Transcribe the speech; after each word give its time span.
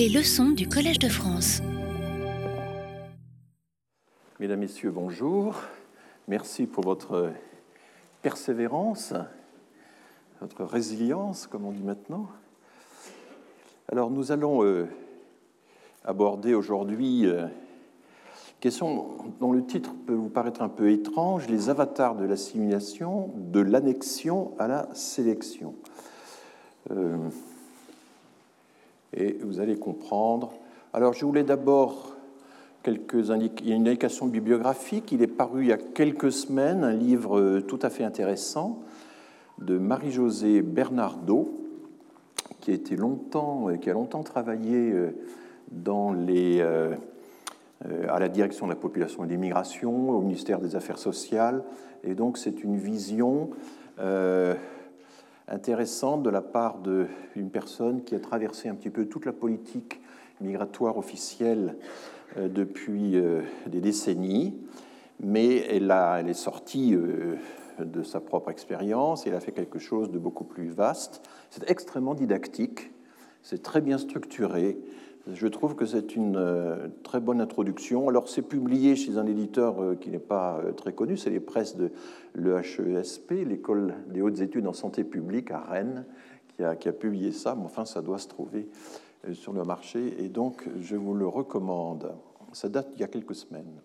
Les 0.00 0.08
leçons 0.08 0.52
du 0.52 0.66
Collège 0.66 0.98
de 0.98 1.10
France. 1.10 1.60
Mesdames, 4.38 4.60
Messieurs, 4.60 4.90
bonjour. 4.90 5.56
Merci 6.26 6.64
pour 6.64 6.84
votre 6.84 7.30
persévérance, 8.22 9.12
votre 10.40 10.64
résilience, 10.64 11.46
comme 11.46 11.66
on 11.66 11.72
dit 11.72 11.82
maintenant. 11.82 12.30
Alors, 13.92 14.10
nous 14.10 14.32
allons 14.32 14.64
euh, 14.64 14.88
aborder 16.06 16.54
aujourd'hui 16.54 17.26
euh, 17.26 17.46
question 18.60 19.18
dont 19.38 19.52
le 19.52 19.66
titre 19.66 19.92
peut 20.06 20.14
vous 20.14 20.30
paraître 20.30 20.62
un 20.62 20.70
peu 20.70 20.90
étrange, 20.90 21.46
les 21.46 21.68
avatars 21.68 22.14
de 22.14 22.24
l'assimilation, 22.24 23.34
de 23.36 23.60
l'annexion 23.60 24.54
à 24.58 24.66
la 24.66 24.88
sélection. 24.94 25.74
Euh, 26.90 27.18
et 29.14 29.38
vous 29.42 29.60
allez 29.60 29.76
comprendre. 29.76 30.52
Alors, 30.92 31.12
je 31.12 31.24
voulais 31.24 31.44
d'abord 31.44 32.16
quelques 32.82 33.28
il 33.28 33.68
y 33.68 33.72
a 33.72 33.76
une 33.76 33.88
indication 33.88 34.26
bibliographique. 34.26 35.12
Il 35.12 35.22
est 35.22 35.26
paru 35.26 35.62
il 35.62 35.68
y 35.68 35.72
a 35.72 35.78
quelques 35.78 36.32
semaines 36.32 36.84
un 36.84 36.92
livre 36.92 37.38
euh, 37.38 37.60
tout 37.60 37.78
à 37.82 37.90
fait 37.90 38.04
intéressant 38.04 38.80
de 39.58 39.78
Marie-Josée 39.78 40.62
Bernardo, 40.62 41.52
qui 42.60 42.72
a 42.72 42.74
euh, 42.74 42.96
longtemps 42.96 44.22
travaillé 44.22 44.92
euh, 44.92 45.10
à 48.08 48.18
la 48.18 48.28
direction 48.28 48.66
de 48.66 48.72
la 48.72 48.76
population 48.76 49.24
et 49.24 49.26
de 49.26 49.32
l'immigration, 49.32 50.10
au 50.10 50.20
ministère 50.20 50.60
des 50.60 50.76
Affaires 50.76 50.98
sociales. 50.98 51.64
Et 52.04 52.14
donc, 52.14 52.38
c'est 52.38 52.64
une 52.64 52.76
vision 52.76 53.50
intéressante 55.50 56.22
de 56.22 56.30
la 56.30 56.40
part 56.40 56.78
d'une 56.78 57.50
personne 57.50 58.02
qui 58.04 58.14
a 58.14 58.20
traversé 58.20 58.68
un 58.68 58.74
petit 58.74 58.90
peu 58.90 59.06
toute 59.06 59.26
la 59.26 59.32
politique 59.32 60.00
migratoire 60.40 60.96
officielle 60.96 61.76
euh, 62.36 62.48
depuis 62.48 63.16
euh, 63.16 63.42
des 63.66 63.80
décennies, 63.80 64.56
mais 65.20 65.56
elle, 65.68 65.90
a, 65.90 66.20
elle 66.20 66.28
est 66.28 66.34
sortie 66.34 66.94
euh, 66.94 67.36
de 67.78 68.02
sa 68.02 68.20
propre 68.20 68.50
expérience 68.50 69.26
et 69.26 69.30
elle 69.30 69.36
a 69.36 69.40
fait 69.40 69.52
quelque 69.52 69.78
chose 69.78 70.10
de 70.10 70.18
beaucoup 70.18 70.44
plus 70.44 70.70
vaste. 70.70 71.22
C'est 71.50 71.68
extrêmement 71.68 72.14
didactique, 72.14 72.92
c'est 73.42 73.62
très 73.62 73.80
bien 73.80 73.98
structuré. 73.98 74.78
Je 75.26 75.46
trouve 75.46 75.74
que 75.74 75.86
c'est 75.86 76.16
une 76.16 76.90
très 77.02 77.20
bonne 77.20 77.40
introduction. 77.40 78.08
Alors, 78.08 78.28
c'est 78.28 78.42
publié 78.42 78.96
chez 78.96 79.18
un 79.18 79.26
éditeur 79.26 79.98
qui 80.00 80.10
n'est 80.10 80.18
pas 80.18 80.60
très 80.76 80.92
connu, 80.92 81.16
c'est 81.16 81.30
les 81.30 81.40
presses 81.40 81.76
de 81.76 81.90
l'EHESP, 82.34 83.30
l'École 83.46 83.94
des 84.08 84.22
hautes 84.22 84.40
études 84.40 84.66
en 84.66 84.72
santé 84.72 85.04
publique 85.04 85.50
à 85.50 85.60
Rennes, 85.60 86.04
qui 86.78 86.88
a, 86.88 86.92
publié 86.92 87.32
ça, 87.32 87.54
mais 87.54 87.64
enfin, 87.64 87.84
ça 87.84 88.02
doit 88.02 88.18
se 88.18 88.28
trouver 88.28 88.68
euh, 89.26 89.34
sur 89.34 89.52
le 89.52 89.64
marché 89.64 90.14
et 90.22 90.28
donc 90.28 90.68
je 90.80 90.96
vous 90.96 91.14
le 91.14 91.26
recommande. 91.26 92.12
Ça 92.52 92.68
date 92.68 92.88
il 92.94 93.00
y 93.00 93.04
a 93.04 93.08
quelques 93.08 93.34
semaines. 93.34 93.80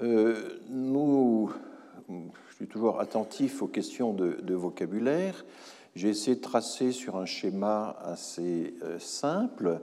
Euh, 0.00 0.58
nous, 0.70 1.50
je 2.08 2.54
suis 2.54 2.66
toujours 2.66 3.00
attentif 3.00 3.62
aux 3.62 3.68
questions 3.68 4.12
de, 4.12 4.54
vocabulaire. 4.54 5.44
J'ai 5.94 6.08
essayé 6.08 6.36
de 6.36 6.40
tracer 6.40 6.92
sur 6.92 7.16
un 7.16 7.26
schéma 7.26 7.96
assez 8.04 8.74
euh, 8.82 8.98
simple 8.98 9.80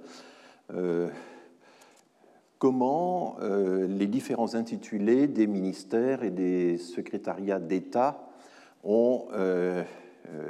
comment 2.60 3.38
les 3.42 4.06
différents 4.06 4.54
intitulés 4.54 5.28
des 5.28 5.48
ministères 5.48 6.24
et 6.24 6.30
des 6.30 6.78
secrétariats 6.78 7.58
d'État 7.58 8.30
ont 8.84 9.30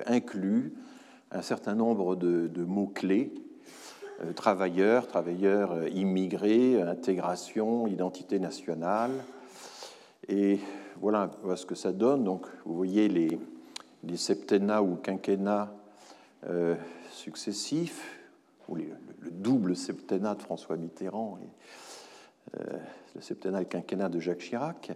inclus 0.06 0.74
un 1.32 1.42
certain 1.42 1.76
nombre 1.76 2.16
de, 2.18 2.64
mots-clés 2.66 3.32
euh, 4.22 4.34
travailleurs, 4.34 5.08
travailleurs 5.08 5.72
euh, 5.72 5.88
immigrés, 5.90 6.82
intégration, 6.82 7.88
identité 7.88 8.38
nationale. 8.38 9.12
Et 10.28 10.60
voilà, 11.00 11.32
ce 11.56 11.66
que 11.66 11.76
ça 11.76 11.94
donne. 11.94 12.26
Donc, 12.26 12.46
vous 12.66 12.76
voyez 12.76 13.08
les, 13.08 13.40
les 14.04 14.18
septennats 14.18 14.82
ou 14.82 14.96
quinquennats 14.96 15.74
euh, 16.48 16.76
successifs, 17.12 18.18
ou 18.68 18.76
le, 18.76 18.86
double 19.32 19.76
septennat 19.76 20.36
de 20.36 20.42
François 20.42 20.78
Mitterrand, 20.78 21.40
et, 21.42 21.50
le 23.16 23.22
septennat 23.22 23.62
et 23.62 23.66
quinquennat 23.66 24.10
de 24.10 24.20
Jacques 24.20 24.40
Chirac. 24.40 24.92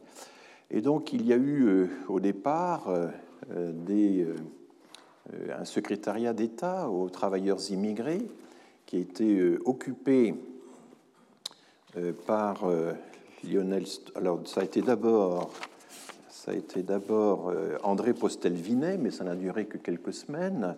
Et 0.72 0.82
donc, 0.82 1.14
il 1.14 1.26
y 1.26 1.34
a 1.34 1.38
eu 1.38 1.90
au 2.08 2.20
départ 2.20 2.90
euh, 5.32 5.56
un 5.58 5.64
secrétariat 5.64 6.34
d'État 6.34 6.90
aux 6.90 7.10
travailleurs 7.10 7.60
immigrés 7.72 8.28
qui 8.86 8.98
a 8.98 9.00
été 9.00 9.40
euh, 9.40 9.62
occupé 9.64 10.36
euh, 11.96 12.12
par 12.28 12.66
Lionel. 13.44 13.86
Alors, 14.16 14.42
ça 14.46 14.62
a 14.62 14.64
été 14.64 14.82
d'abord. 14.82 15.52
Ça 16.44 16.52
a 16.52 16.56
été 16.56 16.84
d'abord 16.84 17.54
André 17.84 18.14
Postel-Vinet, 18.14 18.98
mais 18.98 19.12
ça 19.12 19.24
n'a 19.24 19.38
duré 19.38 19.66
que 19.66 19.78
quelques 19.78 20.12
semaines, 20.12 20.76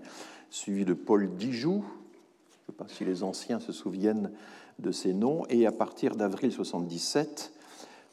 suivi 0.51 0.85
de 0.85 0.93
Paul 0.93 1.27
Dijoux. 1.37 1.83
Je 1.83 2.61
ne 2.61 2.65
sais 2.67 2.77
pas 2.77 2.85
si 2.87 3.03
les 3.03 3.23
anciens 3.23 3.59
se 3.59 3.71
souviennent 3.71 4.29
de 4.77 4.91
ces 4.91 5.11
noms. 5.11 5.43
Et 5.49 5.65
à 5.65 5.71
partir 5.71 6.17
d'avril 6.17 6.51
77, 6.51 7.51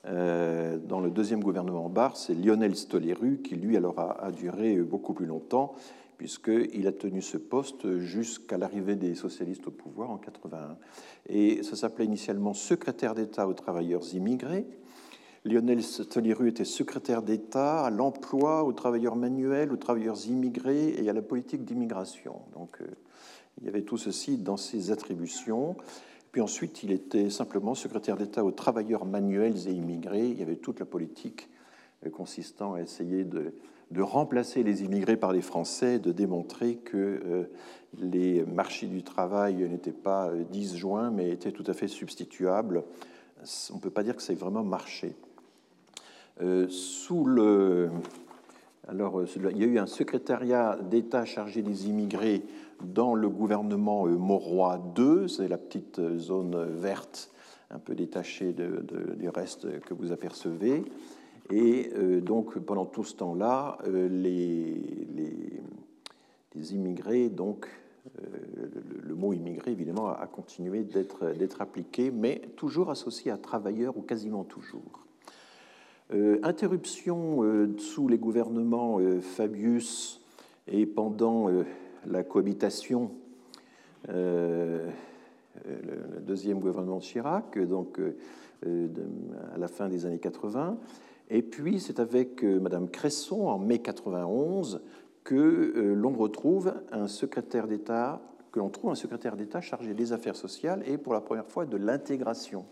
dans 0.07 1.01
le 1.01 1.11
deuxième 1.11 1.45
gouvernement 1.45 1.91
Barre, 1.91 2.17
c'est 2.17 2.33
Lionel 2.33 2.75
Stoléru 2.75 3.43
qui, 3.45 3.57
lui, 3.57 3.77
alors 3.77 3.99
a, 3.99 4.25
a 4.25 4.31
duré 4.31 4.77
beaucoup 4.77 5.13
plus 5.13 5.27
longtemps 5.27 5.75
puisqu'il 6.17 6.87
a 6.87 6.93
tenu 6.93 7.21
ce 7.21 7.37
poste 7.37 7.99
jusqu'à 7.99 8.57
l'arrivée 8.57 8.97
des 8.97 9.15
socialistes 9.15 9.67
au 9.67 9.73
pouvoir 9.73 10.11
en 10.11 10.17
81. 10.17 10.79
Et 11.29 11.63
ça 11.65 11.77
s'appelait 11.77 12.07
initialement 12.07 12.55
secrétaire 12.55 13.15
d'État 13.15 13.47
aux 13.47 13.53
travailleurs 13.53 14.15
immigrés. 14.15 14.65
Lionel 15.45 15.83
Stoliru 15.83 16.49
était 16.49 16.65
secrétaire 16.65 17.21
d'État 17.21 17.85
à 17.85 17.91
l'emploi, 17.91 18.63
aux 18.63 18.73
travailleurs 18.73 19.17
manuels, 19.17 19.73
aux 19.73 19.77
travailleurs 19.77 20.29
immigrés 20.29 20.95
et 20.97 21.11
à 21.11 21.13
la 21.13 21.23
politique 21.23 21.65
d'immigration. 21.65 22.43
Donc 22.55 22.81
euh, 22.81 22.87
il 23.59 23.67
y 23.67 23.69
avait 23.69 23.83
tout 23.83 23.99
ceci 23.99 24.39
dans 24.39 24.57
ses 24.57 24.93
attributions. 24.93 25.77
Puis 26.31 26.41
ensuite, 26.41 26.85
il 26.85 26.93
était 26.93 27.29
simplement 27.29 27.75
secrétaire 27.75 28.17
d'État 28.17 28.45
aux 28.45 28.53
travailleurs 28.53 29.05
manuels 29.05 29.69
et 29.69 29.73
immigrés. 29.73 30.29
Il 30.29 30.39
y 30.39 30.43
avait 30.43 30.57
toute 30.57 30.79
la 30.79 30.87
politique 30.87 31.49
euh, 32.07 32.11
consistant 32.11 32.75
à 32.75 32.81
essayer 32.81 33.25
de 33.25 33.53
remplacer 34.01 34.63
les 34.63 34.85
immigrés 34.85 35.17
par 35.17 35.33
les 35.33 35.43
Français, 35.43 35.99
de 35.99 36.13
démontrer 36.13 36.77
que 36.77 36.97
euh, 36.97 37.45
les 37.99 38.45
marchés 38.45 38.87
du 38.87 39.03
travail 39.03 39.69
n'étaient 39.69 39.91
pas 39.91 40.33
disjoints, 40.53 41.11
mais 41.11 41.31
étaient 41.31 41.53
tout 41.53 41.65
à 41.67 41.75
fait 41.75 41.89
substituables. 41.89 42.85
On 43.73 43.75
ne 43.75 43.81
peut 43.81 43.91
pas 43.91 44.05
dire 44.05 44.15
que 44.15 44.23
c'est 44.23 44.35
vraiment 44.35 44.63
marché. 44.63 45.17
Euh, 46.41 47.89
alors, 48.89 49.23
il 49.37 49.57
y 49.59 49.65
a 49.65 49.67
eu 49.67 49.79
un 49.79 49.87
secrétariat 49.87 50.79
d'État 50.91 51.25
chargé 51.25 51.63
des 51.63 51.89
immigrés 51.89 52.43
dans 52.83 53.15
le 53.15 53.29
gouvernement 53.29 54.07
Mauroy 54.07 54.81
II, 54.99 55.29
c'est 55.29 55.47
la 55.49 55.59
petite 55.59 56.01
zone 56.19 56.65
verte 56.79 57.31
un 57.71 57.79
peu 57.79 57.95
détachée 57.95 58.53
du 58.53 59.29
reste 59.29 59.81
que 59.81 59.95
vous 59.95 60.13
apercevez. 60.13 60.85
Et 61.51 61.91
euh, 61.97 62.21
donc, 62.21 62.59
pendant 62.61 62.87
tout 62.87 63.05
ce 63.05 63.17
temps-là, 63.17 63.79
euh, 63.87 64.09
les, 64.09 64.81
immigrés, 66.73 67.29
donc, 67.29 67.67
euh, 68.21 68.69
le, 69.03 69.15
mot 69.15 69.33
immigré, 69.33 69.73
évidemment, 69.73 70.09
a, 70.09 70.27
continué 70.27 70.85
d'être 70.85 71.61
appliqué, 71.61 72.11
mais 72.11 72.41
toujours 72.57 72.91
associé 72.91 73.31
à 73.31 73.37
travailleurs, 73.37 73.97
ou 73.97 74.03
quasiment 74.03 74.45
toujours. 74.45 75.07
Interruption 76.43 77.69
sous 77.79 78.09
les 78.09 78.19
gouvernements 78.19 78.99
Fabius 79.21 80.21
et 80.69 80.87
pendant 80.87 81.49
la 82.07 82.23
cohabitation, 82.23 83.13
le 84.09 84.91
deuxième 86.21 86.61
gouvernement 86.61 86.99
de 86.99 87.03
Chirac, 87.03 87.59
donc 87.59 88.01
à 88.65 89.59
la 89.59 89.69
fin 89.69 89.89
des 89.89 90.07
années 90.07 90.19
80, 90.19 90.79
et 91.35 91.41
puis, 91.41 91.81
c'est 91.81 91.99
avec 91.99 92.45
euh, 92.45 92.61
Madame 92.61 92.91
Cresson, 92.91 93.47
en 93.47 93.59
mai 93.59 93.79
91, 93.79 94.83
que 95.25 95.35
euh, 95.35 95.95
l'on 95.95 96.13
retrouve 96.13 96.75
un 96.93 97.09
secrétaire 97.09 97.67
d'État, 97.67 98.21
que 98.53 98.59
l'on 98.59 98.69
trouve 98.69 98.91
un 98.91 98.97
secrétaire 98.97 99.35
d'État 99.35 99.63
chargé 99.63 99.95
des 99.95 100.13
affaires 100.13 100.37
sociales 100.37 100.83
et 100.87 100.99
pour 100.99 101.15
la 101.15 101.23
première 101.23 101.47
fois 101.47 101.65
de 101.65 101.79
l'intégration. 101.79 102.67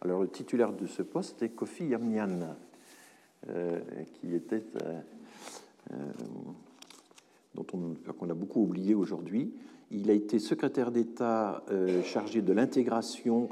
Alors, 0.00 0.20
le 0.20 0.28
titulaire 0.28 0.72
de 0.72 0.86
ce 0.86 1.02
poste 1.02 1.42
est 1.42 1.48
Kofi 1.48 1.86
Yamnian, 1.86 2.28
euh, 2.28 2.52
qui 4.14 4.34
était 4.34 4.62
dont 7.54 7.66
on, 7.72 8.30
a 8.30 8.34
beaucoup 8.34 8.62
oublié 8.62 8.94
aujourd'hui. 8.94 9.52
Il 9.90 10.10
a 10.10 10.14
été 10.14 10.38
secrétaire 10.38 10.90
d'État 10.90 11.62
chargé 12.02 12.42
de 12.42 12.52
l'intégration 12.52 13.48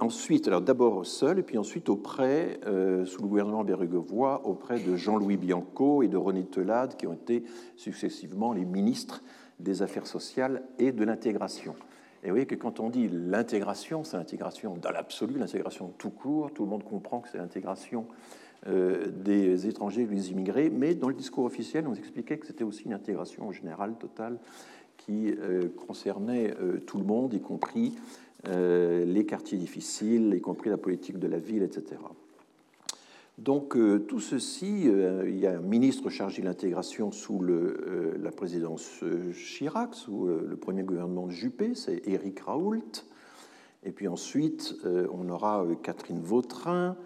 ensuite, 0.00 0.48
alors 0.48 0.60
d'abord 0.60 1.06
seul, 1.06 1.38
et 1.38 1.42
puis 1.42 1.58
ensuite 1.58 1.88
auprès, 1.88 2.60
euh, 2.66 3.06
sous 3.06 3.22
le 3.22 3.28
gouvernement 3.28 3.64
Bérégovoy, 3.64 4.42
auprès 4.44 4.80
de 4.80 4.96
Jean-Louis 4.96 5.36
Bianco 5.36 6.02
et 6.02 6.08
de 6.08 6.16
René 6.16 6.44
Telade, 6.44 6.96
qui 6.96 7.06
ont 7.06 7.12
été 7.12 7.44
successivement 7.76 8.52
les 8.52 8.64
ministres 8.64 9.22
des 9.58 9.82
Affaires 9.82 10.06
sociales 10.06 10.62
et 10.78 10.92
de 10.92 11.04
l'intégration. 11.04 11.74
Et 12.22 12.26
vous 12.26 12.32
voyez 12.32 12.46
que 12.46 12.54
quand 12.54 12.80
on 12.80 12.90
dit 12.90 13.08
l'intégration, 13.08 14.04
c'est 14.04 14.16
l'intégration 14.16 14.76
dans 14.76 14.90
l'absolu, 14.90 15.38
l'intégration 15.38 15.92
tout 15.96 16.10
court, 16.10 16.52
tout 16.52 16.64
le 16.64 16.68
monde 16.68 16.84
comprend 16.84 17.20
que 17.20 17.28
c'est 17.28 17.38
l'intégration 17.38 18.06
euh, 18.10 18.39
des 18.66 19.66
étrangers, 19.66 20.04
des 20.04 20.30
immigrés, 20.32 20.70
mais 20.70 20.94
dans 20.94 21.08
le 21.08 21.14
discours 21.14 21.44
officiel, 21.44 21.86
on 21.86 21.94
expliquait 21.94 22.38
que 22.38 22.46
c'était 22.46 22.64
aussi 22.64 22.84
une 22.84 22.92
intégration 22.92 23.50
générale, 23.52 23.94
totale, 23.98 24.38
qui 25.00 25.30
euh, 25.30 25.68
concernait 25.86 26.54
euh, 26.60 26.78
tout 26.78 26.98
le 26.98 27.04
monde, 27.04 27.32
y 27.34 27.40
compris 27.40 27.94
les 28.42 29.26
quartiers 29.26 29.58
difficiles, 29.58 30.32
y 30.34 30.40
compris 30.40 30.70
la 30.70 30.78
politique 30.78 31.18
de 31.18 31.28
la 31.28 31.38
ville, 31.38 31.62
etc. 31.62 32.00
Donc 33.36 33.76
tout 34.08 34.20
ceci, 34.20 34.86
il 34.86 35.38
y 35.38 35.46
a 35.46 35.58
un 35.58 35.60
ministre 35.60 36.08
chargé 36.08 36.40
de 36.40 36.46
l'intégration 36.46 37.12
sous 37.12 37.42
la 37.42 38.30
présidence 38.30 39.04
Chirac, 39.34 39.94
sous 39.94 40.24
le 40.26 40.56
premier 40.56 40.84
gouvernement 40.84 41.26
de 41.26 41.32
Juppé, 41.32 41.74
c'est 41.74 42.00
Éric 42.08 42.40
Raoult. 42.40 43.04
Et 43.84 43.92
puis 43.92 44.08
ensuite, 44.08 44.74
on 45.12 45.28
aura 45.28 45.66
Catherine 45.82 46.22
Vautrin, 46.22 46.96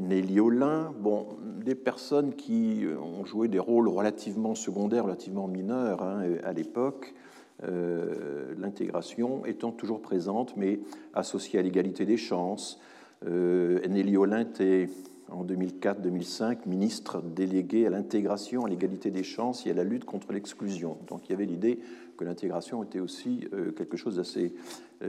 Nelly 0.00 0.40
Olin, 0.40 0.92
bon, 0.98 1.26
des 1.64 1.74
personnes 1.74 2.34
qui 2.34 2.84
ont 3.00 3.24
joué 3.24 3.48
des 3.48 3.58
rôles 3.58 3.88
relativement 3.88 4.54
secondaires, 4.54 5.04
relativement 5.04 5.48
mineurs 5.48 6.02
hein, 6.02 6.22
à 6.42 6.52
l'époque, 6.52 7.14
euh, 7.62 8.54
l'intégration 8.58 9.46
étant 9.46 9.70
toujours 9.70 10.00
présente, 10.00 10.56
mais 10.56 10.80
associée 11.14 11.58
à 11.58 11.62
l'égalité 11.62 12.04
des 12.04 12.16
chances. 12.16 12.80
Euh, 13.26 13.80
Nelly 13.88 14.16
Olin 14.16 14.40
était 14.40 14.88
en 15.30 15.44
2004-2005 15.44 16.66
ministre 16.66 17.22
délégué 17.22 17.86
à 17.86 17.90
l'intégration, 17.90 18.66
à 18.66 18.68
l'égalité 18.68 19.10
des 19.10 19.22
chances 19.22 19.66
et 19.66 19.70
à 19.70 19.74
la 19.74 19.84
lutte 19.84 20.04
contre 20.04 20.32
l'exclusion. 20.32 20.98
Donc 21.06 21.28
il 21.28 21.30
y 21.30 21.34
avait 21.34 21.46
l'idée 21.46 21.78
que 22.16 22.24
l'intégration 22.24 22.82
était 22.82 23.00
aussi 23.00 23.48
euh, 23.52 23.72
quelque 23.72 23.96
chose 23.96 24.16
d'assez 24.16 24.54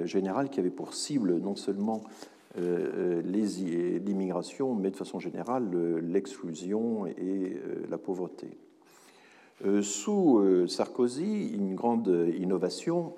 général 0.03 0.49
qui 0.49 0.59
avait 0.59 0.69
pour 0.71 0.93
cible 0.93 1.37
non 1.37 1.55
seulement 1.55 2.01
euh, 2.03 2.34
euh, 2.34 2.34
l'immigration, 2.57 4.75
mais 4.75 4.91
de 4.91 4.95
façon 4.95 5.19
générale 5.19 5.69
l'exclusion 6.01 7.05
et 7.05 7.13
euh, 7.19 7.85
la 7.89 7.97
pauvreté. 7.97 8.47
Sous 9.81 10.67
Sarkozy, 10.67 11.53
une 11.53 11.75
grande 11.75 12.29
innovation, 12.37 13.13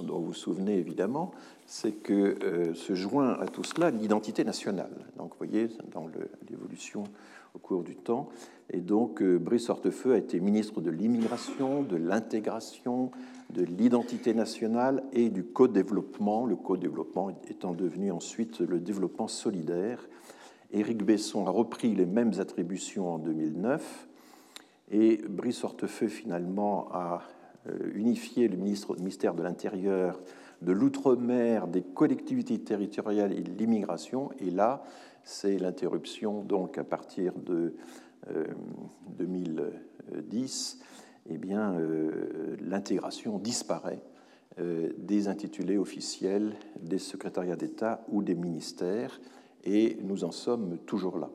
dont 0.00 0.20
vous 0.20 0.26
vous 0.26 0.32
souvenez 0.32 0.78
évidemment, 0.78 1.32
c'est 1.66 1.90
que 1.90 2.72
se 2.74 2.94
joint 2.94 3.32
à 3.40 3.48
tout 3.48 3.64
cela 3.64 3.90
l'identité 3.90 4.44
nationale. 4.44 4.92
Donc 5.18 5.32
voyez, 5.36 5.68
dans 5.92 6.06
l'évolution 6.48 7.02
au 7.54 7.58
cours 7.58 7.82
du 7.82 7.96
temps. 7.96 8.28
Et 8.70 8.80
donc 8.80 9.22
Brice 9.22 9.68
Hortefeux 9.68 10.14
a 10.14 10.18
été 10.18 10.40
ministre 10.40 10.80
de 10.80 10.90
l'immigration, 10.90 11.82
de 11.82 11.96
l'intégration, 11.96 13.10
de 13.50 13.62
l'identité 13.62 14.34
nationale 14.34 15.02
et 15.12 15.30
du 15.30 15.44
co-développement, 15.44 16.46
le 16.46 16.56
co-développement 16.56 17.30
étant 17.48 17.72
devenu 17.72 18.10
ensuite 18.10 18.60
le 18.60 18.80
développement 18.80 19.28
solidaire. 19.28 20.08
Éric 20.72 21.04
Besson 21.04 21.46
a 21.46 21.50
repris 21.50 21.94
les 21.94 22.06
mêmes 22.06 22.32
attributions 22.38 23.14
en 23.14 23.18
2009 23.18 24.08
et 24.90 25.20
Brice 25.28 25.62
Hortefeux 25.62 26.08
finalement 26.08 26.88
a 26.92 27.22
euh, 27.68 27.90
unifié 27.94 28.48
le 28.48 28.56
ministère 28.56 29.34
de 29.34 29.42
l'Intérieur, 29.42 30.20
de 30.62 30.72
l'Outre-mer, 30.72 31.66
des 31.66 31.82
collectivités 31.82 32.58
territoriales 32.58 33.32
et 33.32 33.42
de 33.42 33.50
l'immigration. 33.52 34.30
Et 34.40 34.50
là, 34.50 34.82
c'est 35.24 35.58
l'interruption, 35.58 36.42
donc 36.42 36.78
à 36.78 36.84
partir 36.84 37.32
de 37.34 37.74
2010 39.18 40.80
eh 41.30 41.38
bien, 41.38 41.74
euh, 41.74 42.56
l'intégration 42.60 43.38
disparaît 43.38 44.02
euh, 44.60 44.90
des 44.98 45.28
intitulés 45.28 45.78
officiels 45.78 46.54
des 46.80 46.98
secrétariats 46.98 47.56
d'État 47.56 48.04
ou 48.08 48.22
des 48.22 48.34
ministères, 48.34 49.20
et 49.64 49.96
nous 50.02 50.24
en 50.24 50.30
sommes 50.30 50.78
toujours 50.86 51.18
là. 51.18 51.30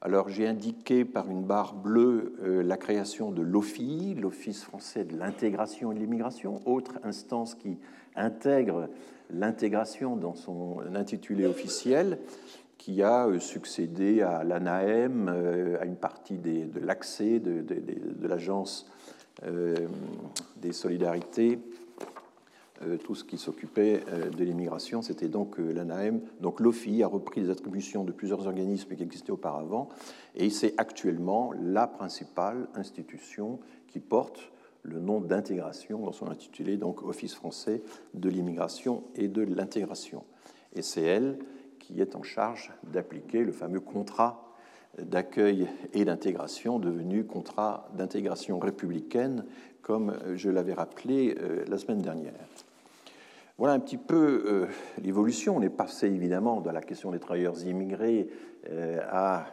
Alors 0.00 0.28
j'ai 0.28 0.46
indiqué 0.46 1.04
par 1.04 1.30
une 1.30 1.44
barre 1.44 1.74
bleue 1.74 2.34
euh, 2.42 2.62
la 2.62 2.76
création 2.76 3.30
de 3.30 3.42
l'OFI, 3.42 4.14
l'Office 4.14 4.64
français 4.64 5.04
de 5.04 5.16
l'intégration 5.16 5.92
et 5.92 5.94
de 5.94 6.00
l'immigration, 6.00 6.60
autre 6.66 6.98
instance 7.04 7.54
qui 7.54 7.78
intègre 8.16 8.88
l'intégration 9.30 10.16
dans 10.16 10.34
son 10.34 10.78
intitulé 10.94 11.46
officiel, 11.46 12.18
qui 12.78 13.02
a 13.02 13.28
succédé 13.40 14.22
à 14.22 14.44
l'ANAM, 14.44 15.28
à 15.80 15.84
une 15.84 15.96
partie 15.96 16.38
de 16.38 16.80
l'accès 16.80 17.40
de, 17.40 17.60
de 17.62 18.26
l'agence 18.26 18.88
euh, 19.44 19.74
des 20.56 20.72
solidarités, 20.72 21.60
euh, 22.82 22.96
tout 22.96 23.14
ce 23.14 23.22
qui 23.22 23.38
s'occupait 23.38 24.02
euh, 24.08 24.30
de 24.30 24.42
l'immigration, 24.42 25.00
c'était 25.00 25.28
donc 25.28 25.58
l'ANAM. 25.58 26.20
Donc 26.40 26.58
l'OFI 26.58 27.04
a 27.04 27.06
repris 27.06 27.40
les 27.40 27.50
attributions 27.50 28.02
de 28.02 28.10
plusieurs 28.10 28.48
organismes 28.48 28.96
qui 28.96 29.02
existaient 29.02 29.30
auparavant, 29.30 29.90
et 30.34 30.50
c'est 30.50 30.74
actuellement 30.76 31.52
la 31.60 31.86
principale 31.86 32.68
institution 32.74 33.60
qui 33.86 34.00
porte 34.00 34.50
le 34.82 34.98
nom 34.98 35.20
d'intégration 35.20 36.00
dans 36.00 36.12
son 36.12 36.28
intitulé, 36.28 36.76
donc 36.76 37.02
Office 37.04 37.34
français 37.34 37.82
de 38.14 38.28
l'immigration 38.28 39.04
et 39.14 39.28
de 39.28 39.42
l'intégration. 39.42 40.24
Et 40.74 40.82
c'est 40.82 41.02
elle 41.02 41.38
qui 41.88 42.00
est 42.02 42.16
en 42.16 42.22
charge 42.22 42.70
d'appliquer 42.84 43.44
le 43.44 43.52
fameux 43.52 43.80
contrat 43.80 44.44
d'accueil 44.98 45.66
et 45.94 46.04
d'intégration 46.04 46.78
devenu 46.78 47.24
contrat 47.24 47.88
d'intégration 47.94 48.58
républicaine, 48.58 49.44
comme 49.80 50.18
je 50.34 50.50
l'avais 50.50 50.74
rappelé 50.74 51.36
euh, 51.40 51.64
la 51.66 51.78
semaine 51.78 52.02
dernière. 52.02 52.34
Voilà 53.56 53.72
un 53.72 53.80
petit 53.80 53.96
peu 53.96 54.44
euh, 54.46 54.66
l'évolution. 55.02 55.56
On 55.56 55.62
est 55.62 55.70
passé 55.70 56.06
évidemment 56.06 56.60
de 56.60 56.70
la 56.70 56.82
question 56.82 57.10
des 57.10 57.18
travailleurs 57.18 57.60
immigrés 57.64 58.28
euh, 58.70 59.00
à 59.10 59.46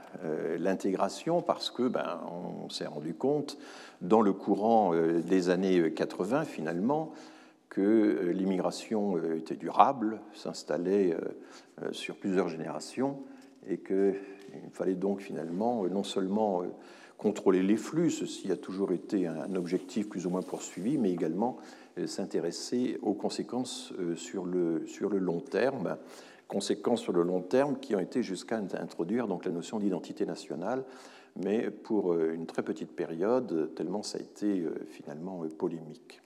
l'intégration 0.57 1.41
parce 1.41 1.71
que 1.71 1.87
ben, 1.87 2.19
on 2.29 2.69
s'est 2.69 2.87
rendu 2.87 3.13
compte 3.13 3.57
dans 4.01 4.21
le 4.21 4.33
courant 4.33 4.93
des 4.93 5.49
années 5.49 5.93
80 5.93 6.43
finalement 6.43 7.13
que 7.69 8.31
l'immigration 8.33 9.17
était 9.33 9.55
durable, 9.55 10.21
s'installait 10.33 11.15
sur 11.91 12.15
plusieurs 12.15 12.47
générations 12.47 13.23
et 13.67 13.77
que 13.77 14.15
il 14.63 14.71
fallait 14.71 14.95
donc 14.95 15.21
finalement 15.21 15.83
euh, 15.83 15.89
non 15.89 16.03
seulement 16.03 16.61
euh, 16.61 16.67
contrôler 17.17 17.63
les 17.63 17.77
flux, 17.77 18.11
ceci 18.11 18.51
a 18.51 18.57
toujours 18.57 18.91
été 18.91 19.25
un 19.27 19.55
objectif 19.55 20.09
plus 20.09 20.25
ou 20.25 20.29
moins 20.29 20.41
poursuivi, 20.41 20.97
mais 20.97 21.11
également 21.11 21.57
euh, 21.97 22.07
s'intéresser 22.07 22.97
aux 23.01 23.13
conséquences 23.13 23.93
sur 24.15 24.45
le, 24.45 24.85
sur 24.85 25.09
le 25.09 25.17
long 25.17 25.39
terme, 25.39 25.97
conséquences 26.47 27.01
sur 27.01 27.13
le 27.13 27.23
long 27.23 27.41
terme 27.41 27.79
qui 27.79 27.95
ont 27.95 27.99
été 27.99 28.21
jusqu'à 28.21 28.57
introduire 28.57 29.27
donc 29.27 29.45
la 29.45 29.51
notion 29.51 29.79
d'identité 29.79 30.25
nationale, 30.25 30.83
mais 31.37 31.71
pour 31.71 32.17
une 32.19 32.45
très 32.45 32.63
petite 32.63 32.91
période, 32.91 33.73
tellement 33.75 34.03
ça 34.03 34.17
a 34.17 34.21
été 34.21 34.63
finalement 34.89 35.43
polémique. 35.57 36.21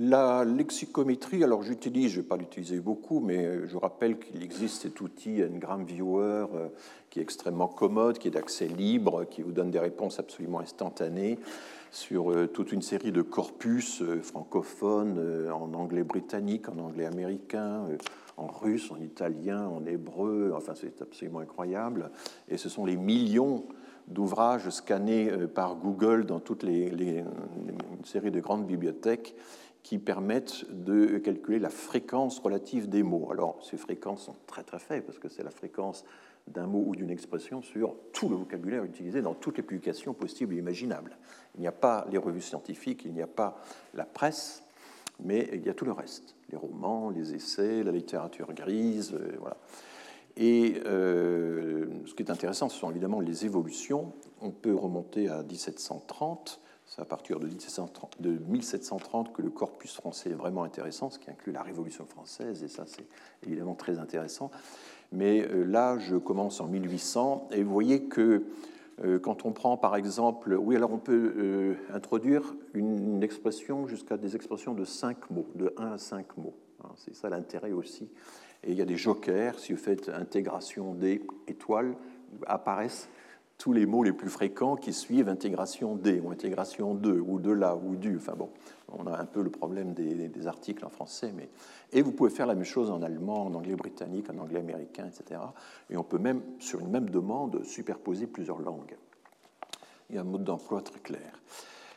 La 0.00 0.44
lexicométrie, 0.44 1.42
alors 1.42 1.64
j'utilise, 1.64 2.12
je 2.12 2.18
ne 2.18 2.22
vais 2.22 2.28
pas 2.28 2.36
l'utiliser 2.36 2.78
beaucoup, 2.78 3.18
mais 3.18 3.66
je 3.66 3.76
rappelle 3.76 4.20
qu'il 4.20 4.44
existe 4.44 4.82
cet 4.82 5.00
outil 5.00 5.42
Ngram 5.42 5.84
Viewer 5.84 6.46
euh, 6.54 6.68
qui 7.10 7.18
est 7.18 7.22
extrêmement 7.22 7.66
commode, 7.66 8.16
qui 8.18 8.28
est 8.28 8.30
d'accès 8.30 8.68
libre, 8.68 9.24
qui 9.24 9.42
vous 9.42 9.50
donne 9.50 9.72
des 9.72 9.80
réponses 9.80 10.20
absolument 10.20 10.60
instantanées 10.60 11.40
sur 11.90 12.30
euh, 12.30 12.46
toute 12.46 12.70
une 12.70 12.80
série 12.80 13.10
de 13.10 13.22
corpus 13.22 14.00
euh, 14.00 14.22
francophones 14.22 15.50
en 15.50 15.74
anglais 15.74 16.04
britannique, 16.04 16.68
en 16.68 16.78
anglais 16.78 17.06
américain, 17.06 17.82
en 18.36 18.46
russe, 18.46 18.92
en 18.92 19.00
italien, 19.00 19.66
en 19.66 19.84
hébreu, 19.84 20.52
enfin 20.54 20.74
c'est 20.76 21.02
absolument 21.02 21.40
incroyable. 21.40 22.12
Et 22.48 22.56
ce 22.56 22.68
sont 22.68 22.86
les 22.86 22.96
millions 22.96 23.64
d'ouvrages 24.06 24.70
scannés 24.70 25.28
par 25.52 25.74
Google 25.74 26.24
dans 26.24 26.38
toute 26.38 26.62
les, 26.62 26.86
une 26.86 28.04
série 28.04 28.30
de 28.30 28.40
grandes 28.40 28.64
bibliothèques 28.64 29.34
qui 29.82 29.98
permettent 29.98 30.64
de 30.70 31.18
calculer 31.18 31.58
la 31.58 31.70
fréquence 31.70 32.38
relative 32.40 32.88
des 32.88 33.02
mots. 33.02 33.30
Alors, 33.30 33.58
ces 33.64 33.76
fréquences 33.76 34.24
sont 34.24 34.36
très 34.46 34.62
très 34.62 34.78
faibles 34.78 35.06
parce 35.06 35.18
que 35.18 35.28
c'est 35.28 35.42
la 35.42 35.50
fréquence 35.50 36.04
d'un 36.46 36.66
mot 36.66 36.82
ou 36.86 36.96
d'une 36.96 37.10
expression 37.10 37.62
sur 37.62 37.94
tout 38.12 38.28
le 38.28 38.36
vocabulaire 38.36 38.84
utilisé 38.84 39.22
dans 39.22 39.34
toutes 39.34 39.58
les 39.58 39.62
publications 39.62 40.14
possibles 40.14 40.54
et 40.54 40.58
imaginables. 40.58 41.16
Il 41.54 41.60
n'y 41.60 41.66
a 41.66 41.72
pas 41.72 42.06
les 42.10 42.18
revues 42.18 42.40
scientifiques, 42.40 43.04
il 43.04 43.12
n'y 43.12 43.22
a 43.22 43.26
pas 43.26 43.62
la 43.94 44.04
presse, 44.04 44.62
mais 45.20 45.48
il 45.52 45.64
y 45.64 45.68
a 45.68 45.74
tout 45.74 45.84
le 45.84 45.92
reste 45.92 46.38
les 46.50 46.56
romans, 46.56 47.10
les 47.10 47.34
essais, 47.34 47.82
la 47.82 47.92
littérature 47.92 48.52
grise, 48.52 49.12
euh, 49.14 49.36
voilà. 49.38 49.56
Et 50.36 50.80
euh, 50.86 51.86
ce 52.06 52.14
qui 52.14 52.22
est 52.22 52.30
intéressant, 52.30 52.68
ce 52.68 52.78
sont 52.78 52.90
évidemment 52.90 53.18
les 53.18 53.44
évolutions. 53.44 54.12
On 54.40 54.50
peut 54.50 54.74
remonter 54.74 55.28
à 55.28 55.42
1730 55.42 56.60
c'est 56.88 57.02
à 57.02 57.04
partir 57.04 57.38
de 57.38 57.48
1730 58.30 59.32
que 59.32 59.42
le 59.42 59.50
corpus 59.50 59.94
français 59.94 60.30
est 60.30 60.34
vraiment 60.34 60.64
intéressant, 60.64 61.10
ce 61.10 61.18
qui 61.18 61.30
inclut 61.30 61.52
la 61.52 61.62
Révolution 61.62 62.06
française, 62.06 62.64
et 62.64 62.68
ça 62.68 62.84
c'est 62.86 63.06
évidemment 63.46 63.74
très 63.74 63.98
intéressant. 63.98 64.50
Mais 65.12 65.46
euh, 65.46 65.64
là, 65.64 65.98
je 65.98 66.16
commence 66.16 66.60
en 66.60 66.66
1800, 66.66 67.48
et 67.52 67.62
vous 67.62 67.72
voyez 67.72 68.04
que 68.04 68.44
quand 69.22 69.44
on 69.44 69.52
prend 69.52 69.76
par 69.76 69.94
exemple, 69.94 70.54
oui, 70.54 70.74
alors 70.74 70.92
on 70.92 70.98
peut 70.98 71.76
introduire 71.94 72.42
une, 72.74 73.22
expression 73.22 73.86
jusqu'à 73.86 74.16
des 74.16 74.34
expressions 74.34 74.74
de 74.74 74.84
5 74.84 75.30
mots, 75.30 75.46
de 75.54 75.72
1 75.76 75.92
à 75.92 75.98
5 75.98 76.36
mots. 76.36 76.56
Hein, 76.82 76.88
c'est 76.96 77.14
ça 77.14 77.28
l'intérêt 77.28 77.70
aussi. 77.70 78.08
Et 78.64 78.72
il 78.72 78.76
y 78.76 78.82
a 78.82 78.84
des 78.84 78.96
jokers, 78.96 79.58
si 79.58 79.72
vous 79.72 79.78
faites 79.78 80.08
intégration 80.08 80.94
des 80.94 81.22
étoiles, 81.46 81.94
apparaissent 82.46 83.08
tous 83.58 83.72
les 83.72 83.86
mots 83.86 84.04
les 84.04 84.12
plus 84.12 84.30
fréquents 84.30 84.76
qui 84.76 84.92
suivent 84.92 85.28
intégration 85.28 85.96
des 85.96 86.20
ou 86.20 86.30
intégration 86.30 86.94
de 86.94 87.12
ou 87.12 87.40
de 87.40 87.50
là 87.50 87.76
ou 87.76 87.96
du. 87.96 88.16
Enfin 88.16 88.34
bon, 88.36 88.50
on 88.96 89.06
a 89.08 89.18
un 89.18 89.24
peu 89.24 89.42
le 89.42 89.50
problème 89.50 89.92
des, 89.92 90.46
articles 90.46 90.84
en 90.84 90.88
français, 90.88 91.32
mais 91.36 91.48
et 91.92 92.00
vous 92.00 92.12
pouvez 92.12 92.30
faire 92.30 92.46
la 92.46 92.54
même 92.54 92.64
chose 92.64 92.90
en 92.90 93.02
allemand, 93.02 93.46
en 93.46 93.54
anglais 93.54 93.74
britannique, 93.74 94.30
en 94.30 94.38
anglais 94.38 94.60
américain, 94.60 95.06
etc. 95.06 95.40
Et 95.90 95.96
on 95.96 96.04
peut 96.04 96.18
même 96.18 96.40
sur 96.60 96.80
une 96.80 96.90
même 96.90 97.10
demande 97.10 97.64
superposer 97.64 98.28
plusieurs 98.28 98.60
langues. 98.60 98.96
Il 100.08 100.14
y 100.14 100.18
a 100.18 100.22
un 100.22 100.24
mode 100.24 100.44
d'emploi 100.44 100.80
très 100.80 101.00
clair. 101.00 101.42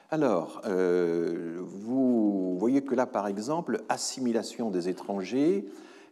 Alors, 0.10 0.62
euh, 0.66 1.60
vous 1.62 2.58
voyez 2.58 2.82
que 2.82 2.96
là, 2.96 3.06
par 3.06 3.28
exemple, 3.28 3.84
assimilation 3.88 4.70
des 4.70 4.90
étrangers 4.90 5.66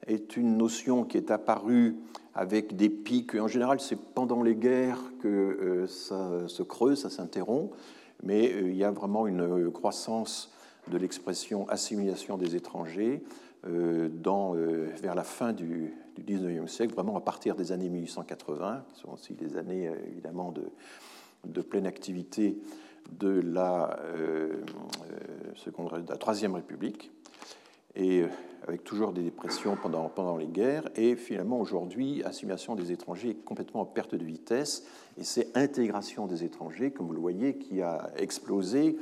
est 0.08 0.38
une 0.38 0.56
notion 0.56 1.04
qui 1.04 1.18
est 1.18 1.32
apparue 1.32 1.98
avec 2.40 2.78
des 2.78 2.90
pics. 2.90 3.36
En 3.36 3.50
général, 3.50 3.82
c'est 3.82 4.00
pendant 4.00 4.42
les 4.42 4.56
guerres 4.56 5.02
que 5.22 5.28
euh, 5.28 5.88
ça 5.88 6.48
se 6.48 6.64
creuse, 6.64 7.02
ça 7.02 7.10
s'interrompt, 7.10 7.76
mais 8.24 8.54
euh, 8.54 8.70
il 8.70 8.78
y 8.78 8.86
a 8.86 8.92
vraiment 8.92 9.28
une 9.28 9.70
croissance 9.72 10.50
de 10.90 10.98
l'expression 10.98 11.68
assimilation 11.68 12.38
des 12.38 12.56
étrangers 12.56 13.22
dans, 13.68 14.54
vers 14.54 15.14
la 15.14 15.26
fin 15.26 15.52
du, 15.52 15.94
du 16.16 16.38
19e 16.38 16.68
siècle, 16.68 16.94
vraiment 16.96 17.18
à 17.18 17.22
partir 17.22 17.56
des 17.56 17.74
années 17.74 17.90
1880, 17.90 18.86
qui 18.94 19.02
sont 19.02 19.12
aussi 19.12 19.34
des 19.34 19.58
années 19.58 19.92
évidemment 20.08 20.54
de, 21.44 21.62
pleine 21.62 21.86
activité 21.86 22.58
euh, 23.24 23.42
euh 24.06 24.64
de 26.02 26.10
la 26.10 26.18
Troisième 26.18 26.56
République, 26.56 27.12
et 28.00 28.22
euh, 28.22 28.28
avec 28.68 28.84
toujours 28.84 29.12
des 29.12 29.24
dépressions 29.24 29.76
pendant, 29.76 30.10
pendant 30.10 30.38
les 30.38 30.48
guerres. 30.48 30.90
Et 30.96 31.16
finalement, 31.16 31.60
aujourd'hui, 31.60 32.24
assimilation 32.24 32.76
des 32.76 32.92
étrangers 32.92 33.32
est 33.32 33.46
complètement 33.46 33.82
en 33.82 33.86
perte 33.86 34.16
de 34.16 34.24
vitesse, 34.24 34.86
et 35.18 35.24
c'est 35.24 35.56
intégration 35.58 36.28
des 36.28 36.44
étrangers, 36.44 36.92
comme 36.92 37.08
vous 37.08 37.14
le 37.14 37.20
voyez, 37.20 37.58
qui 37.58 37.82
a 37.82 38.10
explosé 38.16 38.98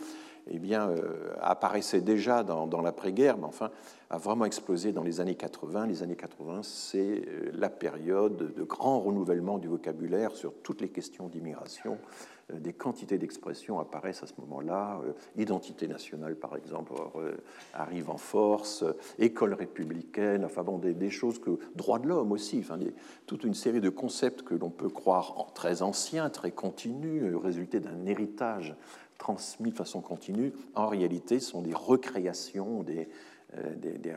eh 0.50 0.60
bien, 0.60 0.90
euh, 0.90 1.34
apparaissait 1.42 2.00
déjà 2.00 2.44
dans, 2.44 2.68
dans 2.68 2.82
l'après-guerre, 2.82 3.38
mais 3.38 3.46
enfin 3.46 3.70
a 4.10 4.18
vraiment 4.18 4.46
explosé 4.46 4.94
dans 4.94 5.04
les 5.04 5.20
années 5.20 5.36
80. 5.36 5.88
Les 5.88 6.04
années 6.04 6.16
80, 6.16 6.62
c'est 6.64 7.24
la 7.54 7.70
période 7.70 8.54
de 8.56 8.64
grand 8.64 9.02
renouvellement 9.02 9.58
du 9.58 9.68
vocabulaire 9.68 10.34
sur 10.34 10.54
toutes 10.64 10.80
les 10.80 10.88
questions 10.88 11.28
d'immigration, 11.28 11.98
euh, 11.98 12.37
des 12.54 12.72
quantités 12.72 13.18
d'expressions 13.18 13.80
apparaissent 13.80 14.24
à 14.24 14.28
ce 14.28 14.34
moment-là. 14.40 15.02
Euh, 15.06 15.12
identité 15.36 15.88
nationale, 15.88 16.36
par 16.36 16.56
exemple, 16.56 16.94
euh, 17.18 17.36
arrive 17.74 18.10
en 18.10 18.18
force, 18.18 18.86
école 19.20 19.54
républicaine, 19.54 20.46
enfin 20.46 20.64
bon, 20.64 20.78
des, 20.78 21.10
choses 21.10 21.40
que. 21.40 21.60
droits 21.76 22.00
de 22.00 22.08
l'homme 22.08 22.32
aussi, 22.32 22.60
enfin, 22.60 22.80
toute 23.26 23.44
une 23.44 23.54
série 23.54 23.82
de 23.82 23.90
concepts 23.90 24.44
que 24.44 24.56
l'on 24.56 24.70
peut 24.70 24.90
croire 24.90 25.52
très 25.54 25.82
anciens, 25.82 26.30
très 26.30 26.52
continus, 26.52 27.36
résultés 27.36 27.80
d'un 27.80 28.06
héritage 28.06 28.76
transmis 29.18 29.72
de 29.72 29.76
façon 29.76 30.00
continue, 30.00 30.54
en 30.76 30.88
réalité 30.88 31.40
sont 31.40 31.62
des 31.62 31.74
recréations, 31.74 32.84
des, 32.84 33.10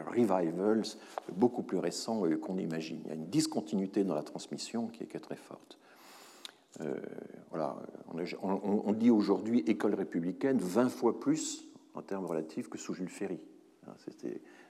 revivals 0.06 0.82
beaucoup 1.32 1.62
plus 1.62 1.78
récents 1.78 2.22
qu'on 2.42 2.58
imagine. 2.58 3.00
Il 3.04 3.08
y 3.08 3.12
a 3.12 3.14
une 3.14 3.28
discontinuité 3.28 4.04
dans 4.04 4.14
la 4.14 4.22
transmission 4.22 4.88
qui 4.88 5.04
est 5.04 5.20
très 5.20 5.36
forte. 5.36 5.78
Euh, 6.80 6.96
voilà, 7.50 7.76
on, 8.42 8.92
dit 8.92 9.10
aujourd'hui 9.10 9.60
école 9.66 9.94
républicaine 9.94 10.58
20 10.58 10.88
fois 10.88 11.18
plus 11.18 11.66
en 11.94 12.02
termes 12.02 12.26
relatifs 12.26 12.68
que 12.68 12.78
sous 12.78 12.94
Jules 12.94 13.08
Ferry. 13.08 13.40
Hein, 13.86 13.94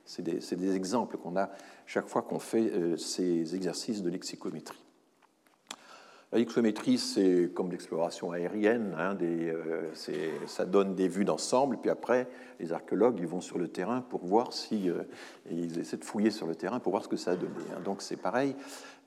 c'est 0.05 0.23
des, 0.23 0.75
exemples 0.75 1.19
qu'on 1.19 1.37
a 1.37 1.51
chaque 1.87 2.09
fois 2.09 2.23
qu'on 2.23 2.39
fait 2.39 2.73
euh, 2.73 2.97
ces 2.97 3.55
exercices 3.55 4.03
de 4.03 4.11
lexicométrie. 4.11 4.83
La 6.33 6.39
lexométrie, 6.39 6.97
c'est 6.97 7.51
comme 7.53 7.73
l'exploration 7.73 8.31
aérienne, 8.31 8.95
hein, 8.97 9.19
euh, 9.21 9.91
ça 10.47 10.65
donne 10.65 10.95
des 10.95 11.09
vues 11.09 11.25
d'ensemble, 11.25 11.79
puis 11.79 11.91
après, 11.91 12.29
les 12.61 12.73
archéologues 12.73 13.19
ils 13.19 13.27
vont 13.27 13.41
sur 13.41 13.59
le 13.59 13.67
terrain 13.67 14.03
pour 14.03 14.25
voir 14.25 14.53
si. 14.53 14.89
Euh, 14.89 15.03
ils 15.51 15.81
essaient 15.81 15.97
de 15.97 16.05
fouiller 16.05 16.31
sur 16.31 16.47
le 16.47 16.55
terrain 16.55 16.79
pour 16.79 16.93
voir 16.93 17.03
ce 17.03 17.09
que 17.09 17.17
ça 17.17 17.33
a 17.33 17.37
donné. 17.37 17.65
Hein. 17.75 17.81
Donc 17.85 18.01
c'est 18.01 18.17
pareil, 18.17 18.55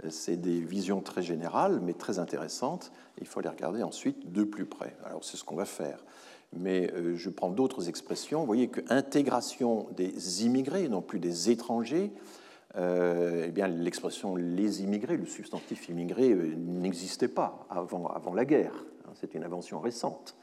c'est 0.09 0.35
des 0.35 0.59
visions 0.59 0.99
très 0.99 1.21
générales, 1.21 1.79
mais 1.81 1.93
très 1.93 2.19
intéressantes. 2.19 2.91
Il 3.21 3.27
faut 3.27 3.39
les 3.39 3.47
regarder 3.47 3.83
ensuite 3.83 4.33
de 4.33 4.43
plus 4.43 4.65
près. 4.65 4.97
Alors 5.05 5.23
c'est 5.23 5.37
ce 5.37 5.45
qu'on 5.45 5.55
va 5.55 5.65
faire. 5.65 6.03
Mais 6.51 6.91
euh, 6.93 7.15
je 7.15 7.29
prends 7.29 7.49
d'autres 7.49 7.87
expressions. 7.87 8.41
Vous 8.41 8.45
voyez 8.45 8.67
que 8.67 8.81
intégration 8.89 9.87
des 9.95 10.45
immigrés, 10.45 10.89
non 10.89 11.01
plus 11.01 11.19
des 11.19 11.49
étrangers, 11.49 12.11
euh, 12.11 12.42
eh 12.75 13.51
bien, 13.51 13.67
l'expression 13.67 14.35
les 14.35 14.81
immigrés, 14.81 15.17
le 15.17 15.25
substantif 15.25 15.89
immigré, 15.89 16.31
euh, 16.31 16.55
n'existait 16.57 17.27
pas 17.27 17.67
avant, 17.69 18.07
avant 18.07 18.33
la 18.33 18.45
guerre. 18.45 18.73
Hein, 19.05 19.11
c'est 19.13 19.35
une 19.35 19.43
invention 19.43 19.79
récente. 19.79 20.35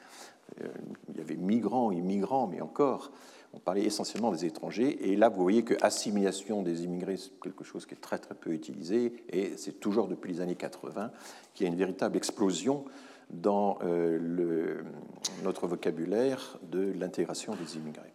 Euh, 0.60 0.68
il 1.08 1.18
y 1.18 1.20
avait 1.20 1.36
migrants, 1.36 1.90
immigrants, 1.90 2.46
mais 2.46 2.60
encore, 2.60 3.10
on 3.52 3.58
parlait 3.58 3.82
essentiellement 3.82 4.30
des 4.30 4.44
étrangers. 4.44 5.10
Et 5.10 5.16
là, 5.16 5.28
vous 5.28 5.42
voyez 5.42 5.64
que 5.64 5.74
assimilation 5.82 6.62
des 6.62 6.84
immigrés, 6.84 7.16
c'est 7.16 7.38
quelque 7.40 7.64
chose 7.64 7.84
qui 7.84 7.94
est 7.94 8.00
très 8.00 8.18
très 8.18 8.34
peu 8.34 8.52
utilisé, 8.52 9.12
et 9.30 9.56
c'est 9.56 9.80
toujours 9.80 10.06
depuis 10.06 10.32
les 10.32 10.40
années 10.40 10.54
80 10.54 11.10
qu'il 11.54 11.66
y 11.66 11.68
a 11.68 11.72
une 11.72 11.78
véritable 11.78 12.16
explosion 12.16 12.84
dans 13.30 13.78
le, 13.82 14.84
notre 15.44 15.68
vocabulaire 15.68 16.58
de 16.70 16.92
l'intégration 16.98 17.54
des 17.54 17.76
immigrés. 17.76 18.12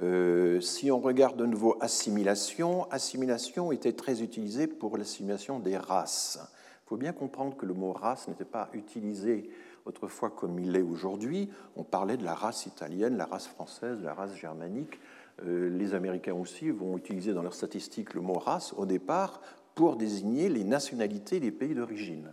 Euh, 0.00 0.60
si 0.60 0.90
on 0.90 1.00
regarde 1.00 1.36
de 1.36 1.44
nouveau 1.44 1.76
assimilation, 1.80 2.90
assimilation 2.90 3.72
était 3.72 3.92
très 3.92 4.22
utilisée 4.22 4.66
pour 4.66 4.96
l'assimilation 4.96 5.58
des 5.58 5.76
races. 5.76 6.38
Il 6.86 6.88
faut 6.88 6.96
bien 6.96 7.12
comprendre 7.12 7.56
que 7.56 7.66
le 7.66 7.74
mot 7.74 7.92
race 7.92 8.28
n'était 8.28 8.44
pas 8.44 8.70
utilisé 8.72 9.50
autrefois 9.84 10.30
comme 10.30 10.58
il 10.58 10.72
l'est 10.72 10.82
aujourd'hui. 10.82 11.50
On 11.76 11.84
parlait 11.84 12.16
de 12.16 12.24
la 12.24 12.34
race 12.34 12.66
italienne, 12.66 13.16
la 13.16 13.26
race 13.26 13.46
française, 13.46 14.00
la 14.02 14.14
race 14.14 14.34
germanique. 14.34 14.98
Euh, 15.44 15.68
les 15.68 15.94
Américains 15.94 16.34
aussi 16.34 16.70
vont 16.70 16.96
utiliser 16.96 17.34
dans 17.34 17.42
leurs 17.42 17.54
statistiques 17.54 18.14
le 18.14 18.20
mot 18.20 18.38
race 18.38 18.72
au 18.76 18.86
départ 18.86 19.40
pour 19.74 19.96
désigner 19.96 20.48
les 20.48 20.64
nationalités 20.64 21.40
des 21.40 21.50
pays 21.50 21.74
d'origine. 21.74 22.30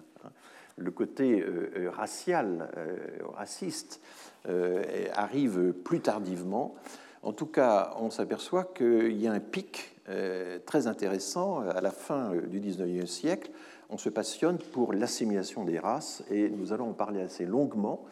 Le 0.77 0.91
côté 0.91 1.41
euh, 1.41 1.89
racial, 1.91 2.69
raciste, 3.35 4.01
arrive 5.13 5.73
plus 5.73 5.99
tardivement. 5.99 6.75
En 7.21 7.33
tout 7.33 7.47
cas, 7.47 7.93
on 7.99 8.09
s'aperçoit 8.09 8.63
qu'il 8.63 9.19
y 9.19 9.27
a 9.27 9.33
un 9.33 9.41
pic 9.41 9.95
euh, 10.07 10.57
très 10.65 10.87
intéressant 10.87 11.59
à 11.59 11.81
la 11.81 11.91
fin 11.91 12.33
euh, 12.33 12.41
du 12.47 12.59
XIXe 12.61 13.09
siècle. 13.09 13.51
On 13.89 13.97
se 13.97 14.07
passionne 14.07 14.57
pour 14.57 14.93
l'assimilation 14.93 15.65
des 15.65 15.79
races 15.79 16.23
et 16.31 16.49
nous 16.49 16.71
allons 16.71 16.91
en 16.91 16.93
parler 16.93 17.21
assez 17.21 17.45
longuement 17.45 18.05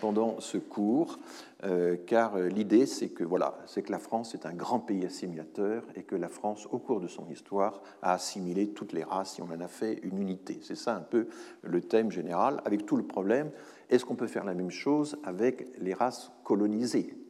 pendant 0.00 0.40
ce 0.40 0.56
cours, 0.58 1.18
euh, 1.64 1.96
car 2.06 2.38
l'idée 2.38 2.86
c'est 2.86 3.08
que 3.08 3.22
voilà, 3.22 3.58
c'est 3.66 3.82
que 3.82 3.92
la 3.92 3.98
France 3.98 4.34
est 4.34 4.46
un 4.46 4.54
grand 4.54 4.80
pays 4.80 5.04
assimilateur 5.04 5.82
et 5.94 6.02
que 6.02 6.16
la 6.16 6.28
France, 6.28 6.66
au 6.70 6.78
cours 6.78 7.00
de 7.00 7.08
son 7.08 7.28
histoire, 7.28 7.82
a 8.00 8.14
assimilé 8.14 8.68
toutes 8.68 8.92
les 8.92 9.04
races 9.04 9.38
et 9.38 9.42
on 9.42 9.52
en 9.54 9.60
a 9.60 9.68
fait 9.68 10.00
une 10.02 10.18
unité. 10.18 10.58
C'est 10.62 10.76
ça 10.76 10.96
un 10.96 11.02
peu 11.02 11.26
le 11.62 11.80
thème 11.82 12.10
général, 12.10 12.62
avec 12.64 12.86
tout 12.86 12.96
le 12.96 13.04
problème. 13.04 13.50
Est-ce 13.90 14.04
qu'on 14.06 14.16
peut 14.16 14.26
faire 14.26 14.44
la 14.44 14.54
même 14.54 14.70
chose 14.70 15.18
avec 15.24 15.68
les 15.78 15.92
races 15.92 16.32
colonisées? 16.44 17.23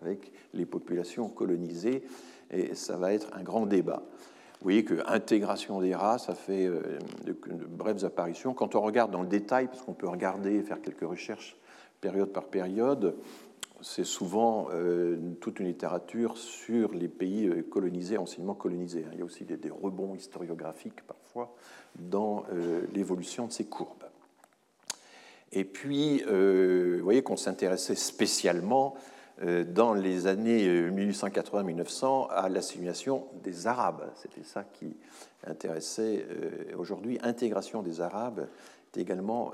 Avec 0.00 0.32
les 0.52 0.66
populations 0.66 1.28
colonisées, 1.28 2.04
et 2.50 2.74
ça 2.74 2.96
va 2.96 3.12
être 3.12 3.28
un 3.34 3.42
grand 3.42 3.66
débat. 3.66 4.02
Vous 4.64 4.70
voyez 4.70 4.84
que 4.84 5.06
intégration 5.06 5.82
des 5.82 5.94
races, 5.94 6.24
ça 6.24 6.34
fait 6.34 6.64
euh, 6.64 6.98
de, 7.26 7.36
brèves 7.68 8.02
apparitions. 8.06 8.54
Quand 8.54 8.74
on 8.74 8.80
regarde 8.80 9.10
dans 9.10 9.20
le 9.20 9.28
détail, 9.28 9.66
parce 9.66 9.82
qu'on 9.82 9.92
peut 9.92 10.08
regarder 10.08 10.54
et 10.54 10.62
faire 10.62 10.80
quelques 10.80 11.06
recherches 11.06 11.54
période 12.00 12.30
par 12.30 12.44
période, 12.44 13.14
c'est 13.82 14.04
souvent 14.04 14.68
euh, 14.72 15.18
toute 15.42 15.60
une 15.60 15.66
littérature 15.66 16.38
sur 16.38 16.94
les 16.94 17.08
pays 17.08 17.46
euh, 17.46 17.62
colonisés, 17.62 18.16
anciennement 18.16 18.54
colonisés. 18.54 19.04
Il 19.12 19.18
y 19.18 19.20
a 19.20 19.24
aussi 19.26 19.44
des, 19.44 19.58
rebonds 19.68 20.14
historiographiques 20.14 21.02
parfois 21.06 21.54
dans 21.96 22.44
l'évolution 22.94 23.46
de 23.46 23.52
ces 23.52 23.66
courbes. 23.66 24.04
Et 25.52 25.64
puis, 25.64 26.22
vous 26.24 27.04
voyez 27.04 27.22
qu'on 27.22 27.36
s'intéressait 27.36 27.94
spécialement 27.94 28.94
dans 29.42 29.94
les 29.94 30.26
années 30.26 30.90
1880-1900 30.90 32.04
euh, 32.04 32.26
à 32.30 32.48
l'assimilation 32.48 33.26
des 33.42 33.66
Arabes. 33.66 34.10
C'était 34.14 34.44
ça 34.44 34.64
qui 34.64 34.96
intéressait 35.46 36.24
euh, 36.30 36.76
aujourd'hui, 36.78 37.18
intégration 37.22 37.82
des 37.82 38.00
Arabes 38.00 38.46
également 38.96 39.52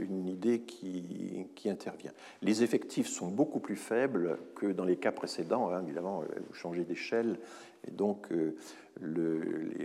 une 0.00 0.26
idée 0.26 0.62
qui, 0.62 1.46
intervient. 1.66 2.10
Les 2.42 2.64
effectifs 2.64 3.06
sont 3.06 3.28
beaucoup 3.28 3.60
plus 3.60 3.76
faibles 3.76 4.36
que 4.56 4.66
dans 4.66 4.84
les 4.84 4.96
cas 4.96 5.12
précédents. 5.12 5.70
Hein, 5.70 5.84
évidemment, 5.84 6.24
vous 6.48 6.54
changez 6.54 6.82
d'échelle 6.82 7.38
et 7.86 7.92
donc 7.92 8.26
le, 9.00 9.36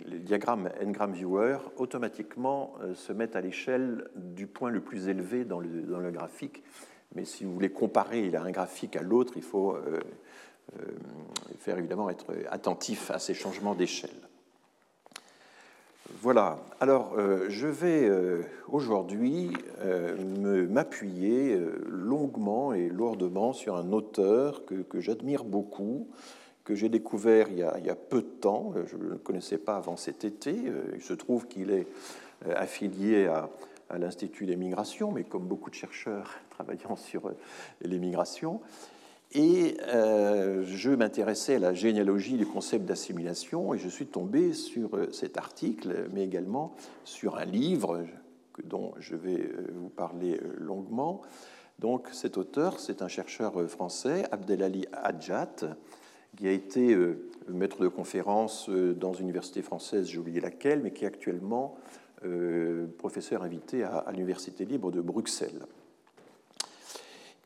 les, 0.07 0.17
diagrammes 0.17 0.71
Ngram 0.83 1.13
Viewer 1.13 1.57
automatiquement 1.77 2.73
se 2.95 3.13
mettent 3.13 3.35
à 3.35 3.41
l'échelle 3.41 4.09
du 4.15 4.47
point 4.47 4.71
le 4.71 4.81
plus 4.81 5.07
élevé 5.07 5.45
dans 5.45 5.59
le, 5.59 5.83
dans 5.83 5.99
le 5.99 6.09
graphique. 6.09 6.63
Mais 7.13 7.25
si 7.25 7.45
vous 7.45 7.53
voulez 7.53 7.71
comparer 7.71 8.35
un 8.35 8.51
graphique 8.51 8.95
à 8.95 9.01
l'autre, 9.01 9.33
il 9.35 9.43
faut 9.43 9.77
euh, 10.79 10.83
faire 11.59 11.77
évidemment 11.77 12.09
être 12.09 12.25
attentif 12.49 13.09
à 13.09 13.17
ces 13.17 13.33
changements 13.33 13.75
d'échelle. 13.75 14.11
Voilà, 16.21 16.59
alors 16.79 17.13
euh, 17.17 17.45
je 17.49 17.67
vais 17.67 18.07
euh, 18.07 18.43
aujourd'hui 18.67 19.51
m'appuyer 20.69 21.59
longuement 21.87 22.73
et 22.73 22.89
lourdement 22.89 23.53
sur 23.53 23.75
un 23.75 23.91
auteur 23.91 24.63
que, 24.65 24.99
j'admire 24.99 25.43
beaucoup, 25.43 26.07
que 26.63 26.75
j'ai 26.75 26.89
découvert 26.89 27.47
il 27.49 27.57
y, 27.57 27.63
a, 27.63 27.95
peu 27.95 28.21
de 28.21 28.27
temps, 28.27 28.73
je 28.85 28.97
ne 28.97 29.09
le 29.09 29.17
connaissais 29.17 29.57
pas 29.57 29.77
avant 29.77 29.97
cet 29.97 30.23
été, 30.23 30.55
il 30.93 31.01
se 31.01 31.13
trouve 31.13 31.47
qu'il 31.47 31.71
est 31.71 31.87
affilié 32.55 33.27
à, 33.27 33.49
à 33.89 33.97
l'Institut 33.97 34.45
des 34.45 34.55
migrations, 34.55 35.11
mais 35.11 35.23
comme 35.23 35.47
beaucoup 35.47 35.69
de 35.69 35.75
chercheurs 35.75 36.35
travaillant 36.49 36.95
sur 36.95 37.31
les 37.81 37.99
migrations, 37.99 38.61
et 39.35 39.75
euh, 39.87 40.63
je 40.65 40.91
m'intéressais 40.91 41.55
à 41.55 41.59
la 41.59 41.73
généalogie 41.73 42.37
du 42.37 42.45
concept 42.45 42.85
d'assimilation 42.85 43.73
et 43.73 43.77
je 43.77 43.89
suis 43.89 44.05
tombé 44.05 44.53
sur 44.53 44.95
euh, 44.95 45.11
cet 45.11 45.37
article, 45.37 46.07
mais 46.13 46.23
également 46.23 46.73
sur 47.03 47.37
un 47.37 47.43
livre 47.43 48.05
dont 48.63 48.93
je 48.99 49.15
vais 49.15 49.41
euh, 49.41 49.67
vous 49.73 49.89
parler 49.89 50.39
longuement. 50.57 51.21
Donc 51.79 52.07
cet 52.13 52.37
auteur, 52.37 52.79
c'est 52.79 53.01
un 53.01 53.09
chercheur 53.09 53.69
français, 53.69 54.23
Abdelali 54.31 54.85
Hadjat, 54.93 55.75
qui 56.37 56.47
a 56.47 56.51
été 56.51 56.97
maître 57.49 57.81
de 57.81 57.89
conférence 57.89 58.69
dans 58.69 59.13
une 59.13 59.25
université 59.25 59.61
française, 59.61 60.07
j'ai 60.07 60.17
oublié 60.17 60.39
laquelle, 60.39 60.81
mais 60.81 60.91
qui 60.91 61.05
actuellement 61.05 61.75
professeur 62.97 63.43
invité 63.43 63.83
à 63.83 64.05
l'Université 64.11 64.65
libre 64.65 64.91
de 64.91 65.01
Bruxelles. 65.01 65.65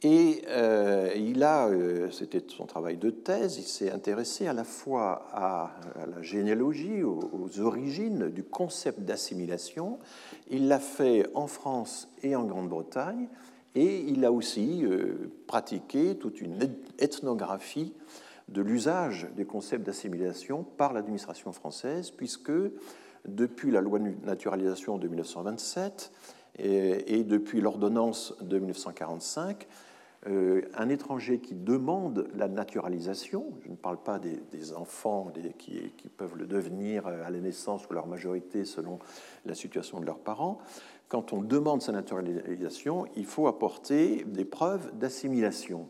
Et 0.01 0.43
euh, 0.47 1.11
il 1.17 1.43
a, 1.43 1.67
euh, 1.67 2.09
c'était 2.09 2.41
son 2.47 2.65
travail 2.65 2.95
de 2.95 3.09
thèse, 3.09 3.57
il 3.57 3.63
s'est 3.63 3.91
intéressé 3.91 4.47
à 4.47 4.53
la 4.53 4.63
fois 4.63 5.27
à, 5.33 5.71
la 6.09 6.21
généalogie, 6.21 7.03
aux, 7.03 7.59
origines 7.59 8.29
du 8.29 8.43
concept 8.43 9.01
d'assimilation. 9.01 9.99
Il 10.49 10.69
l'a 10.69 10.79
fait 10.79 11.27
en 11.33 11.47
France 11.47 12.09
et 12.23 12.37
en 12.37 12.45
Grande-Bretagne, 12.45 13.27
et 13.75 13.99
il 14.07 14.23
a 14.23 14.31
aussi 14.31 14.85
euh, 14.85 15.31
pratiqué 15.47 16.15
toute 16.15 16.39
une 16.39 16.57
ethnographie 16.97 17.93
de 18.47 18.61
l'usage 18.61 19.27
des 19.35 19.45
concepts 19.45 19.85
d'assimilation 19.85 20.63
par 20.63 20.93
l'administration 20.93 21.51
française, 21.51 22.09
puisque 22.11 22.51
depuis 23.27 23.71
la 23.71 23.81
loi 23.81 23.99
de 23.99 24.13
naturalisation 24.25 24.97
de 24.97 25.07
1927 25.07 26.11
et, 26.57 27.23
depuis 27.23 27.61
l'ordonnance 27.61 28.35
de 28.41 28.57
1945, 28.57 29.67
euh, 30.27 30.61
un 30.75 30.89
étranger 30.89 31.39
qui 31.39 31.55
demande 31.55 32.27
la 32.35 32.49
naturalisation, 32.49 33.53
je 33.63 33.69
ne 33.69 33.75
parle 33.75 33.97
pas 33.97 34.19
des, 34.19 34.73
enfants 34.73 35.31
qui, 35.57 35.91
peuvent 36.17 36.35
le 36.35 36.45
devenir 36.45 37.07
à 37.07 37.29
la 37.29 37.39
naissance 37.39 37.87
ou 37.89 37.93
leur 37.93 38.07
majorité 38.07 38.65
selon 38.65 38.99
la 39.45 39.55
situation 39.55 40.01
de 40.01 40.05
leurs 40.05 40.19
parents, 40.19 40.59
quand 41.07 41.33
on 41.33 41.41
demande 41.41 41.81
sa 41.81 41.91
naturalisation, 41.91 43.07
il 43.15 43.25
faut 43.25 43.47
apporter 43.47 44.25
des 44.25 44.45
preuves 44.45 44.95
d'assimilation. 44.97 45.87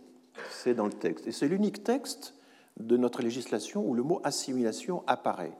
C'est 0.49 0.73
dans 0.73 0.85
le 0.85 0.93
texte. 0.93 1.27
Et 1.27 1.31
c'est 1.31 1.47
l'unique 1.47 1.83
texte 1.83 2.35
de 2.79 2.95
notre 2.95 3.21
législation 3.21 3.85
où 3.85 3.93
le 3.93 4.03
mot 4.03 4.21
assimilation 4.23 5.03
apparaît. 5.07 5.51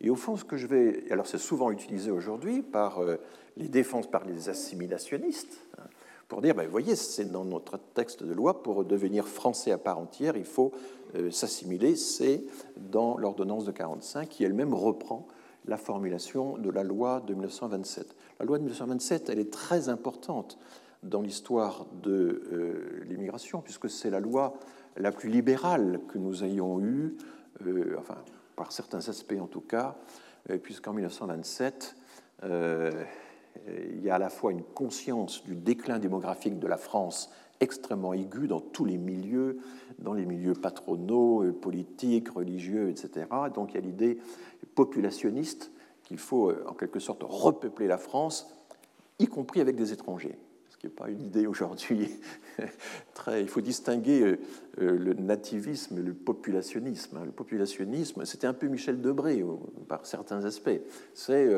Et 0.00 0.10
au 0.10 0.16
fond, 0.16 0.36
ce 0.36 0.44
que 0.44 0.56
je 0.56 0.66
vais. 0.66 1.04
Alors, 1.10 1.26
c'est 1.26 1.38
souvent 1.38 1.70
utilisé 1.70 2.10
aujourd'hui 2.10 2.62
par 2.62 2.98
euh, 2.98 3.16
les 3.56 3.68
défenses, 3.68 4.06
par 4.06 4.24
les 4.24 4.48
assimilationnistes, 4.48 5.66
hein, 5.78 5.84
pour 6.28 6.42
dire, 6.42 6.54
ben, 6.54 6.68
voyez, 6.68 6.96
c'est 6.96 7.30
dans 7.30 7.44
notre 7.44 7.78
texte 7.94 8.22
de 8.22 8.32
loi, 8.32 8.62
pour 8.62 8.84
devenir 8.84 9.26
français 9.26 9.70
à 9.70 9.78
part 9.78 9.98
entière, 9.98 10.36
il 10.36 10.44
faut 10.44 10.72
euh, 11.14 11.30
s'assimiler, 11.30 11.96
c'est 11.96 12.42
dans 12.76 13.16
l'ordonnance 13.16 13.64
de 13.64 13.72
45 13.72 14.28
qui 14.28 14.44
elle-même 14.44 14.74
reprend 14.74 15.26
la 15.66 15.76
formulation 15.76 16.58
de 16.58 16.70
la 16.70 16.82
loi 16.82 17.20
de 17.20 17.32
1927. 17.32 18.14
La 18.38 18.44
loi 18.44 18.58
de 18.58 18.64
1927, 18.64 19.30
elle 19.30 19.38
est 19.38 19.52
très 19.52 19.88
importante 19.88 20.58
dans 21.02 21.22
l'histoire 21.22 21.86
de 22.02 22.42
euh, 22.52 23.04
l'immigration, 23.08 23.62
puisque 23.62 23.88
c'est 23.88 24.10
la 24.10 24.20
loi 24.20 24.54
la 24.96 25.12
plus 25.12 25.28
libérale 25.28 26.00
que 26.08 26.18
nous 26.18 26.42
ayons 26.42 26.80
eue, 26.80 27.16
enfin, 27.98 28.16
par 28.56 28.72
certains 28.72 29.08
aspects 29.08 29.38
en 29.40 29.46
tout 29.46 29.60
cas, 29.60 29.96
puisqu'en 30.62 30.92
1927, 30.92 31.96
il 32.42 34.00
y 34.02 34.10
a 34.10 34.14
à 34.14 34.18
la 34.18 34.30
fois 34.30 34.52
une 34.52 34.62
conscience 34.62 35.44
du 35.44 35.54
déclin 35.54 35.98
démographique 35.98 36.58
de 36.58 36.66
la 36.66 36.76
France 36.76 37.30
extrêmement 37.60 38.12
aiguë 38.12 38.48
dans 38.48 38.60
tous 38.60 38.84
les 38.84 38.98
milieux, 38.98 39.58
dans 39.98 40.12
les 40.12 40.26
milieux 40.26 40.54
patronaux, 40.54 41.42
euh, 41.42 41.52
politiques, 41.52 42.28
religieux, 42.28 42.90
etc. 42.90 43.26
Donc 43.54 43.72
il 43.72 43.74
y 43.76 43.78
a 43.78 43.80
l'idée 43.80 44.18
populationniste 44.74 45.70
qu'il 46.02 46.18
faut 46.18 46.50
euh, 46.50 46.64
en 46.68 46.74
quelque 46.74 47.00
sorte 47.00 47.22
repeupler 47.22 47.86
la 47.86 47.98
France, 47.98 48.48
y 49.18 49.26
compris 49.26 49.60
avec 49.60 49.76
des 49.76 49.92
étrangers. 49.92 50.38
Ce 50.76 50.80
qui 50.80 50.86
n'est 50.86 50.92
pas 50.92 51.08
une 51.08 51.22
idée 51.22 51.46
aujourd'hui. 51.46 52.10
Il 53.28 53.48
faut 53.48 53.60
distinguer 53.60 54.22
euh, 54.22 54.36
le 54.76 55.14
nativisme 55.14 55.98
et 55.98 56.02
le 56.02 56.14
populationnisme. 56.14 57.18
Le 57.24 57.32
populationnisme, 57.32 58.24
c'était 58.24 58.46
un 58.46 58.54
peu 58.54 58.66
Michel 58.68 59.00
Debré 59.00 59.44
par 59.88 60.06
certains 60.06 60.44
aspects. 60.44 60.80
C'est 61.14 61.48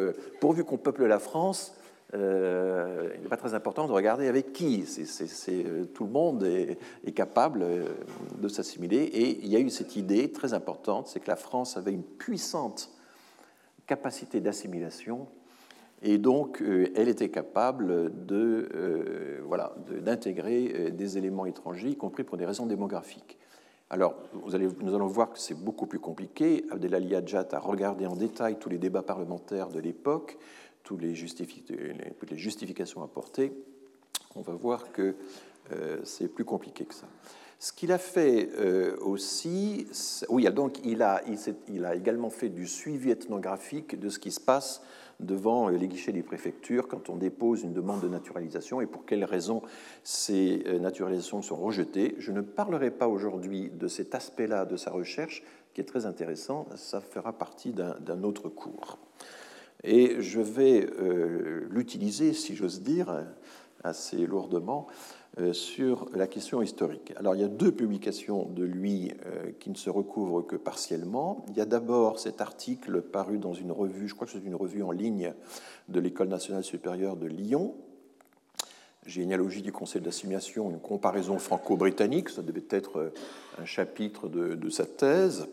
pourvu 0.41 0.65
qu'on 0.65 0.79
peuple 0.79 1.07
la 1.07 1.19
France, 1.19 1.75
euh, 2.15 3.11
il 3.17 3.23
n'est 3.23 3.29
pas 3.29 3.37
très 3.37 3.53
important 3.53 3.87
de 3.87 3.93
regarder 3.93 4.29
avec 4.29 4.53
qui. 4.53 4.85
Euh, 5.49 5.85
tout 5.85 6.05
le 6.05 6.11
monde 6.11 6.43
est, 6.45 7.13
capable 7.13 7.63
euh, 7.63 7.85
de 8.39 8.49
s'assimiler. 8.49 9.03
Et 9.03 9.39
il 9.43 9.49
y 9.49 9.57
a 9.57 9.61
eu 9.61 9.71
cette 9.71 9.97
idée 9.97 10.33
très 10.33 10.55
importante, 10.55 11.09
c'est 11.09 11.21
que 11.21 11.29
la 11.29 11.37
France 11.37 11.77
avait 11.77 11.93
une 11.93 12.05
puissante 12.05 12.91
capacité 13.87 14.41
d'assimilation. 14.41 15.29
Et 16.03 16.19
donc, 16.19 16.63
elle 16.95 17.09
était 17.09 17.29
capable 17.29 18.25
de, 18.25 19.41
voilà, 19.45 19.75
d'intégrer 20.01 20.93
des 20.93 21.19
éléments 21.19 21.45
étrangers, 21.45 21.89
y 21.89 21.97
compris 21.97 22.23
pour 22.23 22.37
des 22.37 22.47
raisons 22.47 22.67
démographiques. 22.67 23.37
Alors, 23.91 24.15
nous 24.35 24.95
allons 24.95 25.07
voir 25.07 25.33
que 25.33 25.39
c'est 25.39 25.55
beaucoup 25.55 25.87
plus 25.87 25.99
compliqué. 25.99 26.65
Abdelali 26.71 27.17
Hadjat 27.17 27.49
a 27.51 27.59
regardé 27.59 28.07
en 28.07 28.15
détail 28.15 28.59
tous 28.61 28.69
les 28.69 28.79
débats 28.79 29.03
parlementaires 29.03 29.71
de 29.71 29.81
l'époque 29.81 30.39
toutes 30.89 31.03
les, 31.03 31.15
justifications 32.37 33.03
apportées, 33.03 33.53
on 34.35 34.41
va 34.41 34.55
voir 34.55 34.91
que 34.91 35.17
euh, 35.73 35.99
c'est 36.03 36.29
plus 36.29 36.47
compliqué 36.47 36.87
que 36.87 36.95
ça. 36.95 37.07
Ce 37.59 37.75
qu'il 37.75 37.93
a 37.93 37.99
fait 37.99 38.49
euh, 38.57 38.97
aussi, 39.01 39.87
oui, 40.31 40.51
donc 40.51 40.79
il, 40.87 41.03
a 41.03 41.23
également 41.95 42.31
fait 42.31 42.49
du 42.49 42.67
suivi 42.67 43.11
ethnographique 43.11 44.01
de 44.01 44.09
ce 44.09 44.19
qui 44.19 44.31
se 44.31 44.41
passe 44.41 44.81
devant 45.21 45.69
euh, 45.69 45.77
les 45.77 45.89
guichets 45.89 46.13
des 46.13 46.23
préfectures 46.23 46.89
quand 46.89 47.09
on 47.11 47.17
dépose 47.17 47.63
une 47.63 47.73
demande 47.73 48.01
de 48.01 48.09
naturalisation 48.09 48.81
et 48.81 48.87
pour 48.87 49.05
quelles 49.05 49.25
raisons 49.25 49.63
ces 50.05 50.65
naturalisations 50.81 51.43
sont 51.43 51.57
rejetées. 51.57 52.15
Je 52.19 52.33
ne 52.33 52.41
parlerai 52.41 52.91
pas 52.91 53.09
aujourd'hui 53.09 53.71
de 53.71 53.89
cet 53.89 54.15
aspect-là 54.15 54.65
de 54.65 54.77
sa 54.77 54.91
recherche, 54.91 55.43
qui 55.75 55.81
est 55.81 55.85
très 55.85 56.07
intéressant, 56.07 56.67
ça 56.75 57.01
fera 57.01 57.33
partie 57.33 57.73
d'un 57.73 58.23
autre 58.23 58.49
cours. 58.49 58.99
Et 59.85 60.21
je 60.21 60.41
vais 60.41 60.89
euh, 60.99 61.69
l'utiliser, 61.71 62.33
si 62.33 62.57
j'ose 62.57 62.83
dire, 62.83 63.25
assez 63.85 64.27
lourdement, 64.27 64.89
euh, 64.89 64.93
sur 65.53 66.09
la 66.15 66.27
question 66.27 66.63
historique. 66.63 67.13
Alors 67.17 67.35
il 67.35 67.41
y 67.41 67.45
a 67.45 67.49
deux 67.49 67.73
publications 67.73 68.47
de 68.47 68.65
lui 68.65 69.13
euh, 69.27 69.53
qui 69.61 69.71
ne 69.71 69.77
se 69.77 69.91
recouvrent 69.91 70.43
que 70.43 70.57
partiellement. 70.57 71.45
Il 71.49 71.57
y 71.57 71.61
a 71.61 71.65
d'abord 71.65 72.19
cet 72.19 72.41
article 72.41 73.03
paru 73.03 73.39
dans 73.39 73.55
une 73.55 73.73
revue, 73.73 74.09
je 74.09 74.15
crois 74.15 74.27
que 74.27 74.33
c'est 74.33 74.45
une 74.45 74.55
revue 74.55 74.83
en 74.83 74.91
ligne 74.91 75.33
de 75.89 76.01
l'École 76.01 76.29
nationale 76.29 76.65
supérieure 76.65 77.17
de 77.17 77.27
Lyon, 77.27 77.75
Généalogie 79.07 79.63
du 79.63 79.73
Conseil 79.73 80.03
d'assimilation, 80.03 80.71
une 80.71 80.81
comparaison 80.81 81.39
franco-britannique, 81.39 82.29
ça 82.29 82.43
devait 82.43 82.67
être 82.69 83.13
un 83.59 83.65
chapitre 83.65 84.29
de, 84.29 84.55
de 84.55 84.71
sa 84.71 84.85
thèse. 84.85 85.47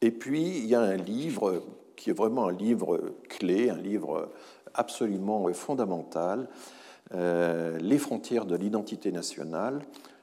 Et 0.00 0.10
puis 0.10 0.58
il 0.58 0.66
y 0.66 0.74
a 0.74 0.80
un 0.80 0.96
livre 0.96 1.62
qui 1.96 2.10
est 2.10 2.14
vraiment 2.14 2.46
un 2.46 2.52
livre 2.52 3.00
clé, 3.28 3.70
un 3.70 3.80
livre 3.80 4.30
absolument 4.74 5.52
fondamental, 5.52 6.40
euh, 6.40 6.81
Les 7.14 7.98
frontières 7.98 8.46
de 8.46 8.56
l'identité 8.56 9.12
nationale, 9.12 9.82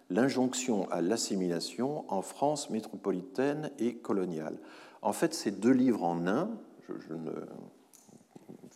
l'injonction 0.10 0.89
à 0.89 1.02
l'assimilation 1.02 2.04
en 2.12 2.21
France 2.21 2.69
métropolitaine 2.69 3.71
et 3.78 3.95
coloniale. 3.95 4.58
En 5.02 5.13
fait, 5.13 5.34
c'est 5.34 5.52
deux 5.52 5.71
livres 5.71 6.04
en 6.04 6.28
un. 6.28 6.49
Je, 6.88 7.13
ne 7.13 7.32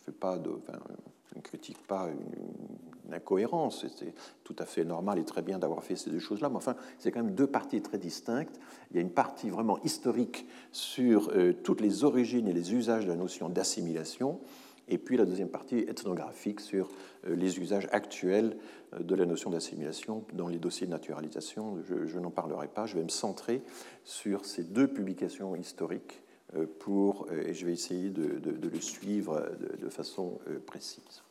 fais 0.04 0.12
pas 0.12 0.38
ne 0.38 1.40
critique 1.40 1.84
pas 1.86 2.08
une, 2.08 3.12
incohérence, 3.12 3.86
c'est 3.96 4.14
tout 4.44 4.56
à 4.58 4.64
fait 4.64 4.84
normal 4.84 5.18
et 5.18 5.24
très 5.24 5.42
bien 5.42 5.58
d'avoir 5.58 5.84
fait 5.84 5.94
ces 5.94 6.10
deux 6.10 6.18
choses-là, 6.18 6.48
mais 6.48 6.56
enfin, 6.56 6.74
c'est 6.98 7.12
quand 7.12 7.22
même 7.22 7.34
deux 7.34 7.46
parties 7.46 7.80
très 7.82 7.98
distinctes. 7.98 8.58
Il 8.90 8.96
y 8.96 8.98
a 8.98 9.02
une 9.02 9.10
partie 9.10 9.50
vraiment 9.50 9.78
historique 9.82 10.46
sur 10.72 11.30
euh, 11.30 11.52
toutes 11.52 11.80
les 11.80 12.02
origines 12.02 12.48
et 12.48 12.52
les 12.52 12.72
usages 12.74 13.04
de 13.04 13.10
la 13.10 13.16
notion 13.16 13.48
d'assimilation, 13.48 14.40
et 14.88 14.98
puis 14.98 15.16
la 15.16 15.24
deuxième 15.24 15.48
partie 15.48 15.78
ethnographique 15.78 16.60
sur 16.60 16.88
euh, 17.26 17.34
les 17.34 17.58
usages 17.58 17.88
actuels 17.92 18.56
euh, 18.94 19.02
de 19.02 19.14
la 19.14 19.26
notion 19.26 19.50
d'assimilation 19.50 20.24
dans 20.32 20.48
les 20.48 20.58
dossiers 20.58 20.86
de 20.86 20.92
naturalisation. 20.92 21.78
Je, 22.06 22.18
n'en 22.18 22.30
parlerai 22.30 22.68
pas, 22.68 22.86
je 22.86 22.96
vais 22.96 23.02
me 23.02 23.08
centrer 23.08 23.62
sur 24.04 24.44
ces 24.44 24.64
deux 24.64 24.88
publications 24.88 25.56
historiques 25.56 26.22
euh, 26.56 26.66
pour, 26.78 27.26
et 27.32 27.54
je 27.54 27.66
vais 27.66 27.72
essayer 27.72 28.10
de, 28.10 28.40
le 28.44 28.80
suivre 28.80 29.48
de, 29.80 29.88
façon 29.88 30.38
précise. 30.66 31.22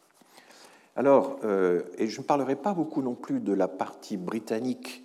Alors, 0.95 1.39
et 1.97 2.07
je 2.07 2.21
ne 2.21 2.25
parlerai 2.25 2.55
pas 2.55 2.75
beaucoup 2.75 3.01
non 3.01 3.15
plus 3.15 3.39
de 3.39 3.51
la 3.51 3.67
partie 3.67 4.15
britannique 4.15 5.03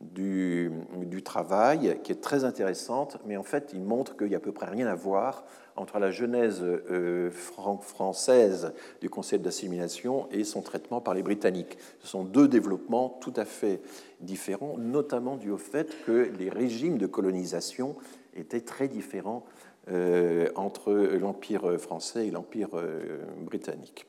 du, 0.00 0.70
du, 0.96 1.22
travail, 1.22 2.00
qui 2.02 2.10
est 2.10 2.22
très 2.22 2.44
intéressante, 2.44 3.18
mais 3.26 3.36
en 3.36 3.42
fait, 3.42 3.72
il 3.74 3.82
montre 3.82 4.16
qu'il 4.16 4.28
n'y 4.28 4.34
a 4.34 4.38
à 4.38 4.40
peu 4.40 4.52
près 4.52 4.66
rien 4.66 4.86
à 4.86 4.94
voir 4.94 5.44
entre 5.76 5.98
la 5.98 6.10
genèse 6.10 6.62
euh, 6.62 7.30
française 7.30 8.72
du 9.00 9.10
concept 9.10 9.44
d'assimilation 9.44 10.28
et 10.30 10.44
son 10.44 10.62
traitement 10.62 11.00
par 11.00 11.14
les 11.14 11.22
Britanniques. 11.22 11.78
Ce 12.00 12.08
sont 12.08 12.24
deux 12.24 12.48
développements 12.48 13.18
tout 13.20 13.34
à 13.36 13.44
fait 13.44 13.80
différents, 14.20 14.76
notamment 14.78 15.36
dû 15.36 15.50
au 15.50 15.58
fait 15.58 15.94
que 16.04 16.30
les 16.38 16.48
régimes 16.48 16.98
de 16.98 17.06
colonisation 17.06 17.96
étaient 18.34 18.60
très 18.60 18.88
différents 18.88 19.44
euh, 19.88 20.48
entre 20.56 20.92
l'Empire 20.92 21.78
français 21.78 22.26
et 22.26 22.30
l'Empire 22.30 22.70
euh, 22.74 23.24
britannique. 23.40 24.06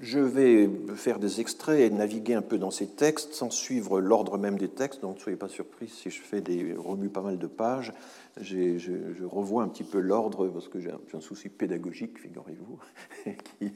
Je 0.00 0.18
vais 0.18 0.68
faire 0.96 1.18
des 1.18 1.40
extraits 1.40 1.80
et 1.80 1.90
naviguer 1.90 2.34
un 2.34 2.42
peu 2.42 2.58
dans 2.58 2.70
ces 2.70 2.86
textes 2.86 3.32
sans 3.32 3.50
suivre 3.50 4.00
l'ordre 4.00 4.38
même 4.38 4.58
des 4.58 4.68
textes, 4.68 5.00
donc 5.00 5.16
ne 5.16 5.20
soyez 5.20 5.38
pas 5.38 5.48
surpris 5.48 5.88
si 5.88 6.10
je 6.10 6.20
fais 6.20 6.40
des 6.40 6.74
remues 6.76 7.08
pas 7.08 7.22
mal 7.22 7.38
de 7.38 7.46
pages. 7.46 7.92
Je, 8.40 8.78
je, 8.78 9.24
revois 9.24 9.62
un 9.62 9.68
petit 9.68 9.84
peu 9.84 10.00
l'ordre 10.00 10.48
parce 10.48 10.68
que 10.68 10.80
j'ai 10.80 10.90
un, 10.90 11.20
souci 11.20 11.48
pédagogique, 11.48 12.18
figurez-vous, 12.18 12.78
qui, 13.58 13.72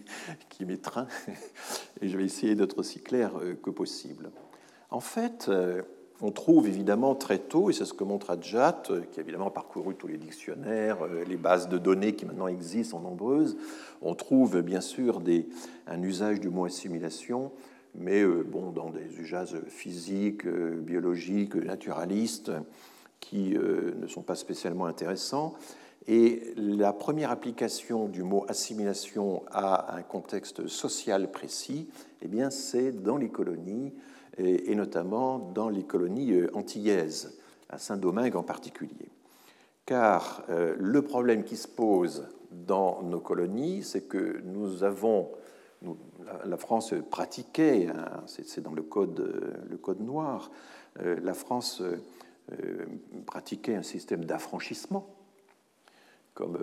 qui 0.48 0.64
m'étreint, 0.64 1.06
et 2.00 2.08
je 2.08 2.18
vais 2.18 2.24
essayer 2.24 2.56
d'être 2.56 2.78
aussi 2.78 3.00
clair 3.00 3.38
euh, 3.38 3.54
que 3.54 3.70
possible. 3.70 4.30
En 4.90 5.00
fait, 5.00 5.46
euh, 5.48 5.82
on 6.20 6.30
trouve 6.30 6.66
évidemment 6.66 7.14
très 7.14 7.38
tôt, 7.38 7.70
et 7.70 7.72
c'est 7.72 7.84
ce 7.84 7.94
que 7.94 8.04
montre 8.04 8.30
Adjat, 8.30 8.82
euh, 8.90 9.02
qui 9.12 9.20
a 9.20 9.22
évidemment 9.22 9.50
parcouru 9.50 9.94
tous 9.94 10.08
les 10.08 10.16
dictionnaires, 10.16 11.02
euh, 11.02 11.24
les 11.24 11.36
bases 11.36 11.68
de 11.68 11.78
données 11.78 12.14
qui 12.14 12.26
maintenant 12.26 12.48
existent 12.48 12.98
en 12.98 13.00
nombreuses, 13.00 13.56
on 14.02 14.14
trouve 14.14 14.60
bien 14.62 14.80
sûr 14.80 15.22
un 15.86 16.02
usage 16.02 16.40
du 16.40 16.50
mot 16.50 16.64
assimilation, 16.64 17.52
mais 17.94 18.22
euh, 18.22 18.42
bon, 18.42 18.72
dans 18.72 18.90
des 18.90 19.20
usages 19.20 19.56
physiques, 19.68 20.46
biologiques, 20.46 21.54
naturalistes, 21.54 22.52
qui 23.20 23.50
ne 23.50 24.06
sont 24.06 24.22
pas 24.22 24.36
spécialement 24.36 24.86
intéressants. 24.86 25.54
Et 26.06 26.54
la 26.56 26.92
première 26.92 27.32
application 27.32 28.06
du 28.06 28.22
mot 28.22 28.46
assimilation 28.48 29.42
à 29.50 29.96
un 29.96 30.02
contexte 30.02 30.68
social 30.68 31.30
précis, 31.32 31.88
eh 32.22 32.28
bien, 32.28 32.50
c'est 32.50 32.92
dans 32.92 33.16
les 33.16 33.28
colonies 33.28 33.92
et, 34.38 34.74
notamment 34.74 35.38
dans 35.38 35.68
les 35.68 35.82
colonies 35.82 36.32
euh, 36.32 36.50
antillaises, 36.54 37.38
à 37.68 37.78
Saint-Domingue 37.78 38.36
en 38.36 38.42
particulier. 38.42 39.10
Car 39.84 40.44
euh, 40.48 40.74
le 40.78 41.02
problème 41.02 41.44
qui 41.44 41.56
se 41.56 41.68
pose 41.68 42.28
dans 42.50 43.02
nos 43.02 43.20
colonies, 43.20 43.82
c'est 43.82 44.02
que 44.02 44.40
nous 44.44 44.84
avons, 44.84 45.30
la, 46.44 46.56
France 46.56 46.94
pratiquait, 47.10 47.88
hein, 47.88 48.22
c'est 48.26 48.62
dans 48.62 48.72
le 48.72 48.82
code, 48.82 49.62
le 49.68 49.76
code 49.76 50.00
noir, 50.00 50.50
euh, 51.00 51.18
la 51.22 51.34
France 51.34 51.82
pratiquait 53.26 53.74
un 53.74 53.82
système 53.82 54.24
d'affranchissement, 54.24 55.06
comme 56.32 56.56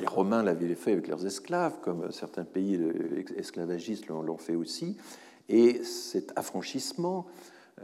les 0.00 0.06
Romains 0.06 0.42
l'avaient 0.42 0.74
fait 0.74 0.92
avec 0.92 1.08
leurs 1.08 1.26
esclaves, 1.26 1.80
comme 1.82 2.10
certains 2.10 2.44
pays 2.44 2.80
esclavagistes 3.36 4.06
l'ont 4.06 4.38
fait 4.38 4.54
aussi, 4.54 4.96
et 5.48 5.82
cet 5.82 6.36
affranchissement, 6.36 7.26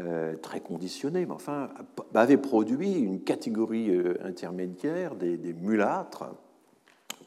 euh, 0.00 0.34
très 0.36 0.60
conditionné, 0.60 1.24
mais 1.24 1.34
enfin, 1.34 1.68
avait 2.14 2.36
produit 2.36 2.94
une 2.94 3.20
catégorie 3.20 3.90
euh, 3.90 4.14
intermédiaire 4.24 5.14
des, 5.14 5.38
mulâtres 5.52 6.24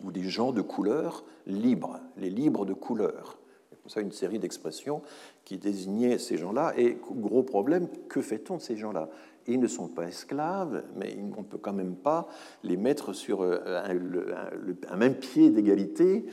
ou 0.04 0.12
des 0.12 0.24
gens 0.24 0.52
de 0.52 0.62
couleur 0.62 1.24
libres, 1.46 2.02
les 2.18 2.30
libres 2.30 2.66
de 2.66 2.74
couleur. 2.74 3.40
Pour 3.82 3.92
ça 3.92 4.02
une 4.02 4.12
série 4.12 4.38
d'expressions 4.38 5.02
qui 5.46 5.58
désignaient 5.58 6.18
ces 6.18 6.38
gens-là. 6.38 6.74
Et 6.76 6.98
gros 7.10 7.42
problème, 7.42 7.88
que 8.10 8.22
fait-on 8.22 8.58
de 8.58 8.62
ces 8.62 8.76
gens-là? 8.76 9.08
Ils 9.48 9.62
ne 9.62 9.68
sont 9.68 9.88
pas 9.88 10.04
esclaves, 10.04 10.84
mais 10.98 11.18
on 11.38 11.40
ne 11.40 11.46
peut 11.46 11.58
quand 11.58 11.72
même 11.72 11.96
pas 11.96 12.28
les 12.64 12.76
mettre 12.76 13.14
sur 13.14 13.44
euh, 13.44 13.60
un 14.90 14.98
même 14.98 15.16
pied 15.16 15.52
d'égalité 15.52 16.26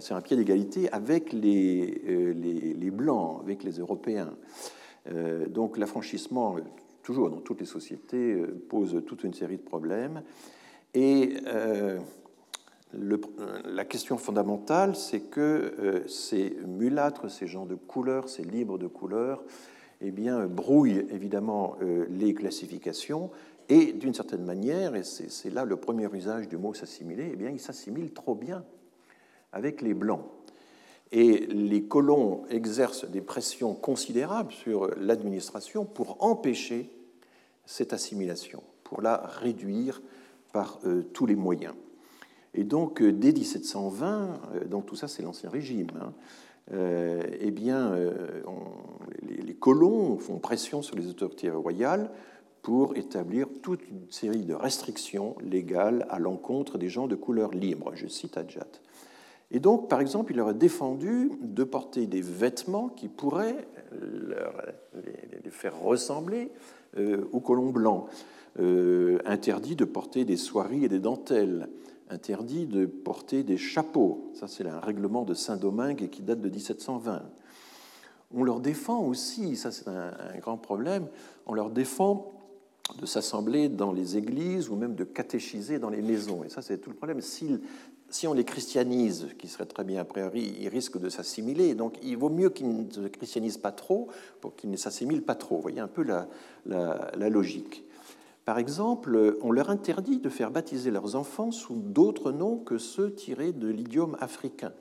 c'est 0.00 0.14
un 0.14 0.20
pied 0.20 0.36
d'égalité 0.36 0.90
avec 0.92 1.32
les, 1.32 2.02
euh, 2.08 2.32
les, 2.32 2.90
Blancs, 2.90 3.40
avec 3.42 3.62
les 3.62 3.78
Européens. 3.78 4.34
Euh, 5.10 5.46
donc 5.46 5.78
l'affranchissement, 5.78 6.56
toujours 7.02 7.30
dans 7.30 7.40
toutes 7.40 7.60
les 7.60 7.66
sociétés, 7.66 8.36
pose 8.68 9.02
toute 9.06 9.24
une 9.24 9.34
série 9.34 9.56
de 9.56 9.62
problèmes. 9.62 10.22
Et 10.94 11.34
la 12.94 13.84
question 13.84 14.18
fondamentale, 14.18 14.96
c'est 14.96 15.20
que 15.20 16.04
ces 16.06 16.56
mulâtres, 16.66 17.30
ces 17.30 17.46
gens 17.46 17.66
de 17.66 17.74
couleur, 17.74 18.28
ces 18.28 18.42
libres 18.42 18.78
de 18.78 18.86
couleur, 18.86 19.44
eh 20.00 20.10
bien, 20.10 20.46
brouillent 20.46 21.06
évidemment 21.10 21.76
les 22.10 22.34
classifications 22.34 23.30
et 23.68 23.92
d'une 23.92 24.14
certaine 24.14 24.44
manière, 24.44 24.94
et 24.94 25.04
c'est 25.04 25.50
là 25.50 25.64
le 25.64 25.76
premier 25.76 26.08
usage 26.12 26.48
du 26.48 26.56
mot 26.56 26.72
s'assimiler, 26.72 27.30
eh 27.32 27.36
bien, 27.36 27.50
ils 27.50 27.60
s'assimilent 27.60 28.12
trop 28.12 28.34
bien 28.34 28.64
avec 29.52 29.82
les 29.82 29.94
Blancs. 29.94 30.24
Et 31.10 31.46
les 31.46 31.84
colons 31.84 32.44
exercent 32.50 33.06
des 33.06 33.22
pressions 33.22 33.74
considérables 33.74 34.52
sur 34.52 34.90
l'administration 34.96 35.84
pour 35.86 36.22
empêcher 36.22 36.90
cette 37.64 37.92
assimilation, 37.92 38.62
pour 38.84 39.00
la 39.00 39.16
réduire 39.26 40.02
par 40.52 40.80
euh, 40.84 41.02
tous 41.12 41.26
les 41.26 41.36
moyens. 41.36 41.74
Et 42.54 42.64
donc, 42.64 43.00
euh, 43.00 43.12
dès 43.12 43.32
1720, 43.32 44.40
euh, 44.54 44.64
donc 44.64 44.86
tout 44.86 44.96
ça 44.96 45.08
c'est 45.08 45.22
l'Ancien 45.22 45.50
Régime, 45.50 45.88
hein, 46.00 46.12
eh 46.70 47.50
bien, 47.50 47.96
les, 49.22 49.38
les, 49.38 49.54
colons 49.54 50.18
font 50.18 50.38
pression 50.38 50.82
sur 50.82 50.96
les 50.96 51.06
autorités 51.06 51.48
royales 51.48 52.10
pour 52.60 52.94
établir 52.94 53.46
toute 53.62 53.88
une 53.88 54.10
série 54.10 54.44
de 54.44 54.52
restrictions 54.52 55.34
légales 55.40 56.06
à 56.10 56.18
l'encontre 56.18 56.76
des 56.76 56.90
gens 56.90 57.06
de 57.06 57.14
couleur 57.14 57.52
libre. 57.52 57.92
Je 57.94 58.06
cite 58.06 58.36
Adjat. 58.36 58.66
Et 59.50 59.60
donc, 59.60 59.88
par 59.88 60.00
exemple, 60.00 60.32
il 60.32 60.36
leur 60.36 60.48
a 60.48 60.52
défendu 60.52 61.32
de 61.40 61.64
porter 61.64 62.06
des 62.06 62.20
vêtements 62.20 62.88
qui 62.88 63.08
pourraient 63.08 63.66
les, 63.92 65.50
faire 65.50 65.78
ressembler 65.80 66.50
euh, 66.98 67.24
aux 67.32 67.40
colons 67.40 67.70
blancs. 67.70 68.06
Euh, 68.60 69.18
interdit 69.24 69.76
de 69.76 69.84
porter 69.84 70.24
des 70.24 70.36
soieries 70.36 70.84
et 70.84 70.88
des 70.88 70.98
dentelles. 70.98 71.68
Interdit 72.10 72.66
de 72.66 72.86
porter 72.86 73.42
des 73.42 73.56
chapeaux. 73.56 74.30
Ça, 74.34 74.48
c'est 74.48 74.66
un 74.66 74.80
règlement 74.80 75.24
de 75.24 75.34
Saint-Domingue 75.34 76.08
qui 76.10 76.22
date 76.22 76.40
de 76.40 76.50
1720. 76.50 77.22
On 78.34 78.44
leur 78.44 78.60
défend 78.60 79.02
aussi, 79.04 79.56
ça 79.56 79.70
c'est 79.70 79.88
un, 79.88 80.12
un 80.34 80.38
grand 80.38 80.58
problème, 80.58 81.06
on 81.46 81.54
leur 81.54 81.70
défend 81.70 82.34
de 83.00 83.06
s'assembler 83.06 83.70
dans 83.70 83.90
les 83.90 84.18
églises 84.18 84.68
ou 84.68 84.76
même 84.76 84.94
de 84.94 85.04
catéchiser 85.04 85.78
dans 85.78 85.88
les 85.88 86.02
maisons. 86.02 86.44
Et 86.44 86.50
ça, 86.50 86.60
c'est 86.60 86.78
tout 86.78 86.90
le 86.90 86.96
problème. 86.96 87.22
S'ils 87.22 87.60
si 88.10 88.26
on 88.26 88.32
les 88.32 88.44
christianise, 88.44 89.28
qui 89.38 89.48
serait 89.48 89.66
très 89.66 89.84
bien 89.84 90.00
a 90.00 90.04
priori, 90.04 90.54
ils 90.60 90.68
risquent 90.68 90.98
de 90.98 91.08
s'assimiler. 91.08 91.74
Donc 91.74 91.96
il 92.02 92.16
vaut 92.16 92.30
mieux 92.30 92.50
qu'ils 92.50 92.68
ne 92.68 92.90
se 92.90 93.00
christianisent 93.08 93.58
pas 93.58 93.72
trop 93.72 94.08
pour 94.40 94.56
qu'ils 94.56 94.70
ne 94.70 94.76
s'assimilent 94.76 95.22
pas 95.22 95.34
trop. 95.34 95.56
Vous 95.56 95.62
voyez 95.62 95.80
un 95.80 95.88
peu 95.88 96.02
la, 96.02 96.28
la, 96.66 97.28
logique. 97.28 97.84
Par 98.44 98.58
exemple, 98.58 99.36
on 99.42 99.52
leur 99.52 99.68
interdit 99.68 100.20
de 100.20 100.28
faire 100.30 100.50
baptiser 100.50 100.90
leurs 100.90 101.16
enfants 101.16 101.50
sous 101.50 101.76
d'autres 101.76 102.32
noms 102.32 102.56
que 102.56 102.78
ceux 102.78 103.12
tirés 103.12 103.52
de 103.52 103.68
l'idiome 103.68 104.16
africain. 104.20 104.72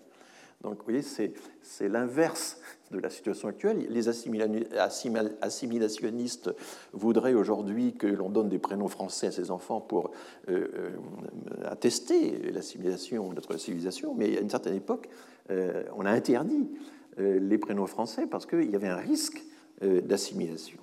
Donc, 0.61 0.77
vous 0.77 0.85
voyez, 0.85 1.01
c'est 1.01 1.89
l'inverse 1.89 2.59
de 2.91 2.99
la 2.99 3.09
situation 3.09 3.47
actuelle. 3.47 3.87
Les 3.89 4.09
assimilationnistes 4.09 6.51
voudraient 6.93 7.33
aujourd'hui 7.33 7.93
que 7.93 8.05
l'on 8.07 8.29
donne 8.29 8.49
des 8.49 8.59
prénoms 8.59 8.87
français 8.87 9.27
à 9.27 9.31
ses 9.31 9.51
enfants 9.51 9.81
pour 9.81 10.11
euh, 10.49 10.67
euh, 10.75 10.89
attester 11.65 12.51
l'assimilation 12.53 13.29
de 13.29 13.35
notre 13.35 13.57
civilisation, 13.57 14.15
mais 14.15 14.37
à 14.37 14.41
une 14.41 14.49
certaine 14.49 14.75
époque, 14.75 15.09
euh, 15.49 15.83
on 15.95 16.05
a 16.05 16.11
interdit 16.11 16.67
les 17.19 17.57
prénoms 17.57 17.87
français 17.87 18.27
parce 18.27 18.45
qu'il 18.45 18.69
y 18.69 18.75
avait 18.75 18.89
un 18.89 18.97
risque 18.97 19.43
d'assimilation. 19.81 20.77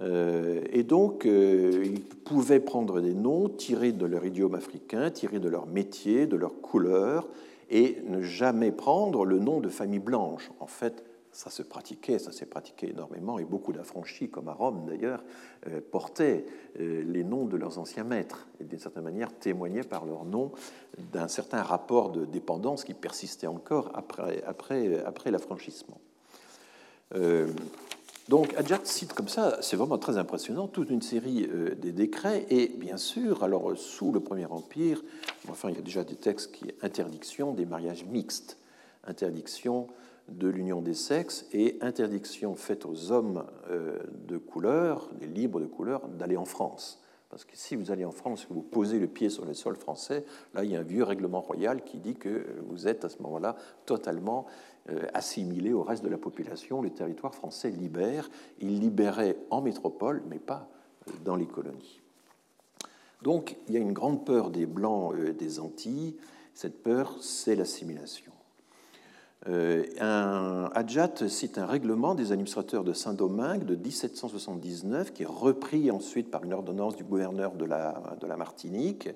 et 0.00 0.82
donc, 0.82 1.26
ils 1.26 2.00
pouvaient 2.24 2.58
prendre 2.58 3.02
des 3.02 3.12
noms 3.12 3.50
tirés 3.50 3.92
de 3.92 4.06
leur 4.06 4.24
idiome 4.24 4.54
africain, 4.54 5.10
tirés 5.10 5.38
de 5.38 5.50
leur 5.50 5.66
métier, 5.66 6.26
de 6.26 6.36
leur 6.36 6.62
couleur, 6.62 7.28
et 7.70 8.02
ne 8.04 8.20
jamais 8.20 8.72
prendre 8.72 9.24
le 9.24 9.38
nom 9.38 9.60
de 9.60 9.68
famille 9.68 10.00
blanche. 10.00 10.50
En 10.60 10.66
fait, 10.66 11.04
ça 11.32 11.50
se 11.50 11.62
pratiquait, 11.62 12.18
ça 12.18 12.32
s'est 12.32 12.46
pratiqué 12.46 12.90
énormément, 12.90 13.38
et 13.38 13.44
beaucoup 13.44 13.72
d'affranchis, 13.72 14.28
comme 14.28 14.48
à 14.48 14.52
Rome 14.52 14.84
d'ailleurs, 14.86 15.22
euh, 15.68 15.80
portaient 15.90 16.44
euh, 16.80 17.04
les 17.06 17.22
noms 17.22 17.44
de 17.44 17.56
leurs 17.56 17.78
anciens 17.78 18.04
maîtres, 18.04 18.48
et 18.60 18.64
d'une 18.64 18.80
certaine 18.80 19.04
manière 19.04 19.32
témoignaient 19.32 19.84
par 19.84 20.04
leur 20.04 20.24
nom 20.24 20.50
d'un 21.12 21.28
certain 21.28 21.62
rapport 21.62 22.10
de 22.10 22.24
dépendance 22.24 22.84
qui 22.84 22.94
persistait 22.94 23.46
encore 23.46 23.92
après, 23.94 25.30
l'affranchissement. 25.30 26.00
Euh, 27.14 27.48
donc 28.30 28.54
Adjat 28.56 28.80
cite 28.84 29.12
comme 29.12 29.26
ça, 29.26 29.58
c'est 29.60 29.74
vraiment 29.74 29.98
très 29.98 30.16
impressionnant, 30.16 30.68
toute 30.68 30.88
une 30.88 31.02
série 31.02 31.48
des 31.76 31.90
décrets, 31.90 32.46
et 32.48 32.68
bien 32.68 32.96
sûr, 32.96 33.42
alors 33.42 33.76
sous 33.76 34.12
le 34.12 34.20
Premier 34.20 34.46
Empire, 34.46 35.02
enfin 35.48 35.68
il 35.68 35.74
y 35.74 35.78
a 35.78 35.82
déjà 35.82 36.04
des 36.04 36.14
textes 36.14 36.52
qui 36.52 36.66
interdiction 36.80 37.52
des 37.52 37.66
mariages 37.66 38.04
mixtes, 38.04 38.56
interdiction 39.04 39.88
de 40.28 40.48
l'union 40.48 40.80
des 40.80 40.94
sexes 40.94 41.46
et 41.52 41.76
interdiction 41.80 42.54
faite 42.54 42.86
aux 42.86 43.10
hommes 43.10 43.44
euh, 43.68 43.98
de 44.28 44.38
couleur, 44.38 45.10
les 45.20 45.26
libres 45.26 45.60
de 45.60 45.66
couleur, 45.66 46.06
d'aller 46.08 46.36
en 46.36 46.44
France. 46.44 47.02
Parce 47.30 47.44
que 47.44 47.56
si 47.56 47.76
vous 47.76 47.92
allez 47.92 48.04
en 48.04 48.10
France, 48.10 48.44
que 48.44 48.52
vous 48.52 48.62
posez 48.62 48.98
le 48.98 49.06
pied 49.06 49.30
sur 49.30 49.44
le 49.44 49.54
sol 49.54 49.76
français, 49.76 50.24
là, 50.52 50.64
il 50.64 50.72
y 50.72 50.76
a 50.76 50.80
un 50.80 50.84
vieux 50.84 51.04
règlement 51.04 51.40
royal 51.40 51.84
qui 51.84 51.98
dit 51.98 52.14
que 52.14 52.44
vous 52.66 52.88
êtes 52.88 53.04
à 53.04 53.08
ce 53.08 53.22
moment-là 53.22 53.54
totalement 53.86 54.46
euh, 54.88 55.06
assimilé 55.12 55.72
au 55.72 55.82
reste 55.82 56.02
de 56.02 56.08
la 56.08 56.18
population. 56.18 56.80
Le 56.80 56.90
territoire 56.90 57.34
français 57.34 57.70
libère. 57.70 58.30
Il 58.60 58.80
libérait 58.80 59.36
en 59.50 59.60
métropole, 59.60 60.22
mais 60.28 60.38
pas 60.38 60.68
euh, 61.08 61.12
dans 61.24 61.36
les 61.36 61.46
colonies. 61.46 62.00
Donc, 63.22 63.56
il 63.68 63.74
y 63.74 63.76
a 63.76 63.80
une 63.80 63.92
grande 63.92 64.24
peur 64.24 64.50
des 64.50 64.64
Blancs 64.64 65.14
des 65.14 65.60
Antilles. 65.60 66.16
Cette 66.54 66.82
peur, 66.82 67.18
c'est 67.20 67.54
l'assimilation. 67.54 68.32
Euh, 69.48 69.84
un, 69.98 70.70
Adjat 70.74 71.28
cite 71.28 71.56
un 71.56 71.64
règlement 71.64 72.14
des 72.14 72.32
administrateurs 72.32 72.84
de 72.84 72.92
Saint-Domingue 72.92 73.64
de 73.64 73.74
1779 73.74 75.14
qui 75.14 75.22
est 75.22 75.26
repris 75.26 75.90
ensuite 75.90 76.30
par 76.30 76.44
une 76.44 76.52
ordonnance 76.52 76.94
du 76.94 77.04
gouverneur 77.04 77.54
de 77.54 77.64
la, 77.64 78.16
de 78.20 78.26
la 78.26 78.36
Martinique 78.36 79.08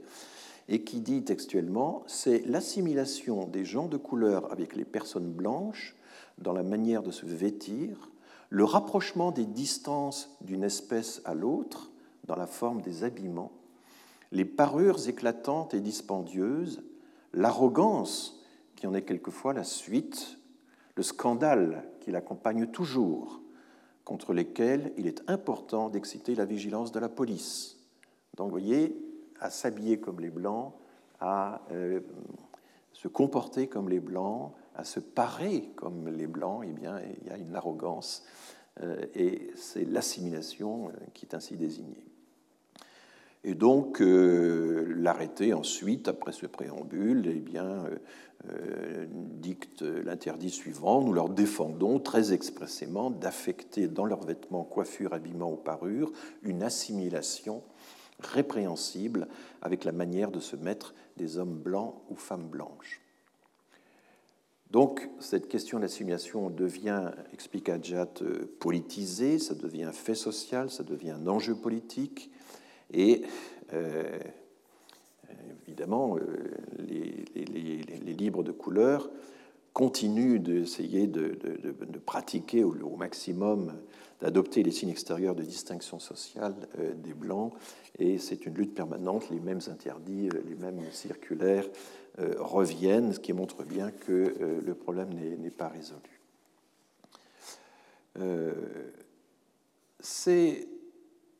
et 0.68 0.82
qui 0.82 1.00
dit 1.00 1.24
textuellement 1.24 2.04
c'est 2.06 2.42
l'assimilation 2.46 3.46
des 3.46 3.66
gens 3.66 3.86
de 3.86 3.98
couleur 3.98 4.50
avec 4.50 4.74
les 4.76 4.86
personnes 4.86 5.30
blanches 5.30 5.94
dans 6.38 6.54
la 6.54 6.62
manière 6.62 7.02
de 7.02 7.10
se 7.10 7.26
vêtir, 7.26 8.10
le 8.48 8.64
rapprochement 8.64 9.30
des 9.30 9.44
distances 9.44 10.34
d'une 10.40 10.64
espèce 10.64 11.20
à 11.26 11.34
l'autre 11.34 11.90
dans 12.26 12.36
la 12.36 12.46
forme 12.46 12.80
des 12.80 13.04
habillements, 13.04 13.52
les 14.32 14.46
parures 14.46 15.06
éclatantes 15.06 15.74
et 15.74 15.80
dispendieuses, 15.80 16.82
l'arrogance 17.34 18.43
qui 18.76 18.86
en 18.86 18.94
est 18.94 19.02
quelquefois 19.02 19.52
la 19.52 19.64
suite, 19.64 20.38
le 20.96 21.02
scandale 21.02 21.84
qui 22.00 22.10
l'accompagne 22.10 22.66
toujours, 22.66 23.40
contre 24.04 24.34
lesquels 24.34 24.92
il 24.96 25.06
est 25.06 25.22
important 25.28 25.88
d'exciter 25.88 26.34
la 26.34 26.44
vigilance 26.44 26.92
de 26.92 27.00
la 27.00 27.08
police. 27.08 27.78
Donc, 28.36 28.50
voyez, 28.50 28.96
à 29.40 29.50
s'habiller 29.50 29.98
comme 29.98 30.20
les 30.20 30.30
Blancs, 30.30 30.74
à 31.20 31.62
euh, 31.72 32.00
se 32.92 33.08
comporter 33.08 33.66
comme 33.66 33.88
les 33.88 34.00
Blancs, 34.00 34.52
à 34.74 34.84
se 34.84 35.00
parer 35.00 35.70
comme 35.76 36.08
les 36.08 36.26
Blancs, 36.26 36.64
eh 36.68 36.72
bien, 36.72 37.00
il 37.22 37.28
y 37.28 37.30
a 37.30 37.38
une 37.38 37.54
arrogance, 37.54 38.24
euh, 38.82 39.06
et 39.14 39.50
c'est 39.54 39.84
l'assimilation 39.84 40.88
euh, 40.88 40.92
qui 41.14 41.26
est 41.26 41.34
ainsi 41.34 41.56
désignée. 41.56 42.04
Et 43.44 43.54
donc, 43.54 44.00
l'arrêté 44.00 45.52
ensuite, 45.52 46.08
après 46.08 46.32
ce 46.32 46.46
préambule, 46.46 47.24
eh 47.26 47.40
bien, 47.40 47.84
euh, 48.50 49.06
dicte 49.10 49.82
l'interdit 49.82 50.50
suivant 50.50 51.00
Nous 51.02 51.14
leur 51.14 51.30
défendons 51.30 51.98
très 51.98 52.32
expressément 52.32 53.10
d'affecter 53.10 53.88
dans 53.88 54.04
leurs 54.04 54.24
vêtements, 54.24 54.64
coiffures, 54.64 55.14
habillements 55.14 55.52
ou 55.52 55.56
parures 55.56 56.12
une 56.42 56.62
assimilation 56.62 57.62
répréhensible 58.20 59.28
avec 59.62 59.84
la 59.84 59.92
manière 59.92 60.30
de 60.30 60.40
se 60.40 60.56
mettre 60.56 60.94
des 61.16 61.38
hommes 61.38 61.56
blancs 61.56 61.94
ou 62.10 62.16
femmes 62.16 62.48
blanches. 62.48 63.00
Donc, 64.70 65.08
cette 65.20 65.48
question 65.48 65.78
de 65.78 65.82
l'assimilation 65.82 66.50
devient, 66.50 67.12
explique 67.32 67.68
Adjat, 67.68 68.08
euh, 68.22 68.54
politisée, 68.58 69.38
ça 69.38 69.54
devient 69.54 69.84
un 69.84 69.92
fait 69.92 70.14
social, 70.14 70.70
ça 70.70 70.82
devient 70.82 71.12
un 71.12 71.26
enjeu 71.28 71.54
politique, 71.54 72.30
et 72.94 73.22
euh, 73.72 74.18
évidemment, 75.66 76.16
euh, 76.16 76.20
les, 76.78 78.14
libres 78.14 78.44
de 78.44 78.52
couleur 78.52 79.10
continuent 79.72 80.38
d'essayer 80.38 81.08
de, 81.08 81.36
pratiquer 82.06 82.62
au, 82.62 82.96
maximum, 82.96 83.72
d'adopter 84.20 84.62
les 84.62 84.70
signes 84.70 84.90
extérieurs 84.90 85.34
de 85.34 85.42
distinction 85.42 85.98
sociale 85.98 86.54
euh, 86.78 86.94
des 86.94 87.12
Blancs, 87.12 87.52
et 87.98 88.18
c'est 88.18 88.46
une 88.46 88.54
lutte 88.54 88.74
permanente, 88.74 89.28
les 89.30 89.40
mêmes 89.40 89.60
interdits, 89.68 90.28
les 90.30 90.54
mêmes 90.54 90.80
circulaires 90.92 91.66
reviennent, 92.38 93.12
ce 93.12 93.18
qui 93.18 93.32
montre 93.32 93.64
bien 93.64 93.90
que 93.90 94.60
le 94.64 94.74
problème 94.74 95.08
n'est 95.14 95.50
pas 95.50 95.66
résolu. 95.66 96.20
c'est 99.98 100.68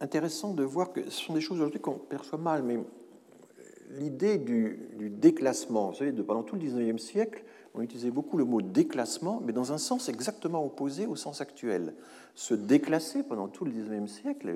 intéressant 0.01 0.55
de 0.55 0.63
voir 0.63 0.93
que 0.93 1.05
ce 1.05 1.25
sont 1.25 1.35
des 1.35 1.41
choses 1.41 1.59
aujourd'hui 1.59 1.81
qu'on 1.81 1.93
perçoit 1.95 2.39
mal, 2.39 2.63
mais 2.63 2.79
l'idée 3.91 4.39
du, 4.39 4.79
déclassement. 5.11 5.91
Vous 5.91 5.97
savez, 5.97 6.13
pendant 6.13 6.43
tout 6.43 6.57
le 6.57 6.63
XIXe 6.63 7.03
siècle, 7.03 7.45
on 7.75 7.83
utilisait 7.83 8.11
beaucoup 8.11 8.37
le 8.37 8.45
mot 8.45 8.63
déclassement, 8.63 9.43
mais 9.45 9.53
dans 9.53 9.73
un 9.73 9.79
sens 9.79 10.09
exactement 10.09 10.65
opposé 10.65 11.07
au 11.07 11.17
sens 11.17 11.41
actuel. 11.41 11.95
Se 12.35 12.55
déclasser 12.55 13.23
pendant 13.23 13.49
tout 13.49 13.65
le 13.65 13.73
XIXe 13.73 14.11
siècle, 14.11 14.53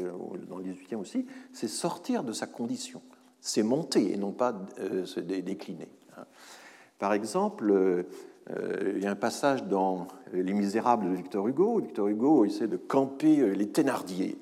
dans 0.49 0.59
le 0.59 0.65
XVIIIe 0.65 0.97
aussi, 0.97 1.27
c'est 1.53 1.69
sortir 1.69 2.23
de 2.25 2.33
sa 2.33 2.47
condition. 2.47 3.03
C'est 3.41 3.63
monter 3.63 4.13
et 4.13 4.17
non 4.17 4.33
pas 4.33 4.55
euh, 4.81 5.05
se 5.05 5.21
décliner. 5.21 5.89
Hein. 6.17 6.25
Par 6.99 7.13
exemple, 7.13 7.71
euh, 7.71 8.03
il 8.97 9.03
y 9.03 9.07
a 9.07 9.11
un 9.11 9.17
passage 9.17 9.65
dans 9.65 10.09
Les 10.33 10.53
Misérables 10.53 11.11
de 11.11 11.15
Victor 11.15 11.47
Hugo. 11.47 11.81
Victor 11.81 12.09
Hugo 12.09 12.45
essaie 12.45 12.67
de 12.67 12.77
camper 12.77 13.41
euh, 13.41 13.53
les 13.53 13.69
Thénardier. 13.69 14.39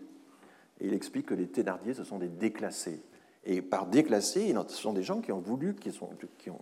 Et 0.80 0.86
il 0.86 0.94
explique 0.94 1.26
que 1.26 1.34
les 1.34 1.46
Thénardier, 1.46 1.94
ce 1.94 2.04
sont 2.04 2.18
des 2.18 2.28
déclassés. 2.28 3.00
Et 3.44 3.62
par 3.62 3.86
déclassés, 3.86 4.54
ce 4.68 4.76
sont 4.76 4.92
des 4.92 5.04
gens 5.04 5.20
qui 5.20 5.32
ont 5.32 5.38
voulu, 5.38 5.74
qui, 5.74 5.90
ont 6.50 6.58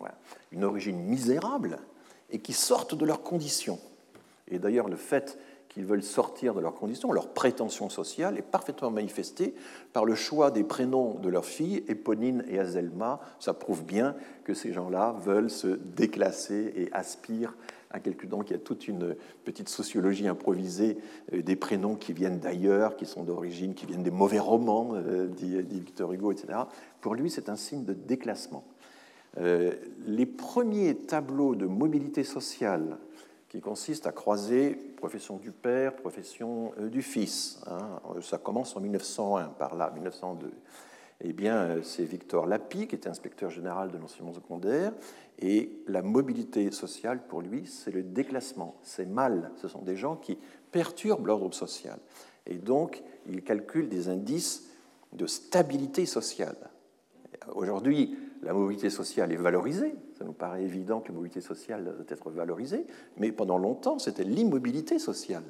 une 0.52 0.64
origine 0.64 0.98
misérable 0.98 1.78
et 2.30 2.38
qui 2.38 2.52
sortent 2.52 2.94
de 2.94 3.06
leurs 3.06 3.22
conditions. 3.22 3.80
Et 4.48 4.58
d'ailleurs, 4.58 4.88
le 4.88 4.96
fait 4.96 5.38
qu'ils 5.70 5.86
veulent 5.86 6.02
sortir 6.02 6.54
de 6.54 6.60
leurs 6.60 6.74
conditions, 6.74 7.10
leur 7.10 7.28
prétention 7.28 7.88
sociale 7.88 8.38
est 8.38 8.42
parfaitement 8.42 8.90
manifestée 8.90 9.54
par 9.92 10.04
le 10.04 10.14
choix 10.14 10.50
des 10.50 10.62
prénoms 10.62 11.14
de 11.14 11.28
leurs 11.28 11.46
filles, 11.46 11.82
Éponine 11.88 12.44
et 12.48 12.58
Azelma. 12.58 13.20
Ça 13.40 13.54
prouve 13.54 13.84
bien 13.84 14.14
que 14.44 14.54
ces 14.54 14.72
gens-là 14.72 15.16
veulent 15.18 15.50
se 15.50 15.68
déclasser 15.68 16.72
et 16.76 16.92
aspirent 16.92 17.56
à 17.94 18.00
quelque 18.00 18.26
donc 18.26 18.50
il 18.50 18.54
y 18.54 18.56
a 18.56 18.58
toute 18.58 18.88
une 18.88 19.14
petite 19.44 19.68
sociologie 19.68 20.26
improvisée 20.26 20.98
euh, 21.32 21.42
des 21.42 21.54
prénoms 21.54 21.94
qui 21.94 22.12
viennent 22.12 22.40
d'ailleurs, 22.40 22.96
qui 22.96 23.06
sont 23.06 23.22
d'origine, 23.22 23.74
qui 23.74 23.86
viennent 23.86 24.02
des 24.02 24.10
mauvais 24.10 24.40
romans, 24.40 24.90
euh, 24.94 25.28
dit, 25.28 25.62
Victor 25.62 26.12
Hugo, 26.12 26.32
etc. 26.32 26.58
Pour 27.00 27.14
lui, 27.14 27.30
c'est 27.30 27.48
un 27.48 27.56
signe 27.56 27.84
de 27.84 27.92
déclassement. 27.92 28.64
Euh, 29.38 29.74
les 30.06 30.26
premiers 30.26 30.96
tableaux 30.96 31.54
de 31.54 31.66
mobilité 31.66 32.24
sociale 32.24 32.98
qui 33.48 33.60
consistent 33.60 34.08
à 34.08 34.12
croiser 34.12 34.70
profession 34.96 35.36
du 35.36 35.52
père, 35.52 35.94
profession 35.94 36.72
du 36.90 37.02
fils. 37.02 37.60
Hein, 37.68 38.00
ça 38.20 38.38
commence 38.38 38.76
en 38.76 38.80
1901, 38.80 39.44
par 39.50 39.76
là, 39.76 39.92
1902 39.94 40.50
eh 41.20 41.32
bien, 41.32 41.56
euh, 41.56 41.82
c'est 41.82 42.04
Victor 42.04 42.46
Lapie, 42.46 42.86
qui 42.86 42.94
était 42.94 43.08
inspecteur 43.08 43.50
général 43.50 43.90
de 43.90 43.98
l'enseignement 43.98 44.32
secondaire, 44.32 44.92
et 45.38 45.70
la 45.88 46.02
mobilité 46.02 46.70
sociale, 46.70 47.26
pour 47.26 47.40
lui, 47.40 47.66
c'est 47.66 47.90
le 47.90 48.02
déclassement, 48.02 48.76
c'est 48.82 49.06
mal, 49.06 49.50
ce 49.56 49.68
sont 49.68 49.82
des 49.82 49.96
gens 49.96 50.16
qui 50.16 50.38
perturbent 50.70 51.26
l'ordre 51.26 51.52
social. 51.54 51.98
Et 52.46 52.56
donc, 52.56 53.02
il 53.26 53.42
calcule 53.42 53.88
des 53.88 54.08
indices 54.08 54.70
de 55.12 55.26
stabilité 55.26 56.06
sociale. 56.06 56.56
Aujourd'hui, 57.54 58.16
la 58.42 58.52
mobilité 58.52 58.90
sociale 58.90 59.32
est 59.32 59.36
valorisée, 59.36 59.94
ça 60.18 60.24
nous 60.24 60.32
paraît 60.32 60.62
évident 60.62 61.00
que 61.00 61.08
la 61.08 61.14
mobilité 61.14 61.40
sociale 61.40 61.84
doit 61.84 61.94
être 62.08 62.30
valorisée, 62.30 62.86
mais 63.16 63.32
pendant 63.32 63.58
longtemps, 63.58 63.98
c'était 63.98 64.24
l'immobilité 64.24 64.98
sociale 64.98 65.44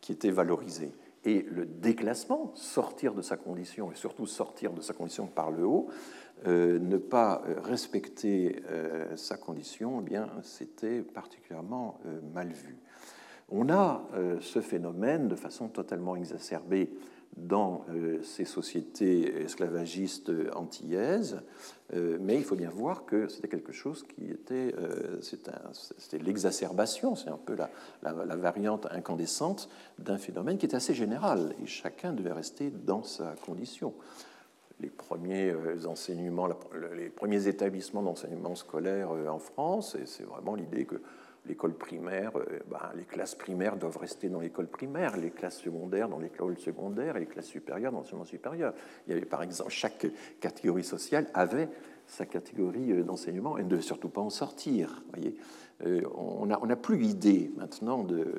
qui 0.00 0.12
était 0.12 0.30
valorisée 0.30 0.92
et 1.24 1.42
le 1.42 1.66
déclassement, 1.66 2.52
sortir 2.54 3.14
de 3.14 3.22
sa 3.22 3.36
condition, 3.36 3.92
et 3.92 3.94
surtout 3.94 4.26
sortir 4.26 4.72
de 4.72 4.80
sa 4.80 4.94
condition 4.94 5.26
par 5.26 5.50
le 5.50 5.64
haut, 5.64 5.88
euh, 6.46 6.78
ne 6.78 6.96
pas 6.96 7.42
euh, 7.46 7.60
respecter 7.60 8.62
euh, 8.70 9.14
sa 9.16 9.36
condition, 9.36 10.00
eh 10.00 10.04
bien, 10.04 10.30
c'était 10.42 11.02
particulièrement 11.02 12.00
mal 12.32 12.48
vu. 12.48 12.78
On 13.50 13.68
a 13.68 14.06
ce 14.38 14.60
phénomène 14.60 15.26
de 15.26 15.34
façon 15.34 15.68
totalement 15.68 16.14
exacerbée 16.14 16.92
dans 17.36 17.84
ces 18.22 18.44
sociétés 18.44 19.42
esclavagistes 19.42 20.32
antillaises, 20.54 21.40
mais 21.94 22.36
il 22.36 22.44
faut 22.44 22.56
bien 22.56 22.70
voir 22.70 23.04
que 23.06 23.28
c'était 23.28 23.48
quelque 23.48 23.72
chose 23.72 24.04
qui 24.04 24.30
était, 24.30 24.74
c'était 25.20 26.18
l'exacerbation, 26.18 27.14
c'est 27.14 27.30
un 27.30 27.38
peu 27.38 27.54
la, 27.54 27.70
la, 28.02 28.36
variante 28.36 28.86
incandescente 28.90 29.68
d'un 29.98 30.18
phénomène 30.18 30.58
qui 30.58 30.66
est 30.66 30.74
assez 30.74 30.94
général, 30.94 31.54
et 31.62 31.66
chacun 31.66 32.12
devait 32.12 32.32
rester 32.32 32.70
dans 32.70 33.02
sa 33.02 33.34
condition. 33.46 33.94
Les 34.80 34.90
premiers 34.90 35.54
enseignements, 35.86 36.48
les 36.96 37.10
premiers 37.10 37.48
établissements 37.48 38.02
d'enseignement 38.02 38.54
scolaire 38.54 39.10
en 39.10 39.38
France, 39.38 39.94
et 39.94 40.06
c'est 40.06 40.24
vraiment 40.24 40.54
l'idée 40.54 40.84
que 40.84 41.00
l'école 41.46 41.74
primaire, 41.74 42.32
euh, 42.36 42.60
ben, 42.70 42.90
les 42.96 43.04
classes 43.04 43.34
primaires 43.34 43.76
doivent 43.76 43.96
rester 43.96 44.28
dans 44.28 44.40
l'école 44.40 44.66
primaire, 44.66 45.16
les 45.16 45.30
classes 45.30 45.58
secondaires 45.58 46.08
dans 46.08 46.18
l'école 46.18 46.58
secondaire 46.58 47.16
et 47.16 47.20
les 47.20 47.26
classes 47.26 47.46
supérieures 47.46 47.92
dans 47.92 47.98
l'enseignement 47.98 48.24
supérieur. 48.24 48.74
Il 49.06 49.14
y 49.14 49.16
avait 49.16 49.26
par 49.26 49.42
exemple, 49.42 49.70
chaque 49.70 50.06
catégorie 50.40 50.84
sociale 50.84 51.26
avait 51.34 51.68
sa 52.06 52.26
catégorie 52.26 52.92
euh, 52.92 53.02
d'enseignement 53.02 53.58
et 53.58 53.64
ne 53.64 53.68
devait 53.68 53.82
surtout 53.82 54.08
pas 54.08 54.20
en 54.20 54.30
sortir. 54.30 55.02
Voyez 55.12 55.36
euh, 55.86 56.02
on 56.14 56.44
n'a 56.44 56.76
plus 56.76 56.98
l'idée 56.98 57.50
maintenant 57.56 58.04
de, 58.04 58.38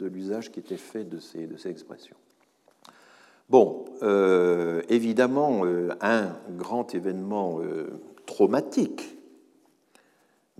l'usage 0.00 0.52
qui 0.52 0.60
était 0.60 0.76
fait 0.76 1.02
de 1.02 1.18
ces 1.18 1.48
expressions. 1.68 2.14
Bon, 3.50 3.84
évidemment, 4.88 5.62
un 6.00 6.36
grand 6.56 6.94
événement 6.94 7.58
traumatique 8.26 9.18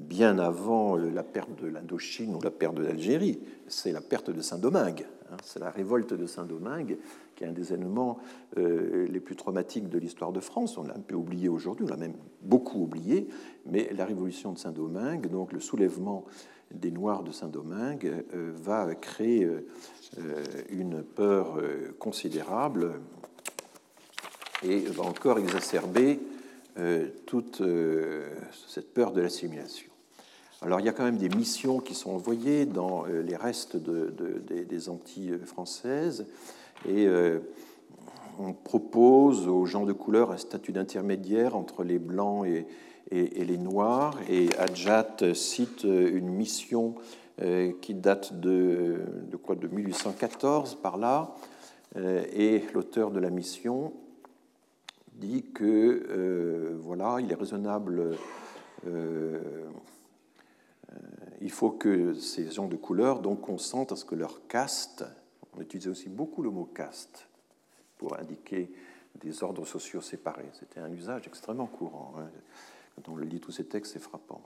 bien 0.03 0.39
avant 0.39 0.97
la 0.97 1.23
perte 1.23 1.63
de 1.63 1.69
l'Indochine 1.69 2.35
ou 2.35 2.41
la 2.41 2.51
perte 2.51 2.75
de 2.75 2.83
l'Algérie. 2.83 3.41
C'est 3.69 3.93
la 3.93 4.01
perte 4.01 4.31
de 4.31 4.41
Saint-Domingue. 4.41 5.07
Hein. 5.31 5.37
C'est 5.43 5.61
la 5.61 5.71
révolte 5.71 6.15
de 6.15 6.27
Saint-Domingue 6.27 6.99
qui 7.35 7.45
est 7.45 7.47
un 7.47 7.53
des 7.53 7.73
événements 7.73 8.19
euh, 8.59 9.07
les 9.09 9.21
plus 9.21 9.37
traumatiques 9.37 9.89
de 9.89 9.99
l'histoire 9.99 10.33
de 10.33 10.41
France. 10.41 10.77
On 10.79 10.85
l'a 10.85 10.95
un 10.95 11.01
peu 11.01 11.15
oublié 11.15 11.49
aujourd'hui, 11.49 11.85
on 11.87 11.89
l'a 11.89 11.97
même 11.97 12.17
beaucoup 12.43 12.83
oublié, 12.83 13.29
mais 13.67 13.91
la 13.97 14.05
révolution 14.05 14.53
de 14.53 14.59
Saint-Domingue, 14.59 15.29
donc 15.29 15.53
le 15.53 15.61
soulèvement 15.61 16.25
des 16.73 16.91
Noirs 16.91 17.23
de 17.23 17.33
Saint-Domingue, 17.33 18.25
euh, 18.35 18.53
va 18.55 18.95
créer 18.95 19.45
euh, 19.45 20.45
une 20.71 21.03
peur 21.03 21.59
considérable 21.99 23.01
et 24.63 24.79
va 24.81 25.05
encore 25.05 25.39
exacerber 25.39 26.21
toute 27.27 27.63
cette 28.69 28.95
peur 28.95 29.13
de 29.13 29.21
l'assimilation. 29.21 29.92
Alors 30.65 30.79
il 30.79 30.87
y 30.87 30.89
a 30.89 30.93
quand 30.93 31.03
même 31.03 31.19
des 31.19 31.29
missions 31.29 31.81
qui 31.81 31.93
sont 31.93 32.13
envoyées 32.13 32.67
dans 32.67 33.05
euh, 33.07 33.21
les 33.23 33.35
restes 33.35 33.77
des, 33.77 34.89
Antilles 34.89 35.37
françaises 35.45 36.25
et 36.87 37.07
euh, 37.07 37.41
on 38.39 38.53
propose 38.53 39.49
aux 39.49 39.67
gens 39.67 39.85
de 39.85 39.93
couleur 39.93 40.31
un 40.31 40.37
statut 40.37 40.71
d'intermédiaire 40.71 41.57
entre 41.57 41.83
les 41.83 41.99
blancs 41.99 42.47
et, 42.47 42.67
les 43.11 43.59
noirs. 43.59 44.17
Et 44.31 44.49
Adjat 44.57 45.35
cite 45.35 45.83
une 45.85 46.29
mission 46.29 46.95
euh, 47.43 47.73
qui 47.83 47.95
date 47.95 48.39
de, 48.41 49.01
de, 49.31 49.37
quoi, 49.37 49.57
de 49.57 49.67
1814 49.67 50.77
par 50.77 50.97
là. 50.97 51.35
Et 51.95 52.63
l'auteur 52.73 53.11
de 53.11 53.21
la 53.21 53.29
mission 53.29 53.93
dit 55.15 55.45
que 55.53 56.73
voilà, 56.81 57.19
il 57.21 57.31
est 57.31 57.35
raisonnable 57.35 58.17
il 61.41 61.51
faut 61.51 61.71
que 61.71 62.15
ces 62.15 62.51
gens 62.51 62.69
de 62.69 62.77
couleur 62.77 63.21
donc 63.21 63.41
consentent 63.41 63.93
à 63.93 63.97
ce 63.97 64.05
que 64.05 64.15
leur 64.15 64.47
caste, 64.47 65.05
on 65.57 65.61
utilisait 65.61 65.91
aussi 65.91 66.09
beaucoup 66.09 66.43
le 66.43 66.51
mot 66.51 66.65
caste 66.65 67.29
pour 67.99 68.19
indiquer 68.19 68.71
des 69.21 69.43
ordres 69.43 69.67
sociaux 69.67 70.01
séparés. 70.01 70.49
C'était 70.53 70.81
un 70.81 70.91
usage 70.93 71.27
extrêmement 71.27 71.67
courant. 71.67 72.15
Hein. 72.19 72.31
Quand 72.97 73.13
on 73.13 73.17
lit 73.17 73.41
tous 73.41 73.53
ces 73.53 73.65
textes, 73.65 73.93
c'est 73.95 74.03
frappant. 74.03 74.43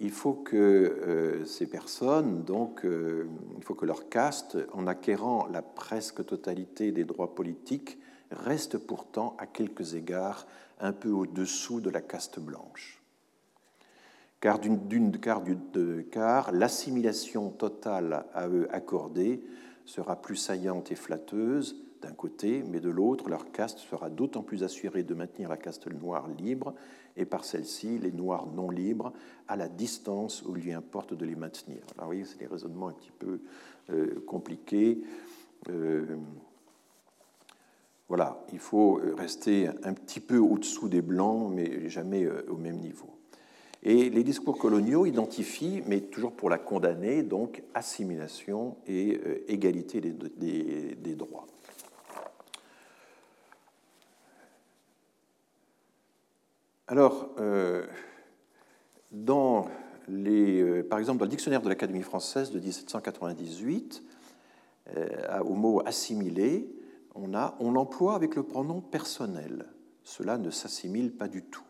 Il 0.00 0.10
faut 0.10 0.34
que 0.34 0.56
euh, 0.56 1.44
ces 1.44 1.66
personnes, 1.66 2.44
donc, 2.44 2.84
euh, 2.84 3.28
il 3.56 3.64
faut 3.64 3.74
que 3.74 3.86
leur 3.86 4.08
caste, 4.08 4.56
en 4.72 4.86
acquérant 4.86 5.46
la 5.48 5.62
presque 5.62 6.24
totalité 6.24 6.92
des 6.92 7.04
droits 7.04 7.34
politiques, 7.34 7.98
reste 8.30 8.78
pourtant 8.78 9.34
à 9.38 9.46
quelques 9.46 9.94
égards 9.94 10.46
un 10.78 10.92
peu 10.92 11.10
au-dessous 11.10 11.80
de 11.80 11.90
la 11.90 12.00
caste 12.00 12.38
blanche 12.38 12.97
car, 14.40 14.60
car 16.10 16.52
l'assimilation 16.52 17.50
totale 17.50 18.26
à 18.34 18.48
eux 18.48 18.68
accordée 18.70 19.42
sera 19.84 20.16
plus 20.20 20.36
saillante 20.36 20.92
et 20.92 20.96
flatteuse 20.96 21.88
d'un 22.02 22.12
côté, 22.12 22.62
mais 22.68 22.80
de 22.80 22.90
l'autre, 22.90 23.28
leur 23.28 23.50
caste 23.50 23.78
sera 23.78 24.10
d'autant 24.10 24.42
plus 24.42 24.62
assurée 24.62 25.02
de 25.02 25.14
maintenir 25.14 25.48
la 25.48 25.56
caste 25.56 25.90
noire 25.92 26.28
libre, 26.28 26.74
et 27.16 27.24
par 27.24 27.44
celle-ci, 27.44 27.98
les 27.98 28.12
noirs 28.12 28.46
non 28.46 28.70
libres, 28.70 29.12
à 29.48 29.56
la 29.56 29.68
distance 29.68 30.42
où 30.42 30.56
il 30.56 30.62
lui 30.62 30.72
importe 30.72 31.14
de 31.14 31.24
les 31.24 31.34
maintenir. 31.34 31.78
Alors, 31.96 32.04
vous 32.04 32.12
voyez, 32.12 32.24
c'est 32.24 32.38
des 32.38 32.46
raisonnements 32.46 32.88
un 32.88 32.92
petit 32.92 33.10
peu 33.18 33.40
euh, 33.90 34.22
compliqués. 34.26 35.02
Euh, 35.68 36.16
voilà, 38.08 38.44
il 38.52 38.60
faut 38.60 39.00
rester 39.16 39.68
un 39.82 39.94
petit 39.94 40.20
peu 40.20 40.38
au-dessous 40.38 40.88
des 40.88 41.02
blancs, 41.02 41.50
mais 41.52 41.88
jamais 41.88 42.24
euh, 42.24 42.46
au 42.48 42.56
même 42.56 42.78
niveau. 42.78 43.10
Et 43.82 44.10
les 44.10 44.24
discours 44.24 44.58
coloniaux 44.58 45.06
identifient, 45.06 45.82
mais 45.86 46.00
toujours 46.00 46.32
pour 46.32 46.50
la 46.50 46.58
condamner, 46.58 47.22
donc 47.22 47.62
assimilation 47.74 48.76
et 48.86 49.20
euh, 49.24 49.44
égalité 49.46 50.00
des, 50.00 51.14
droits. 51.14 51.46
Alors, 56.88 57.30
euh, 57.38 57.86
dans 59.12 59.68
les, 60.08 60.60
euh, 60.60 60.82
par 60.82 60.98
exemple, 60.98 61.18
dans 61.18 61.26
le 61.26 61.30
dictionnaire 61.30 61.62
de 61.62 61.68
l'Académie 61.68 62.02
française 62.02 62.50
de 62.50 62.58
1798, 62.58 64.02
au 65.44 65.52
mot 65.52 65.82
assimilé, 65.84 66.66
on, 67.14 67.34
a, 67.34 67.54
on 67.60 67.76
emploie 67.76 68.14
avec 68.14 68.36
le 68.36 68.42
pronom 68.42 68.80
personnel. 68.80 69.66
Cela 70.02 70.38
ne 70.38 70.50
s'assimile 70.50 71.12
pas 71.12 71.28
du 71.28 71.42
tout 71.42 71.67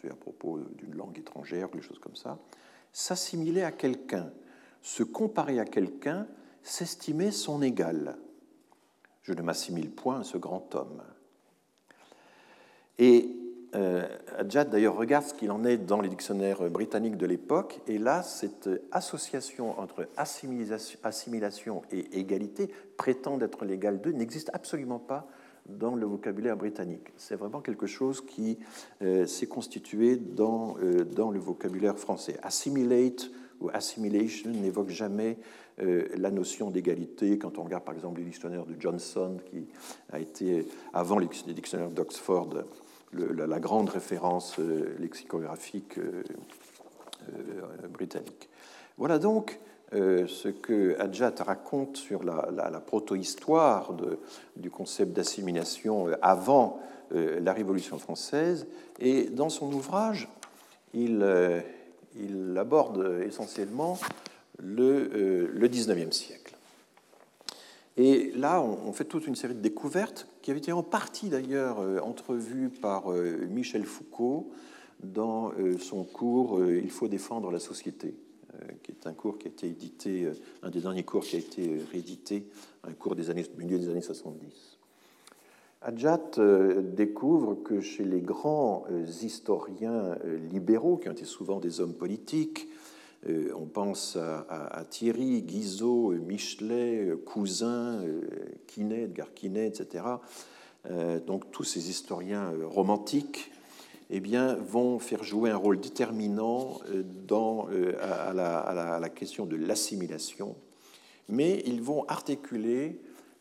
c'est 0.00 0.10
à 0.10 0.14
propos 0.14 0.58
d'une 0.76 0.94
langue 0.94 1.18
étrangère, 1.18 1.70
quelque 1.70 1.84
chose 1.84 1.98
comme 1.98 2.16
ça, 2.16 2.38
s'assimiler 2.92 3.62
à 3.62 3.72
quelqu'un, 3.72 4.30
se 4.82 5.02
comparer 5.02 5.58
à 5.58 5.64
quelqu'un, 5.64 6.26
s'estimer 6.62 7.30
son 7.30 7.62
égal. 7.62 8.16
Je 9.22 9.32
ne 9.32 9.42
m'assimile 9.42 9.90
point 9.90 10.20
à 10.20 10.24
ce 10.24 10.38
grand 10.38 10.74
homme. 10.74 11.02
Et 12.98 13.36
euh, 13.74 14.06
Adjad, 14.38 14.70
d'ailleurs, 14.70 14.96
regarde 14.96 15.24
ce 15.24 15.34
qu'il 15.34 15.50
en 15.50 15.64
est 15.64 15.78
dans 15.78 16.00
les 16.00 16.08
dictionnaires 16.08 16.70
britanniques 16.70 17.16
de 17.16 17.26
l'époque, 17.26 17.80
et 17.88 17.98
là, 17.98 18.22
cette 18.22 18.70
association 18.92 19.78
entre 19.80 20.08
assimilation, 20.16 21.82
et 21.90 22.18
égalité 22.18 22.70
prétend 22.96 23.40
être 23.40 23.64
l'égale 23.64 24.00
d'eux 24.00 24.12
n'existe 24.12 24.50
absolument 24.52 25.00
pas 25.00 25.26
dans 25.66 25.94
le 25.94 26.06
vocabulaire 26.06 26.56
britannique. 26.56 27.12
C'est 27.16 27.36
vraiment 27.36 27.60
quelque 27.60 27.86
chose 27.86 28.20
qui 28.20 28.58
euh, 29.02 29.26
s'est 29.26 29.46
constitué 29.46 30.16
dans, 30.16 30.76
euh, 30.82 31.04
dans 31.04 31.30
le 31.30 31.38
vocabulaire 31.38 31.98
français. 31.98 32.38
Assimilate 32.42 33.30
ou 33.60 33.70
assimilation 33.72 34.50
n'évoque 34.50 34.90
jamais 34.90 35.38
euh, 35.80 36.06
la 36.16 36.30
notion 36.30 36.70
d'égalité. 36.70 37.38
Quand 37.38 37.58
on 37.58 37.64
regarde 37.64 37.84
par 37.84 37.94
exemple 37.94 38.20
les 38.20 38.26
dictionnaires 38.26 38.66
de 38.66 38.74
Johnson, 38.78 39.38
qui 39.46 39.66
a 40.12 40.18
été, 40.18 40.66
avant 40.92 41.18
les 41.18 41.28
dictionnaires 41.28 41.90
d'Oxford, 41.90 42.64
la, 43.12 43.60
grande 43.60 43.88
référence 43.90 44.58
lexicographique 44.98 46.00
britannique. 47.92 48.48
Voilà 48.98 49.20
donc 49.20 49.60
euh, 49.94 50.26
ce 50.26 50.48
que 50.48 50.98
Adjat 50.98 51.34
raconte 51.40 51.96
sur 51.96 52.24
la, 52.24 52.48
la, 52.50 52.80
proto-histoire 52.80 53.94
du 54.56 54.68
concept 54.68 55.12
d'assimilation 55.12 56.08
euh, 56.08 56.14
avant 56.20 56.80
euh, 57.14 57.38
la 57.40 57.52
Révolution 57.52 57.98
française. 57.98 58.66
Et 58.98 59.26
dans 59.26 59.50
son 59.50 59.72
ouvrage, 59.72 60.28
il, 60.94 61.24
aborde 62.56 63.22
essentiellement 63.24 63.98
le, 64.58 65.48
le 65.52 65.68
19e 65.68 66.12
siècle. 66.12 66.56
Et 67.96 68.32
là, 68.34 68.60
on, 68.62 68.92
fait 68.92 69.04
toute 69.04 69.26
une 69.26 69.36
série 69.36 69.54
de 69.54 69.60
découvertes 69.60 70.26
qui 70.42 70.50
avaient 70.50 70.58
été 70.58 70.72
en 70.72 70.82
partie 70.82 71.28
d'ailleurs 71.28 71.78
entrevues 72.04 72.70
par 72.70 73.08
Michel 73.08 73.84
Foucault 73.84 74.50
dans 75.02 75.52
son 75.80 76.02
cours 76.04 76.60
Il 76.64 76.90
faut 76.90 77.08
défendre 77.08 77.50
la 77.52 77.60
société 77.60 78.14
qui 78.82 78.92
est 78.92 79.06
un 79.06 79.12
cours 79.12 79.38
qui 79.38 79.48
a 79.48 79.50
été 79.50 79.66
édité, 79.66 80.24
euh, 80.24 80.34
un 80.62 80.70
des 80.70 80.80
derniers 80.80 81.02
cours 81.02 81.22
qui 81.22 81.36
a 81.36 81.38
été 81.38 81.80
réédité, 81.90 82.46
un 82.84 82.92
cours 82.92 83.14
des 83.14 83.30
années, 83.30 83.46
milieu 83.58 83.78
des 83.78 83.88
années 83.88 84.02
70. 84.02 84.78
Adjat 85.82 86.20
euh, 86.38 86.80
découvre 86.82 87.54
que 87.54 87.80
chez 87.80 88.04
les 88.04 88.20
grands 88.20 88.86
historiens 89.22 90.16
libéraux, 90.50 90.96
qui 90.96 91.08
ont 91.08 91.12
été 91.12 91.24
souvent 91.24 91.60
des 91.60 91.80
hommes 91.80 91.94
politiques, 91.94 92.68
on 93.56 93.64
pense 93.64 94.16
à, 94.16 94.84
Thierry, 94.90 95.40
Guizot, 95.40 96.12
Michelet, 96.12 97.10
Cousin, 97.24 98.02
Quinet, 98.66 99.04
Edgar 99.04 99.32
Quinet, 99.32 99.66
etc. 99.66 100.04
donc 101.26 101.50
tous 101.50 101.64
ces 101.64 101.88
historiens 101.88 102.52
romantiques 102.66 103.50
eh 104.10 104.20
bien, 104.20 104.54
vont 104.54 104.98
faire 104.98 105.24
jouer 105.24 105.50
un 105.50 105.56
rôle 105.56 105.80
déterminant 105.80 106.80
dans, 107.26 107.68
à, 108.00 108.32
la, 108.32 108.58
à 108.58 109.00
la 109.00 109.08
question 109.08 109.46
de 109.46 109.56
l'assimilation, 109.56 110.56
mais 111.28 111.62
ils 111.66 111.80
vont 111.82 112.04
articuler 112.06 113.00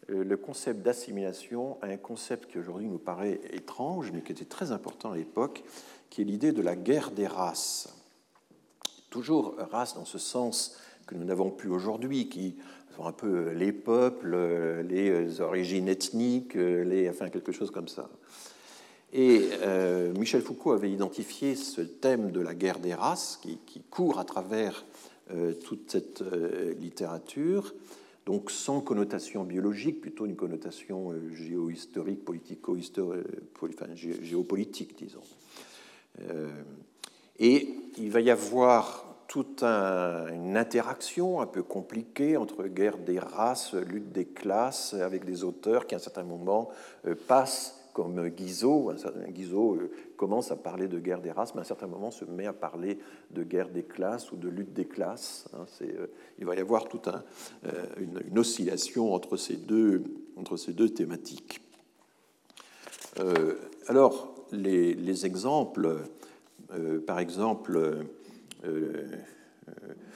euh, 0.09 0.24
le 0.24 0.38
concept 0.38 0.82
d'assimilation 0.82 1.78
à 1.82 1.88
un 1.88 1.97
concept 1.97 2.51
qui 2.51 2.59
aujourd'hui 2.59 2.88
nous 2.88 2.97
paraît 2.97 3.39
étrange, 3.51 4.11
mais 4.11 4.22
qui 4.22 4.32
était 4.32 4.45
très 4.45 4.72
important 4.72 5.11
à 5.11 5.18
l'époque, 5.18 5.64
qui 6.09 6.22
est 6.22 6.26
l'idée 6.26 6.51
de 6.51 6.61
la 6.61 6.76
guerre 6.76 7.11
des 7.11 7.28
races. 7.28 7.95
Toujours 9.09 9.55
race 9.72 9.95
dans 9.95 10.05
ce 10.05 10.18
sens 10.18 10.78
que 11.07 11.16
nous 11.16 11.24
n'avons 11.24 11.51
plus 11.51 11.70
aujourd'hui, 11.70 12.28
qui 12.28 12.57
sont 12.95 13.05
un 13.05 13.11
peu 13.11 13.51
les 13.51 13.72
peuples, 13.72 14.36
les 14.88 15.41
origines 15.41 15.88
ethniques, 15.88 16.55
les, 16.55 17.09
enfin 17.09 17.30
quelque 17.30 17.51
chose 17.51 17.72
comme 17.72 17.88
ça. 17.88 18.09
Et 19.14 19.49
euh, 19.61 20.11
Michel 20.14 20.41
Foucault 20.41 20.72
avait 20.72 20.91
identifié 20.91 21.55
ce 21.55 21.82
thème 21.82 22.32
de 22.32 22.41
la 22.41 22.55
guerre 22.55 22.80
des 22.80 22.95
races 22.95 23.39
qui, 23.41 23.82
court 23.89 24.20
à 24.20 24.26
travers 24.26 24.86
euh, 25.32 25.53
toute 25.53 25.91
cette 25.91 26.24
littérature 26.80 27.74
donc 28.26 28.51
sans 28.51 28.82
connotation 28.82 29.43
biologique, 29.43 30.01
plutôt 30.01 30.26
une 30.26 30.36
connotation 30.36 31.11
euh, 31.11 31.34
géohistorique, 31.34 32.24
politico 32.24 32.78
euh, 32.97 33.24
enfin, 33.61 33.93
géopolitique, 33.95 34.97
disons. 34.97 35.24
Euh, 36.30 36.49
et 37.39 37.68
il 37.97 38.11
va 38.11 38.22
y 38.22 38.30
avoir 38.30 39.05
toute 39.28 39.64
une 39.64 40.55
interaction 40.57 41.41
un 41.41 41.47
peu 41.47 41.64
compliquée 41.64 42.38
entre 42.38 42.68
guerre 42.68 42.99
des 42.99 43.18
races, 43.18 43.74
lutte 43.74 44.11
des 44.11 44.26
classes, 44.26 44.93
avec 44.93 45.26
des 45.26 45.43
auteurs 45.43 45.88
qui, 45.88 45.95
à 45.95 45.97
un 45.97 46.01
certain 46.01 46.24
moment, 46.24 46.70
passent 47.28 47.82
comme 47.94 48.30
Guizot. 48.30 48.91
Guizot 49.30 49.76
euh, 49.76 49.91
commence 50.18 50.52
à 50.52 50.56
parler 50.56 50.88
de 50.88 51.00
guerre 51.00 51.22
des 51.22 51.32
races, 51.32 51.54
mais 51.54 51.60
à 51.60 51.62
un 51.62 51.66
certain 51.66 51.88
moment 51.88 52.12
se 52.12 52.26
met 52.26 52.48
à 52.48 52.54
parler 52.54 53.00
de 53.32 53.44
guerre 53.44 53.70
des 53.70 53.84
classes 53.84 54.32
ou 54.32 54.36
de 54.36 54.50
lutte 54.50 54.74
des 54.74 54.86
classes. 54.86 55.48
Hein. 55.54 55.66
Euh, 55.82 56.08
il 56.39 56.46
va 56.46 56.56
y 56.56 56.60
avoir 56.60 56.89
toute 56.89 57.08
un, 57.08 57.24
euh, 57.66 57.86
une, 57.98 58.38
oscillation 58.38 59.14
entre 59.14 59.38
ces 59.38 59.56
deux, 59.56 60.04
thématiques. 60.96 61.62
alors, 63.88 64.34
les, 64.52 64.96
les 64.96 65.26
exemples, 65.26 65.98
par 67.06 67.20
exemple, 67.20 68.06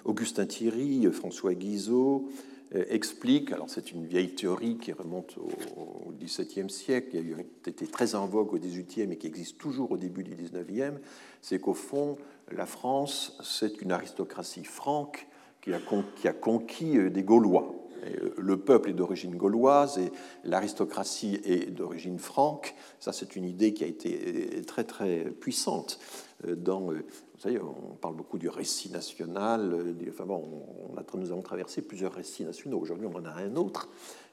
Augustin 0.04 0.48
Thierry, 0.48 1.08
François 1.12 1.54
Guizot, 1.54 2.28
explique, 2.72 3.51
alors 3.51 3.70
c'est 3.70 3.91
une 3.91 4.05
vieille 4.05 4.36
théorie 4.36 4.78
qui 4.78 4.91
remonte 4.91 5.38
au 5.38 6.11
XVIIe 6.20 6.70
siècle, 6.70 7.09
qui 7.09 7.18
a 7.18 7.70
été 7.70 7.88
très 7.88 8.15
en 8.15 8.28
vogue 8.28 8.53
au 8.53 8.57
XVIIIe 8.57 9.11
et 9.11 9.18
qui 9.18 9.28
existe 9.28 9.57
toujours 9.57 9.91
au 9.91 9.97
début 9.97 10.24
du 10.24 10.36
XIXe, 10.36 10.99
c'est 11.41 11.59
qu'au 11.59 11.74
fond, 11.74 12.18
la 12.51 12.65
France, 12.65 13.38
c'est 13.43 13.82
une 13.82 13.91
aristocratie 13.91 14.63
franque 14.63 15.28
qui 15.61 15.74
a, 15.74 15.80
qui 16.15 16.28
a 16.28 16.34
conquis 16.34 16.97
euh, 16.97 17.09
des 17.09 17.24
Gaulois. 17.24 17.74
Euh, 18.03 18.30
le 18.38 18.57
peuple 18.57 18.91
est 18.91 18.93
d'origine 18.93 19.36
gauloise 19.36 19.97
et 19.97 20.11
l'aristocratie 20.43 21.39
est 21.43 21.72
d'origine 21.72 22.20
franque. 22.20 22.76
Ça, 22.99 23.11
c'est 23.11 23.36
une 23.36 23.45
idée 23.45 23.74
qui 23.74 23.84
a 23.84 23.88
été 23.88 24.61
très 24.68 24.84
très 24.84 25.32
puissante 25.32 25.99
dans 26.45 26.91
vous 27.38 27.44
savez, 27.44 27.60
on 27.60 27.96
parle 27.96 28.16
beaucoup 28.16 28.40
du 28.40 28.50
récit 28.50 28.90
national. 28.90 29.96
Enfin 30.10 30.26
bon, 30.26 30.44
on 30.90 31.18
nous 31.18 31.32
avons 31.32 31.44
traversé 31.44 31.84
plusieurs 31.84 32.14
récits 32.14 32.44
nationaux. 32.44 32.80
Aujourd'hui, 32.80 33.06
on 33.06 33.16
en 33.16 33.26
a 33.26 33.32
un 33.32 33.56
autre. 33.56 33.90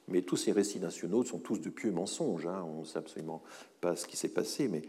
Mais 0.08 0.22
tous 0.22 0.36
ces 0.36 0.52
récits 0.52 0.80
nationaux 0.80 1.22
sont 1.22 1.38
tous 1.38 1.60
de 1.60 1.68
pieux 1.68 1.90
mensonges. 1.90 2.46
Hein. 2.46 2.64
On 2.66 2.80
ne 2.80 2.84
sait 2.84 2.98
absolument 2.98 3.42
pas 3.82 3.94
ce 3.96 4.06
qui 4.06 4.16
s'est 4.16 4.28
passé. 4.28 4.68
Mais 4.68 4.82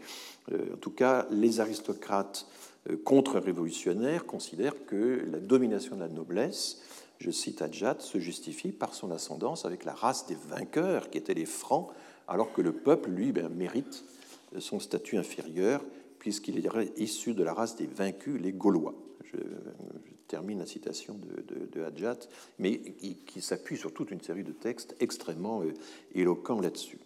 euh, 0.52 0.74
en 0.74 0.76
tout 0.76 0.90
cas, 0.90 1.26
les 1.30 1.60
aristocrates 1.60 2.46
euh, 2.90 2.96
contre-révolutionnaires 3.02 4.24
considèrent 4.24 4.86
que 4.86 5.22
la 5.30 5.38
domination 5.38 5.96
de 5.96 6.00
la 6.00 6.08
noblesse, 6.08 6.82
je 7.18 7.30
cite 7.30 7.60
Adjat, 7.60 7.96
se 8.00 8.18
justifie 8.18 8.72
par 8.72 8.94
son 8.94 9.10
ascendance 9.10 9.66
avec 9.66 9.84
la 9.84 9.92
race 9.92 10.26
des 10.26 10.36
vainqueurs, 10.48 11.10
qui 11.10 11.18
étaient 11.18 11.34
les 11.34 11.46
francs, 11.46 11.90
alors 12.28 12.52
que 12.52 12.62
le 12.62 12.72
peuple, 12.72 13.10
lui, 13.10 13.32
ben, 13.32 13.48
mérite 13.48 14.04
son 14.58 14.80
statut 14.80 15.18
inférieur 15.18 15.82
puisqu'il 16.26 16.58
est 16.58 16.68
issu 16.96 17.34
de 17.34 17.44
la 17.44 17.54
race 17.54 17.76
des 17.76 17.86
vaincus, 17.86 18.40
les 18.42 18.50
Gaulois. 18.50 18.96
Je, 19.32 19.36
termine 20.26 20.58
la 20.58 20.66
citation 20.66 21.20
de, 21.72 21.84
Hadjat, 21.84 22.18
mais 22.58 22.80
qui, 23.26 23.40
s'appuie 23.40 23.76
sur 23.76 23.94
toute 23.94 24.10
une 24.10 24.20
série 24.20 24.42
de 24.42 24.50
textes 24.50 24.96
extrêmement 24.98 25.62
euh, 25.62 25.72
éloquents 26.16 26.60
là-dessus. 26.60 26.98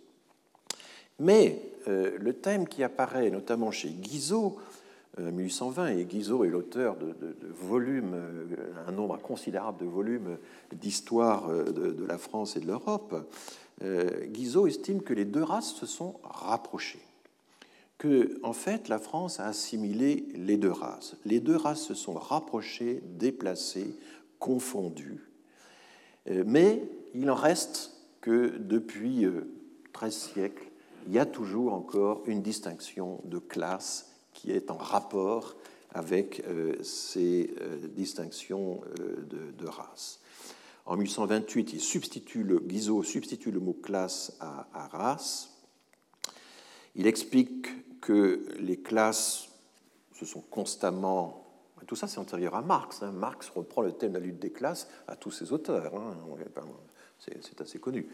Mais 1.18 1.61
euh, 1.87 2.16
le 2.18 2.33
thème 2.33 2.66
qui 2.66 2.83
apparaît 2.83 3.29
notamment 3.29 3.71
chez 3.71 3.91
Guizot, 3.91 4.57
1820, 5.18 5.83
euh, 5.83 5.99
et 5.99 6.05
Guizot 6.07 6.45
est 6.45 6.49
l'auteur 6.49 6.97
de, 6.97 7.14
volumes, 7.51 8.16
un 8.87 8.93
nombre 8.93 9.18
considérable 9.18 9.85
de 9.85 9.87
volumes 9.87 10.39
d'histoire 10.73 11.47
de, 11.51 12.07
la 12.07 12.16
France 12.16 12.57
et 12.57 12.61
de 12.61 12.66
l'Europe, 12.66 13.14
Guizot 13.83 14.66
estime 14.66 15.03
que 15.03 15.12
les 15.12 15.27
deux 15.27 15.43
races 15.43 15.75
se 15.75 15.85
sont 15.85 16.14
rapprochées 16.25 17.03
que, 18.01 18.41
en 18.43 18.55
fait, 18.55 18.89
la 18.89 18.99
France 18.99 19.41
a 19.41 19.47
assimilé 19.47 20.25
les 20.35 20.57
deux 20.57 20.73
races. 20.73 21.17
Les 21.27 21.39
deux 21.39 21.55
races 21.55 21.83
se 21.83 21.93
sont 21.93 22.15
rapprochées, 22.15 23.03
déplacées, 23.05 23.95
confondues. 24.39 25.31
Euh, 26.29 26.43
mais 26.47 26.83
il 27.15 27.31
en 27.31 27.35
reste 27.35 27.93
que 28.23 28.57
depuis 28.59 29.27
13 29.93 30.15
euh, 30.15 30.33
siècles, 30.33 30.65
il 31.09 31.13
y 31.13 31.19
a 31.19 31.27
toujours 31.27 31.75
encore 31.75 32.23
une 32.25 32.41
distinction 32.41 33.21
de 33.25 33.39
classe 33.39 34.11
qui 34.33 34.51
est 34.51 34.71
en 34.71 34.79
rapport 34.79 35.57
avec 35.93 36.43
euh, 36.49 36.83
ces 36.83 37.55
distinctions 37.95 38.81
de, 38.97 39.67
race. 39.67 40.21
En 40.87 40.97
1828, 40.97 41.75
il 41.75 41.81
substitue 41.81 42.47
Guizot 42.65 43.03
substitue 43.03 43.51
le 43.51 43.61
mot 43.61 43.75
classe 43.75 44.39
à, 44.41 44.69
à 44.73 44.87
race. 44.87 45.51
Il 46.95 47.07
explique 47.07 47.69
que 48.01 48.47
les 48.59 48.77
classes 48.77 49.49
se 50.15 50.27
sont 50.27 50.43
constamment... 50.51 51.47
Tout 51.87 51.97
ça, 51.97 52.07
c'est 52.07 52.19
antérieur 52.19 52.55
à 52.55 52.63
Marx. 52.63 53.03
Hein. 53.03 53.11
Marx 53.11 53.49
reprend 53.49 53.83
le 53.83 53.93
thème 53.93 54.13
de 54.13 54.19
la 54.19 54.25
lutte 54.25 54.39
des 54.39 54.51
classes 54.51 54.89
à 55.09 55.17
tous 55.17 55.31
ses 55.31 55.53
auteurs. 55.53 55.95
Hein. 55.95 56.17
C'est 57.19 57.61
assez 57.61 57.79
connu. 57.79 58.07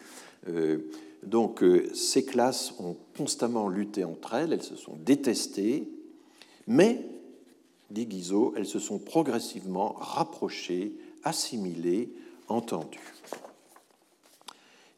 Euh, 0.48 0.90
donc, 1.22 1.62
euh, 1.62 1.92
ces 1.94 2.24
classes 2.24 2.74
ont 2.78 2.96
constamment 3.16 3.68
lutté 3.68 4.04
entre 4.04 4.34
elles, 4.34 4.52
elles 4.52 4.62
se 4.62 4.76
sont 4.76 4.96
détestées, 4.96 5.88
mais, 6.66 7.06
dit 7.90 8.06
Guizot, 8.06 8.54
elles 8.56 8.66
se 8.66 8.78
sont 8.78 8.98
progressivement 8.98 9.92
rapprochées, 9.92 10.92
assimilées, 11.22 12.12
entendues. 12.48 13.14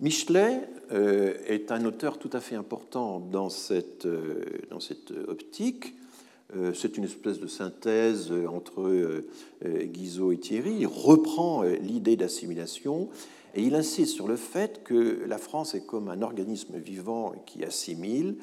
Michelet 0.01 0.61
euh, 0.93 1.35
est 1.49 1.73
un 1.73 1.85
auteur 1.85 2.19
tout 2.19 2.31
à 2.33 2.41
fait 2.41 2.55
important 2.55 3.19
dans 3.19 3.51
cette, 3.51 4.07
euh, 4.07 4.45
dans 4.71 4.79
cette 4.79 5.11
optique. 5.11 5.97
Euh, 6.57 6.73
c'est 6.73 6.97
une 6.97 7.05
espèce 7.05 7.41
de 7.41 7.49
synthèse 7.49 8.33
entre 8.49 9.25
Guizot 9.65 10.33
et 10.33 10.39
Thierry. 10.39 10.77
Il 10.79 10.87
reprend 10.87 11.63
l'idée 11.63 12.17
d'assimilation 12.17 13.09
et 13.57 13.63
il 13.63 13.75
insiste 13.75 14.15
sur 14.15 14.29
le 14.29 14.37
fait 14.37 14.85
que 14.85 15.25
la 15.27 15.39
France 15.39 15.75
est 15.75 15.85
comme 15.85 16.09
un 16.09 16.23
organisme 16.23 16.79
vivant 16.79 17.33
qui 17.45 17.65
assimile. 17.65 18.37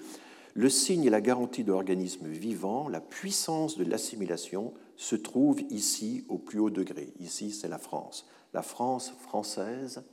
Le 0.56 0.70
signe 0.70 1.06
et 1.06 1.10
la 1.10 1.22
garantie 1.22 1.64
de 1.64 1.72
l'organisme 1.72 2.28
vivant, 2.28 2.89
la 2.89 3.01
puissance 3.01 3.78
de 3.78 3.86
l'assimilation, 3.86 4.74
se 4.97 5.16
trouve 5.16 5.62
ici 5.70 6.26
au 6.28 6.38
plus 6.38 6.60
haut 6.60 6.70
degré. 6.70 7.14
Ici, 7.22 7.51
c'est 7.51 7.68
la 7.68 7.78
France. 7.78 8.26
La 8.53 8.62
France 8.62 9.14
française 9.22 10.03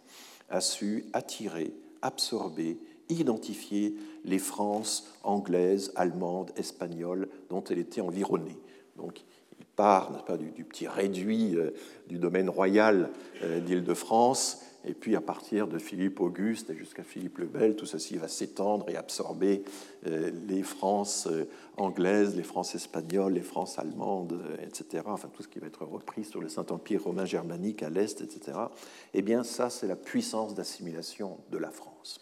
a 0.53 0.61
su 0.61 1.05
attirer, 1.13 1.73
absorber, 2.03 2.79
identifier 3.09 3.97
les 4.25 4.39
Frances 4.39 5.11
anglaises, 5.25 5.93
allemandes, 5.97 6.53
espagnoles 6.57 7.29
dont 7.51 7.65
elle 7.65 7.79
était 7.79 8.01
environnée. 8.01 8.59
Donc, 8.97 9.23
il 9.59 9.65
part 9.65 10.25
pas, 10.25 10.37
du, 10.37 10.65
petit 10.65 10.87
réduit 10.87 11.57
euh, 11.57 11.71
du 12.09 12.19
domaine 12.19 12.49
royal 12.49 13.11
euh, 13.43 13.61
d'Île-de-France 13.61 14.61
et 14.85 14.95
puis 14.95 15.15
à 15.15 15.21
partir 15.21 15.69
de 15.69 15.79
Philippe 15.79 16.21
Auguste 16.21 16.75
jusqu'à 16.75 17.05
Philippe 17.05 17.39
le 17.39 17.47
Bel, 17.47 17.77
tout 17.77 17.87
ceci 17.87 18.17
va 18.17 18.27
s'étendre 18.27 18.89
et 18.89 18.97
absorber 18.97 19.63
euh, 20.07 20.31
les 20.49 20.63
Frances 20.63 21.29
euh, 21.31 21.45
anglaises, 21.77 22.35
les 22.35 22.43
Frances 22.43 22.75
espagnoles, 22.75 23.35
les 23.35 23.43
Frances 23.43 23.79
allemandes, 23.79 24.33
euh, 24.33 24.67
etc. 24.67 25.05
Enfin, 25.07 25.29
tout 25.33 25.43
ce 25.43 25.49
qui 25.49 25.61
va 25.61 25.69
être 25.69 25.85
repris 25.85 26.25
sur 26.25 26.41
le 26.41 26.49
Saint-Empire 26.49 27.05
romain 27.05 27.25
germanique 27.25 27.83
à 27.83 27.91
l'Est, 27.91 28.21
etc. 28.23 28.59
Eh 29.15 29.23
bien, 29.23 29.45
ça, 29.45 29.71
c'est 29.71 29.87
la 29.87 29.97
puissance 29.97 30.55
d'assimilation 30.55 31.39
de 31.51 31.59
la 31.59 31.71
France. 31.71 32.21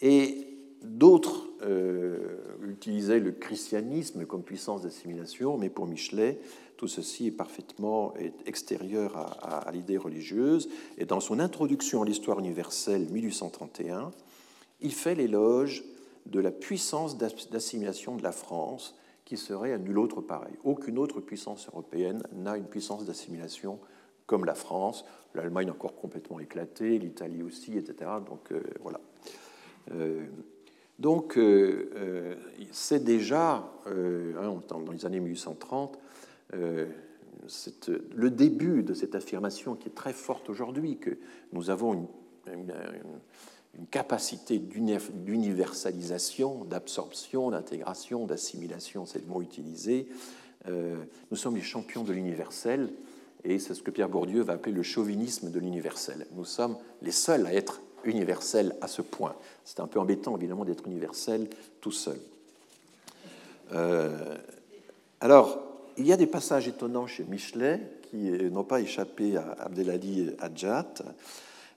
et 0.00 0.46
d'autres 0.82 1.48
utilisait 2.66 3.20
le 3.20 3.32
christianisme 3.32 4.24
comme 4.24 4.42
puissance 4.42 4.82
d'assimilation, 4.82 5.58
mais 5.58 5.68
pour 5.68 5.86
Michelet, 5.86 6.38
tout 6.80 6.88
ceci 6.88 7.26
est 7.26 7.30
parfaitement 7.30 8.14
extérieur 8.46 9.14
à, 9.42 9.70
l'idée 9.70 9.98
religieuse. 9.98 10.70
Et 10.96 11.04
dans 11.04 11.20
son 11.20 11.38
introduction 11.38 12.00
à 12.00 12.06
l'histoire 12.06 12.38
universelle 12.38 13.06
1831, 13.10 14.10
il 14.80 14.94
fait 14.94 15.14
l'éloge 15.14 15.84
de 16.24 16.40
la 16.40 16.50
puissance 16.50 17.18
d'assimilation 17.18 18.16
de 18.16 18.22
la 18.22 18.32
France 18.32 18.94
qui 19.26 19.36
serait 19.36 19.74
à 19.74 19.78
nul 19.78 19.98
autre 19.98 20.22
pareil. 20.22 20.54
Aucune 20.64 20.96
autre 20.96 21.20
puissance 21.20 21.68
européenne 21.68 22.22
n'a 22.32 22.56
une 22.56 22.64
puissance 22.64 23.04
d'assimilation 23.04 23.78
comme 24.24 24.46
la 24.46 24.54
France. 24.54 25.04
L'Allemagne 25.34 25.70
encore 25.70 25.94
complètement 25.96 26.40
éclatée, 26.40 26.98
l'Italie 26.98 27.42
aussi, 27.42 27.76
etc. 27.76 28.10
Donc 28.26 28.52
euh, 28.52 28.62
voilà. 28.80 29.00
Euh, 29.92 30.24
donc 30.98 31.36
euh, 31.36 32.36
c'est 32.72 33.04
déjà, 33.04 33.70
hein, 33.86 34.62
dans 34.66 34.92
les 34.92 35.04
années 35.04 35.20
1830, 35.20 35.98
le 36.52 38.30
début 38.30 38.82
de 38.82 38.94
cette 38.94 39.14
affirmation 39.14 39.74
qui 39.74 39.88
est 39.88 39.94
très 39.94 40.12
forte 40.12 40.50
aujourd'hui, 40.50 40.98
que 40.98 41.16
nous 41.52 41.70
avons 41.70 41.94
une 41.94 42.06
une 43.78 43.86
capacité 43.86 44.58
d'universalisation, 44.58 46.64
d'absorption, 46.64 47.50
d'intégration, 47.50 48.26
d'assimilation, 48.26 49.06
c'est 49.06 49.20
le 49.20 49.26
mot 49.26 49.42
utilisé. 49.42 50.08
Euh, 50.68 50.96
nous 51.30 51.36
sommes 51.36 51.56
les 51.56 51.62
champions 51.62 52.02
de 52.02 52.12
l'universel, 52.12 52.90
et 53.44 53.58
c'est 53.58 53.74
ce 53.74 53.82
que 53.82 53.90
Pierre 53.90 54.08
Bourdieu 54.08 54.42
va 54.42 54.54
appeler 54.54 54.74
le 54.74 54.82
chauvinisme 54.82 55.50
de 55.50 55.58
l'universel. 55.58 56.26
Nous 56.32 56.44
sommes 56.44 56.76
les 57.00 57.12
seuls 57.12 57.46
à 57.46 57.54
être 57.54 57.80
universels 58.04 58.74
à 58.80 58.88
ce 58.88 59.02
point. 59.02 59.36
C'est 59.64 59.80
un 59.80 59.86
peu 59.86 60.00
embêtant, 60.00 60.36
évidemment, 60.36 60.64
d'être 60.64 60.86
universel 60.86 61.48
tout 61.80 61.92
seul. 61.92 62.18
Euh, 63.72 64.36
alors, 65.20 65.69
il 65.98 66.06
y 66.06 66.12
a 66.12 66.16
des 66.16 66.26
passages 66.26 66.68
étonnants 66.68 67.06
chez 67.06 67.24
Michelet 67.24 67.80
qui 68.10 68.30
n'ont 68.50 68.64
pas 68.64 68.80
échappé 68.80 69.36
à 69.36 69.52
Abdelhadi 69.58 70.30
Hadjat. 70.38 70.94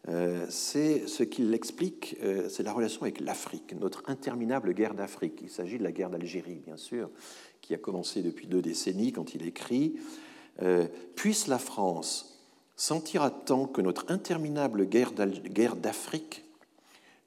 Euh, 0.10 0.46
c'est 0.50 1.08
ce 1.08 1.24
qui 1.24 1.44
l'explique, 1.44 2.18
euh, 2.24 2.50
c'est 2.50 2.64
la 2.64 2.74
relation 2.74 3.04
avec 3.04 3.22
l'Afrique, 3.22 3.74
notre 3.80 4.04
interminable 4.08 4.74
guerre 4.74 4.96
d'Afrique. 4.96 5.40
Il 5.42 5.50
s'agit 5.50 5.78
de 5.78 5.84
la 5.84 5.94
guerre 5.94 6.10
d'Algérie, 6.10 6.62
bien 6.66 6.76
sûr, 6.76 7.10
qui 7.62 7.74
a 7.74 7.78
commencé 7.78 8.22
depuis 8.22 8.48
deux 8.48 8.62
décennies 8.62 9.14
quand 9.14 9.34
il 9.34 9.48
écrit 9.48 9.96
euh, 10.62 10.88
Puisse 11.16 11.48
la 11.48 11.58
France 11.58 12.42
sentir 12.76 13.22
à 13.22 13.32
temps 13.32 13.66
que 13.66 13.82
notre 13.82 14.12
interminable 14.12 14.86
guerre 14.86 15.76
d'Afrique 15.76 16.44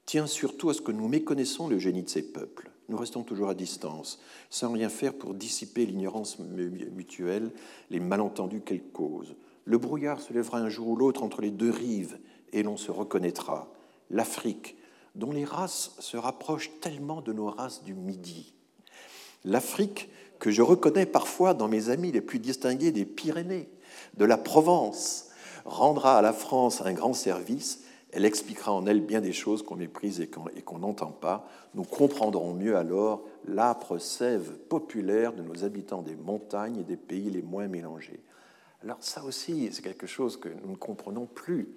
tient 0.05 0.27
surtout 0.27 0.69
à 0.69 0.73
ce 0.73 0.81
que 0.81 0.91
nous 0.91 1.07
méconnaissons 1.07 1.67
le 1.67 1.79
génie 1.79 2.03
de 2.03 2.09
ces 2.09 2.21
peuples. 2.21 2.69
Nous 2.89 2.97
restons 2.97 3.23
toujours 3.23 3.49
à 3.49 3.53
distance, 3.53 4.19
sans 4.49 4.71
rien 4.71 4.89
faire 4.89 5.13
pour 5.13 5.33
dissiper 5.33 5.85
l'ignorance 5.85 6.39
mutuelle, 6.39 7.51
les 7.89 7.99
malentendus 7.99 8.61
qu'elle 8.61 8.83
cause. 8.83 9.35
Le 9.65 9.77
brouillard 9.77 10.21
se 10.21 10.31
lèvera 10.31 10.59
un 10.59 10.69
jour 10.69 10.87
ou 10.87 10.95
l'autre 10.95 11.23
entre 11.23 11.41
les 11.41 11.51
deux 11.51 11.69
rives, 11.69 12.17
et 12.53 12.63
l'on 12.63 12.77
se 12.77 12.91
reconnaîtra. 12.91 13.71
L'Afrique, 14.09 14.77
dont 15.15 15.31
les 15.31 15.43
races 15.43 15.95
se 15.99 16.15
rapprochent 16.15 16.71
tellement 16.79 17.21
de 17.21 17.33
nos 17.33 17.49
races 17.49 17.83
du 17.83 17.93
Midi. 17.93 18.53
L'Afrique 19.43 20.09
que 20.39 20.51
je 20.51 20.61
reconnais 20.61 21.05
parfois 21.05 21.53
dans 21.53 21.67
mes 21.67 21.89
amis 21.89 22.11
les 22.11 22.21
plus 22.21 22.39
distingués 22.39 22.91
des 22.91 23.05
Pyrénées, 23.05 23.69
de 24.15 24.25
la 24.25 24.37
Provence, 24.37 25.29
rendra 25.65 26.17
à 26.17 26.21
la 26.21 26.33
France 26.33 26.81
un 26.85 26.93
grand 26.93 27.13
service. 27.13 27.83
Elle 28.11 28.25
expliquera 28.25 28.71
en 28.71 28.85
elle 28.85 29.01
bien 29.01 29.21
des 29.21 29.33
choses 29.33 29.63
qu'on 29.63 29.75
méprise 29.75 30.21
et 30.21 30.27
qu'on 30.27 30.79
n'entend 30.79 31.11
pas. 31.11 31.47
Nous 31.75 31.83
comprendrons 31.83 32.53
mieux 32.53 32.77
alors 32.77 33.23
l'âpre 33.45 33.97
sève 33.97 34.57
populaire 34.69 35.33
de 35.33 35.41
nos 35.41 35.63
habitants 35.63 36.01
des 36.01 36.15
montagnes 36.15 36.79
et 36.79 36.83
des 36.83 36.97
pays 36.97 37.29
les 37.29 37.41
moins 37.41 37.67
mélangés. 37.67 38.21
Alors 38.81 38.97
ça 39.01 39.23
aussi, 39.23 39.69
c'est 39.71 39.81
quelque 39.81 40.07
chose 40.07 40.37
que 40.37 40.49
nous 40.63 40.71
ne 40.71 40.77
comprenons 40.77 41.25
plus 41.25 41.75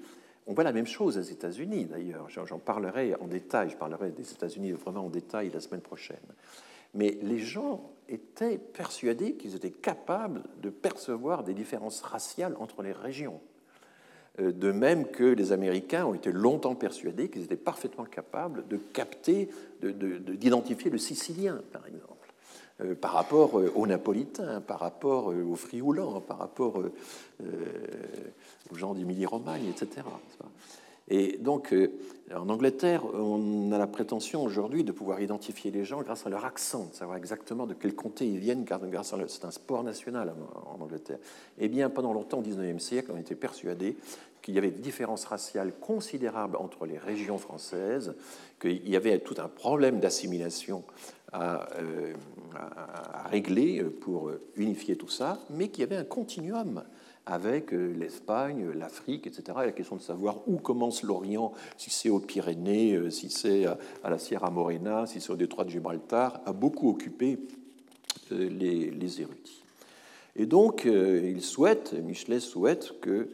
on 0.51 0.53
voit 0.53 0.65
la 0.65 0.73
même 0.73 0.87
chose 0.87 1.17
aux 1.17 1.23
États-Unis, 1.23 1.85
d'ailleurs. 1.85 2.29
J'en 2.29 2.59
parlerai 2.59 3.15
en 3.21 3.29
détail, 3.29 3.71
je 3.71 3.77
parlerai 3.77 4.11
des 4.11 4.33
États-Unis 4.33 4.73
vraiment 4.73 5.07
en 5.07 5.09
détail 5.09 5.49
la 5.51 5.61
semaine 5.61 5.81
prochaine. 5.81 6.17
Mais 6.93 7.19
les 7.23 7.39
gens 7.39 7.93
étaient 8.09 8.59
persuadés 8.59 9.35
qu'ils 9.35 9.55
étaient 9.55 9.71
capables 9.71 10.43
de 10.61 10.71
percevoir 10.71 11.45
des 11.45 11.55
différences 11.55 12.01
raciales 12.01 12.57
entre 12.59 12.83
les 12.83 12.91
régions. 12.91 13.41
Euh, 14.39 14.53
de 14.53 14.71
même 14.71 15.07
que 15.07 15.25
les 15.25 15.53
Américains 15.53 16.07
ont 16.07 16.15
été 16.15 16.31
longtemps 16.31 16.75
persuadés 16.75 17.29
qu'ils 17.29 17.43
étaient 17.43 17.57
parfaitement 17.57 18.05
capables 18.05 18.67
de 18.69 18.77
capter, 18.77 19.49
d'identifier 19.83 20.91
le 20.91 20.99
Sicilien, 20.99 21.61
par 21.73 21.87
exemple. 21.87 22.07
Euh, 22.81 22.95
par 22.95 23.13
rapport 23.13 23.59
euh, 23.59 23.73
aux 23.75 23.87
Napolitains, 23.87 24.61
par 24.61 24.81
rapport 24.81 25.27
aux 25.27 25.57
Frioulans, 25.57 26.21
par 26.21 26.39
rapport 26.39 26.81
aux 28.71 28.77
gens 28.77 28.95
d'Émilie-Romagne, 28.95 29.67
etc. 29.67 30.03
Et 31.11 31.39
donc, 31.39 31.75
en 32.35 32.49
Angleterre, 32.49 33.05
on 33.15 33.73
a 33.73 33.79
la 33.79 33.89
prétention 33.89 34.45
aujourd'hui 34.45 34.85
de 34.85 34.93
pouvoir 34.93 35.21
identifier 35.21 35.73
les 35.73 35.85
gens 35.85 36.03
grâce 36.03 36.25
à 36.27 36.31
leur 36.31 36.45
accent, 36.45 36.87
de 36.91 36.95
savoir 36.95 37.17
exactement 37.17 37.67
de 37.67 37.75
quel 37.75 37.95
comté 37.95 38.27
ils 38.27 38.39
viennent, 38.39 38.65
car 38.65 38.81
c'est 39.03 39.45
un 39.45 39.51
sport 39.51 39.83
national 39.83 40.33
en 40.67 40.81
Angleterre. 40.81 41.19
Eh 41.59 41.69
bien, 41.69 41.91
pendant 41.91 42.13
longtemps, 42.13 42.39
au 42.39 42.43
XIXe 42.43 42.83
siècle, 42.83 43.11
on 43.13 43.19
était 43.19 43.35
persuadé 43.35 43.97
qu'il 44.43 44.55
y 44.55 44.59
avait 44.59 44.71
des 44.71 44.81
différences 44.81 45.25
raciales 45.25 45.73
considérables 45.81 46.57
entre 46.57 46.87
les 46.87 46.99
régions 46.99 47.39
françaises, 47.39 48.15
qu'il 48.61 48.89
y 48.89 48.97
avait 48.97 49.19
tout 49.19 49.35
un 49.39 49.49
problème 49.49 49.99
d'assimilation 49.99 50.85
euh, 51.35 52.13
à, 52.55 53.29
régler 53.29 53.83
pour 53.83 54.31
unifier 54.57 54.97
tout 54.97 55.09
ça, 55.09 55.41
mais 55.51 55.69
qu'il 55.69 55.81
y 55.81 55.85
avait 55.85 55.97
un 55.97 56.05
continuum 56.05 56.85
avec 57.31 57.73
euh, 57.73 57.95
l'Espagne, 57.97 58.71
l'Afrique, 58.77 59.27
etc. 59.27 59.59
Et 59.63 59.67
la 59.67 59.73
question 59.73 59.97
de 59.97 60.03
savoir 60.03 60.37
où 60.49 60.57
commence 60.57 61.03
l'Orient, 61.03 61.53
si 61.77 61.91
c'est 61.91 62.11
aux 62.11 62.19
Pyrénées, 62.19 62.95
euh, 62.95 63.11
si 63.11 63.31
c'est 63.31 63.67
à 63.67 64.11
la 64.11 64.19
Sierra 64.19 64.51
Morena, 64.51 65.07
si 65.07 65.21
c'est 65.21 65.31
au 65.31 65.37
détroit 65.37 65.65
de 65.65 65.71
Gibraltar, 65.71 66.41
a 66.45 66.53
beaucoup 66.53 66.91
occupé 66.91 67.39
les, 68.31 68.91
les 68.91 69.21
érudits. 69.21 69.63
Et 70.37 70.47
donc, 70.47 70.85
il 70.85 71.43
souhaite, 71.43 71.93
Michelet 71.93 72.39
souhaite 72.39 73.01
que 73.01 73.29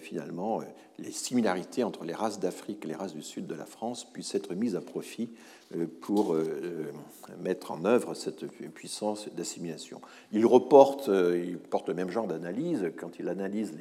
finalement 0.00 0.60
les 0.98 1.12
similarités 1.12 1.84
entre 1.84 2.04
les 2.04 2.14
races 2.14 2.40
d'Afrique 2.40 2.84
et 2.84 2.88
les 2.88 2.94
races 2.94 3.14
du 3.14 3.22
sud 3.22 3.46
de 3.46 3.54
la 3.54 3.66
France 3.66 4.04
puissent 4.04 4.34
être 4.34 4.54
mises 4.54 4.76
à 4.76 4.80
profit 4.80 5.30
euh, 5.74 5.86
pour 6.00 6.34
euh, 6.34 6.44
euh, 6.62 6.92
mettre 7.42 7.72
en 7.72 7.84
œuvre 7.84 8.14
cette 8.14 8.46
puissance 8.72 9.28
d'assimilation. 9.34 10.00
Il 10.32 10.46
reporte, 10.46 11.08
il 11.08 11.58
porte 11.58 11.88
le 11.88 11.94
même 11.94 12.10
genre 12.10 12.26
d'analyse 12.26 12.92
quand 12.96 13.18
il 13.18 13.28
analyse 13.28 13.74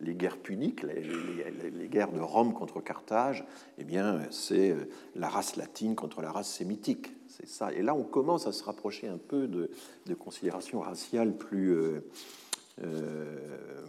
les, 0.00 0.14
guerres 0.14 0.38
puniques, 0.38 0.82
les, 0.82 1.88
guerres 1.88 2.12
de 2.12 2.20
Rome 2.20 2.52
contre 2.52 2.80
Carthage. 2.80 3.44
Eh 3.78 3.84
bien, 3.84 4.20
c'est 4.30 4.74
la 5.16 5.28
race 5.28 5.56
latine 5.56 5.94
contre 5.94 6.22
la 6.22 6.32
race 6.32 6.50
sémitique. 6.50 7.14
C'est 7.28 7.48
ça. 7.48 7.72
Et 7.72 7.82
là, 7.82 7.94
on 7.94 8.04
commence 8.04 8.46
à 8.46 8.52
se 8.52 8.64
rapprocher 8.64 9.06
un 9.06 9.18
peu 9.18 9.46
de, 9.46 9.70
considérations 10.14 10.80
raciales 10.80 11.36
plus 11.36 11.76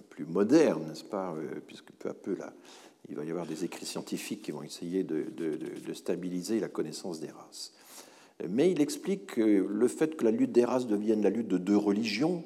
plus 0.09 0.25
moderne, 0.25 0.87
n'est-ce 0.87 1.03
pas 1.03 1.35
Puisque 1.67 1.91
peu 1.91 2.09
à 2.09 2.13
peu, 2.13 2.35
là, 2.35 2.53
il 3.09 3.15
va 3.15 3.25
y 3.25 3.31
avoir 3.31 3.45
des 3.45 3.65
écrits 3.65 3.85
scientifiques 3.85 4.43
qui 4.43 4.51
vont 4.51 4.63
essayer 4.63 5.03
de, 5.03 5.93
stabiliser 5.93 6.59
la 6.59 6.67
connaissance 6.67 7.19
des 7.19 7.29
races. 7.29 7.73
Mais 8.47 8.71
il 8.71 8.79
explique 8.79 9.35
que 9.35 9.41
le 9.41 9.87
fait 9.87 10.15
que 10.15 10.23
la 10.23 10.31
lutte 10.31 10.51
des 10.51 10.63
races 10.63 10.87
devienne 10.87 11.21
la 11.21 11.29
lutte 11.29 11.47
de 11.47 11.57
deux 11.57 11.75
religions, 11.75 12.43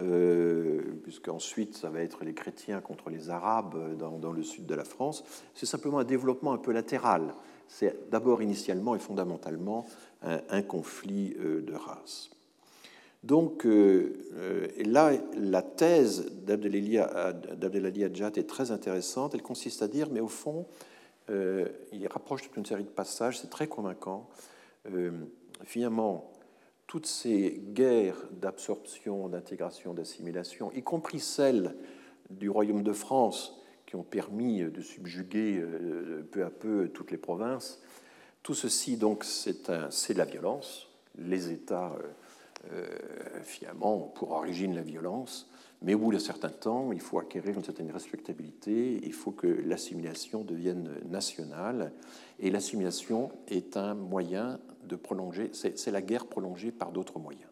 euh, 0.00 0.82
puisqu'ensuite 1.02 1.76
ça 1.76 1.88
va 1.88 2.00
être 2.00 2.24
les 2.24 2.34
chrétiens 2.34 2.80
contre 2.80 3.08
les 3.08 3.30
arabes 3.30 3.96
dans, 3.96 4.32
le 4.32 4.42
sud 4.42 4.66
de 4.66 4.74
la 4.74 4.84
France, 4.84 5.24
c'est 5.54 5.66
simplement 5.66 6.00
un 6.00 6.04
développement 6.04 6.52
un 6.52 6.58
peu 6.58 6.72
latéral. 6.72 7.34
C'est 7.68 8.10
d'abord 8.10 8.42
initialement 8.42 8.94
et 8.94 8.98
fondamentalement 8.98 9.86
un, 10.22 10.62
conflit 10.62 11.36
euh, 11.38 11.62
de 11.62 11.74
races. 11.74 12.33
Donc 13.24 13.64
euh, 13.64 14.12
euh, 14.34 14.68
là, 14.84 15.12
la 15.34 15.62
thèse 15.62 16.30
d'Abdelali 16.44 18.04
Hadjat 18.04 18.32
est 18.36 18.48
très 18.48 18.70
intéressante. 18.70 19.34
Elle 19.34 19.42
consiste 19.42 19.80
à 19.80 19.88
dire, 19.88 20.08
mais 20.12 20.20
au 20.20 20.28
fond, 20.28 20.66
euh, 21.30 21.66
il 21.90 22.06
rapproche 22.06 22.42
toute 22.42 22.56
une 22.58 22.66
série 22.66 22.84
de 22.84 22.88
passages, 22.88 23.40
c'est 23.40 23.50
très 23.50 23.66
convaincant. 23.66 24.28
finalement, 25.64 26.30
toutes 26.86 27.06
ces 27.06 27.62
guerres 27.72 28.28
d'absorption, 28.32 29.30
d'intégration, 29.30 29.94
d'assimilation, 29.94 30.70
y 30.72 30.82
compris 30.82 31.18
celles 31.18 31.74
du 32.28 32.50
Royaume 32.50 32.82
de 32.82 32.92
France, 32.92 33.58
qui 33.86 33.96
ont 33.96 34.02
permis 34.02 34.60
de 34.60 34.82
subjuguer 34.82 35.64
peu 36.30 36.44
à 36.44 36.50
peu 36.50 36.88
toutes 36.88 37.10
les 37.10 37.16
provinces, 37.16 37.80
tout 38.42 38.52
ceci, 38.52 38.98
donc, 38.98 39.24
c'est 39.24 40.14
la 40.14 40.24
violence. 40.26 40.90
Les 41.16 41.50
États 41.50 41.96
finalement, 43.42 43.98
pour 43.98 44.32
origine 44.32 44.74
la 44.74 44.82
violence, 44.82 45.50
mais 45.82 45.94
au 45.94 45.98
bout 45.98 46.12
d'un 46.12 46.18
certain 46.18 46.48
temps, 46.48 46.92
il 46.92 47.00
faut 47.00 47.18
acquérir 47.18 47.56
une 47.56 47.64
certaine 47.64 47.90
respectabilité, 47.90 49.00
il 49.02 49.12
faut 49.12 49.32
que 49.32 49.46
l'assimilation 49.46 50.42
devienne 50.42 50.90
nationale, 51.08 51.92
et 52.40 52.50
l'assimilation 52.50 53.30
est 53.48 53.76
un 53.76 53.94
moyen 53.94 54.58
de 54.88 54.96
prolonger, 54.96 55.50
c'est 55.52 55.90
la 55.90 56.02
guerre 56.02 56.26
prolongée 56.26 56.72
par 56.72 56.90
d'autres 56.90 57.18
moyens. 57.18 57.50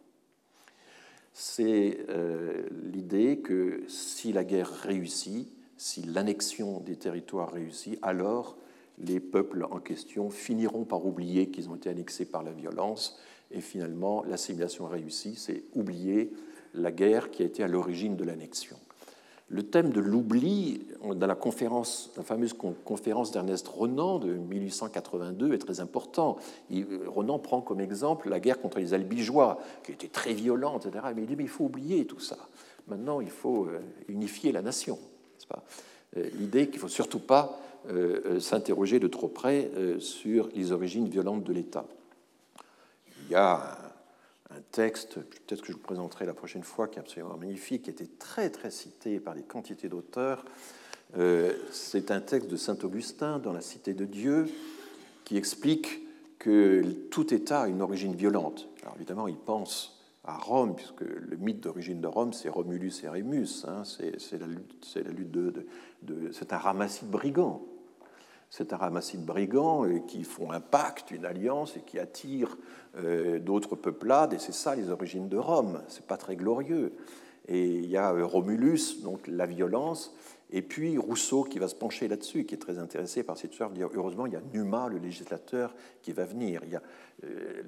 C'est 1.31 2.05
euh, 2.09 2.67
l'idée 2.91 3.39
que 3.39 3.83
si 3.87 4.33
la 4.33 4.43
guerre 4.43 4.69
réussit, 4.69 5.51
si 5.77 6.03
l'annexion 6.03 6.79
des 6.79 6.95
territoires 6.95 7.51
réussit, 7.51 7.97
alors 8.01 8.57
les 8.99 9.19
peuples 9.19 9.67
en 9.69 9.79
question 9.79 10.29
finiront 10.29 10.85
par 10.85 11.05
oublier 11.05 11.49
qu'ils 11.49 11.69
ont 11.69 11.75
été 11.75 11.89
annexés 11.89 12.25
par 12.25 12.43
la 12.43 12.51
violence, 12.51 13.19
et 13.53 13.61
finalement 13.61 14.23
l'assimilation 14.23 14.87
réussit, 14.87 15.37
c'est 15.37 15.63
oublier 15.73 16.31
la 16.73 16.91
guerre 16.91 17.31
qui 17.31 17.43
a 17.43 17.45
été 17.45 17.63
à 17.63 17.67
l'origine 17.67 18.15
de 18.15 18.23
l'annexion. 18.23 18.77
Le 19.49 19.61
thème 19.61 19.91
de 19.91 19.99
l'oubli, 19.99 20.87
dans 21.03 21.27
la, 21.27 21.37
fameuse 22.23 22.53
conférence 22.83 23.31
d'Ernest 23.31 23.67
Renan 23.67 24.17
de 24.17 24.33
1882, 24.33 25.53
est 25.53 25.59
très 25.59 25.79
important. 25.79 26.37
Renan 27.07 27.37
prend 27.37 27.61
comme 27.61 27.79
exemple 27.79 28.29
la 28.29 28.39
guerre 28.39 28.59
contre 28.59 28.79
les 28.79 28.95
Albigeois, 28.95 29.59
qui 29.83 29.91
était 29.91 30.07
très 30.07 30.33
violente, 30.33 30.87
etc. 30.87 31.05
Mais 31.15 31.21
il 31.21 31.27
dit 31.27 31.35
mais 31.35 31.43
il 31.43 31.49
faut 31.49 31.65
oublier 31.65 32.05
tout 32.05 32.19
ça. 32.19 32.37
Maintenant, 32.87 33.21
il 33.21 33.29
faut 33.29 33.65
euh, 33.65 33.79
unifier 34.07 34.51
la 34.51 34.61
nation. 34.61 34.97
Euh, 36.17 36.29
l'idée 36.39 36.65
qu'il 36.67 36.77
ne 36.77 36.81
faut 36.81 36.87
surtout 36.87 37.19
pas 37.19 37.59
euh, 37.89 38.39
s'interroger 38.39 38.99
de 38.99 39.07
trop 39.07 39.27
près 39.27 39.69
sur 39.99 40.49
les 40.55 40.71
origines 40.71 41.07
violentes 41.07 41.43
de 41.43 41.53
l'État. 41.53 41.85
Il 43.25 43.31
y 43.31 43.35
a 43.35 43.77
un 44.49 44.61
texte, 44.71 45.15
peut-être 45.15 45.61
que 45.61 45.67
je 45.67 45.73
vous 45.73 45.79
présenterai 45.79 46.25
la 46.25 46.33
prochaine 46.33 46.63
fois, 46.63 46.87
qui 46.87 46.97
est 46.97 47.01
absolument 47.01 47.37
magnifique, 47.37 47.83
qui 47.83 47.89
été 47.89 48.07
très 48.07 48.49
très 48.49 48.69
cité 48.69 49.19
par 49.19 49.33
des 49.33 49.43
quantités 49.43 49.87
d'auteurs. 49.87 50.43
Euh, 51.17 51.53
c'est 51.71 52.11
un 52.11 52.19
texte 52.19 52.49
de 52.49 52.57
Saint 52.57 52.77
Augustin 52.83 53.39
dans 53.39 53.53
la 53.53 53.61
Cité 53.61 53.93
de 53.93 54.05
Dieu 54.05 54.47
qui 55.25 55.37
explique 55.37 56.01
que 56.37 56.83
tout 57.09 57.33
État 57.33 57.61
a 57.61 57.67
une 57.67 57.81
origine 57.81 58.15
violente. 58.15 58.67
Alors 58.81 58.95
évidemment, 58.95 59.27
il 59.27 59.37
pense 59.37 60.01
à 60.25 60.37
Rome, 60.37 60.75
puisque 60.75 61.01
le 61.01 61.37
mythe 61.37 61.61
d'origine 61.61 62.01
de 62.01 62.07
Rome, 62.07 62.33
c'est 62.33 62.49
Romulus 62.49 63.03
et 63.03 63.09
Rémus, 63.09 63.65
hein, 63.67 63.83
c'est 63.85 64.37
la 64.37 64.47
lutte, 64.47 64.95
la 64.95 65.11
lutte 65.11 65.31
de 65.31 65.65
c'est 66.33 66.51
un 66.51 66.57
ramassis 66.57 67.05
de 67.05 67.11
brigands 67.11 67.61
c'est 68.55 68.71
un 68.71 68.77
ramassis 68.77 69.17
de 69.17 69.25
brigands 69.25 69.83
euh, 69.83 69.97
qui 69.97 70.23
font 70.23 70.51
un 70.51 70.59
pacte, 70.59 71.09
une 71.09 71.25
alliance 71.25 71.75
et 71.75 71.79
qui 71.79 71.97
attirent 71.97 72.55
euh, 72.97 73.39
d'autres 73.39 73.75
peuplades, 73.75 74.31
et 74.33 74.37
c'est 74.37 74.53
ça 74.53 74.75
les 74.75 74.91
origines 74.91 75.27
de 75.27 75.37
Rome. 75.37 75.81
C'est 75.87 76.05
pas 76.05 76.17
très 76.17 76.35
glorieux. 76.35 76.93
Et 77.47 77.65
il 77.65 77.87
y 77.87 77.97
a 77.97 78.13
euh, 78.13 78.23
Romulus, 78.23 79.01
donc 79.01 79.25
la 79.25 79.47
violence, 79.47 80.15
et 80.51 80.61
puis 80.61 80.99
Rousseau 80.99 81.43
qui 81.43 81.57
va 81.57 81.67
se 81.67 81.73
pencher 81.73 82.07
là-dessus, 82.07 82.45
qui 82.45 82.53
est 82.53 82.59
très 82.59 82.77
intéressé 82.77 83.23
par 83.23 83.39
cette 83.39 83.53
histoire. 83.53 83.71
Dire, 83.71 83.89
heureusement, 83.91 84.27
il 84.27 84.33
y 84.33 84.35
a 84.35 84.41
Numa, 84.53 84.87
le 84.87 84.99
législateur, 84.99 85.73
qui 86.03 86.11
va 86.11 86.25
venir. 86.25 86.61
Il 86.65 86.73
y 86.73 86.75
a, 86.75 86.81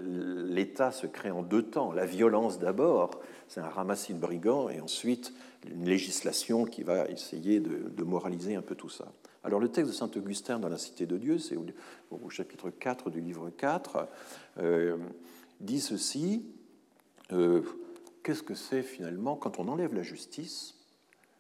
l'État 0.04 0.92
se 0.92 1.08
crée 1.08 1.32
en 1.32 1.42
deux 1.42 1.64
temps. 1.64 1.94
La 1.94 2.06
violence 2.06 2.60
d'abord, 2.60 3.10
c'est 3.48 3.60
un 3.60 3.70
ramassis 3.70 4.14
de 4.14 4.20
brigands, 4.20 4.70
et 4.70 4.80
ensuite 4.82 5.34
une 5.68 5.90
législation 5.90 6.66
qui 6.66 6.84
va 6.84 7.08
essayer 7.08 7.60
de 7.60 8.04
moraliser 8.04 8.54
un 8.54 8.62
peu 8.62 8.76
tout 8.76 8.90
ça. 8.90 9.06
Alors 9.46 9.60
le 9.60 9.70
texte 9.70 9.92
de 9.92 9.96
Saint 9.96 10.10
Augustin 10.16 10.58
dans 10.58 10.70
la 10.70 10.80
Cité 10.80 11.06
de 11.06 11.20
Dieu, 11.20 11.38
c'est 11.38 11.56
au, 11.56 12.30
chapitre 12.32 12.72
4 12.72 13.12
du 13.12 13.22
livre 13.22 13.52
4, 13.52 14.08
euh, 14.58 14.98
dit 15.60 15.80
ceci, 15.80 16.44
euh, 17.32 17.62
qu'est-ce 18.24 18.42
que 18.42 18.56
c'est 18.56 18.82
finalement 18.82 19.36
quand 19.36 19.60
on 19.60 19.68
enlève 19.68 19.94
la 19.94 20.02
justice? 20.02 20.74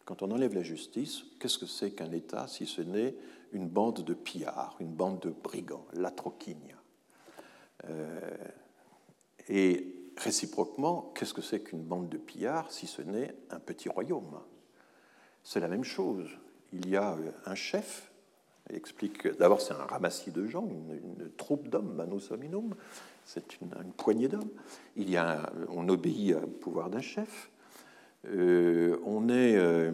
Quand 0.05 0.21
on 0.21 0.29
enlève 0.29 0.53
la 0.53 0.61
justice, 0.61 1.23
qu'est-ce 1.39 1.57
que 1.57 1.65
c'est 1.65 1.93
qu'un 1.93 2.11
État 2.11 2.47
si 2.47 2.67
ce 2.67 2.83
n'est 2.83 3.15
une 3.53 3.67
bande 3.67 4.03
de 4.03 4.13
pillards, 4.13 4.75
une 4.79 4.93
bande 4.93 5.19
de 5.21 5.31
brigands, 5.31 5.87
la 5.93 6.11
troquigne 6.11 6.75
euh, 7.89 8.37
Et 9.49 10.11
réciproquement, 10.15 11.11
qu'est-ce 11.15 11.33
que 11.33 11.41
c'est 11.41 11.61
qu'une 11.61 11.81
bande 11.81 12.09
de 12.09 12.17
pillards 12.17 12.71
si 12.71 12.85
ce 12.85 13.01
n'est 13.01 13.33
un 13.49 13.59
petit 13.59 13.89
royaume? 13.89 14.41
C'est 15.43 15.59
la 15.59 15.67
même 15.67 15.83
chose 15.83 16.29
il 16.76 16.89
y 16.89 16.95
a 16.95 17.13
euh, 17.13 17.32
un 17.45 17.55
chef. 17.55 18.11
Il 18.69 18.76
explique 18.76 19.28
d'abord 19.38 19.61
c'est 19.61 19.73
un 19.73 19.86
ramassis 19.86 20.32
de 20.32 20.45
gens, 20.47 20.67
une, 20.67 21.30
troupe 21.38 21.67
d'hommes, 21.67 21.93
manus 21.93 22.32
hominum, 22.32 22.76
c'est 23.23 23.61
une, 23.61 23.69
poignée 23.97 24.28
d'hommes. 24.28 24.49
Il 24.95 25.09
y 25.09 25.17
a, 25.17 25.51
on 25.69 25.88
obéit 25.89 26.36
au 26.36 26.47
pouvoir 26.47 26.89
d'un 26.89 27.01
chef. 27.01 27.51
Euh, 28.28 28.97
on, 29.05 29.30
est, 29.30 29.55
euh, 29.55 29.91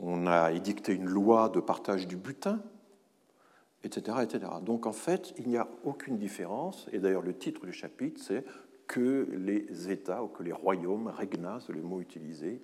on 0.00 0.26
a 0.26 0.50
édicté 0.52 0.92
une 0.92 1.08
loi 1.08 1.48
de 1.48 1.60
partage 1.60 2.08
du 2.08 2.16
butin, 2.16 2.60
etc., 3.84 4.18
etc. 4.22 4.50
Donc 4.62 4.86
en 4.86 4.92
fait, 4.92 5.32
il 5.38 5.48
n'y 5.48 5.56
a 5.56 5.68
aucune 5.84 6.18
différence. 6.18 6.88
Et 6.92 6.98
d'ailleurs, 6.98 7.22
le 7.22 7.36
titre 7.36 7.64
du 7.64 7.72
chapitre, 7.72 8.20
c'est 8.20 8.44
que 8.88 9.28
les 9.32 9.90
États 9.90 10.22
ou 10.24 10.28
que 10.28 10.42
les 10.42 10.52
royaumes, 10.52 11.12
regna, 11.16 11.58
c'est 11.64 11.72
le 11.72 11.82
mot 11.82 12.00
utilisé, 12.00 12.60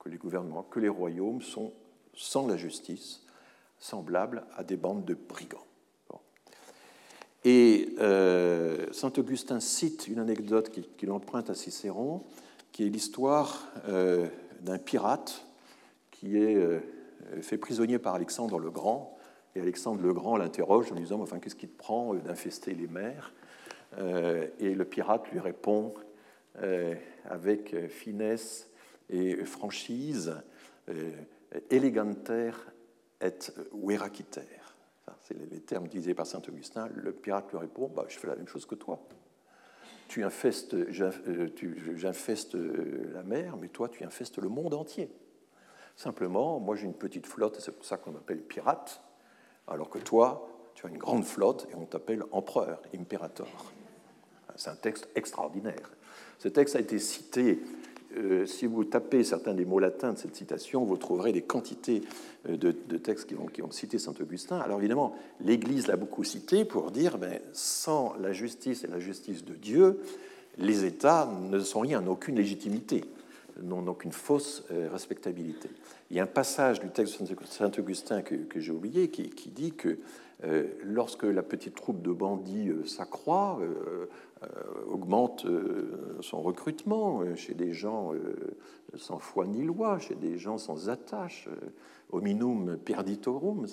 que 0.00 0.08
les 0.08 0.16
gouvernements, 0.16 0.64
que 0.64 0.80
les 0.80 0.88
royaumes 0.88 1.40
sont 1.40 1.72
sans 2.16 2.46
la 2.46 2.56
justice, 2.56 3.22
semblable 3.78 4.44
à 4.56 4.64
des 4.64 4.76
bandes 4.76 5.04
de 5.04 5.14
brigands. 5.14 5.64
Et 7.44 7.94
euh, 8.00 8.86
Saint 8.92 9.12
Augustin 9.18 9.60
cite 9.60 10.08
une 10.08 10.18
anecdote 10.18 10.70
qu'il 10.96 11.10
emprunte 11.10 11.50
à 11.50 11.54
Cicéron, 11.54 12.22
qui 12.72 12.86
est 12.86 12.88
l'histoire 12.88 13.68
euh, 13.88 14.26
d'un 14.62 14.78
pirate 14.78 15.46
qui 16.10 16.38
est 16.38 16.56
euh, 16.56 16.80
fait 17.42 17.58
prisonnier 17.58 17.98
par 17.98 18.14
Alexandre 18.14 18.58
le 18.58 18.70
Grand. 18.70 19.18
Et 19.54 19.60
Alexandre 19.60 20.00
le 20.02 20.14
Grand 20.14 20.38
l'interroge 20.38 20.90
en 20.90 20.94
lui 20.94 21.02
disant 21.02 21.20
Enfin, 21.20 21.38
qu'est-ce 21.38 21.54
qui 21.54 21.68
te 21.68 21.76
prend 21.76 22.14
d'infester 22.14 22.74
les 22.74 22.88
mers? 22.88 23.32
Et 24.58 24.74
le 24.74 24.84
pirate 24.84 25.30
lui 25.30 25.38
répond 25.38 25.94
avec 27.30 27.76
finesse 27.88 28.68
et 29.08 29.36
franchise 29.44 30.34
eleganter 31.70 32.52
et 33.20 33.38
verakiter. 33.72 34.42
C'est 35.20 35.34
les 35.50 35.60
termes 35.60 35.86
utilisés 35.86 36.14
par 36.14 36.26
saint 36.26 36.42
Augustin. 36.48 36.88
Le 36.94 37.12
pirate 37.12 37.50
lui 37.50 37.58
répond 37.58 37.88
bah, 37.88 38.04
Je 38.08 38.18
fais 38.18 38.26
la 38.26 38.36
même 38.36 38.48
chose 38.48 38.66
que 38.66 38.74
toi. 38.74 39.00
Tu 40.08 40.22
infestes, 40.22 40.74
euh, 40.74 41.48
j'infeste 41.94 42.54
la 42.54 43.22
mer, 43.22 43.56
mais 43.56 43.68
toi, 43.68 43.88
tu 43.88 44.04
infestes 44.04 44.38
le 44.38 44.48
monde 44.48 44.74
entier. 44.74 45.10
Simplement, 45.96 46.60
moi, 46.60 46.76
j'ai 46.76 46.84
une 46.84 46.94
petite 46.94 47.26
flotte, 47.26 47.58
et 47.58 47.60
c'est 47.60 47.72
pour 47.72 47.84
ça 47.84 47.96
qu'on 47.96 48.12
m'appelle 48.12 48.42
pirate, 48.42 49.02
alors 49.66 49.88
que 49.88 49.98
toi, 49.98 50.48
tu 50.74 50.86
as 50.86 50.88
une 50.88 50.98
grande 50.98 51.24
flotte 51.24 51.66
et 51.70 51.74
on 51.74 51.86
t'appelle 51.86 52.24
empereur, 52.32 52.82
imperator. 52.94 53.48
C'est 54.56 54.70
un 54.70 54.76
texte 54.76 55.08
extraordinaire. 55.14 55.90
Ce 56.38 56.48
texte 56.48 56.76
a 56.76 56.80
été 56.80 56.98
cité 56.98 57.60
euh, 58.16 58.46
si 58.46 58.66
vous 58.66 58.84
tapez 58.84 59.24
certains 59.24 59.54
des 59.54 59.64
mots 59.64 59.78
latins 59.78 60.12
de 60.12 60.18
cette 60.18 60.36
citation, 60.36 60.84
vous 60.84 60.96
trouverez 60.96 61.32
des 61.32 61.42
quantités 61.42 62.02
euh, 62.48 62.56
de, 62.56 62.72
textes 62.96 63.28
qui 63.28 63.34
ont, 63.34 63.46
qui 63.46 63.62
cité 63.70 63.98
saint 63.98 64.14
Augustin. 64.20 64.58
Alors 64.58 64.78
évidemment, 64.78 65.14
l'Église 65.40 65.86
l'a 65.86 65.96
beaucoup 65.96 66.24
cité 66.24 66.64
pour 66.64 66.90
dire, 66.90 67.18
ben, 67.18 67.40
sans 67.52 68.14
la 68.20 68.32
justice 68.32 68.84
et 68.84 68.86
la 68.86 69.00
justice 69.00 69.44
de 69.44 69.54
Dieu, 69.54 70.00
les 70.58 70.84
États 70.84 71.28
ne 71.50 71.58
sont 71.58 71.80
rien, 71.80 72.00
n'ont 72.00 72.12
aucune 72.12 72.36
légitimité, 72.36 73.04
n'ont 73.60 73.86
aucune 73.88 74.12
fausse 74.12 74.64
euh, 74.70 74.88
respectabilité. 74.92 75.68
Il 76.10 76.16
y 76.16 76.20
a 76.20 76.24
un 76.24 76.26
passage 76.26 76.80
du 76.80 76.90
texte 76.90 77.20
de 77.20 77.36
saint 77.46 77.70
Augustin 77.78 78.22
que, 78.22 78.60
j'ai 78.60 78.72
oublié 78.72 79.08
qui, 79.08 79.50
dit 79.50 79.72
que 79.72 79.98
lorsque 80.84 81.22
la 81.22 81.42
petite 81.42 81.74
troupe 81.74 82.02
de 82.02 82.12
bandits 82.12 82.70
s'accroît, 82.84 83.58
augmente 84.88 85.44
euh, 85.46 86.16
son 86.20 86.42
recrutement 86.42 87.20
euh, 87.20 87.34
chez 87.34 87.54
des 87.54 87.72
gens 87.72 88.12
sans 88.96 89.18
foi 89.18 89.46
ni 89.46 89.64
loi, 89.64 89.98
chez 89.98 90.14
des 90.14 90.38
gens 90.38 90.58
sans 90.58 90.88
attache. 90.88 91.48
Hominum 92.12 92.76
perditorum. 92.76 93.66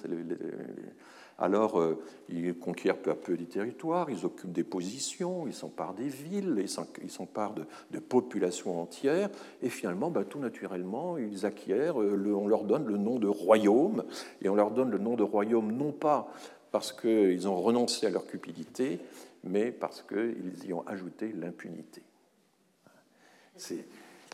Alors, 1.37 1.83
ils 2.29 2.55
conquièrent 2.57 2.97
peu 2.97 3.11
à 3.11 3.15
peu 3.15 3.37
des 3.37 3.45
territoires, 3.45 4.09
ils 4.09 4.25
occupent 4.25 4.51
des 4.51 4.63
positions, 4.63 5.45
ils 5.45 5.53
s'emparent 5.53 5.93
des 5.93 6.07
villes, 6.07 6.65
ils 7.03 7.11
s'emparent 7.11 7.53
de, 7.53 7.65
de, 7.91 7.99
populations 7.99 8.81
entières, 8.81 9.29
et 9.61 9.69
finalement, 9.69 10.09
bah, 10.09 10.23
tout 10.23 10.39
naturellement, 10.39 11.17
ils 11.17 11.45
acquièrent, 11.45 11.97
on 11.97 12.47
leur 12.47 12.63
donne 12.63 12.85
le 12.85 12.97
nom 12.97 13.19
de 13.19 13.27
royaume, 13.27 14.05
et 14.41 14.49
on 14.49 14.55
leur 14.55 14.71
donne 14.71 14.89
le 14.89 14.97
nom 14.97 15.15
de 15.15 15.23
royaume 15.23 15.71
non 15.71 15.91
pas 15.91 16.31
parce 16.71 16.93
qu'ils 16.93 17.47
ont 17.47 17.61
renoncé 17.61 18.07
à 18.07 18.09
leur 18.09 18.25
cupidité, 18.25 18.99
mais 19.43 19.71
parce 19.71 20.01
qu'ils 20.01 20.65
y 20.65 20.73
ont 20.73 20.85
ajouté 20.87 21.31
l'impunité. 21.33 22.03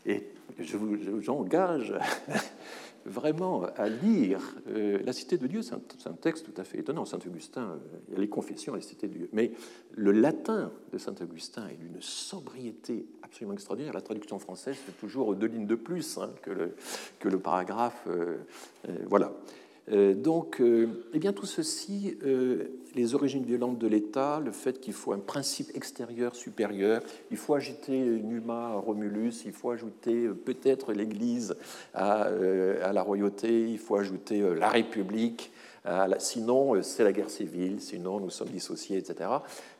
Et 0.06 0.24
je 0.58 0.76
vous 0.76 1.30
engage 1.30 1.94
vraiment 3.04 3.64
à 3.76 3.88
lire 3.88 4.40
euh, 4.68 4.98
La 5.04 5.12
Cité 5.12 5.36
de 5.38 5.46
Dieu, 5.46 5.62
c'est 5.62 5.74
un, 5.74 6.12
texte 6.12 6.46
tout 6.46 6.60
à 6.60 6.64
fait 6.64 6.78
étonnant. 6.78 7.04
Saint 7.04 7.18
Augustin, 7.26 7.62
euh, 7.62 7.98
il 8.08 8.14
y 8.14 8.16
a 8.16 8.20
les 8.20 8.28
confessions 8.28 8.74
la 8.74 8.80
Cité 8.80 9.08
de 9.08 9.14
Dieu. 9.14 9.28
Mais 9.32 9.52
le 9.92 10.12
latin 10.12 10.72
de 10.92 10.98
Saint 10.98 11.14
Augustin 11.20 11.68
est 11.68 11.76
d'une 11.76 12.00
sobriété 12.00 13.06
absolument 13.22 13.54
extraordinaire. 13.54 13.92
La 13.92 14.00
traduction 14.00 14.38
française 14.38 14.76
fait 14.76 14.92
toujours 14.92 15.34
deux 15.34 15.46
lignes 15.46 15.66
de 15.66 15.74
plus 15.74 16.18
hein, 16.18 16.30
que, 16.42 16.50
le, 16.50 16.74
que, 17.18 17.28
le, 17.28 17.38
paragraphe. 17.38 18.04
Euh, 18.08 18.36
voilà. 19.06 19.32
Euh, 19.90 20.14
donc, 20.14 20.60
euh, 20.60 21.04
eh 21.14 21.18
bien, 21.18 21.32
tout 21.32 21.46
ceci, 21.46 22.18
euh, 22.22 22.64
les 22.94 23.14
origines 23.14 23.44
violentes 23.44 23.78
de 23.78 23.86
l'État, 23.86 24.40
le 24.44 24.52
fait 24.52 24.80
qu'il 24.80 24.92
faut 24.92 25.12
un 25.12 25.18
principe 25.18 25.74
extérieur 25.74 26.34
supérieur, 26.34 27.02
il 27.30 27.36
faut 27.36 27.54
ajouter 27.54 27.98
Numa 27.98 28.74
Romulus, 28.74 29.44
il 29.46 29.52
faut 29.52 29.70
ajouter 29.70 30.28
peut-être 30.28 30.92
l'Église 30.92 31.56
à, 31.94 32.28
la 32.30 33.02
royauté, 33.02 33.70
il 33.70 33.78
faut 33.78 33.96
ajouter 33.96 34.42
la 34.56 34.68
République, 34.68 35.52
sinon 36.18 36.82
c'est 36.82 37.04
la 37.04 37.12
guerre 37.12 37.30
civile, 37.30 37.80
sinon 37.80 38.20
nous 38.20 38.30
sommes 38.30 38.48
dissociés, 38.48 38.98
etc. 38.98 39.30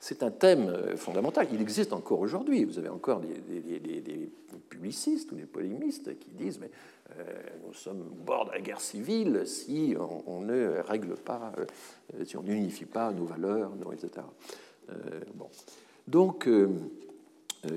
C'est 0.00 0.22
un 0.22 0.30
thème 0.30 0.72
fondamental. 0.96 1.48
Il 1.52 1.60
existe 1.60 1.92
encore 1.92 2.20
aujourd'hui. 2.20 2.64
Vous 2.64 2.78
avez 2.78 2.90
encore 2.90 3.20
des, 3.20 3.70
des, 3.80 4.30
publicistes 4.68 5.32
ou 5.32 5.34
des 5.34 5.46
polémistes 5.46 6.18
qui 6.18 6.30
disent 6.30 6.60
mais 6.60 6.70
nous 7.66 7.74
sommes 7.74 8.02
au 8.02 8.24
bord 8.24 8.46
de 8.46 8.52
la 8.52 8.60
guerre 8.60 8.80
civile 8.80 9.42
si 9.46 9.94
on, 10.26 10.40
ne 10.40 10.80
règle 10.80 11.14
pas, 11.14 11.52
euh, 11.58 12.24
si 12.24 12.36
on 12.36 12.42
n'unifie 12.42 12.86
pas 12.86 13.12
nos 13.12 13.24
valeurs, 13.24 13.72
etc. 13.92 14.26
Euh. 14.90 15.20
Donc, 16.06 16.48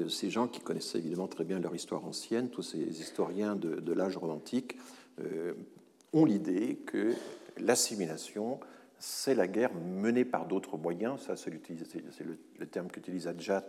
ces 0.08 0.30
gens 0.30 0.48
qui 0.48 0.62
connaissaient 0.62 1.00
évidemment 1.00 1.28
très 1.28 1.44
bien 1.44 1.60
leur 1.60 1.76
histoire 1.76 2.06
ancienne, 2.06 2.50
tous 2.50 2.62
ces 2.62 3.02
historiens 3.02 3.56
de, 3.56 3.92
l'âge 3.92 4.16
romantique, 4.16 4.78
ont 6.14 6.26
l'idée 6.26 6.78
que 6.86 7.14
l'assimilation, 7.58 8.60
c'est 9.00 9.36
la 9.36 9.48
guerre 9.48 9.74
menée 9.74 10.24
par 10.24 10.46
d'autres 10.46 10.78
moyens. 10.78 11.22
Ça, 11.22 11.36
c'est 11.36 11.50
le, 11.50 12.68
terme 12.68 12.88
qu'utilise 12.88 13.28
Adjat 13.28 13.68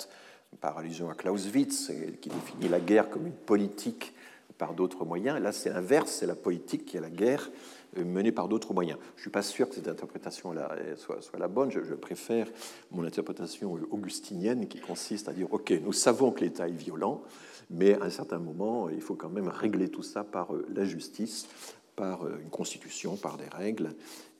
par 0.60 0.78
allusion 0.78 1.10
à 1.10 1.14
Clausewitz, 1.14 1.90
qui 2.20 2.28
définit 2.28 2.68
la 2.68 2.78
guerre 2.78 3.10
comme 3.10 3.26
une 3.26 3.32
politique 3.32 4.14
par 4.58 4.74
d'autres 4.74 5.04
moyens. 5.04 5.40
Là, 5.40 5.52
c'est 5.52 5.70
l'inverse, 5.70 6.10
c'est 6.12 6.26
la 6.26 6.34
politique 6.34 6.84
qui 6.84 6.96
est 6.96 7.00
la 7.00 7.10
guerre 7.10 7.50
euh, 7.98 8.04
menée 8.04 8.32
par 8.32 8.48
d'autres 8.48 8.72
moyens. 8.74 8.98
Je 9.16 9.20
ne 9.20 9.22
suis 9.22 9.30
pas 9.30 9.42
sûr 9.42 9.68
que 9.68 9.74
cette 9.74 9.88
interprétation-là 9.88 10.76
soit, 10.96 11.20
soit, 11.22 11.38
la 11.38 11.48
bonne. 11.48 11.70
Je, 11.70 11.94
préfère 11.94 12.48
mon 12.90 13.04
interprétation 13.04 13.78
augustinienne 13.90 14.66
qui 14.68 14.80
consiste 14.80 15.28
à 15.28 15.32
dire, 15.32 15.52
OK, 15.52 15.72
nous 15.82 15.92
savons 15.92 16.30
que 16.32 16.40
l'État 16.40 16.68
est 16.68 16.72
violent, 16.72 17.22
mais 17.70 17.94
à 17.94 18.04
un 18.04 18.10
certain 18.10 18.38
moment, 18.38 18.88
il 18.88 19.00
faut 19.00 19.14
quand 19.14 19.30
même 19.30 19.48
régler 19.48 19.88
tout 19.88 20.02
ça 20.02 20.24
par 20.24 20.54
euh, 20.54 20.66
la 20.74 20.84
justice, 20.84 21.48
par 21.96 22.24
euh, 22.24 22.38
une 22.42 22.50
constitution, 22.50 23.16
par 23.16 23.36
des 23.36 23.48
règles, 23.48 23.94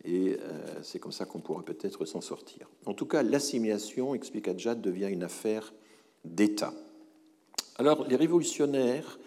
et 0.04 0.36
c'est 0.82 0.98
comme 0.98 1.12
ça 1.12 1.26
qu'on 1.26 1.38
pourra 1.38 1.62
peut-être 1.62 2.04
s'en 2.06 2.20
sortir. 2.20 2.68
En 2.86 2.92
tout 2.92 3.06
cas, 3.06 3.22
l'assimilation, 3.22 4.16
explique 4.16 4.48
Adjad, 4.48 4.80
devient 4.80 5.06
une 5.08 5.22
affaire 5.22 5.72
d'État. 6.24 6.74
Alors, 7.76 8.06
les 8.08 8.16
révolutionnaires 8.16 9.20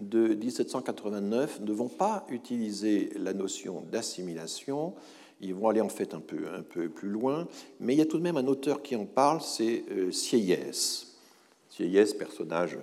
de 0.00 0.34
1789 0.34 1.60
ne 1.60 1.72
vont 1.72 1.88
pas 1.88 2.26
utiliser 2.30 3.10
la 3.16 3.32
notion 3.32 3.82
d'assimilation, 3.90 4.94
ils 5.40 5.54
vont 5.54 5.68
aller 5.68 5.80
en 5.80 5.88
fait 5.88 6.14
un 6.14 6.20
peu, 6.20 6.88
plus 6.88 7.08
loin, 7.08 7.48
mais 7.80 7.94
il 7.94 7.98
y 7.98 8.02
a 8.02 8.06
tout 8.06 8.18
de 8.18 8.22
même 8.22 8.36
un 8.36 8.46
auteur 8.46 8.82
qui 8.82 8.96
en 8.96 9.06
parle, 9.06 9.40
c'est 9.40 9.84
euh, 9.90 10.10
Sieyès. 10.12 11.16
Sieyès, 11.70 12.14
personnage 12.14 12.78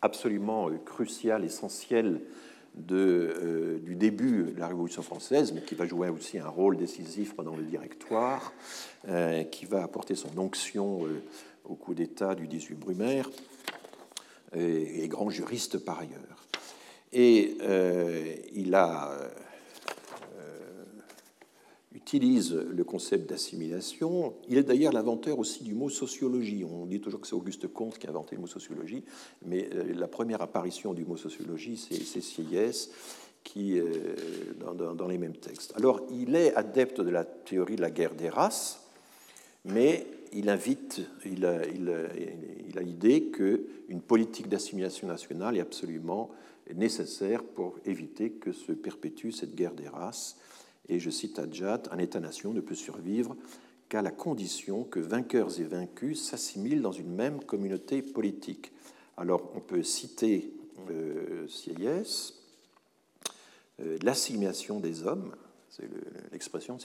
absolument 0.00 0.68
euh, 0.68 0.78
crucial, 0.84 1.44
essentiel 1.44 2.20
euh, 2.90 3.78
du 3.78 3.94
début 3.94 4.52
de 4.54 4.58
la 4.58 4.66
Révolution 4.66 5.02
française, 5.02 5.52
mais 5.52 5.62
qui 5.62 5.74
va 5.74 5.86
jouer 5.86 6.08
aussi 6.08 6.38
un 6.38 6.48
rôle 6.48 6.76
décisif 6.76 7.34
pendant 7.34 7.54
le 7.54 7.62
Directoire, 7.62 8.52
qui 9.50 9.66
va 9.66 9.82
apporter 9.82 10.14
son 10.14 10.38
onction 10.38 11.06
au 11.64 11.74
coup 11.74 11.92
d'État 11.92 12.34
du 12.36 12.46
18 12.46 12.76
Brumaire, 12.76 13.28
et 14.54 15.08
grand 15.08 15.28
juriste 15.28 15.78
par 15.78 15.98
ailleurs. 15.98 16.41
Et 17.12 17.58
euh, 17.60 18.34
il 18.54 18.74
euh, 18.74 19.28
utilise 21.94 22.54
le 22.54 22.84
concept 22.84 23.28
d'assimilation. 23.28 24.34
Il 24.48 24.56
est 24.56 24.62
d'ailleurs 24.62 24.92
l'inventeur 24.92 25.38
aussi 25.38 25.62
du 25.62 25.74
mot 25.74 25.90
sociologie. 25.90 26.64
On 26.64 26.86
dit 26.86 27.00
toujours 27.00 27.20
que 27.20 27.26
c'est 27.26 27.34
Auguste 27.34 27.68
Comte 27.68 27.98
qui 27.98 28.06
a 28.06 28.10
inventé 28.10 28.36
le 28.36 28.40
mot 28.40 28.46
sociologie, 28.46 29.04
mais 29.44 29.68
euh, 29.74 29.92
la 29.94 30.08
première 30.08 30.40
apparition 30.40 30.94
du 30.94 31.04
mot 31.04 31.16
sociologie, 31.16 31.76
c'est 31.76 32.20
Sieyès 32.20 32.90
qui, 33.44 33.76
dans, 34.60 35.08
les 35.08 35.18
mêmes 35.18 35.36
textes. 35.36 35.72
Alors, 35.76 36.06
il 36.12 36.36
est 36.36 36.54
adepte 36.54 37.00
de 37.00 37.10
la 37.10 37.24
théorie 37.24 37.74
de 37.74 37.80
la 37.80 37.90
guerre 37.90 38.14
des 38.14 38.28
races, 38.28 38.84
mais 39.64 40.06
il 40.32 40.48
invite, 40.48 41.02
il 41.24 41.44
a, 41.44 41.66
il, 41.66 42.78
a 42.78 42.82
l'idée 42.82 43.30
qu'une 43.30 44.00
politique 44.00 44.48
d'assimilation 44.48 45.06
nationale 45.06 45.56
est 45.56 45.60
absolument 45.60 46.30
nécessaire 46.74 47.42
pour 47.42 47.78
éviter 47.84 48.30
que 48.30 48.52
se 48.52 48.72
perpétue 48.72 49.30
cette 49.30 49.54
guerre 49.54 49.74
des 49.74 49.88
races. 49.88 50.38
Et 50.88 50.98
je 50.98 51.10
cite 51.10 51.38
Adjat, 51.38 51.82
un 51.90 51.98
État-nation 51.98 52.52
ne 52.52 52.60
peut 52.60 52.74
survivre 52.74 53.36
qu'à 53.88 54.02
la 54.02 54.10
condition 54.10 54.84
que 54.84 55.00
vainqueurs 55.00 55.60
et 55.60 55.64
vaincus 55.64 56.22
s'assimilent 56.22 56.82
dans 56.82 56.92
une 56.92 57.14
même 57.14 57.44
communauté 57.44 58.02
politique. 58.02 58.72
Alors 59.16 59.52
on 59.54 59.60
peut 59.60 59.82
citer 59.82 60.52
euh, 60.90 61.46
Sieyès, 61.46 62.34
euh, 63.80 63.98
l'assimilation 64.02 64.80
des 64.80 65.06
hommes, 65.06 65.34
c'est 65.72 65.88
l'expression 66.32 66.76
de 66.76 66.82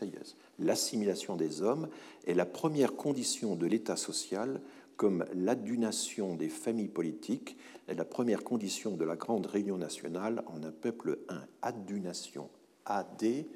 l'assimilation 0.60 1.36
des 1.36 1.62
hommes 1.62 1.90
est 2.26 2.34
la 2.34 2.46
première 2.46 2.96
condition 2.96 3.58
de 3.58 3.66
l'État 3.66 3.98
social 3.98 4.62
comme 4.96 5.26
l'adunation 5.34 6.36
des 6.36 6.48
familles 6.48 6.88
politiques 6.88 7.58
est 7.88 7.96
la 7.96 8.06
première 8.06 8.46
condition 8.46 8.96
de 8.96 9.04
la 9.04 9.18
grande 9.18 9.46
réunion 9.46 9.78
nationale 9.78 10.42
en 10.48 10.64
un 10.64 10.72
peuple 10.72 11.20
un. 11.28 11.44
Adunation. 11.62 12.50
A-D-U-N-A-C-T-I-O-N. 12.86 13.48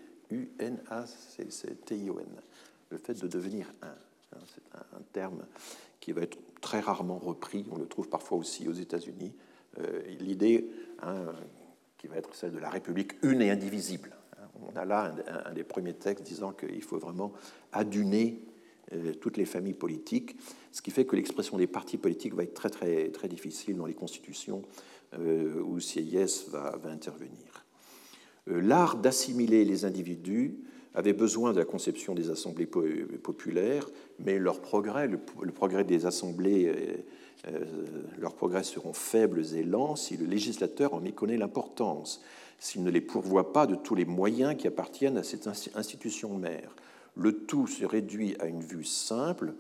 Le 2.90 2.98
fait 2.98 3.14
de 3.14 3.28
devenir 3.28 3.72
un. 3.82 3.88
Hein, 3.88 4.40
c'est 4.54 4.64
un 4.78 5.02
terme 5.14 5.46
qui 6.02 6.12
va 6.12 6.22
être 6.22 6.38
très 6.60 6.82
rarement 6.82 7.18
repris. 7.18 7.66
On 7.72 7.78
le 7.78 7.86
trouve 7.86 8.10
parfois 8.10 8.38
aussi 8.38 8.68
aux 8.68 8.74
États-Unis. 8.74 9.34
Euh, 9.80 10.02
l'idée 10.20 10.70
hein, 11.02 11.34
qui 11.98 12.08
va 12.08 12.18
être 12.18 12.36
celle 12.36 12.52
de 12.52 12.60
la 12.60 12.70
République 12.70 13.14
une 13.24 13.42
et 13.42 13.50
indivisible. 13.50 14.12
On 14.68 14.78
a 14.78 14.86
là 14.86 15.14
un, 15.46 15.54
des 15.54 15.64
premiers 15.64 15.94
textes 15.94 16.26
disant 16.26 16.52
qu'il 16.52 16.82
faut 16.84 16.98
vraiment 16.98 17.34
aduner 17.72 18.42
euh, 18.94 19.14
toutes 19.14 19.38
les 19.38 19.46
familles 19.46 19.74
politiques, 19.74 20.36
ce 20.72 20.82
qui 20.82 20.92
fait 20.92 21.06
que 21.06 21.16
l'expression 21.16 21.58
des 21.58 21.68
partis 21.68 21.98
politiques 21.98 22.34
va 22.34 22.44
être 22.44 22.54
très, 22.54 22.70
très, 22.70 23.10
très 23.10 23.28
difficile 23.28 23.78
dans 23.78 23.86
les 23.86 23.94
constitutions 23.94 24.64
euh, 25.18 25.62
où 25.62 25.80
Sieyès 25.80 26.50
va, 26.50 26.78
va 26.82 26.90
intervenir. 26.90 27.66
Euh, 28.50 28.60
l'art 28.60 28.98
d'assimiler 28.98 29.64
les 29.64 29.86
individus 29.86 30.58
avait 30.94 31.14
besoin 31.14 31.54
de 31.54 31.60
la 31.60 31.66
conception 31.66 32.16
des 32.16 32.30
assemblées 32.30 32.66
populaires, 32.66 33.90
mais 34.20 34.40
leur 34.40 34.60
progrès, 34.60 35.08
le, 35.08 35.20
progrès 35.54 35.86
des 35.86 36.06
assemblées, 36.06 36.70
leurs 38.20 38.36
progrès 38.36 38.64
seront 38.64 38.92
faibles 38.92 39.56
et 39.56 39.64
lents 39.64 39.96
si 39.96 40.18
le 40.18 40.26
législateur 40.26 40.94
en 40.94 41.00
méconnaît 41.00 41.38
l'importance, 41.38 42.22
s'il 42.62 42.84
ne 42.84 42.90
les 42.90 43.02
pourvoit 43.02 43.52
pas 43.52 43.68
de 43.68 43.76
tous 43.76 43.96
les 43.96 44.06
moyens 44.06 44.56
qui 44.56 44.68
appartiennent 44.68 45.18
à 45.18 45.24
cette 45.24 45.48
institution 45.76 46.38
mère 46.38 46.74
le 47.16 47.46
tout 47.46 47.68
se 47.68 47.86
réduit 47.86 48.36
à 48.40 48.46
une 48.46 48.62
vue 48.62 48.84
simple. 48.84 49.54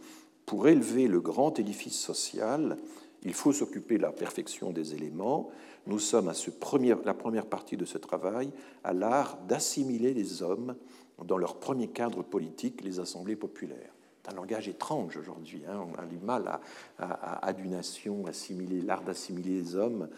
Pour 0.46 0.68
élever 0.68 1.08
le 1.08 1.22
grand 1.22 1.60
édifice 1.60 1.98
social, 1.98 2.78
il 3.24 3.34
faut 3.34 3.54
s'occuper 3.54 3.98
de 3.98 4.04
la 4.04 4.12
perfection 4.12 4.72
des 4.72 4.94
éléments. 4.94 5.50
Nous 5.88 6.00
sommes 6.00 6.30
à 6.30 6.34
ce 6.34 6.50
premier, 6.50 6.96
la 7.06 7.14
première 7.14 7.46
partie 7.46 7.78
de 7.78 7.86
ce 7.86 7.98
travail, 7.98 8.52
à 8.84 8.94
l'art 8.94 9.38
d'assimiler 9.48 10.14
les 10.14 10.42
hommes 10.42 10.76
dans 11.24 11.38
leur 11.38 11.58
premier 11.58 11.88
cadre 11.88 12.24
politique, 12.24 12.84
les 12.84 13.00
assemblées 13.00 13.36
populaires. 13.36 13.94
C'est 14.24 14.34
un 14.34 14.36
langage 14.36 14.68
étrange 14.68 15.18
aujourd'hui. 15.18 15.64
Hein. 15.68 15.84
On 15.92 16.00
a 16.00 16.06
du 16.06 16.20
mal 16.20 16.48
à, 16.48 16.62
à, 17.00 17.48
à, 17.48 17.54
nation, 17.54 18.28
assimiler 18.28 18.82
l'art 18.82 19.02
d'assimiler 19.02 19.62
les 19.62 19.76
hommes, 19.76 20.10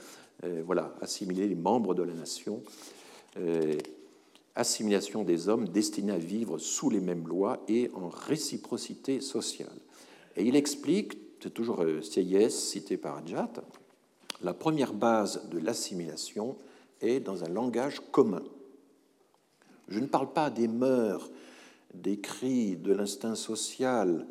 voilà, 0.65 0.93
assimiler 1.01 1.47
les 1.47 1.55
membres 1.55 1.93
de 1.93 2.03
la 2.03 2.13
nation. 2.13 2.61
Euh, 3.37 3.77
assimilation 4.55 5.23
des 5.23 5.49
hommes 5.49 5.67
destinés 5.67 6.11
à 6.11 6.17
vivre 6.17 6.59
sous 6.59 6.89
les 6.91 6.99
mêmes 6.99 7.27
lois 7.27 7.63
et 7.67 7.89
en 7.95 8.09
réciprocité 8.09 9.19
sociale. 9.19 9.75
Et 10.35 10.43
il 10.43 10.55
explique, 10.55 11.17
c'est 11.41 11.53
toujours 11.53 11.81
euh, 11.81 12.01
Sieyès 12.01 12.55
cité 12.55 12.97
par 12.97 13.17
Adjat, 13.17 13.49
la 14.43 14.53
première 14.53 14.93
base 14.93 15.49
de 15.49 15.57
l'assimilation 15.57 16.55
est 17.01 17.19
dans 17.19 17.43
un 17.43 17.49
langage 17.49 17.99
commun. 18.11 18.43
Je 19.87 19.99
ne 19.99 20.05
parle 20.05 20.31
pas 20.31 20.49
des 20.49 20.67
mœurs, 20.67 21.31
des 21.93 22.19
cris, 22.19 22.75
de 22.75 22.93
l'instinct 22.93 23.35
social. 23.35 24.27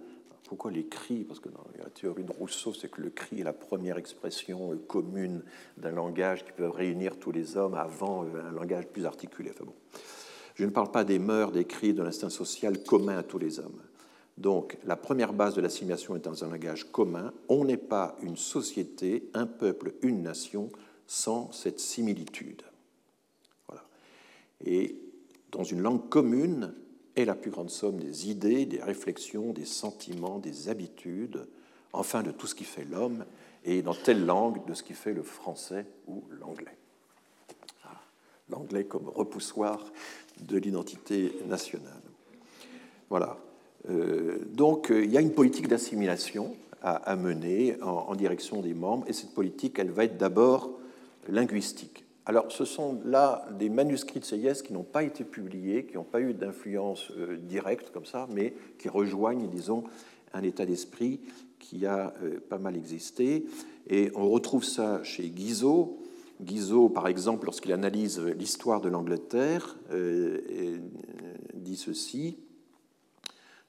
Pourquoi 0.53 0.71
les 0.71 0.85
cris 0.85 1.25
Parce 1.25 1.41
que 1.41 1.49
dans 1.49 1.65
la 1.79 1.89
théorie 1.89 2.25
de 2.25 2.31
Rousseau, 2.31 2.75
c'est 2.75 2.91
que 2.91 3.01
le 3.01 3.09
cri 3.09 3.41
est 3.41 3.43
la 3.43 3.55
première 3.55 3.97
expression 3.97 4.75
euh, 4.75 4.77
commune 4.77 5.43
d'un 5.79 5.93
langage 5.93 6.45
qui 6.45 6.53
peut 6.53 6.69
réunir 6.69 7.19
tous 7.19 7.33
les 7.33 7.57
hommes 7.57 7.73
avant 7.73 8.27
euh, 8.27 8.51
un 8.51 8.53
langage 8.53 8.87
plus 8.89 9.07
articulé. 9.07 9.51
Enfin 9.55 9.65
bon. 9.65 9.73
Je 10.55 10.67
ne 10.67 10.71
parle 10.71 10.91
pas 10.91 11.05
des 11.05 11.19
mœurs, 11.19 11.53
des 11.53 11.65
cris, 11.65 11.95
de 11.95 12.03
l'instinct 12.03 12.29
social 12.29 12.85
commun 12.85 13.17
à 13.17 13.23
tous 13.23 13.39
les 13.39 13.61
hommes. 13.61 13.81
Donc, 14.37 14.77
la 14.85 14.97
première 14.97 15.33
base 15.33 15.55
de 15.55 15.63
l'assimilation 15.63 16.17
est 16.17 16.27
dans 16.27 16.45
un 16.45 16.51
langage 16.51 16.93
commun. 16.93 17.33
On 17.49 17.65
n'est 17.65 17.79
pas 17.79 18.15
une 18.21 18.37
société, 18.37 19.31
un 19.33 19.47
peuple, 19.47 19.95
une 20.03 20.23
nation 20.23 20.69
sans 21.07 21.51
cette 21.53 21.81
similitude. 21.81 22.61
Et 24.67 25.01
dans 25.51 25.65
une 25.65 25.81
langue 25.81 26.11
commune 26.11 26.75
est 27.17 27.25
la 27.25 27.35
plus 27.35 27.51
grande 27.51 27.71
somme 27.71 27.99
des 27.99 28.31
idées, 28.31 28.67
des 28.67 28.83
réflexions, 28.83 29.53
des 29.53 29.65
sentiments, 29.65 30.39
des 30.39 30.69
habitudes, 30.69 31.47
enfin 31.93 32.23
de 32.23 32.31
tout 32.31 32.47
ce 32.47 32.55
qui 32.55 32.65
fait 32.65 32.85
l'homme, 32.85 33.25
et 33.65 33.83
dans 33.83 33.95
telle 33.95 34.25
langue 34.25 34.65
de 34.67 34.75
ce 34.75 34.83
qui 34.83 34.95
fait 34.95 35.13
le 35.13 35.23
français 35.23 35.87
ou 36.07 36.25
l'anglais. 36.41 36.77
Ah, 37.85 38.01
l'anglais 38.51 38.85
comme 38.85 39.09
repoussoir 39.09 39.85
de 40.41 40.57
l'identité 40.59 41.33
nationale. 41.47 42.03
Voilà. 43.11 43.39
Euh, 43.91 44.39
donc 44.53 44.91
euh, 44.91 45.05
il 45.05 45.11
y 45.11 45.17
a 45.17 45.21
une 45.21 45.35
politique 45.35 45.69
d'assimilation 45.69 46.57
à, 46.83 47.15
mener 47.15 47.81
en, 47.81 48.15
direction 48.17 48.61
des 48.61 48.75
membres, 48.75 49.05
et 49.09 49.13
cette 49.13 49.35
politique, 49.35 49.79
elle 49.79 49.93
va 49.93 50.05
être 50.05 50.17
d'abord 50.17 50.71
linguistique. 51.29 52.02
Alors 52.25 52.53
ce 52.53 52.65
sont 52.65 53.01
là 53.05 53.47
des 53.59 53.69
manuscrits 53.69 54.21
de 54.21 54.25
Seyès 54.25 54.63
qui 54.63 54.73
n'ont 54.73 54.85
pas 54.85 55.03
été 55.03 55.25
publiés, 55.25 55.87
qui 55.87 55.95
n'ont 55.95 56.05
pas 56.05 56.21
eu 56.21 56.35
d'influence 56.35 57.11
euh, 57.17 57.37
directe 57.37 57.91
comme 57.91 58.05
ça, 58.05 58.29
mais 58.31 58.55
qui 58.79 58.89
rejoignent, 58.89 59.49
disons, 59.49 59.85
un 60.33 60.43
état 60.43 60.65
d'esprit 60.65 61.21
qui 61.59 61.87
a 61.87 62.13
pas 62.49 62.59
mal 62.59 62.77
existé. 62.77 63.45
Et 63.89 64.11
on 64.15 64.29
retrouve 64.31 64.65
ça 64.65 65.03
chez 65.05 65.29
Guizot. 65.29 65.99
Guizot, 66.41 66.89
par 66.89 67.07
exemple, 67.07 67.45
lorsqu'il 67.45 67.73
analyse 67.73 68.19
l'histoire 68.19 68.81
de 68.81 68.89
l'Angleterre, 68.89 69.77
dit 71.55 71.77
ceci 71.77 72.39
euh, 72.39 72.52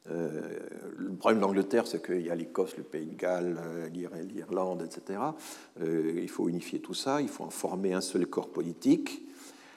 le 0.10 1.16
problème 1.16 1.40
de 1.40 1.46
l'Angleterre, 1.46 1.88
c'est 1.88 2.06
qu'il 2.06 2.22
y 2.22 2.30
a 2.30 2.36
l'Écosse, 2.36 2.76
le 2.78 2.84
Pays 2.84 3.06
de 3.06 3.16
Galles, 3.16 3.58
euh, 3.64 3.90
l'Irlande, 3.90 4.82
etc. 4.82 5.20
Euh, 5.82 6.20
il 6.22 6.30
faut 6.30 6.50
unifier 6.50 6.80
tout 6.80 6.94
ça, 6.94 7.22
il 7.22 7.30
faut 7.30 7.44
en 7.44 7.50
former 7.50 7.94
un 7.94 8.02
seul 8.02 8.28
corps 8.28 8.50
politique. 8.50 9.24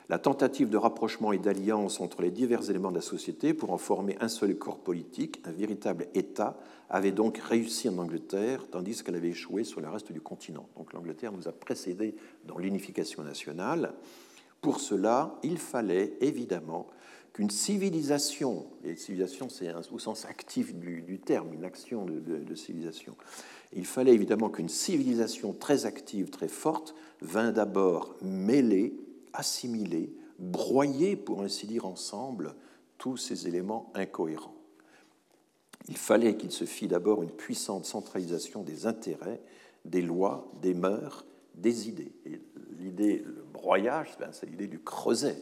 La 0.08 0.18
tentative 0.18 0.68
de 0.68 0.76
rapprochement 0.76 1.32
et 1.32 1.38
d'alliance 1.38 2.00
entre 2.00 2.22
les 2.22 2.30
divers 2.30 2.70
éléments 2.70 2.90
de 2.90 2.96
la 2.96 3.02
société 3.02 3.54
pour 3.54 3.72
en 3.72 3.78
former 3.78 4.16
un 4.20 4.28
seul 4.28 4.56
corps 4.56 4.78
politique, 4.78 5.40
un 5.44 5.50
véritable 5.50 6.06
État, 6.14 6.56
avait 6.88 7.10
donc 7.10 7.38
réussi 7.38 7.88
en 7.88 7.98
Angleterre, 7.98 8.66
tandis 8.70 9.02
qu'elle 9.02 9.16
avait 9.16 9.30
échoué 9.30 9.64
sur 9.64 9.80
le 9.80 9.88
reste 9.88 10.12
du 10.12 10.20
continent. 10.20 10.68
Donc 10.76 10.92
l'Angleterre 10.92 11.32
nous 11.32 11.48
a 11.48 11.52
précédés 11.52 12.14
dans 12.44 12.58
l'unification 12.58 13.24
nationale. 13.24 13.94
Pour 14.60 14.78
cela, 14.80 15.36
il 15.42 15.58
fallait 15.58 16.16
évidemment 16.20 16.86
qu'une 17.36 17.50
civilisation, 17.50 18.64
et 18.82 18.96
civilisation 18.96 19.50
c'est 19.50 19.70
au 19.92 19.98
sens 19.98 20.24
actif 20.24 20.74
du, 20.74 21.20
terme, 21.22 21.52
une 21.52 21.66
action 21.66 22.06
de, 22.06 22.54
civilisation, 22.54 23.14
il 23.74 23.84
fallait 23.84 24.14
évidemment 24.14 24.48
qu'une 24.48 24.70
civilisation 24.70 25.52
très 25.52 25.84
active, 25.84 26.30
très 26.30 26.48
forte, 26.48 26.94
vint 27.20 27.52
d'abord 27.52 28.16
mêler, 28.22 28.94
assimiler, 29.34 30.16
broyer, 30.38 31.14
pour 31.14 31.42
ainsi 31.42 31.66
dire, 31.66 31.84
ensemble 31.84 32.54
tous 32.96 33.18
ces 33.18 33.46
éléments 33.46 33.92
incohérents. 33.92 34.56
Il 35.88 35.98
fallait 35.98 36.38
qu'il 36.38 36.52
se 36.52 36.64
fît 36.64 36.88
d'abord 36.88 37.22
une 37.22 37.32
puissante 37.32 37.84
centralisation 37.84 38.62
des 38.62 38.86
intérêts, 38.86 39.42
des 39.84 40.00
lois, 40.00 40.50
des 40.62 40.72
mœurs, 40.72 41.26
des 41.54 41.86
idées. 41.90 42.12
Et 42.24 42.40
l'idée, 42.78 43.22
le 43.26 43.44
broyage, 43.52 44.16
ben, 44.18 44.30
c'est 44.32 44.48
l'idée 44.48 44.68
du 44.68 44.78
creuset. 44.78 45.36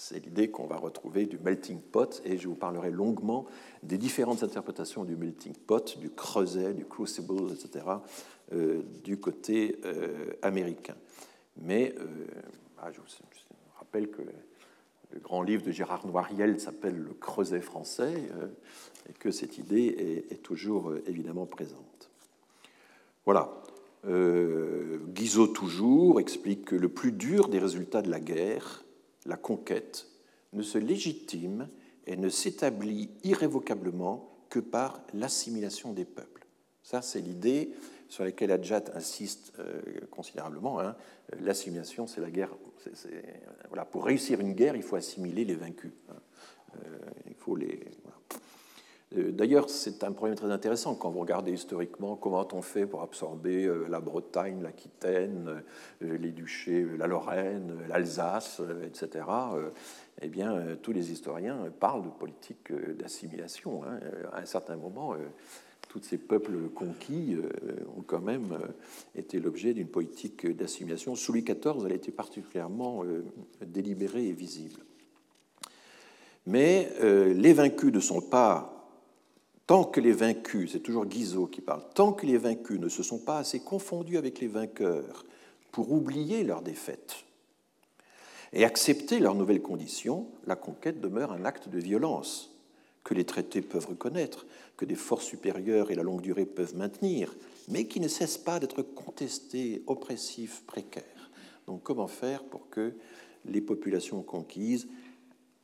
C'est 0.00 0.24
l'idée 0.24 0.48
qu'on 0.48 0.68
va 0.68 0.76
retrouver 0.76 1.26
du 1.26 1.40
melting 1.40 1.80
pot, 1.80 2.22
et 2.24 2.38
je 2.38 2.46
vous 2.46 2.54
parlerai 2.54 2.92
longuement 2.92 3.46
des 3.82 3.98
différentes 3.98 4.44
interprétations 4.44 5.02
du 5.02 5.16
melting 5.16 5.54
pot, 5.54 5.98
du 5.98 6.08
creuset, 6.08 6.72
du 6.72 6.84
crucible, 6.84 7.50
etc., 7.50 7.84
euh, 8.52 8.82
du 9.02 9.18
côté 9.18 9.80
euh, 9.84 10.34
américain. 10.40 10.94
Mais 11.56 11.96
euh, 11.98 12.04
ah, 12.80 12.92
je, 12.92 13.00
vous, 13.00 13.06
rappelle 13.76 14.08
que 14.08 14.22
le 14.22 15.18
grand 15.18 15.42
livre 15.42 15.64
de 15.64 15.72
Gérard 15.72 16.06
Noiriel 16.06 16.60
s'appelle 16.60 16.96
Le 16.96 17.14
creuset 17.14 17.60
français, 17.60 18.22
et 19.10 19.12
que 19.14 19.32
cette 19.32 19.58
idée 19.58 20.24
est 20.30 20.44
toujours 20.44 20.94
évidemment 21.08 21.44
présente. 21.44 22.08
Voilà. 23.24 23.50
Guizot 24.04 25.48
toujours 25.48 26.20
explique 26.20 26.66
que 26.66 26.76
le 26.76 26.88
plus 26.88 27.10
dur 27.10 27.48
des 27.48 27.58
résultats 27.58 28.00
de 28.00 28.10
la 28.10 28.20
guerre, 28.20 28.84
la 29.28 29.36
conquête 29.36 30.08
ne 30.52 30.62
se 30.62 30.78
légitime 30.78 31.68
et 32.06 32.16
ne 32.16 32.28
s'établit 32.28 33.10
irrévocablement 33.22 34.28
que 34.48 34.58
par 34.58 35.02
l'assimilation 35.12 35.92
des 35.92 36.06
peuples. 36.06 36.46
Ça, 36.82 37.02
c'est 37.02 37.20
l'idée 37.20 37.70
sur 38.08 38.24
laquelle 38.24 38.50
Adjat 38.50 38.84
insiste 38.94 39.52
euh, 39.58 39.82
considérablement. 40.10 40.80
Hein. 40.80 40.96
L'assimilation, 41.40 42.06
c'est 42.06 42.22
la 42.22 42.30
guerre. 42.30 42.56
voilà, 43.68 43.84
pour 43.84 44.06
réussir 44.06 44.40
une 44.40 44.54
guerre, 44.54 44.74
il 44.74 44.82
faut 44.82 44.96
assimiler 44.96 45.44
les 45.44 45.54
vaincus. 45.54 45.92
Hein. 46.08 46.16
Euh, 46.76 46.98
il 47.26 47.34
faut 47.34 47.54
les. 47.54 47.80
Euh, 49.16 49.32
d'ailleurs, 49.32 49.70
c'est 49.70 50.04
un 50.04 50.12
problème 50.12 50.36
très 50.36 50.50
intéressant 50.50 50.94
quand 50.94 51.10
vous 51.10 51.20
regardez 51.20 51.52
historiquement 51.52 52.16
comment 52.16 52.46
on 52.52 52.62
fait 52.62 52.86
pour 52.86 53.02
absorber 53.02 53.64
euh, 53.64 53.86
la 53.88 54.00
Bretagne, 54.00 54.62
l'Aquitaine, 54.62 55.62
euh, 56.02 56.18
les 56.18 56.30
duchés, 56.30 56.86
la 56.98 57.06
Lorraine, 57.06 57.74
l'Alsace, 57.88 58.60
etc. 58.84 59.24
Eh 60.20 60.28
bien, 60.28 60.76
tous 60.82 60.92
les 60.92 61.12
historiens 61.12 61.70
parlent 61.78 62.02
de 62.02 62.08
politique 62.08 62.72
d'assimilation. 62.98 63.84
Hein. 63.84 64.00
À 64.32 64.40
un 64.40 64.46
certain 64.46 64.76
moment, 64.76 65.14
tous 65.88 66.02
ces 66.02 66.18
peuples 66.18 66.68
conquis 66.74 67.36
ont 67.96 68.02
quand 68.02 68.20
même 68.20 68.58
été 69.14 69.38
l'objet 69.38 69.74
d'une 69.74 69.86
politique 69.86 70.44
d'assimilation. 70.56 71.14
Sous 71.14 71.32
Louis 71.32 71.44
XIV, 71.44 71.84
elle 71.86 71.92
a 71.92 71.94
été 71.94 72.10
particulièrement 72.10 73.04
délibérée 73.64 74.26
et 74.26 74.32
visible. 74.32 74.80
Mais 76.46 76.90
les 77.00 77.52
vaincus 77.52 77.92
ne 77.92 78.00
sont 78.00 78.20
pas 78.20 78.77
Tant 79.68 79.84
que 79.84 80.00
les 80.00 80.12
vaincus, 80.12 80.72
c'est 80.72 80.80
toujours 80.80 81.04
Guizot 81.04 81.46
qui 81.46 81.60
parle, 81.60 81.82
tant 81.94 82.14
que 82.14 82.24
les 82.24 82.38
vaincus 82.38 82.80
ne 82.80 82.88
se 82.88 83.02
sont 83.02 83.18
pas 83.18 83.36
assez 83.36 83.60
confondus 83.60 84.16
avec 84.16 84.40
les 84.40 84.48
vainqueurs 84.48 85.26
pour 85.72 85.92
oublier 85.92 86.42
leur 86.42 86.62
défaite 86.62 87.16
et 88.54 88.64
accepter 88.64 89.18
leurs 89.18 89.34
nouvelles 89.34 89.60
conditions, 89.60 90.26
la 90.46 90.56
conquête 90.56 91.02
demeure 91.02 91.32
un 91.32 91.44
acte 91.44 91.68
de 91.68 91.78
violence 91.78 92.50
que 93.04 93.12
les 93.12 93.26
traités 93.26 93.60
peuvent 93.60 93.88
reconnaître, 93.88 94.46
que 94.78 94.86
des 94.86 94.94
forces 94.94 95.26
supérieures 95.26 95.90
et 95.90 95.94
la 95.94 96.02
longue 96.02 96.22
durée 96.22 96.46
peuvent 96.46 96.74
maintenir, 96.74 97.36
mais 97.68 97.86
qui 97.86 98.00
ne 98.00 98.08
cesse 98.08 98.38
pas 98.38 98.60
d'être 98.60 98.80
contesté, 98.80 99.82
oppressif, 99.86 100.62
précaire. 100.66 101.30
Donc 101.66 101.82
comment 101.82 102.08
faire 102.08 102.42
pour 102.42 102.70
que 102.70 102.94
les 103.44 103.60
populations 103.60 104.22
conquises 104.22 104.88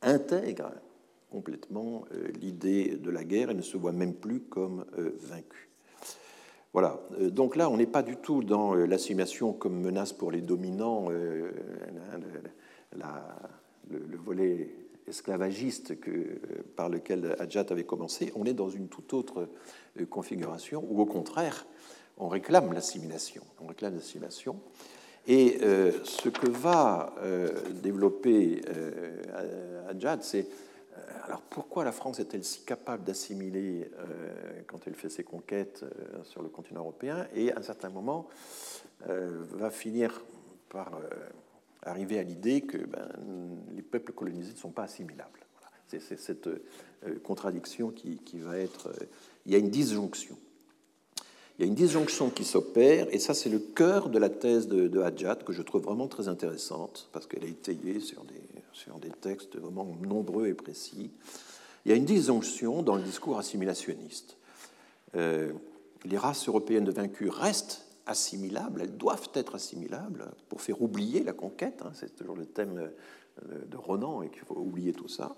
intègrent 0.03 0.73
complètement 1.35 2.05
euh, 2.13 2.29
l'idée 2.39 2.95
de 2.95 3.09
la 3.09 3.25
guerre 3.25 3.49
et 3.49 3.53
ne 3.53 3.61
se 3.61 3.75
voit 3.75 3.91
même 3.91 4.13
plus 4.13 4.39
comme 4.39 4.85
euh, 4.97 5.17
vaincu. 5.19 5.67
Voilà, 6.71 7.01
euh, 7.19 7.29
donc 7.29 7.57
là, 7.57 7.69
on 7.69 7.75
n'est 7.75 7.85
pas 7.85 8.03
du 8.03 8.15
tout 8.15 8.41
dans 8.41 8.73
l'assimilation 8.73 9.51
comme 9.51 9.81
menace 9.81 10.13
pour 10.13 10.31
les 10.31 10.39
dominants, 10.39 11.09
le, 11.09 11.51
volet 14.25 14.69
esclavagiste 15.07 15.99
que, 15.99 16.39
par 16.77 16.87
lequel 16.87 17.35
Hadjat 17.37 17.65
avait 17.69 17.83
commencé, 17.83 18.31
on 18.37 18.45
est 18.45 18.53
dans 18.53 18.69
une 18.69 18.87
toute 18.87 19.13
autre 19.13 19.49
configuration, 20.09 20.85
où 20.89 21.01
au 21.01 21.05
contraire, 21.05 21.67
on 22.17 22.29
réclame 22.29 22.71
l'assimilation. 22.71 23.43
On 23.59 23.67
réclame 23.67 23.95
l'assimilation. 23.95 24.55
Et 25.27 25.59
ce 26.03 26.29
que 26.29 26.49
va 26.49 27.13
développer 27.83 28.61
Hadjat, 29.89 30.19
c'est 30.21 30.47
alors 31.25 31.41
pourquoi 31.41 31.83
la 31.83 31.91
France 31.91 32.19
est-elle 32.19 32.43
si 32.43 32.61
capable 32.61 33.03
d'assimiler 33.03 33.89
euh, 33.97 34.61
quand 34.67 34.87
elle 34.87 34.93
fait 34.93 35.09
ses 35.09 35.23
conquêtes 35.23 35.83
euh, 35.83 36.23
sur 36.23 36.41
le 36.41 36.49
continent 36.49 36.81
européen 36.81 37.27
et 37.33 37.51
à 37.51 37.59
un 37.59 37.61
certain 37.61 37.89
moment 37.89 38.27
euh, 39.09 39.43
va 39.51 39.71
finir 39.71 40.23
par 40.69 40.99
arriver 41.83 42.19
à 42.19 42.23
l'idée 42.23 42.61
que 42.61 42.77
ben, 42.77 43.07
les 43.75 43.81
peuples 43.81 44.11
colonisés 44.11 44.53
ne 44.53 44.57
sont 44.57 44.71
pas 44.71 44.83
assimilables? 44.83 45.39
C'est 45.87 46.17
cette 46.19 46.49
contradiction 47.23 47.91
qui, 47.91 48.19
va 48.39 48.57
être... 48.57 48.91
il 49.45 49.51
y 49.51 49.55
a 49.55 49.59
une 49.59 49.69
disjonction. 49.69 50.35
Il 51.57 51.61
y 51.61 51.63
a 51.65 51.67
une 51.67 51.75
disjonction 51.75 52.31
qui 52.31 52.43
s'opère, 52.43 53.07
et 53.13 53.19
ça 53.19 53.33
c'est 53.33 53.49
le 53.49 53.59
cœur 53.59 54.09
de 54.09 54.17
la 54.17 54.29
thèse 54.29 54.67
de, 54.67 54.87
de 54.87 54.99
Hadjat, 54.99 55.35
que 55.35 55.53
je 55.53 55.61
trouve 55.61 55.83
vraiment 55.83 56.07
très 56.07 56.27
intéressante, 56.27 57.07
parce 57.13 57.27
qu'elle 57.27 57.45
est 57.45 57.49
étayée 57.49 57.99
sur 57.99 58.25
des, 58.25 58.41
sur 58.75 58.99
des 58.99 59.09
textes 59.09 59.57
vraiment 59.57 59.95
nombreux 60.01 60.47
et 60.47 60.53
précis. 60.53 61.09
Il 61.85 61.89
y 61.89 61.93
a 61.93 61.95
une 61.95 62.05
disjonction 62.05 62.83
dans 62.83 62.95
le 62.95 63.03
discours 63.03 63.37
assimilationniste. 63.37 64.37
Euh, 65.15 65.53
les 66.03 66.17
races 66.17 66.47
européennes 66.47 66.83
de 66.83 66.91
vaincus 66.91 67.31
restent 67.31 67.85
assimilables, 68.05 68.81
elles 68.81 68.97
doivent 68.97 69.29
être 69.33 69.55
assimilables 69.55 70.29
pour 70.49 70.61
faire 70.61 70.81
oublier 70.81 71.23
la 71.23 71.31
conquête. 71.31 71.81
Hein, 71.83 71.91
c'est 71.93 72.15
toujours 72.15 72.35
le 72.35 72.45
thème 72.45 72.91
euh, 73.49 73.65
de 73.65 73.77
Ronan 73.77 74.21
et 74.21 74.29
qu'il 74.29 74.43
faut 74.43 74.57
oublier 74.57 74.91
tout 74.91 75.07
ça. 75.07 75.35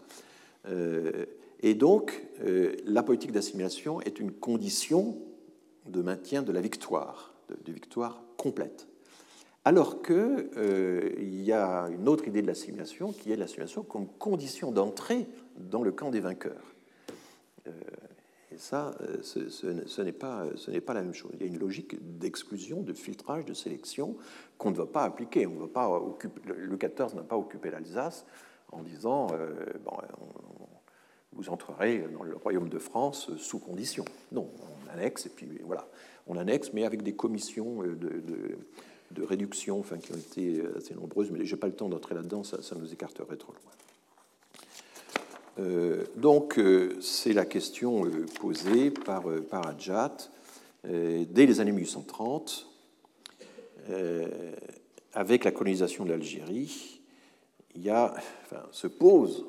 Euh, 0.67 1.25
et 1.61 1.73
donc, 1.73 2.23
la 2.85 3.01
politique 3.01 3.31
d'assimilation 3.31 3.99
est 4.01 4.19
une 4.19 4.31
condition 4.31 5.17
de 5.87 6.03
maintien 6.03 6.43
de 6.43 6.51
la 6.51 6.61
victoire, 6.61 7.33
de, 7.49 7.57
de 7.65 7.71
victoire 7.71 8.21
complète. 8.37 8.87
Alors 9.67 10.01
qu'il 10.01 11.43
y 11.43 11.51
a 11.51 11.89
une 11.91 12.07
autre 12.07 12.25
idée 12.25 12.41
de 12.41 12.47
l'assimilation 12.47 13.11
qui 13.11 13.33
est 13.33 13.35
l'assimilation 13.35 13.83
comme 13.83 14.07
condition 14.07 14.71
d'entrée 14.71 15.27
dans 15.57 15.83
le 15.83 15.91
camp 15.91 16.09
des 16.09 16.21
vainqueurs. 16.21 16.73
Et 17.65 18.57
ça, 18.57 18.95
euh, 19.01 19.17
ce, 19.21 20.01
n'est 20.01 20.13
pas, 20.13 20.45
la 20.87 21.01
même 21.01 21.13
chose. 21.13 21.31
Il 21.33 21.41
y 21.41 21.43
a 21.43 21.47
une 21.47 21.59
logique 21.59 21.97
d'exclusion, 22.17 22.81
de 22.81 22.93
filtrage, 22.93 23.43
de 23.43 23.53
sélection 23.53 24.15
qu'on 24.57 24.71
ne 24.71 24.77
va 24.77 24.85
pas 24.85 25.03
appliquer. 25.03 25.45
On 25.45 25.59
va 25.59 25.67
pas 25.67 25.89
occuper, 25.89 26.39
le 26.45 26.77
XIV 26.77 27.13
n'a 27.15 27.23
pas 27.23 27.35
occupé 27.35 27.69
l'Alsace 27.69 28.25
en 28.71 28.83
disant 28.83 29.27
euh, 29.33 29.65
bon, 29.83 29.97
vous 31.33 31.49
entrerez 31.49 32.05
dans 32.13 32.23
le 32.23 32.37
royaume 32.37 32.69
de 32.69 32.79
France 32.79 33.35
sous 33.35 33.59
condition. 33.59 34.05
Non, 34.31 34.49
on 34.61 34.93
annexe 34.93 35.25
et 35.25 35.29
puis 35.29 35.59
voilà, 35.65 35.89
on 36.25 36.37
annexe, 36.37 36.71
mais 36.71 36.85
avec 36.85 37.03
des 37.03 37.15
commissions 37.15 37.83
euh, 37.83 37.95
de, 37.95 38.57
de, 39.11 39.23
réduction, 39.23 39.79
enfin 39.79 39.97
qui 39.97 40.11
ont 40.11 40.17
été 40.17 40.61
assez 40.75 40.93
nombreuses. 40.93 41.31
Mais 41.31 41.45
je 41.45 41.53
n'ai 41.53 41.59
pas 41.59 41.67
le 41.67 41.73
temps 41.73 41.89
d'entrer 41.89 42.15
là-dedans, 42.15 42.43
ça, 42.43 42.75
nous 42.75 42.93
écarterait 42.93 43.37
trop 43.37 43.53
loin. 43.53 43.71
Euh, 45.59 46.05
donc, 46.15 46.59
euh, 46.59 46.97
c'est 47.01 47.33
la 47.33 47.45
question 47.45 48.05
euh, 48.05 48.25
posée 48.39 48.91
par, 48.91 49.23
par 49.49 49.73
dès 50.83 51.45
les 51.45 51.59
années 51.59 51.71
1830, 51.71 52.67
avec 55.13 55.43
la 55.43 55.51
colonisation 55.51 56.05
de 56.05 56.11
l'Algérie. 56.11 57.01
A, 57.89 58.15
se 58.71 58.87
pose 58.87 59.45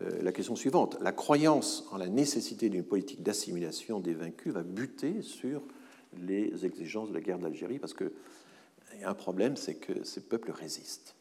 la 0.00 0.32
question 0.32 0.56
suivante 0.56 0.96
la 1.00 1.12
croyance 1.12 1.86
en 1.92 1.96
la 1.96 2.08
nécessité 2.08 2.68
d'une 2.68 2.82
politique 2.82 3.22
d'assimilation 3.22 4.00
des 4.00 4.14
vaincus 4.14 4.52
va 4.52 4.62
buter 4.62 5.22
sur 5.22 5.62
les 6.20 6.64
exigences 6.64 7.08
de 7.08 7.14
la 7.14 7.20
guerre 7.20 7.38
d'Algérie 7.38 7.78
parce 7.78 7.94
qu'il 7.94 8.10
y 9.00 9.04
a 9.04 9.10
un 9.10 9.14
problème, 9.14 9.56
c'est 9.56 9.76
que 9.76 10.04
ces 10.04 10.20
peuples 10.20 10.50
résistent. 10.50 11.14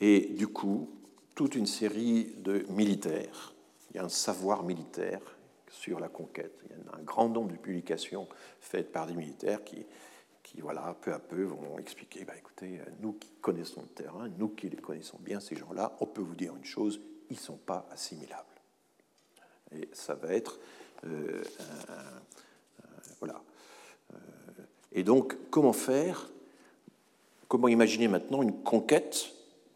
Et 0.00 0.20
du 0.20 0.46
coup, 0.46 0.90
toute 1.34 1.54
une 1.54 1.66
série 1.66 2.34
de 2.38 2.64
militaires. 2.68 3.54
Il 3.90 3.96
y 3.96 4.00
a 4.00 4.04
un 4.04 4.08
savoir 4.08 4.64
militaire 4.64 5.20
sur 5.70 6.00
la 6.00 6.08
conquête. 6.08 6.52
Il 6.64 6.70
y 6.70 6.74
a 6.74 6.98
un 6.98 7.02
grand 7.02 7.28
nombre 7.28 7.52
de 7.52 7.56
publications 7.56 8.28
faites 8.60 8.90
par 8.92 9.06
des 9.06 9.14
militaires 9.14 9.64
qui, 9.64 9.86
qui 10.42 10.60
voilà, 10.60 10.96
peu 11.00 11.12
à 11.12 11.18
peu 11.18 11.42
vont 11.42 11.78
expliquer, 11.78 12.24
bah, 12.24 12.34
écoutez, 12.36 12.80
nous 13.00 13.12
qui 13.12 13.30
connaissons 13.40 13.82
le 13.82 13.88
terrain, 13.88 14.28
nous 14.38 14.48
qui 14.48 14.68
les 14.68 14.76
connaissons 14.76 15.18
bien, 15.20 15.40
ces 15.40 15.56
gens-là, 15.56 15.96
on 16.00 16.06
peut 16.06 16.22
vous 16.22 16.34
dire 16.34 16.56
une 16.56 16.64
chose, 16.64 17.00
ils 17.30 17.36
ne 17.36 17.40
sont 17.40 17.56
pas 17.56 17.86
assimilables. 17.90 18.44
Et 19.72 19.88
ça 19.92 20.14
va 20.14 20.32
être... 20.32 20.58
Euh, 21.04 21.42
voilà. 23.18 23.42
Euh, 24.12 24.16
et 24.92 25.02
donc, 25.02 25.36
comment 25.50 25.72
faire 25.72 26.30
Comment 27.48 27.68
imaginer 27.68 28.08
maintenant 28.08 28.42
une 28.42 28.62
conquête 28.62 29.30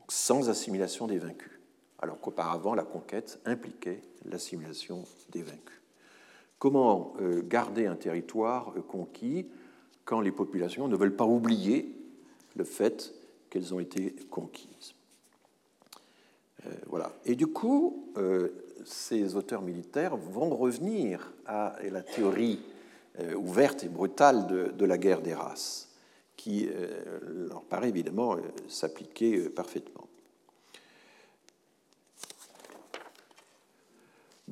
sans 0.08 0.50
assimilation 0.50 1.06
des 1.06 1.18
vaincus 1.18 1.58
alors 2.00 2.20
qu'auparavant 2.20 2.74
la 2.74 2.82
conquête 2.82 3.40
impliquait 3.46 4.02
l'assimilation 4.26 5.04
des 5.30 5.42
vaincus? 5.42 5.80
Comment 6.58 7.14
euh, 7.20 7.42
garder 7.42 7.86
un 7.86 7.96
territoire 7.96 8.74
euh, 8.76 8.82
conquis 8.82 9.46
quand 10.04 10.20
les 10.20 10.32
populations 10.32 10.86
ne 10.86 10.96
veulent 10.96 11.16
pas 11.16 11.24
oublier 11.24 11.96
le 12.56 12.64
fait 12.64 13.14
qu'elles 13.48 13.72
ont 13.72 13.80
été 13.80 14.14
conquises? 14.30 14.94
Euh, 16.66 16.70
Voilà. 16.86 17.12
Et 17.24 17.36
du 17.36 17.46
coup, 17.46 18.12
ces 18.84 19.36
auteurs 19.36 19.62
militaires 19.62 20.16
vont 20.16 20.54
revenir 20.54 21.32
à 21.46 21.76
la 21.90 22.02
théorie 22.02 22.60
ouverte 23.36 23.84
et 23.84 23.88
brutale 23.88 24.46
de, 24.46 24.84
la 24.84 24.98
guerre 24.98 25.20
des 25.20 25.34
races, 25.34 25.90
qui 26.36 26.68
leur 27.48 27.62
paraît 27.62 27.90
évidemment 27.90 28.36
s'appliquer 28.68 29.50
parfaitement. 29.50 30.02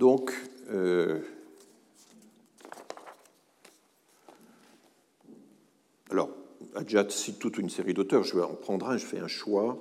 Donc, 0.01 0.33
euh, 0.71 1.21
alors, 6.11 6.31
Adjad 6.75 7.11
cite 7.11 7.39
toute 7.39 7.59
une 7.59 7.69
série 7.69 7.93
d'auteurs, 7.93 8.23
je 8.23 8.35
vais 8.35 8.43
en 8.43 8.55
prendre 8.55 8.89
un, 8.89 8.97
je 8.97 9.05
fais 9.05 9.19
un 9.19 9.29
choix. 9.29 9.79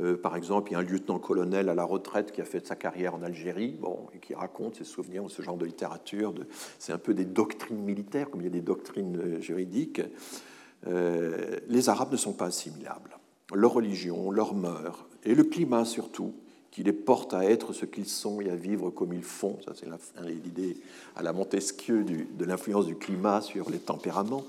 Euh, 0.00 0.16
par 0.16 0.36
exemple, 0.36 0.70
il 0.70 0.74
y 0.74 0.76
a 0.76 0.80
un 0.80 0.82
lieutenant-colonel 0.82 1.68
à 1.68 1.74
la 1.74 1.84
retraite 1.84 2.32
qui 2.32 2.40
a 2.40 2.44
fait 2.44 2.66
sa 2.66 2.74
carrière 2.74 3.14
en 3.14 3.22
Algérie, 3.22 3.76
bon, 3.80 4.06
et 4.14 4.18
qui 4.18 4.34
raconte 4.34 4.76
ses 4.76 4.84
souvenirs 4.84 5.24
de 5.24 5.28
ce 5.28 5.42
genre 5.42 5.56
de 5.56 5.66
littérature. 5.66 6.34
C'est 6.78 6.92
un 6.92 6.98
peu 6.98 7.14
des 7.14 7.24
doctrines 7.24 7.82
militaires, 7.82 8.30
comme 8.30 8.40
il 8.40 8.44
y 8.44 8.48
a 8.48 8.50
des 8.50 8.60
doctrines 8.60 9.16
euh, 9.16 9.40
juridiques. 9.40 10.02
les 10.86 11.88
Arabes 11.88 12.12
ne 12.12 12.16
sont 12.16 12.34
pas 12.34 12.46
assimilables. 12.46 13.16
Leur 13.54 13.72
religion, 13.72 14.30
leurs 14.30 14.54
mœurs, 14.54 15.06
et 15.24 15.34
le 15.34 15.44
climat 15.44 15.84
surtout, 15.84 16.34
qui 16.70 16.82
les 16.82 16.92
porte 16.92 17.32
à 17.32 17.44
être 17.44 17.72
ce 17.72 17.86
qu'ils 17.86 18.08
sont 18.08 18.40
et 18.40 18.50
à 18.50 18.56
vivre 18.56 18.90
comme 18.90 19.12
ils 19.12 19.22
font. 19.22 19.58
Ça, 19.64 19.72
c'est 19.74 19.86
l'idée 20.26 20.76
à 21.14 21.22
la 21.22 21.32
Montesquieu 21.32 22.04
de 22.04 22.44
l'influence 22.44 22.86
du 22.86 22.96
climat 22.96 23.40
sur 23.40 23.70
les 23.70 23.78
tempéraments. 23.78 24.44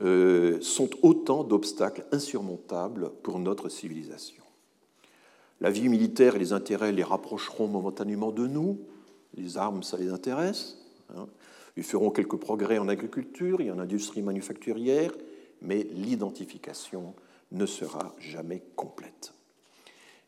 Euh, 0.00 0.58
sont 0.62 0.88
autant 1.02 1.44
d'obstacles 1.44 2.06
insurmontables 2.12 3.10
pour 3.22 3.38
notre 3.38 3.68
civilisation. 3.68 4.41
La 5.62 5.70
vie 5.70 5.88
militaire 5.88 6.34
et 6.34 6.40
les 6.40 6.52
intérêts 6.52 6.90
les 6.90 7.04
rapprocheront 7.04 7.68
momentanément 7.68 8.32
de 8.32 8.48
nous. 8.48 8.80
Les 9.36 9.56
armes, 9.56 9.84
ça 9.84 9.96
les 9.96 10.10
intéresse. 10.10 10.76
Hein. 11.16 11.28
Ils 11.76 11.84
feront 11.84 12.10
quelques 12.10 12.36
progrès 12.36 12.78
en 12.78 12.88
agriculture 12.88 13.60
et 13.60 13.70
en 13.70 13.78
industrie 13.78 14.22
manufacturière, 14.22 15.12
mais 15.60 15.84
l'identification 15.94 17.14
ne 17.52 17.64
sera 17.64 18.12
jamais 18.18 18.60
complète 18.74 19.34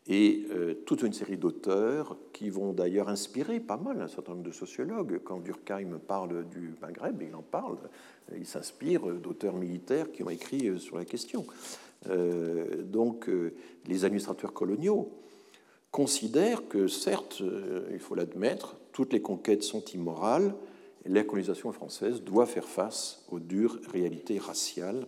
et 0.07 0.45
euh, 0.51 0.75
toute 0.85 1.01
une 1.01 1.13
série 1.13 1.37
d'auteurs 1.37 2.15
qui 2.31 2.49
vont 2.49 2.73
d'ailleurs 2.73 3.09
inspirer 3.09 3.59
pas 3.59 3.77
mal 3.77 4.01
un 4.01 4.07
certain 4.07 4.33
nombre 4.33 4.43
de 4.43 4.51
sociologues. 4.51 5.19
Quand 5.23 5.39
Durkheim 5.39 5.99
parle 6.07 6.47
du 6.47 6.75
Maghreb, 6.81 7.23
il 7.23 7.33
en 7.33 7.41
parle, 7.41 7.77
il 8.37 8.45
s'inspire 8.45 9.01
d'auteurs 9.01 9.55
militaires 9.55 10.11
qui 10.11 10.21
ont 10.23 10.29
écrit 10.29 10.69
euh, 10.69 10.77
sur 10.77 10.97
la 10.97 11.05
question. 11.05 11.45
Euh, 12.09 12.83
donc 12.83 13.27
les 13.87 14.05
administrateurs 14.05 14.53
coloniaux 14.53 15.11
considèrent 15.95 16.67
que 16.67 16.87
certes, 16.87 17.41
il 17.91 17.99
faut 17.99 18.15
l'admettre, 18.15 18.75
toutes 18.91 19.13
les 19.13 19.21
conquêtes 19.21 19.63
sont 19.63 19.83
immorales, 19.93 20.53
et 21.05 21.09
la 21.09 21.23
colonisation 21.23 21.71
française 21.71 22.21
doit 22.21 22.45
faire 22.45 22.67
face 22.67 23.23
aux 23.29 23.39
dures 23.39 23.79
réalités 23.93 24.37
raciales 24.37 25.07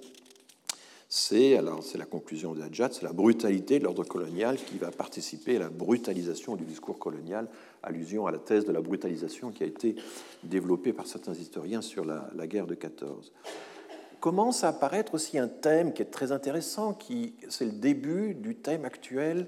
c'est, 1.10 1.56
alors 1.56 1.84
c'est 1.84 1.98
la 1.98 2.06
conclusion 2.06 2.54
de 2.54 2.62
Hadjat, 2.62 2.90
c'est 2.92 3.04
la 3.04 3.14
brutalité 3.14 3.80
de 3.80 3.86
l'ordre 3.86 4.04
colonial 4.04 4.58
qui 4.58 4.78
va 4.78 4.92
participer 4.92 5.56
à 5.56 5.60
la 5.60 5.70
brutalisation 5.70 6.58
du 6.58 6.66
discours 6.66 7.00
colonial, 7.00 7.48
allusion 7.82 8.28
à 8.28 8.32
la 8.32 8.40
thèse 8.40 8.66
de 8.66 8.74
la 8.74 8.82
brutalisation 8.82 9.52
qui 9.52 9.64
a 9.64 9.68
été 9.68 9.96
développée 10.44 10.92
par 10.92 11.08
certains 11.08 11.34
historiens 11.34 11.82
sur 11.82 12.04
la, 12.04 12.48
guerre 12.48 12.68
de 12.68 12.76
14. 12.76 13.32
Commence 14.20 14.66
à 14.66 14.70
apparaître 14.70 15.14
aussi 15.14 15.38
un 15.38 15.48
thème 15.48 15.94
qui 15.94 16.02
est 16.02 16.12
très 16.12 16.34
intéressant, 16.34 16.94
qui 16.94 17.36
c'est 17.48 17.66
le 17.66 17.72
début 17.72 18.34
du 18.34 18.56
thème 18.56 18.84
actuel 18.84 19.48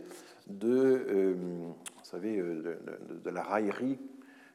de, 0.50 1.06
euh, 1.10 1.34
vous 1.34 1.76
savez, 2.04 2.38
euh, 2.38 2.78
de 3.24 3.30
la 3.30 3.44
raillerie 3.44 4.00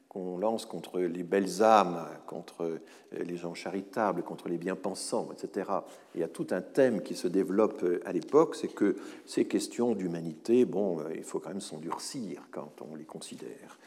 qu'on 0.09 0.37
lance 0.37 0.65
contre 0.65 0.99
les 0.99 1.23
belles 1.23 1.61
âmes, 1.61 2.05
contre 2.25 2.63
euh, 2.63 2.79
les 3.11 3.37
gens 3.37 3.53
charitables, 3.53 4.23
contre 4.23 4.47
les 4.47 4.57
bien-pensants, 4.57 5.29
etc. 5.31 5.69
il 6.13 6.21
y 6.21 6.23
a 6.23 6.27
tout 6.27 6.47
un 6.51 6.61
thème 6.61 7.01
qui 7.01 7.15
se 7.15 7.27
développe 7.27 7.83
à 8.05 8.13
l'époque, 8.13 8.55
c'est 8.55 8.73
que 8.73 8.95
ces 9.25 9.45
questions 9.45 9.93
d'humanité, 9.93 10.65
bon, 10.65 10.99
il 11.13 11.23
faut 11.23 11.39
quand 11.39 11.49
même 11.49 11.61
s'endurcir 11.61 12.43
quand 12.51 12.81
on 12.89 12.95
les 12.95 13.05
considère. 13.05 13.77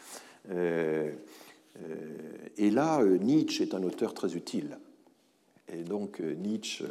et 0.51 1.11
là, 2.71 3.05
Nietzsche 3.05 3.63
est 3.63 3.75
un 3.75 3.83
auteur 3.83 4.15
très 4.15 4.35
utile. 4.35 4.79
Et 5.73 5.83
donc, 5.83 6.21
Nietzsche, 6.21 6.85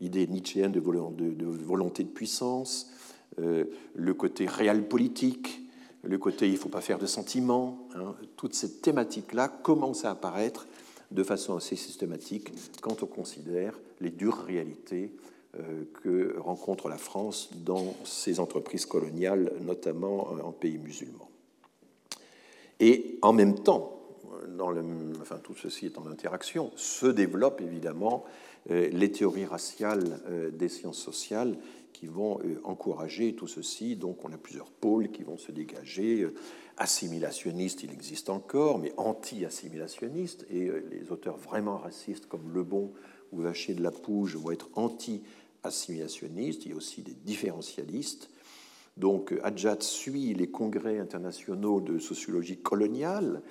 l'idée 0.00 0.26
nietzschéenne 0.26 0.72
de, 0.72 0.80
volonté 0.80 2.04
de 2.04 2.08
puissance, 2.08 2.90
le 3.38 4.14
côté 4.14 4.46
réel 4.46 4.86
politique, 4.86 5.62
le 6.02 6.18
côté 6.18 6.46
il 6.46 6.52
ne 6.52 6.58
faut 6.58 6.68
pas 6.68 6.80
faire 6.80 6.98
de 6.98 7.06
sentiments, 7.06 7.88
hein, 7.94 8.14
toutes 8.36 8.54
ces 8.54 8.80
thématiques-là 8.80 9.48
commencent 9.48 10.04
à 10.04 10.10
apparaître 10.10 10.66
de 11.10 11.22
façon 11.22 11.56
assez 11.56 11.76
systématique 11.76 12.52
quand 12.80 13.02
on 13.02 13.06
considère 13.06 13.78
les 14.00 14.10
dures 14.10 14.38
réalités 14.38 15.12
euh, 15.58 15.84
que 16.02 16.38
rencontre 16.38 16.88
la 16.88 16.98
France 16.98 17.50
dans 17.64 17.94
ses 18.04 18.40
entreprises 18.40 18.86
coloniales, 18.86 19.52
notamment 19.60 20.28
euh, 20.32 20.42
en 20.42 20.52
pays 20.52 20.78
musulmans. 20.78 21.28
Et 22.80 23.18
en 23.22 23.32
même 23.32 23.58
temps, 23.60 23.98
tout 25.44 25.54
ceci 25.54 25.86
est 25.86 25.98
en 25.98 26.06
interaction, 26.06 26.72
se 26.74 27.06
développent 27.06 27.60
évidemment 27.60 28.24
les 28.68 29.10
théories 29.10 29.44
raciales 29.44 30.20
des 30.52 30.68
sciences 30.68 30.98
sociales 30.98 31.56
qui 32.02 32.08
vont 32.08 32.40
encourager 32.64 33.32
tout 33.32 33.46
ceci. 33.46 33.94
Donc 33.94 34.24
on 34.24 34.32
a 34.32 34.36
plusieurs 34.36 34.72
pôles 34.72 35.12
qui 35.12 35.22
vont 35.22 35.38
se 35.38 35.52
dégager. 35.52 36.26
Assimilationniste, 36.76 37.84
il 37.84 37.92
existe 37.92 38.28
encore, 38.28 38.80
mais 38.80 38.92
anti-assimilationniste. 38.96 40.44
Et 40.50 40.68
les 40.90 41.12
auteurs 41.12 41.36
vraiment 41.36 41.76
racistes 41.76 42.26
comme 42.26 42.52
Lebon 42.52 42.92
ou 43.30 43.38
Vacher 43.42 43.74
de 43.74 43.84
la 43.84 43.92
Pouge 43.92 44.34
vont 44.34 44.50
être 44.50 44.68
anti-assimilationnistes. 44.74 46.66
Il 46.66 46.72
y 46.72 46.74
a 46.74 46.76
aussi 46.76 47.02
des 47.02 47.14
différentialistes. 47.14 48.30
Donc 48.96 49.32
Adjat 49.44 49.78
suit 49.78 50.34
les 50.34 50.48
congrès 50.48 50.98
internationaux 50.98 51.80
de 51.80 52.00
sociologie 52.00 52.56
coloniale 52.56 53.42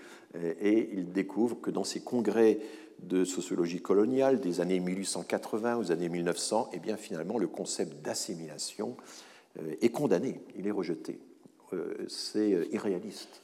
et 0.60 0.90
il 0.92 1.14
découvre 1.14 1.62
que 1.62 1.72
dans 1.72 1.86
ces 1.86 2.02
congrès 2.02 2.60
de 3.02 3.26
sociologie 3.26 3.82
coloniale 3.82 4.40
des 4.40 4.62
années 4.62 4.80
1880 4.80 5.78
aux 5.78 5.92
années 5.92 6.10
1900, 6.10 6.70
eh 6.74 6.80
bien 6.80 6.98
finalement 6.98 7.38
le 7.38 7.48
concept 7.48 8.02
d'assimilation 8.04 8.96
euh, 9.60 9.76
est 9.82 9.90
condamné, 9.90 10.40
il 10.56 10.68
est 10.68 10.72
rejeté. 10.72 11.20
Euh, 11.74 11.94
c'est 12.08 12.54
euh, 12.54 12.66
irréaliste. 12.72 13.42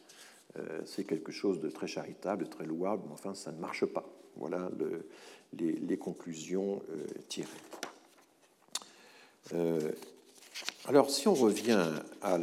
C'est 0.85 1.03
quelque 1.03 1.31
chose 1.31 1.59
de 1.59 1.69
très 1.69 1.85
charitable, 1.85 2.45
de 2.45 2.49
très 2.49 2.65
louable, 2.65 3.03
mais 3.05 3.13
enfin 3.13 3.35
ça 3.35 3.51
ne 3.51 3.59
marche 3.59 3.85
pas. 3.85 4.09
Voilà 4.37 4.71
les, 5.53 5.97
conclusions 5.97 6.81
tirées. 7.29 7.47
Alors, 10.85 11.11
si 11.11 11.27
on 11.27 11.35
revient 11.35 11.91
à 12.23 12.39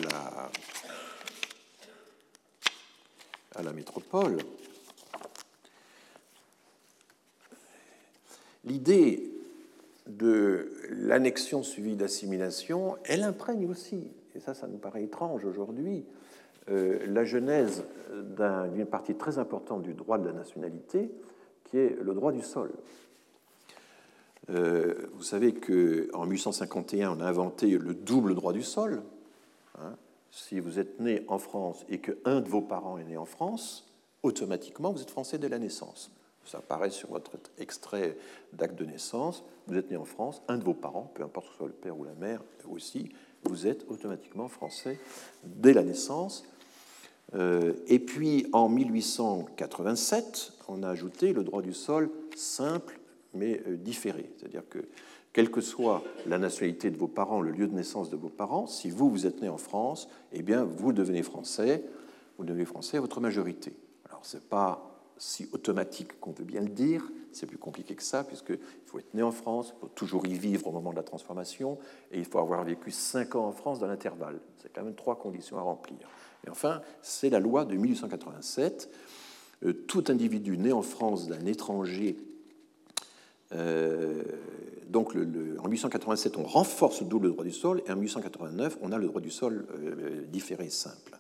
la 3.65 3.73
métropole, 3.73 4.39
l'idée 8.65 9.31
de 10.07 10.73
l'annexion 10.91 11.63
suivie 11.63 11.97
d'assimilation, 11.97 12.97
elle 13.05 13.23
imprègne 13.23 13.69
aussi, 13.69 14.11
et 14.35 14.41
ça, 14.41 14.55
ça 14.55 14.67
nous 14.67 14.79
paraît 14.79 15.05
étrange 15.05 15.45
aujourd'hui, 15.45 16.05
euh, 16.71 16.99
la 17.07 17.25
genèse 17.25 17.85
d'une 18.75 18.87
partie 18.87 19.15
très 19.15 19.39
importante 19.39 19.83
du 19.83 19.93
droit 19.93 20.19
de 20.19 20.27
la 20.27 20.33
nationalité, 20.33 21.11
qui 21.65 21.79
est 21.79 21.97
le 22.01 22.15
droit 22.15 22.33
du 22.33 22.43
sol. 22.43 22.71
Euh, 24.51 24.95
vous 25.15 25.23
savez 25.23 25.55
qu'en 25.55 26.27
1851, 26.27 27.17
on 27.17 27.21
a 27.21 27.27
inventé 27.27 27.79
le 27.79 27.95
double 27.95 28.35
droit 28.35 28.53
du 28.53 28.63
sol. 28.63 29.03
Hein. 29.81 29.97
si 30.31 30.61
vous 30.61 30.79
êtes 30.79 31.01
né 31.01 31.25
en 31.27 31.39
France 31.39 31.85
et 31.89 31.99
qu'un 31.99 32.41
de 32.41 32.49
vos 32.49 32.61
parents 32.61 32.97
est 32.97 33.05
né 33.05 33.17
en 33.17 33.25
France, 33.25 33.91
automatiquement, 34.23 34.93
vous 34.93 35.03
êtes 35.03 35.11
français 35.11 35.37
dès 35.37 35.49
la 35.49 35.59
naissance. 35.59 36.13
Ça 36.47 36.59
apparaît 36.59 36.91
sur 36.91 37.11
votre 37.11 37.33
extrait 37.59 38.17
d'acte 38.53 38.79
de 38.79 38.85
naissance. 38.85 39.45
Vous 39.67 39.77
êtes 39.77 39.91
né 39.91 39.97
en 39.97 40.05
France, 40.05 40.43
un 40.49 40.59
de 40.59 40.65
vos 40.65 40.75
parents, 40.75 41.11
peu 41.15 41.23
importe 41.23 41.47
que 41.47 41.53
ce 41.53 41.59
soit 41.59 41.67
le 41.69 41.73
père 41.73 41.99
ou 41.99 42.05
la 42.05 42.15
mère 42.15 42.43
aussi, 42.71 43.11
vous 43.45 43.67
êtes 43.67 43.85
automatiquement 43.91 44.49
français 44.49 44.99
dès 45.45 45.73
la 45.73 45.83
naissance. 45.83 46.45
Euh, 47.35 47.73
et 47.89 47.99
puis 47.99 48.47
en 48.53 48.69
1887, 48.69 50.53
on 50.69 50.83
a 50.83 50.89
ajouté 50.89 51.33
le 51.33 51.45
droit 51.45 51.63
du 51.63 51.73
sol 51.73 52.11
simple 52.37 52.99
mais 53.35 53.61
euh, 53.67 53.77
différé. 53.77 54.31
C'est-à-dire 54.39 54.63
que, 54.69 54.79
quelle 55.33 55.51
que 55.51 55.61
soit 55.61 56.03
la 56.27 56.39
nationalité 56.39 56.91
de 56.91 56.97
vos 56.97 57.09
parents, 57.09 57.41
le 57.41 57.51
lieu 57.51 57.67
de 57.67 57.75
naissance 57.75 58.09
de 58.09 58.17
vos 58.17 58.29
parents, 58.29 58.67
si 58.67 58.91
vous, 58.91 59.11
vous 59.11 59.27
êtes 59.27 59.43
né 59.43 59.49
en 59.49 59.59
France, 59.59 60.09
eh 60.33 60.43
bien, 60.43 60.65
vous 60.65 60.93
devenez 60.93 61.23
français, 61.23 61.83
vous 62.39 62.45
devenez 62.45 62.65
français 62.65 62.99
à 62.99 63.01
votre 63.01 63.21
majorité. 63.21 63.75
Alors, 64.09 64.25
ce 64.25 64.37
n'est 64.37 64.43
pas 64.43 64.94
si 65.17 65.49
automatique 65.53 66.19
qu'on 66.21 66.33
veut 66.33 66.45
bien 66.45 66.61
le 66.61 66.69
dire, 66.69 67.05
c'est 67.33 67.47
plus 67.47 67.59
compliqué 67.59 67.95
que 67.95 68.03
ça, 68.03 68.25
puisqu'il 68.25 68.59
faut 68.87 68.99
être 68.99 69.15
né 69.15 69.23
en 69.23 69.33
France, 69.33 69.73
il 69.77 69.81
faut 69.81 69.89
toujours 69.89 70.27
y 70.27 70.35
vivre 70.35 70.67
au 70.67 70.73
moment 70.73 70.91
de 70.91 70.97
la 70.97 71.03
transformation, 71.03 71.79
et 72.13 72.19
il 72.19 72.25
faut 72.25 72.39
avoir 72.39 72.65
vécu 72.65 72.91
cinq 72.91 73.35
ans 73.35 73.47
en 73.47 73.53
France 73.53 73.81
dans 73.81 73.87
l'intervalle. 73.87 74.41
C'est 74.63 74.73
quand 74.73 74.83
même 74.83 74.95
trois 74.95 75.19
conditions 75.19 75.59
à 75.59 75.63
remplir. 75.63 75.99
Et 76.47 76.51
enfin, 76.51 76.83
c'est 77.03 77.31
la 77.31 77.41
loi 77.41 77.65
de 77.65 77.77
1887. 77.77 78.91
Euh, 79.65 79.73
tout 79.73 80.05
individu 80.09 80.59
né 80.59 80.73
en 80.73 80.83
France 80.83 81.27
d'un 81.29 81.47
étranger 81.47 82.17
euh, 83.53 84.23
donc 84.89 85.15
en 85.15 85.69
1887, 85.69 86.37
on 86.37 86.45
renforce 86.45 87.01
le 87.01 87.07
double 87.07 87.29
droit 87.31 87.45
du 87.45 87.53
sol, 87.53 87.83
et 87.87 87.91
en 87.91 87.97
1889, 87.97 88.79
on 88.81 88.93
a 88.93 88.99
le 88.99 89.07
droit 89.07 89.21
du 89.21 89.31
sol 89.31 89.67
euh, 89.77 90.25
différé 90.29 90.71
simple, 90.71 91.19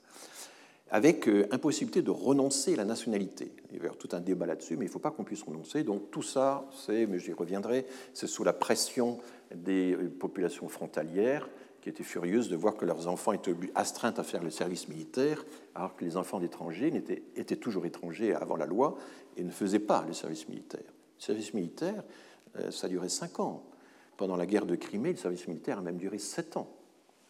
avec 0.90 1.28
euh, 1.28 1.48
impossibilité 1.50 2.02
de 2.02 2.10
renoncer 2.10 2.74
à 2.74 2.76
la 2.76 2.84
nationalité. 2.84 3.52
Il 3.72 3.82
y 3.82 3.86
a 3.86 3.90
tout 3.90 4.08
un 4.12 4.20
débat 4.20 4.46
là-dessus, 4.46 4.76
mais 4.76 4.84
il 4.84 4.88
ne 4.88 4.92
faut 4.92 4.98
pas 4.98 5.10
qu'on 5.10 5.24
puisse 5.24 5.42
renoncer. 5.42 5.82
Donc 5.82 6.10
tout 6.10 6.22
ça, 6.22 6.68
c'est, 6.72 7.06
mais 7.06 7.18
j'y 7.18 7.32
reviendrai, 7.32 7.86
c'est 8.12 8.26
sous 8.26 8.44
la 8.44 8.52
pression 8.52 9.18
des 9.54 9.96
populations 10.18 10.68
frontalières 10.68 11.48
qui 11.80 11.90
étaient 11.90 12.02
furieuses 12.02 12.48
de 12.48 12.56
voir 12.56 12.76
que 12.76 12.86
leurs 12.86 13.08
enfants 13.08 13.32
étaient 13.32 13.54
astreints 13.74 14.14
à 14.16 14.22
faire 14.22 14.42
le 14.42 14.50
service 14.50 14.88
militaire, 14.88 15.44
alors 15.74 15.94
que 15.94 16.04
les 16.04 16.16
enfants 16.16 16.40
d'étrangers 16.40 16.88
étaient, 16.94 17.22
étaient 17.36 17.56
toujours 17.56 17.84
étrangers 17.84 18.34
avant 18.34 18.56
la 18.56 18.64
loi 18.64 18.96
et 19.36 19.44
ne 19.44 19.50
faisaient 19.50 19.78
pas 19.78 20.04
le 20.06 20.14
service 20.14 20.48
militaire. 20.48 20.80
Le 20.80 21.22
service 21.22 21.52
militaire, 21.52 22.02
euh, 22.56 22.70
ça 22.70 22.88
duré 22.88 23.08
cinq 23.08 23.38
ans. 23.40 23.64
Pendant 24.16 24.36
la 24.36 24.46
guerre 24.46 24.64
de 24.64 24.76
Crimée, 24.76 25.10
le 25.10 25.16
service 25.16 25.46
militaire 25.48 25.78
a 25.78 25.82
même 25.82 25.98
duré 25.98 26.18
sept 26.18 26.56
ans. 26.56 26.70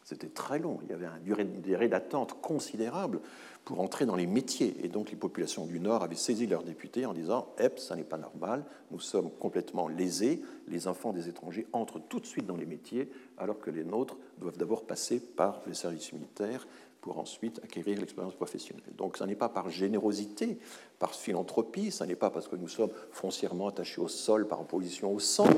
C'était 0.04 0.28
très 0.28 0.58
long. 0.58 0.78
Il 0.82 0.90
y 0.90 0.92
avait 0.92 1.06
une 1.42 1.62
durée 1.62 1.88
d'attente 1.88 2.40
considérable 2.42 3.20
pour 3.64 3.80
entrer 3.80 4.04
dans 4.04 4.16
les 4.16 4.26
métiers. 4.26 4.76
Et 4.82 4.88
donc 4.88 5.10
les 5.10 5.16
populations 5.16 5.64
du 5.64 5.80
Nord 5.80 6.02
avaient 6.02 6.14
saisi 6.14 6.46
leurs 6.46 6.62
députés 6.62 7.06
en 7.06 7.14
disant 7.14 7.48
Hep, 7.58 7.78
ça 7.78 7.96
n'est 7.96 8.04
pas 8.04 8.18
normal, 8.18 8.64
nous 8.90 9.00
sommes 9.00 9.30
complètement 9.30 9.88
lésés, 9.88 10.42
les 10.68 10.86
enfants 10.88 11.12
des 11.12 11.28
étrangers 11.28 11.66
entrent 11.72 12.00
tout 12.00 12.20
de 12.20 12.26
suite 12.26 12.46
dans 12.46 12.56
les 12.56 12.66
métiers, 12.66 13.10
alors 13.38 13.58
que 13.58 13.70
les 13.70 13.84
nôtres 13.84 14.18
doivent 14.38 14.58
d'abord 14.58 14.84
passer 14.84 15.20
par 15.20 15.62
le 15.66 15.72
service 15.72 16.12
militaire 16.12 16.66
pour 17.00 17.18
ensuite 17.18 17.60
acquérir 17.62 17.98
l'expérience 17.98 18.34
professionnelle. 18.34 18.84
Donc 18.96 19.16
ce 19.16 19.24
n'est 19.24 19.34
pas 19.34 19.48
par 19.48 19.70
générosité, 19.70 20.58
par 20.98 21.14
philanthropie, 21.14 21.90
ce 21.90 22.04
n'est 22.04 22.16
pas 22.16 22.30
parce 22.30 22.48
que 22.48 22.56
nous 22.56 22.68
sommes 22.68 22.92
foncièrement 23.10 23.68
attachés 23.68 24.00
au 24.00 24.08
sol 24.08 24.46
par 24.46 24.60
opposition 24.60 25.12
au 25.14 25.18
sang. 25.18 25.48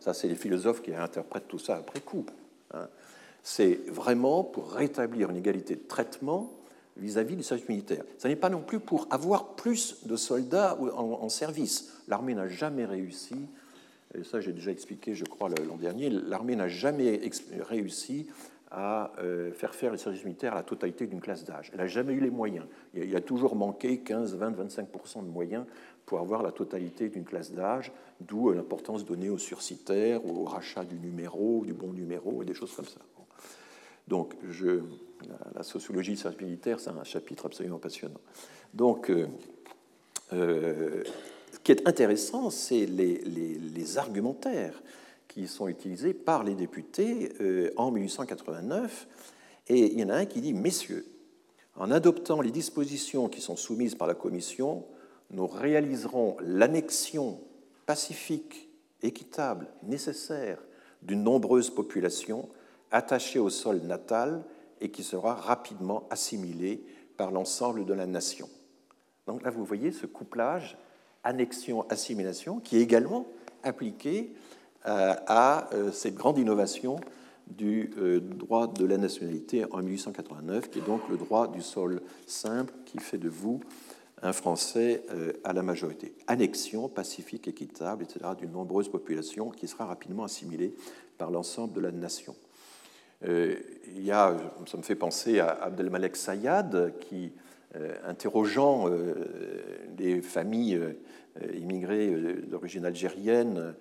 Ça, 0.00 0.14
c'est 0.14 0.28
les 0.28 0.34
philosophes 0.34 0.82
qui 0.82 0.94
interprètent 0.94 1.48
tout 1.48 1.58
ça 1.58 1.76
après 1.76 2.00
coup. 2.00 2.24
Hein. 2.72 2.88
C'est 3.48 3.78
vraiment 3.86 4.42
pour 4.42 4.72
rétablir 4.72 5.30
une 5.30 5.36
égalité 5.36 5.76
de 5.76 5.86
traitement 5.86 6.50
vis-à-vis 6.96 7.36
du 7.36 7.44
service 7.44 7.68
militaire. 7.68 8.02
Ce 8.18 8.26
n'est 8.26 8.34
pas 8.34 8.48
non 8.48 8.60
plus 8.60 8.80
pour 8.80 9.06
avoir 9.08 9.54
plus 9.54 10.04
de 10.04 10.16
soldats 10.16 10.76
en, 10.80 11.28
service. 11.28 11.92
L'armée 12.08 12.34
n'a 12.34 12.48
jamais 12.48 12.84
réussi, 12.84 13.36
et 14.18 14.24
ça 14.24 14.40
j'ai 14.40 14.52
déjà 14.52 14.72
expliqué, 14.72 15.14
je 15.14 15.24
crois, 15.24 15.48
l'an 15.48 15.76
dernier, 15.76 16.10
l'armée 16.10 16.56
n'a 16.56 16.66
jamais 16.66 17.20
réussi 17.60 18.26
à 18.72 19.12
euh, 19.20 19.52
faire 19.52 19.76
faire 19.76 19.92
le 19.92 19.96
service 19.96 20.24
militaire 20.24 20.54
à 20.54 20.56
la 20.56 20.64
totalité 20.64 21.06
d'une 21.06 21.20
classe 21.20 21.44
d'âge. 21.44 21.70
Elle 21.72 21.78
n'a 21.78 21.86
jamais 21.86 22.14
eu 22.14 22.20
les 22.20 22.30
moyens. 22.30 22.66
Il 22.94 23.08
y 23.08 23.14
a 23.14 23.20
toujours 23.20 23.54
manqué 23.54 23.98
15, 24.00 24.34
20, 24.34 24.50
25% 24.66 25.24
de 25.24 25.30
moyens 25.30 25.66
pour 26.04 26.18
avoir 26.18 26.42
la 26.42 26.50
totalité 26.50 27.10
d'une 27.10 27.24
classe 27.24 27.52
d'âge, 27.52 27.92
d'où 28.20 28.50
euh, 28.50 28.56
l'importance 28.56 29.04
donnée 29.04 29.30
aux 29.30 29.38
sursitaires, 29.38 30.26
au 30.26 30.42
rachat 30.42 30.82
du 30.82 30.96
numéro, 30.96 31.62
du 31.64 31.74
bon 31.74 31.92
numéro 31.92 32.42
et 32.42 32.44
des 32.44 32.54
choses 32.54 32.74
comme 32.74 32.86
ça. 32.86 32.98
Donc, 34.08 34.34
la, 35.54 35.62
sociologie 35.62 36.12
du 36.12 36.16
service 36.16 36.40
militaire, 36.40 36.80
c'est 36.80 36.90
un 36.90 37.04
chapitre 37.04 37.46
absolument 37.46 37.78
passionnant. 37.78 38.20
Donc, 38.74 39.10
euh, 39.10 39.26
ce 40.32 41.58
qui 41.62 41.72
est 41.72 41.88
intéressant, 41.88 42.50
c'est 42.50 42.86
les 42.86 43.98
argumentaires 43.98 44.80
qui 45.36 45.46
sont 45.48 45.68
utilisés 45.68 46.14
par 46.14 46.44
les 46.44 46.54
députés 46.54 47.30
euh, 47.42 47.70
en 47.76 47.90
1889. 47.90 49.06
Et 49.68 49.92
il 49.92 50.00
y 50.00 50.02
en 50.02 50.08
a 50.08 50.14
un 50.14 50.24
qui 50.24 50.40
dit, 50.40 50.54
Messieurs, 50.54 51.04
en 51.74 51.90
adoptant 51.90 52.40
les 52.40 52.50
dispositions 52.50 53.28
qui 53.28 53.42
sont 53.42 53.54
soumises 53.54 53.94
par 53.94 54.08
la 54.08 54.14
Commission, 54.14 54.86
nous 55.30 55.46
réaliserons 55.46 56.38
l'annexion 56.40 57.38
pacifique, 57.84 58.70
équitable, 59.02 59.66
nécessaire 59.82 60.58
d'une 61.02 61.22
nombreuse 61.22 61.68
population 61.68 62.48
attachée 62.90 63.38
au 63.38 63.50
sol 63.50 63.80
natal 63.82 64.44
et 64.80 64.90
qui 64.90 65.02
sera 65.02 65.34
rapidement 65.34 66.06
assimilée 66.10 66.84
par 67.16 67.30
l'ensemble 67.30 67.84
de 67.84 67.94
la 67.94 68.06
nation. 68.06 68.48
Donc 69.26 69.42
là, 69.42 69.50
vous 69.50 69.64
voyez 69.64 69.92
ce 69.92 70.06
couplage 70.06 70.76
annexion-assimilation 71.24 72.60
qui 72.60 72.76
est 72.76 72.82
également 72.82 73.26
appliqué 73.62 74.32
euh, 74.86 75.14
à 75.26 75.68
euh, 75.74 75.90
cette 75.90 76.14
grande 76.14 76.38
innovation 76.38 77.00
du 77.48 77.92
euh, 77.98 78.20
droit 78.20 78.68
de 78.68 78.84
la 78.84 78.98
nationalité 78.98 79.64
en 79.72 79.82
1889, 79.82 80.70
qui 80.70 80.78
est 80.78 80.86
donc 80.86 81.00
le 81.08 81.16
droit 81.16 81.48
du 81.48 81.60
sol 81.60 82.02
simple 82.26 82.72
qui 82.84 82.98
fait 82.98 83.18
de 83.18 83.28
vous 83.28 83.60
un 84.22 84.32
Français 84.32 85.02
à 85.44 85.52
la 85.52 85.62
majorité. 85.62 86.14
Annexion 86.26 86.88
pacifique, 86.88 87.48
équitable, 87.48 88.02
etc., 88.02 88.20
d'une 88.38 88.52
nombreuse 88.52 88.88
population 88.88 89.50
qui 89.50 89.68
sera 89.68 89.84
rapidement 89.84 90.24
assimilée 90.24 90.74
par 91.18 91.30
l'ensemble 91.30 91.74
de 91.74 91.80
la 91.80 91.92
nation. 91.92 92.34
Il 93.24 94.04
y 94.04 94.10
ça 94.10 94.76
me 94.76 94.82
fait 94.82 94.94
penser 94.94 95.40
à 95.40 95.48
Abdelmalek 95.48 96.16
Sayad, 96.16 96.94
qui 97.00 97.32
interrogeant 98.04 98.88
des 99.90 100.22
familles 100.22 100.80
immigrées 101.54 102.10
d'origine 102.46 102.84
algérienne 102.84 103.74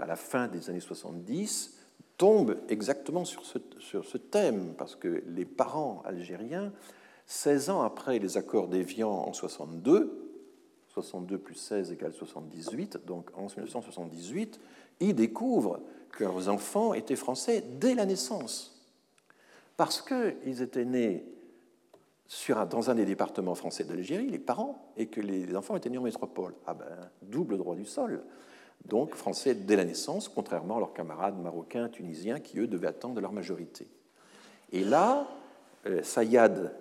à 0.00 0.06
la 0.06 0.16
fin 0.16 0.48
des 0.48 0.70
années 0.70 0.80
70, 0.80 1.78
tombe 2.16 2.56
exactement 2.68 3.24
sur 3.24 3.44
ce, 3.44 3.58
sur 3.78 4.04
ce 4.04 4.18
thème, 4.18 4.74
parce 4.78 4.94
que 4.96 5.22
les 5.26 5.44
parents 5.44 6.02
algériens, 6.04 6.72
16 7.26 7.70
ans 7.70 7.82
après 7.82 8.18
les 8.18 8.36
accords 8.36 8.68
d'Évian 8.68 9.10
en 9.10 9.32
62, 9.32 10.30
62 10.88 11.38
plus 11.38 11.54
16 11.54 11.92
égale 11.92 12.12
78, 12.12 13.00
donc 13.04 13.30
en 13.36 13.46
1978, 13.46 14.60
ils 15.00 15.14
découvrent 15.14 15.80
que 16.14 16.24
leurs 16.24 16.48
enfants 16.48 16.94
étaient 16.94 17.16
français 17.16 17.64
dès 17.80 17.94
la 17.94 18.06
naissance, 18.06 18.80
parce 19.76 20.00
qu'ils 20.00 20.62
étaient 20.62 20.84
nés 20.84 21.24
dans 22.70 22.90
un 22.90 22.94
des 22.94 23.04
départements 23.04 23.54
français 23.54 23.84
d'Algérie, 23.84 24.28
les 24.28 24.38
parents, 24.38 24.92
et 24.96 25.06
que 25.06 25.20
les 25.20 25.54
enfants 25.54 25.76
étaient 25.76 25.90
nés 25.90 25.98
en 25.98 26.02
métropole. 26.02 26.54
Ah 26.66 26.74
ben, 26.74 26.86
double 27.22 27.58
droit 27.58 27.76
du 27.76 27.84
sol. 27.84 28.22
Donc 28.86 29.14
français 29.14 29.54
dès 29.54 29.76
la 29.76 29.84
naissance, 29.84 30.28
contrairement 30.28 30.76
à 30.76 30.80
leurs 30.80 30.92
camarades 30.92 31.38
marocains, 31.40 31.88
tunisiens, 31.88 32.40
qui 32.40 32.58
eux 32.58 32.66
devaient 32.66 32.88
attendre 32.88 33.20
leur 33.20 33.32
majorité. 33.32 33.86
Et 34.72 34.84
là, 34.84 35.28
euh, 35.86 36.02
Sayad 36.02 36.74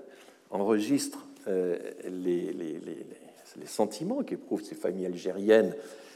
enregistre 0.50 1.28
euh, 1.48 1.78
les 2.06 3.66
sentiments 3.66 4.24
qu'éprouvent 4.24 4.64
ces 4.64 4.76
familles 4.76 5.06
algériennes 5.06 5.76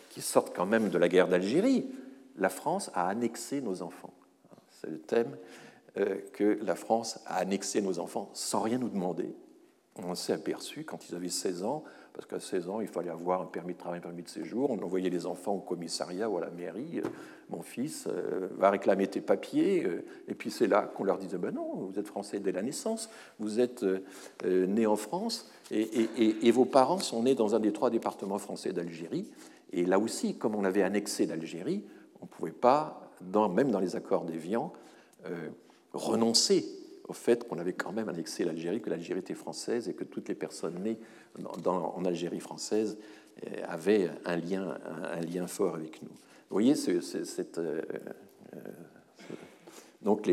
qui 0.09 0.21
sortent 0.21 0.55
quand 0.55 0.65
même 0.65 0.89
de 0.89 0.97
la 0.97 1.09
guerre 1.09 1.27
d'Algérie. 1.27 1.85
La 2.37 2.49
France 2.49 2.91
a 2.93 3.07
annexé 3.07 3.61
nos 3.61 3.81
enfants. 3.81 4.13
C'est 4.69 4.89
le 4.89 4.99
thème 4.99 5.35
euh, 5.97 6.17
que 6.33 6.59
la 6.61 6.75
France 6.75 7.19
a 7.25 7.37
annexé 7.37 7.81
nos 7.81 7.99
enfants 7.99 8.29
sans 8.33 8.61
rien 8.61 8.77
nous 8.77 8.89
demander. 8.89 9.33
On 9.95 10.13
s'est 10.13 10.33
aperçu 10.33 10.83
quand 10.83 11.09
ils 11.09 11.15
avaient 11.15 11.29
16 11.29 11.63
ans, 11.63 11.83
parce 12.13 12.27
qu'à 12.27 12.39
16 12.39 12.69
ans, 12.69 12.81
il 12.81 12.87
fallait 12.87 13.09
avoir 13.09 13.41
un 13.41 13.45
permis 13.45 13.73
de 13.73 13.79
travail, 13.79 13.97
un 13.97 14.01
permis 14.01 14.21
de 14.21 14.29
séjour. 14.29 14.69
On 14.69 14.79
envoyait 14.83 15.09
les 15.09 15.25
enfants 15.25 15.53
au 15.53 15.59
commissariat 15.59 16.29
ou 16.29 16.37
à 16.37 16.41
la 16.41 16.51
mairie. 16.51 16.99
Euh, 16.99 17.07
mon 17.49 17.63
fils 17.63 18.07
euh, 18.07 18.47
va 18.57 18.69
réclamer 18.69 19.07
tes 19.07 19.21
papiers. 19.21 19.87
Et 20.27 20.35
puis 20.35 20.51
c'est 20.51 20.67
là 20.67 20.83
qu'on 20.83 21.03
leur 21.03 21.17
disait 21.17 21.39
ben 21.39 21.51
non, 21.51 21.89
vous 21.91 21.97
êtes 21.97 22.07
français 22.07 22.39
dès 22.39 22.51
la 22.51 22.61
naissance, 22.61 23.09
vous 23.39 23.59
êtes 23.59 23.83
né 24.45 24.85
en 24.85 24.97
France, 24.97 25.49
et, 25.71 26.51
vos 26.51 26.65
parents 26.65 26.99
sont 26.99 27.23
nés 27.23 27.35
dans 27.35 27.55
un 27.55 27.59
des 27.59 27.73
trois 27.73 27.89
départements 27.89 28.37
français 28.37 28.73
d'Algérie. 28.73 29.25
Et 29.71 29.85
là 29.85 29.97
aussi, 29.97 30.35
comme 30.35 30.55
on 30.55 30.63
avait 30.63 30.83
annexé 30.83 31.25
l'Algérie, 31.25 31.83
on 32.21 32.25
ne 32.25 32.29
pouvait 32.29 32.51
pas, 32.51 33.11
même 33.21 33.71
dans 33.71 33.79
les 33.79 33.95
accords 33.95 34.25
d'Évian, 34.25 34.71
renoncer 35.93 36.65
au 37.07 37.13
fait 37.13 37.47
qu'on 37.47 37.57
avait 37.57 37.73
quand 37.73 37.91
même 37.91 38.09
annexé 38.09 38.43
l'Algérie, 38.43 38.81
que 38.81 38.89
l'Algérie 38.89 39.19
était 39.19 39.33
française 39.33 39.87
et 39.87 39.93
que 39.93 40.03
toutes 40.03 40.27
les 40.29 40.35
personnes 40.35 40.81
nées 40.83 40.97
en 41.65 42.05
Algérie 42.05 42.39
française 42.39 42.97
euh, 43.45 43.61
avaient 43.67 44.09
un 44.25 44.37
lien, 44.37 45.47
fort 45.47 45.75
avec 45.75 46.01
nous. 46.01 46.09
Vous 46.09 46.53
voyez, 46.53 46.73
euh, 46.87 47.01
euh, 47.57 47.81
donc 50.01 50.29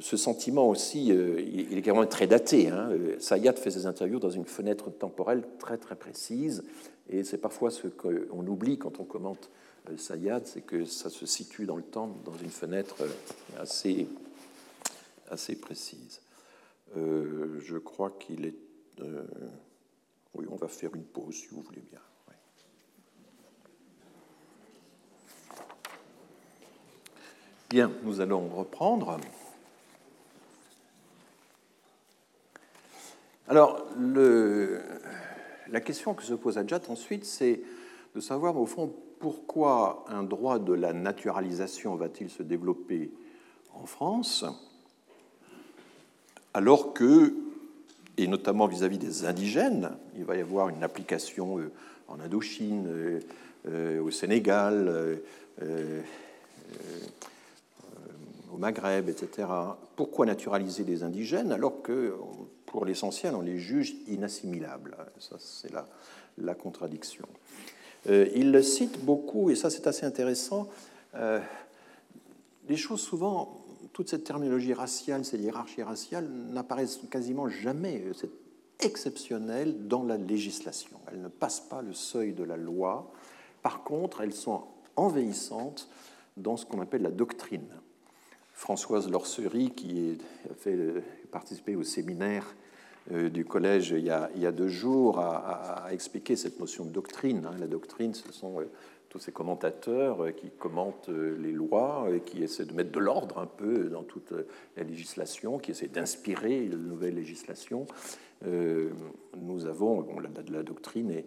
ce 0.00 0.16
sentiment 0.16 0.68
aussi, 0.68 1.08
il 1.08 1.76
est 1.76 1.82
quand 1.82 2.06
très 2.06 2.26
daté. 2.26 2.68
Hein. 2.68 2.90
Sayat 3.18 3.52
fait 3.54 3.70
ses 3.70 3.86
interviews 3.86 4.18
dans 4.18 4.30
une 4.30 4.46
fenêtre 4.46 4.90
temporelle 4.90 5.42
très 5.58 5.76
très 5.76 5.96
précise, 5.96 6.64
et 7.10 7.24
c'est 7.24 7.38
parfois 7.38 7.70
ce 7.70 7.88
qu'on 7.88 8.46
oublie 8.46 8.78
quand 8.78 9.00
on 9.00 9.04
commente 9.04 9.50
Sayad, 9.96 10.46
c'est 10.46 10.62
que 10.62 10.84
ça 10.84 11.10
se 11.10 11.26
situe 11.26 11.66
dans 11.66 11.76
le 11.76 11.82
temps, 11.82 12.08
dans 12.24 12.36
une 12.36 12.50
fenêtre 12.50 12.96
assez 13.58 14.06
assez 15.32 15.56
précise. 15.56 16.20
Euh, 16.96 17.58
je 17.60 17.78
crois 17.78 18.10
qu'il 18.10 18.44
est. 18.44 18.54
Euh, 19.00 19.24
oui, 20.34 20.46
on 20.50 20.56
va 20.56 20.68
faire 20.68 20.94
une 20.94 21.04
pause 21.04 21.34
si 21.34 21.48
vous 21.48 21.62
voulez 21.62 21.82
bien. 21.90 22.00
Bien, 27.70 27.90
nous 28.02 28.20
allons 28.20 28.48
reprendre. 28.48 29.18
Alors, 33.48 33.86
la 33.96 35.80
question 35.80 36.12
que 36.12 36.22
se 36.22 36.34
pose 36.34 36.58
Adjat 36.58 36.82
ensuite, 36.88 37.24
c'est 37.24 37.62
de 38.14 38.20
savoir 38.20 38.56
au 38.56 38.66
fond 38.66 38.92
pourquoi 39.20 40.04
un 40.08 40.22
droit 40.22 40.58
de 40.58 40.72
la 40.72 40.92
naturalisation 40.92 41.94
va-t-il 41.94 42.28
se 42.28 42.42
développer 42.42 43.10
en 43.74 43.86
France 43.86 44.44
alors 46.54 46.92
que, 46.92 47.34
et 48.18 48.26
notamment 48.26 48.66
vis-à-vis 48.66 48.98
des 48.98 49.24
indigènes, 49.24 49.90
il 50.16 50.24
va 50.24 50.36
y 50.36 50.40
avoir 50.40 50.68
une 50.68 50.82
application 50.82 51.58
euh, 51.58 51.72
en 52.08 52.20
Indochine, 52.20 52.86
euh, 52.86 53.20
euh, 53.68 54.02
au 54.02 54.10
Sénégal, 54.10 55.18
au 58.52 58.58
Maghreb, 58.58 59.08
etc. 59.08 59.48
Pourquoi 59.96 60.26
naturaliser 60.26 60.84
les 60.84 61.04
indigènes 61.04 61.52
alors 61.52 61.80
que, 61.80 62.14
pour 62.66 62.84
l'essentiel, 62.84 63.34
on 63.34 63.40
les 63.40 63.58
juge 63.58 63.94
inassimilables 64.08 64.96
Ça, 65.18 65.36
c'est 65.38 65.70
la, 66.38 66.54
contradiction. 66.54 67.26
Il 68.06 68.64
cite 68.64 69.04
beaucoup, 69.04 69.50
et 69.50 69.54
ça 69.54 69.70
c'est 69.70 69.86
assez 69.86 70.04
intéressant, 70.04 70.68
des 71.14 72.76
choses 72.76 73.00
souvent 73.00 73.62
toute 73.92 74.08
cette 74.08 74.24
terminologie 74.24 74.72
raciale, 74.72 75.24
ces 75.24 75.38
hiérarchies 75.38 75.82
raciales 75.82 76.28
n'apparaissent 76.28 77.00
quasiment 77.10 77.48
jamais. 77.48 78.02
C'est 78.14 78.30
exceptionnel 78.80 79.86
dans 79.86 80.02
la 80.02 80.16
législation. 80.16 80.98
Elles 81.10 81.20
ne 81.20 81.28
passent 81.28 81.60
pas 81.60 81.82
le 81.82 81.92
seuil 81.92 82.32
de 82.32 82.42
la 82.42 82.56
loi. 82.56 83.10
Par 83.62 83.84
contre, 83.84 84.22
elles 84.22 84.34
sont 84.34 84.64
envahissantes 84.96 85.88
dans 86.36 86.56
ce 86.56 86.66
qu'on 86.66 86.80
appelle 86.80 87.02
la 87.02 87.10
doctrine. 87.10 87.68
Françoise 88.54 89.10
Lorcerie, 89.10 89.70
qui 89.70 90.18
a 90.50 90.54
fait 90.54 90.78
participer 91.30 91.76
au 91.76 91.82
séminaire 91.82 92.46
euh, 92.46 92.61
du 93.10 93.44
collège 93.44 93.90
il 93.90 94.04
y 94.04 94.10
a, 94.10 94.52
deux 94.52 94.68
jours, 94.68 95.18
a, 95.18 95.88
expliqué 95.90 96.36
cette 96.36 96.60
notion 96.60 96.84
de 96.84 96.90
doctrine. 96.90 97.46
Hein. 97.46 97.56
La 97.58 97.66
doctrine, 97.66 98.14
ce 98.14 98.32
sont 98.32 98.60
euh, 98.60 98.64
tous 99.12 99.18
ces 99.18 99.32
commentateurs 99.32 100.24
euh, 100.24 100.30
qui 100.30 100.48
commentent 100.48 101.10
euh, 101.10 101.36
les 101.38 101.52
lois 101.52 102.08
et 102.10 102.20
qui 102.20 102.42
essaient 102.42 102.64
de 102.64 102.72
mettre 102.72 102.92
de 102.92 102.98
l'ordre 102.98 103.38
un 103.38 103.46
peu 103.46 103.90
dans 103.90 104.04
toute 104.04 104.32
euh, 104.32 104.46
la 104.74 104.84
législation, 104.84 105.58
qui 105.58 105.70
essaient 105.72 105.88
d'inspirer 105.88 106.64
une 106.64 106.88
nouvelle 106.88 107.16
législation. 107.16 107.86
nous 108.42 109.66
avons, 109.66 110.00
bon, 110.00 110.18
la, 110.18 110.30
la 110.50 110.62
doctrine 110.62 111.10
et, 111.10 111.26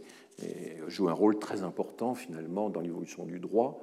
joue 0.87 1.09
un 1.09 1.13
rôle 1.13 1.37
très 1.37 1.61
important 1.61 2.15
finalement 2.15 2.69
dans 2.69 2.81
l'évolution 2.81 3.25
du 3.25 3.39
droit. 3.39 3.81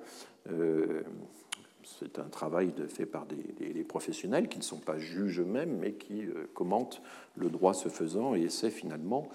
C'est 1.99 2.19
un 2.19 2.29
travail 2.29 2.73
fait 2.89 3.07
par 3.07 3.27
des, 3.27 3.85
professionnels 3.85 4.49
qui 4.49 4.59
ne 4.59 4.63
sont 4.63 4.79
pas 4.79 4.99
juges 4.99 5.41
eux-mêmes, 5.41 5.79
mais 5.81 5.93
qui 5.93 6.25
commentent 6.55 7.03
le 7.37 7.51
droit 7.51 7.75
se 7.75 7.89
faisant 7.89 8.35
et 8.35 8.43
essaient 8.43 8.71
finalement 8.71 9.29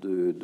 de, 0.00 0.34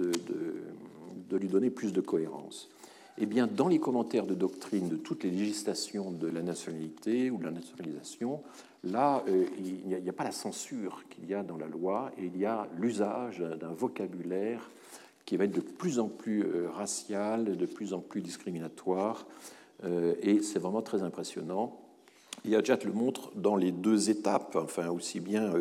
lui 1.33 1.49
donner 1.49 1.71
plus 1.71 1.93
de 1.93 2.01
cohérence. 2.01 2.69
Eh 3.17 3.27
bien, 3.27 3.47
dans 3.47 3.69
les 3.69 3.79
commentaires 3.79 4.27
de 4.27 4.35
doctrine 4.35 4.89
de 4.89 4.97
toutes 4.97 5.23
les 5.23 5.31
législations 5.31 6.11
de 6.11 6.27
la 6.27 6.43
nationalité 6.43 7.31
ou 7.31 7.39
de 7.39 7.45
la 7.45 7.53
naturalisation, 7.53 8.43
là, 8.83 9.23
euh, 9.29 9.45
il 9.57 9.87
n'y 9.87 10.09
a, 10.09 10.13
pas 10.13 10.25
la 10.25 10.33
censure 10.33 11.05
qu'il 11.09 11.27
y 11.27 11.35
a 11.35 11.45
dans 11.45 11.57
la 11.57 11.69
loi, 11.69 12.11
et 12.19 12.25
il 12.25 12.37
y 12.37 12.45
a 12.45 12.67
l'usage 12.77 13.39
d'un 13.39 13.73
vocabulaire 13.73 14.69
qui 15.27 15.37
va 15.37 15.45
être 15.45 15.55
de 15.55 15.61
plus 15.61 16.01
en 16.01 16.09
plus 16.09 16.43
euh, 16.43 16.69
racial, 16.71 17.57
de 17.57 17.67
plus 17.67 17.95
en 17.95 18.01
plus 18.01 18.21
discriminatoire, 18.21 19.27
euh, 19.27 19.54
et 19.83 20.41
c'est 20.41 20.59
vraiment 20.59 20.83
très 20.83 21.03
impressionnant. 21.03 21.81
Yajat 22.45 22.79
le 22.85 22.93
montre 22.93 23.35
dans 23.35 23.57
les 23.57 23.73
deux 23.73 24.11
étapes, 24.11 24.57
enfin 24.57 24.89
aussi 24.89 25.21
bien 25.21 25.53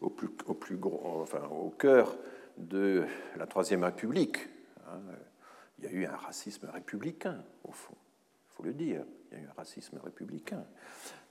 au, 0.00 0.08
plus, 0.08 0.28
au, 0.46 0.54
plus 0.54 0.76
gros, 0.76 1.20
enfin, 1.22 1.42
au 1.50 1.70
cœur 1.70 2.16
de 2.56 3.04
la 3.36 3.46
Troisième 3.46 3.84
République. 3.84 4.38
Hein, 4.86 5.00
il 5.78 5.84
y 5.84 5.88
a 5.88 5.92
eu 5.92 6.06
un 6.06 6.16
racisme 6.16 6.68
républicain, 6.72 7.42
au 7.64 7.72
fond. 7.72 7.94
Il 7.94 8.54
faut 8.54 8.62
le 8.62 8.72
dire. 8.72 9.04
Il 9.30 9.38
y 9.38 9.40
a 9.40 9.44
eu 9.44 9.46
un 9.46 9.54
racisme 9.56 9.98
républicain. 10.02 10.64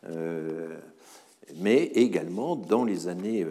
Euh, 0.06 0.80
mais 1.58 1.86
également 1.86 2.56
dans 2.56 2.84
les 2.84 3.08
années 3.08 3.46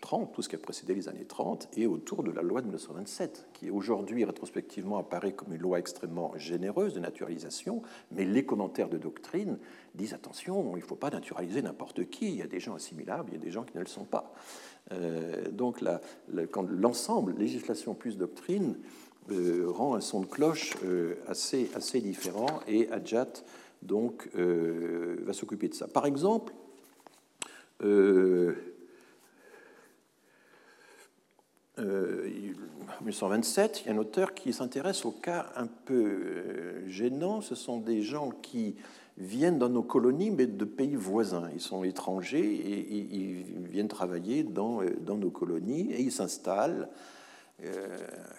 30, 0.00 0.20
ben, 0.20 0.28
tout 0.32 0.42
ce 0.42 0.48
qui 0.48 0.56
a 0.56 0.58
précédé 0.58 0.94
les 0.94 1.08
années 1.08 1.24
30, 1.24 1.68
et 1.76 1.86
autour 1.86 2.22
de 2.22 2.30
la 2.30 2.42
loi 2.42 2.60
de 2.60 2.66
1927, 2.66 3.48
qui 3.52 3.70
aujourd'hui 3.70 4.24
rétrospectivement 4.24 4.98
apparaît 4.98 5.32
comme 5.32 5.52
une 5.52 5.60
loi 5.60 5.78
extrêmement 5.78 6.32
généreuse 6.36 6.94
de 6.94 7.00
naturalisation, 7.00 7.82
mais 8.10 8.24
les 8.24 8.44
commentaires 8.44 8.88
de 8.88 8.98
doctrine 8.98 9.58
disent 9.94 10.14
attention, 10.14 10.76
il 10.76 10.80
ne 10.80 10.86
faut 10.86 10.96
pas 10.96 11.10
naturaliser 11.10 11.62
n'importe 11.62 12.08
qui, 12.10 12.28
il 12.28 12.36
y 12.36 12.42
a 12.42 12.46
des 12.46 12.60
gens 12.60 12.74
assimilables, 12.74 13.30
il 13.30 13.34
y 13.34 13.40
a 13.40 13.44
des 13.44 13.50
gens 13.50 13.64
qui 13.64 13.76
ne 13.76 13.82
le 13.82 13.88
sont 13.88 14.04
pas. 14.04 14.32
Euh, 14.92 15.50
donc 15.50 15.82
quand 16.50 16.68
l'ensemble, 16.68 17.34
législation 17.38 17.94
plus 17.94 18.16
doctrine, 18.18 18.76
euh, 19.30 19.66
rend 19.68 19.94
un 19.94 20.00
son 20.00 20.20
de 20.20 20.26
cloche 20.26 20.74
euh, 20.84 21.14
assez, 21.28 21.70
assez 21.76 22.00
différent 22.00 22.60
et 22.66 22.90
Adjat 22.90 23.44
donc 23.82 24.28
euh, 24.36 25.16
va 25.24 25.32
s'occuper 25.32 25.68
de 25.68 25.74
ça. 25.74 25.86
Par 25.86 26.06
exemple, 26.06 26.52
en 27.82 28.52
1927, 33.00 33.82
il 33.82 33.86
y 33.86 33.90
a 33.90 33.94
un 33.94 33.98
auteur 33.98 34.34
qui 34.34 34.52
s'intéresse 34.52 35.04
au 35.04 35.10
cas 35.10 35.46
un 35.56 35.66
peu 35.66 36.86
gênant. 36.86 37.40
Ce 37.40 37.54
sont 37.54 37.78
des 37.78 38.02
gens 38.02 38.30
qui 38.30 38.76
viennent 39.18 39.58
dans 39.58 39.68
nos 39.68 39.82
colonies, 39.82 40.30
mais 40.30 40.46
de 40.46 40.64
pays 40.64 40.94
voisins. 40.94 41.50
Ils 41.52 41.60
sont 41.60 41.84
étrangers 41.84 42.44
et 42.44 42.94
ils 42.94 43.66
viennent 43.66 43.88
travailler 43.88 44.44
dans, 44.44 44.82
nos 44.82 45.30
colonies 45.30 45.92
et 45.92 46.00
ils 46.00 46.12
s'installent. 46.12 46.88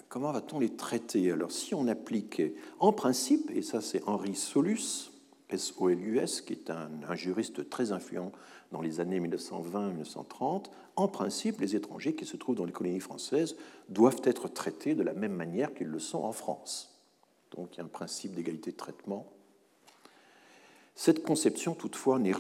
comment 0.10 0.32
va-t-on 0.32 0.60
les 0.60 0.76
traiter? 0.76 1.32
Alors, 1.32 1.52
si 1.52 1.76
on 1.76 1.88
applique, 1.88 2.42
en 2.80 2.94
principe, 2.94 3.52
et 3.52 3.62
ça 3.62 3.82
c'est 3.82 4.02
Henri 4.08 4.36
Solus, 4.36 5.14
S-O-L-U-S, 5.54 6.42
qui 6.42 6.54
est 6.54 6.70
un, 6.70 7.16
juriste 7.16 7.70
très 7.70 7.92
influent 7.92 8.32
dans 8.74 8.82
les 8.82 9.00
années 9.00 9.20
1920-1930, 9.20 10.66
en 10.96 11.08
principe, 11.08 11.62
les 11.62 11.76
étrangers 11.76 12.16
qui 12.16 12.26
se 12.26 12.36
trouvent 12.36 12.56
dans 12.56 12.66
les 12.66 12.72
colonies 12.72 13.00
françaises 13.00 13.56
doivent 13.88 14.22
être 14.24 14.48
traités 14.48 14.96
de 14.96 15.04
la 15.04 15.14
même 15.14 15.34
manière 15.34 15.74
qu'ils 15.74 15.88
le 15.88 16.00
sont 16.00 16.24
en 16.24 16.34
France. 16.34 17.00
Donc 17.56 17.70
il 17.74 17.78
y 17.78 17.82
a 17.82 17.84
un 17.86 17.88
principe 17.88 18.34
d'égalité 18.34 18.72
de 18.72 18.78
traitement. 18.78 19.28
Cette 20.96 21.24
conception, 21.24 21.76
toutefois, 21.76 22.20
n'est 22.20 22.34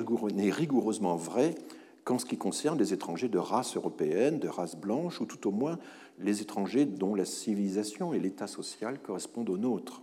rigoureusement 0.51 1.15
vraie 1.15 1.55
qu'en 2.03 2.19
ce 2.19 2.25
qui 2.25 2.37
concerne 2.37 2.79
les 2.79 2.93
étrangers 2.93 3.29
de 3.29 3.37
race 3.37 3.77
européenne, 3.77 4.39
de 4.39 4.47
race 4.47 4.75
blanche, 4.75 5.21
ou 5.21 5.25
tout 5.25 5.47
au 5.47 5.51
moins 5.51 5.79
les 6.19 6.41
étrangers 6.41 6.85
dont 6.85 7.15
la 7.15 7.25
civilisation 7.25 8.13
et 8.13 8.19
l'état 8.19 8.47
social 8.47 8.99
correspondent 8.99 9.49
aux 9.49 9.57
nôtres. 9.57 10.01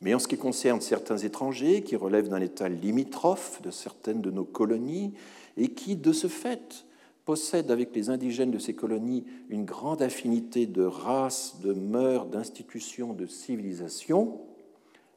Mais 0.00 0.14
en 0.14 0.18
ce 0.18 0.28
qui 0.28 0.36
concerne 0.36 0.80
certains 0.80 1.18
étrangers 1.18 1.82
qui 1.82 1.96
relèvent 1.96 2.28
d'un 2.28 2.40
état 2.40 2.68
limitrophe 2.68 3.60
de 3.62 3.70
certaines 3.70 4.22
de 4.22 4.30
nos 4.30 4.44
colonies 4.44 5.14
et 5.56 5.68
qui, 5.68 5.96
de 5.96 6.12
ce 6.12 6.28
fait, 6.28 6.86
possèdent 7.24 7.70
avec 7.70 7.94
les 7.94 8.08
indigènes 8.08 8.52
de 8.52 8.58
ces 8.58 8.74
colonies 8.74 9.24
une 9.48 9.64
grande 9.64 10.00
affinité 10.00 10.66
de 10.66 10.84
race, 10.84 11.56
de 11.62 11.72
mœurs, 11.72 12.26
d'institutions, 12.26 13.12
de 13.12 13.26
civilisation, 13.26 14.40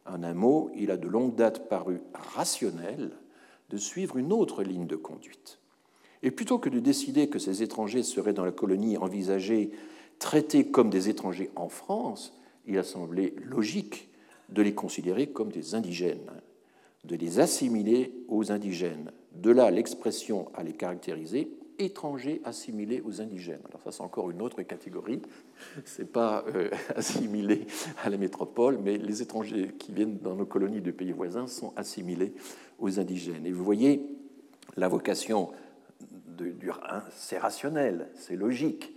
en 0.06 0.24
un 0.24 0.34
mot, 0.34 0.72
il 0.76 0.91
a 0.91 0.98
de 0.98 1.08
longue 1.08 1.36
date 1.36 1.70
paru 1.70 2.02
rationnel 2.14 3.12
de 3.70 3.78
suivre 3.78 4.18
une 4.18 4.34
autre 4.34 4.64
ligne 4.64 4.88
de 4.88 4.95
conduite. 4.95 5.60
Et 6.24 6.32
plutôt 6.32 6.60
que 6.60 6.70
de 6.70 6.80
décider 6.80 7.30
que 7.30 7.40
ces 7.40 7.64
étrangers 7.64 8.03
seraient 8.03 8.34
dans 8.34 8.45
la 8.45 8.52
colonie 8.52 8.98
envisagée 8.98 9.72
traités 10.20 10.68
comme 10.68 10.90
des 10.90 11.10
étrangers 11.10 11.49
en 11.56 11.70
France, 11.70 12.34
il 12.68 12.78
a 12.78 12.84
semblé 12.84 13.36
logique 13.44 14.10
de 14.52 14.61
les 14.61 14.73
considérer 14.73 15.28
comme 15.28 15.52
des 15.52 15.76
indigènes, 15.76 16.32
de 17.03 17.15
les 17.15 17.40
assimiler 17.40 18.14
aux 18.28 18.52
indigènes. 18.52 19.11
De 19.34 19.52
là 19.52 19.72
l'expression 19.72 20.49
à 20.53 20.64
les 20.64 20.73
caractériser 20.73 21.52
étrangers 21.80 22.41
assimilés 22.44 23.02
aux 23.02 23.22
indigènes. 23.22 23.61
Alors 23.68 23.82
ça 23.82 23.91
c'est 23.91 24.03
encore 24.03 24.30
une 24.30 24.41
autre 24.41 24.61
catégorie, 24.61 25.22
c'est 25.86 26.11
pas 26.11 26.45
euh, 26.53 26.69
assimilés 26.95 27.65
à 28.03 28.10
la 28.10 28.18
métropole, 28.18 28.78
mais 28.78 28.98
les 28.98 29.22
étrangers 29.22 29.72
qui 29.80 29.91
viennent 29.91 30.18
dans 30.19 30.36
nos 30.36 30.45
colonies 30.45 30.82
de 30.82 30.91
pays 30.91 31.11
voisins 31.11 31.48
sont 31.48 31.73
assimilés 31.76 32.34
aux 32.80 32.99
indigènes. 32.99 33.45
Et 33.45 33.52
vous 33.52 33.64
voyez 33.64 34.06
la 34.78 34.88
vocation 34.88 35.49
de, 36.28 36.52
du, 36.52 36.72
c'est 37.15 37.38
rationnel, 37.38 38.10
c'est 38.15 38.36
logique 38.36 38.94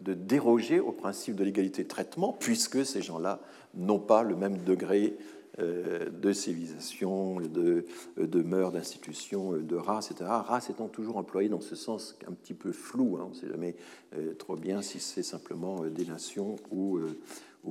de 0.00 0.12
déroger 0.12 0.78
au 0.78 0.92
principe 0.92 1.36
de 1.36 1.44
l'égalité 1.44 1.84
de 1.84 1.88
traitement, 1.88 2.32
puisque 2.38 2.84
ces 2.84 3.00
gens-là 3.00 3.40
n'ont 3.76 3.98
pas 3.98 4.22
le 4.22 4.36
même 4.36 4.58
degré 4.58 5.16
euh, 5.58 6.10
de 6.10 6.32
civilisation, 6.34 7.40
de, 7.40 7.86
de 8.18 8.42
mœurs, 8.42 8.72
d'institutions, 8.72 9.52
de 9.52 9.76
race, 9.76 10.10
etc. 10.10 10.28
Race 10.28 10.68
étant 10.68 10.88
toujours 10.88 11.16
employée 11.16 11.48
dans 11.48 11.62
ce 11.62 11.74
sens 11.74 12.18
un 12.28 12.32
petit 12.32 12.52
peu 12.52 12.72
flou, 12.72 13.16
hein, 13.16 13.24
on 13.26 13.30
ne 13.30 13.34
sait 13.34 13.48
jamais 13.48 13.74
euh, 14.14 14.34
trop 14.34 14.56
bien 14.56 14.82
si 14.82 15.00
c'est 15.00 15.22
simplement 15.22 15.82
euh, 15.82 15.88
des 15.88 16.04
nations 16.04 16.56
ou, 16.70 17.00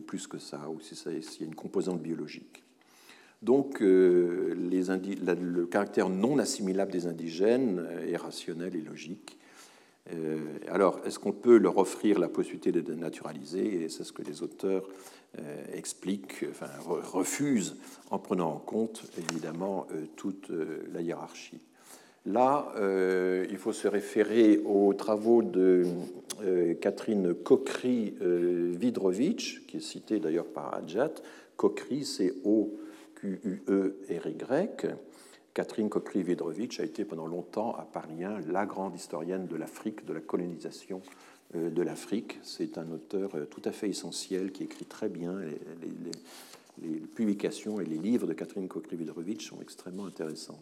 plus 0.07 0.26
que 0.26 0.40
ça, 0.40 0.68
ou 0.72 0.80
s'il 0.80 1.11
y 1.11 1.44
a 1.44 1.45
une 1.45 1.53
composante 1.53 2.02
biologique. 2.02 2.64
Donc, 3.44 3.80
le 3.80 5.65
caractère 5.65 6.10
non 6.10 6.40
assimilable 6.40 6.91
des 6.91 7.06
indigènes 7.06 7.88
est 8.07 8.18
rationnel 8.18 8.76
et 8.76 8.82
logique. 8.82 9.38
Euh, 10.14 10.38
alors, 10.69 10.99
est-ce 11.06 11.19
qu'on 11.19 11.32
peut 11.32 11.57
leur 11.57 11.77
offrir 11.77 12.19
la 12.19 12.27
possibilité 12.27 12.72
de 12.72 12.94
naturaliser 12.94 13.84
Et 13.84 13.90
c'est 13.90 14.03
ce 14.03 14.14
que 14.14 14.22
les 14.22 14.44
auteurs 14.44 14.88
euh, 15.40 15.65
expliquent, 15.73 16.45
enfin, 16.49 16.68
refusent, 16.86 17.77
en 18.11 18.19
prenant 18.19 18.52
en 18.52 18.60
compte 18.60 19.10
évidemment 19.18 19.88
euh, 19.91 20.06
toute 20.15 20.52
la 20.94 21.02
hiérarchie. 21.02 21.61
Là, 22.27 22.73
il 23.52 23.57
faut 23.60 23.72
se 23.72 23.88
référer 23.88 24.60
aux 24.65 24.95
travaux 24.95 25.44
de 25.44 25.86
Catherine 26.82 27.36
Kokri-Vidrovitch, 27.36 29.68
qui 29.68 29.77
est 29.77 29.80
citée 29.80 30.19
d'ailleurs 30.19 30.48
par 30.48 30.73
Adjat. 30.73 31.11
Kokri, 31.56 32.03
c'est 32.03 32.34
O-Q-U-E-R-Y 32.44 32.88
Catherine 35.56 35.90
Kokri-Vedrovitch 35.90 36.82
a 36.82 36.84
été 36.84 37.06
pendant 37.06 37.27
longtemps 37.27 37.73
à 37.76 37.84
Paris 37.84 38.23
la 38.45 38.65
grande 38.65 38.94
historienne 38.94 39.48
de 39.48 39.56
l'Afrique, 39.56 40.06
de 40.06 40.11
la 40.11 40.19
colonisation 40.19 41.02
euh, 41.56 41.69
de 41.69 41.82
l'Afrique. 41.82 42.40
C'est 42.44 42.77
un 42.77 42.91
auteur 42.91 43.34
euh, 43.36 43.45
tout 43.45 43.61
à 43.64 43.72
fait 43.72 43.90
essentiel 43.90 44.52
qui 44.52 44.64
écrit 44.64 44.86
très 44.86 45.07
bien. 45.07 45.40
Les, 45.40 46.11
publications 47.15 47.80
et 47.80 47.86
les 47.86 47.98
livres 47.98 48.27
de 48.27 48.34
Catherine 48.34 48.68
Kokri-Vedrovitch 48.68 49.48
sont 49.48 49.61
extrêmement 49.61 50.06
intéressants. 50.06 50.60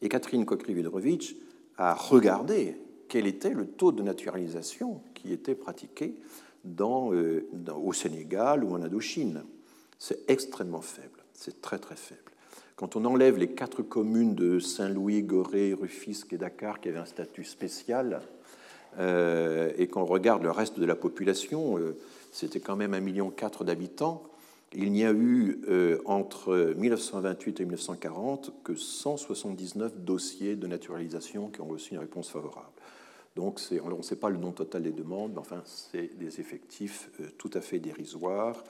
Et 0.00 0.08
Catherine 0.08 0.46
Kokri-Vedrovitch 0.46 1.36
a 1.76 1.92
regardé 1.92 2.78
quel 3.06 3.26
était 3.26 3.50
le 3.50 3.66
taux 3.66 3.92
de 3.92 4.02
naturalisation 4.02 5.02
qui 5.12 5.34
était 5.34 5.54
pratiqué 5.54 6.14
euh, 6.80 7.42
au 7.76 7.92
Sénégal 7.92 8.64
ou 8.64 8.72
en 8.72 8.80
Indochine. 8.80 9.44
C'est 9.98 10.30
extrêmement 10.30 10.80
faible, 10.80 11.22
c'est 11.34 11.60
très 11.60 11.78
très 11.78 11.96
faible. 11.96 12.29
Quand 12.80 12.96
on 12.96 13.04
enlève 13.04 13.36
les 13.36 13.48
quatre 13.48 13.82
communes 13.82 14.34
de 14.34 14.58
Saint-Louis, 14.58 15.22
Gorée, 15.22 15.74
Rufisque 15.74 16.32
et 16.32 16.38
Dakar 16.38 16.80
qui 16.80 16.88
avaient 16.88 16.96
un 16.96 17.04
statut 17.04 17.44
spécial, 17.44 18.22
euh, 18.98 19.70
et 19.76 19.86
qu'on 19.86 20.06
regarde 20.06 20.42
le 20.42 20.50
reste 20.50 20.80
de 20.80 20.86
la 20.86 20.94
population, 20.94 21.76
euh, 21.76 21.94
c'était 22.32 22.60
quand 22.60 22.76
même 22.76 22.94
1,4 22.94 23.00
million 23.02 23.34
d'habitants. 23.66 24.22
Il 24.72 24.92
n'y 24.92 25.04
a 25.04 25.12
eu 25.12 25.60
euh, 25.68 25.98
entre 26.06 26.72
1928 26.78 27.60
et 27.60 27.64
1940 27.64 28.54
que 28.64 28.74
179 28.74 29.98
dossiers 29.98 30.56
de 30.56 30.66
naturalisation 30.66 31.50
qui 31.50 31.60
ont 31.60 31.68
reçu 31.68 31.92
une 31.92 32.00
réponse 32.00 32.30
favorable. 32.30 32.72
Donc 33.36 33.60
on 33.84 33.94
ne 33.94 34.02
sait 34.02 34.16
pas 34.16 34.30
le 34.30 34.38
nombre 34.38 34.54
total 34.54 34.84
des 34.84 34.92
demandes, 34.92 35.32
mais 35.34 35.40
enfin 35.40 35.60
c'est 35.66 36.18
des 36.18 36.40
effectifs 36.40 37.10
tout 37.36 37.50
à 37.52 37.60
fait 37.60 37.78
dérisoires. 37.78 38.64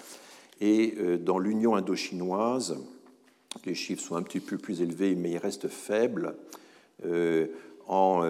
Et 0.61 0.97
dans 1.21 1.39
l'Union 1.39 1.77
indo-chinoise, 1.77 2.77
les 3.65 3.75
chiffres 3.75 4.03
sont 4.03 4.17
un 4.17 4.23
petit 4.23 4.41
peu 4.41 4.59
plus 4.59 4.81
élevés, 4.81 5.15
mais 5.15 5.31
ils 5.33 5.39
restent 5.39 5.69
faibles. 5.69 6.35
Euh, 7.05 7.47
en, 7.87 8.23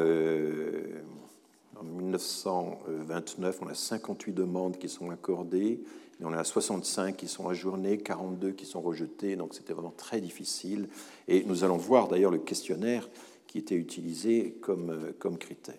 1929, 1.83 3.57
euh, 3.57 3.65
on 3.65 3.69
a 3.69 3.75
58 3.75 4.33
demandes 4.33 4.79
qui 4.79 4.89
sont 4.89 5.11
accordées, 5.11 5.81
mais 6.19 6.27
on 6.27 6.33
a 6.33 6.45
65 6.45 7.17
qui 7.17 7.29
sont 7.29 7.49
ajournées, 7.49 7.99
42 7.99 8.53
qui 8.53 8.67
sont 8.67 8.81
rejetées, 8.81 9.37
donc 9.37 9.55
c'était 9.55 9.73
vraiment 9.73 9.95
très 9.97 10.21
difficile. 10.21 10.89
Et 11.29 11.45
nous 11.45 11.65
allons 11.65 11.77
voir 11.77 12.09
d'ailleurs 12.09 12.31
le 12.31 12.39
questionnaire 12.39 13.09
qui 13.47 13.59
était 13.59 13.77
utilisé 13.77 14.57
comme, 14.61 14.91
euh, 14.91 15.13
comme 15.19 15.39
critère. 15.39 15.77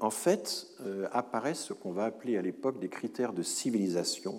en 0.00 0.10
fait, 0.10 0.68
apparaissent 1.10 1.64
ce 1.64 1.72
qu'on 1.72 1.90
va 1.90 2.04
appeler 2.04 2.36
à 2.36 2.42
l'époque 2.42 2.78
des 2.78 2.88
critères 2.88 3.32
de 3.32 3.42
civilisation 3.42 4.38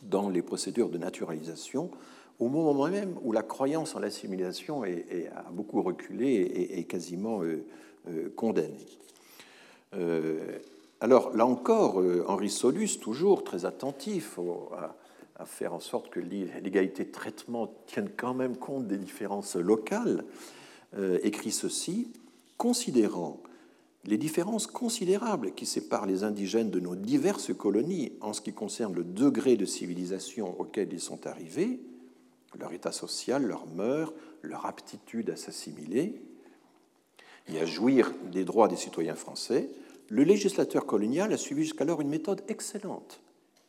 dans 0.00 0.30
les 0.30 0.40
procédures 0.40 0.88
de 0.88 0.96
naturalisation 0.96 1.90
au 2.38 2.48
moment 2.48 2.88
même 2.88 3.16
où 3.22 3.32
la 3.32 3.42
croyance 3.42 3.94
en 3.94 4.00
l'assimilation 4.00 4.82
a 4.82 5.50
beaucoup 5.52 5.82
reculé 5.82 6.26
et 6.26 6.78
est 6.78 6.84
quasiment 6.84 7.42
euh, 7.42 7.64
euh, 8.08 8.28
condamnée. 8.34 8.86
Euh, 9.94 10.58
alors 11.00 11.34
là 11.36 11.46
encore, 11.46 12.02
Henri 12.26 12.50
Solus, 12.50 12.98
toujours 13.00 13.44
très 13.44 13.66
attentif 13.66 14.38
à 15.36 15.44
faire 15.44 15.74
en 15.74 15.80
sorte 15.80 16.08
que 16.08 16.20
l'égalité 16.20 17.04
de 17.04 17.10
traitement 17.10 17.70
tienne 17.86 18.08
quand 18.16 18.34
même 18.34 18.56
compte 18.56 18.86
des 18.86 18.96
différences 18.96 19.56
locales, 19.56 20.24
écrit 21.22 21.50
ceci, 21.50 22.10
considérant 22.56 23.40
les 24.06 24.18
différences 24.18 24.66
considérables 24.66 25.52
qui 25.52 25.66
séparent 25.66 26.06
les 26.06 26.24
indigènes 26.24 26.70
de 26.70 26.80
nos 26.80 26.94
diverses 26.94 27.52
colonies 27.54 28.12
en 28.20 28.32
ce 28.32 28.40
qui 28.40 28.52
concerne 28.52 28.94
le 28.94 29.04
degré 29.04 29.56
de 29.56 29.64
civilisation 29.64 30.58
auquel 30.60 30.92
ils 30.92 31.00
sont 31.00 31.26
arrivés, 31.26 31.80
leur 32.58 32.72
état 32.72 32.92
social, 32.92 33.44
leur 33.44 33.66
mœurs, 33.66 34.12
leur 34.42 34.66
aptitude 34.66 35.30
à 35.30 35.36
s'assimiler 35.36 36.20
et 37.48 37.58
à 37.60 37.66
jouir 37.66 38.12
des 38.32 38.44
droits 38.44 38.68
des 38.68 38.76
citoyens 38.76 39.14
français, 39.14 39.68
le 40.08 40.22
législateur 40.22 40.86
colonial 40.86 41.32
a 41.32 41.36
suivi 41.36 41.62
jusqu'alors 41.62 42.00
une 42.00 42.08
méthode 42.08 42.42
excellente. 42.48 43.20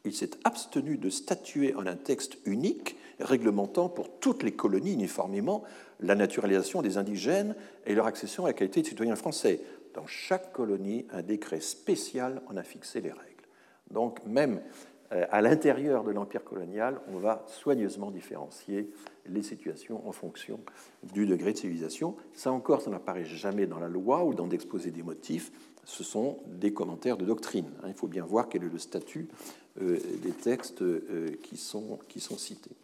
Il 0.05 0.13
s'est 0.13 0.31
abstenu 0.43 0.97
de 0.97 1.09
statuer 1.09 1.73
en 1.75 1.87
un 1.87 1.95
texte 1.95 2.37
unique 2.45 2.95
réglementant 3.19 3.89
pour 3.89 4.19
toutes 4.19 4.43
les 4.43 4.51
colonies 4.51 4.93
uniformément 4.93 5.63
la 5.99 6.15
naturalisation 6.15 6.81
des 6.81 6.97
indigènes 6.97 7.55
et 7.85 7.95
leur 7.95 8.05
accession 8.05 8.45
à 8.45 8.49
la 8.49 8.53
qualité 8.53 8.81
de 8.81 8.87
citoyens 8.87 9.15
français. 9.15 9.61
dans 9.93 10.07
chaque 10.07 10.51
colonie, 10.51 11.05
un 11.11 11.21
décret 11.21 11.61
spécial 11.61 12.41
en 12.47 12.57
a 12.57 12.63
fixé 12.63 12.99
les 12.99 13.11
règles. 13.13 13.47
Donc 13.91 14.19
même 14.25 14.61
à 15.11 15.41
l'intérieur 15.41 16.03
de 16.03 16.11
l'empire 16.11 16.43
colonial, 16.43 16.99
on 17.13 17.19
va 17.19 17.43
soigneusement 17.47 18.11
différencier 18.11 18.89
les 19.27 19.43
situations 19.43 20.07
en 20.07 20.11
fonction 20.11 20.59
du 21.13 21.25
degré 21.25 21.53
de 21.53 21.57
civilisation. 21.57 22.15
Ça 22.33 22.51
encore, 22.51 22.81
ça 22.81 22.89
n'apparaît 22.89 23.25
jamais 23.25 23.67
dans 23.67 23.79
la 23.79 23.87
loi 23.87 24.23
ou 24.25 24.33
dans 24.33 24.47
l'exposé 24.47 24.91
des 24.91 25.03
motifs. 25.03 25.51
Ce 25.83 26.03
sont 26.03 26.39
des 26.47 26.73
commentaires 26.73 27.17
de 27.17 27.25
doctrine. 27.25 27.69
Hein. 27.83 27.87
Il 27.89 27.93
faut 27.93 28.07
bien 28.07 28.25
voir 28.25 28.49
quel 28.49 28.63
est 28.63 28.69
le 28.69 28.79
statut 28.79 29.27
euh, 29.81 29.99
des 30.23 30.31
textes 30.31 30.81
euh, 30.81 31.35
qui 31.43 31.57
sont, 31.57 31.99
qui 32.07 32.19
sont 32.19 32.37
cités. 32.37 32.75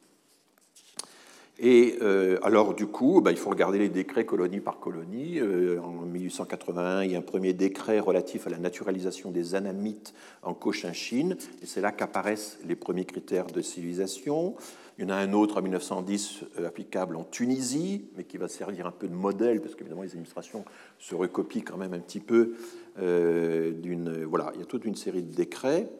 Et 1.63 1.99
euh, 2.01 2.39
alors, 2.41 2.73
du 2.73 2.87
coup, 2.87 3.21
bah, 3.21 3.29
il 3.29 3.37
faut 3.37 3.51
regarder 3.51 3.77
les 3.77 3.89
décrets 3.89 4.25
colonie 4.25 4.59
par 4.59 4.79
colonie. 4.79 5.37
Euh, 5.39 5.79
en 5.79 5.91
1881, 6.07 7.03
il 7.03 7.11
y 7.11 7.15
a 7.15 7.19
un 7.19 7.21
premier 7.21 7.53
décret 7.53 7.99
relatif 7.99 8.47
à 8.47 8.49
la 8.49 8.57
naturalisation 8.57 9.29
des 9.29 9.53
anamites 9.53 10.15
en 10.41 10.55
Cochinchine, 10.55 11.37
et 11.61 11.67
c'est 11.67 11.81
là 11.81 11.91
qu'apparaissent 11.91 12.57
les 12.67 12.75
premiers 12.75 13.05
critères 13.05 13.45
de 13.45 13.61
civilisation. 13.61 14.55
Il 14.97 15.03
y 15.03 15.05
en 15.05 15.11
a 15.11 15.17
un 15.17 15.33
autre 15.33 15.59
en 15.59 15.61
1910 15.61 16.45
euh, 16.59 16.67
applicable 16.67 17.15
en 17.15 17.25
Tunisie, 17.25 18.05
mais 18.17 18.23
qui 18.23 18.37
va 18.37 18.47
servir 18.47 18.87
un 18.87 18.91
peu 18.91 19.07
de 19.07 19.13
modèle, 19.13 19.61
parce 19.61 19.75
qu'évidemment, 19.75 20.01
les 20.01 20.09
administrations 20.09 20.65
se 20.97 21.13
recopient 21.13 21.61
quand 21.61 21.77
même 21.77 21.93
un 21.93 21.99
petit 21.99 22.21
peu. 22.21 22.55
Voilà, 22.97 24.51
il 24.55 24.61
y 24.61 24.63
a 24.63 24.65
toute 24.67 24.85
une 24.85 24.95
série 24.95 25.21
de 25.21 25.31
décrets, 25.31 25.91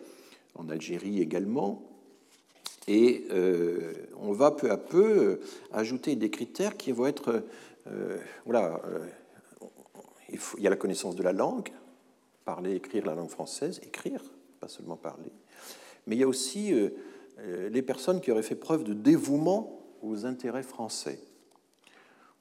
en 0.56 0.70
Algérie 0.70 1.22
également. 1.22 1.91
Et 2.88 3.28
euh, 3.32 3.94
on 4.20 4.32
va 4.32 4.52
peu 4.52 4.72
à 4.72 4.78
peu 4.78 5.18
euh, 5.18 5.42
ajouter 5.72 6.16
des 6.16 6.30
critères 6.30 6.78
qui 6.78 6.92
vont 6.92 7.06
être, 7.06 7.44
euh, 7.88 8.18
voilà, 8.46 8.82
il, 10.30 10.40
il, 10.58 10.64
y 10.64 10.68
a 10.68 10.70
la 10.70 10.76
connaissance 10.76 11.16
de 11.16 11.24
la 11.24 11.34
langue, 11.34 11.70
parler, 12.44 12.76
écrire 12.76 13.06
la 13.06 13.16
langue 13.16 13.30
française, 13.30 13.80
écrire, 13.84 14.24
pas 14.60 14.68
seulement 14.68 14.98
parler, 14.98 15.32
mais 16.08 16.16
il 16.16 16.20
y 16.20 16.24
a 16.24 16.28
aussi 16.28 16.74
les 17.38 17.82
personnes 17.84 18.20
qui 18.20 18.32
auraient 18.32 18.42
fait 18.42 18.56
preuve 18.56 18.84
de 18.84 18.94
dévouement 18.94 19.80
aux 20.02 20.26
intérêts 20.26 20.64
français, 20.64 21.20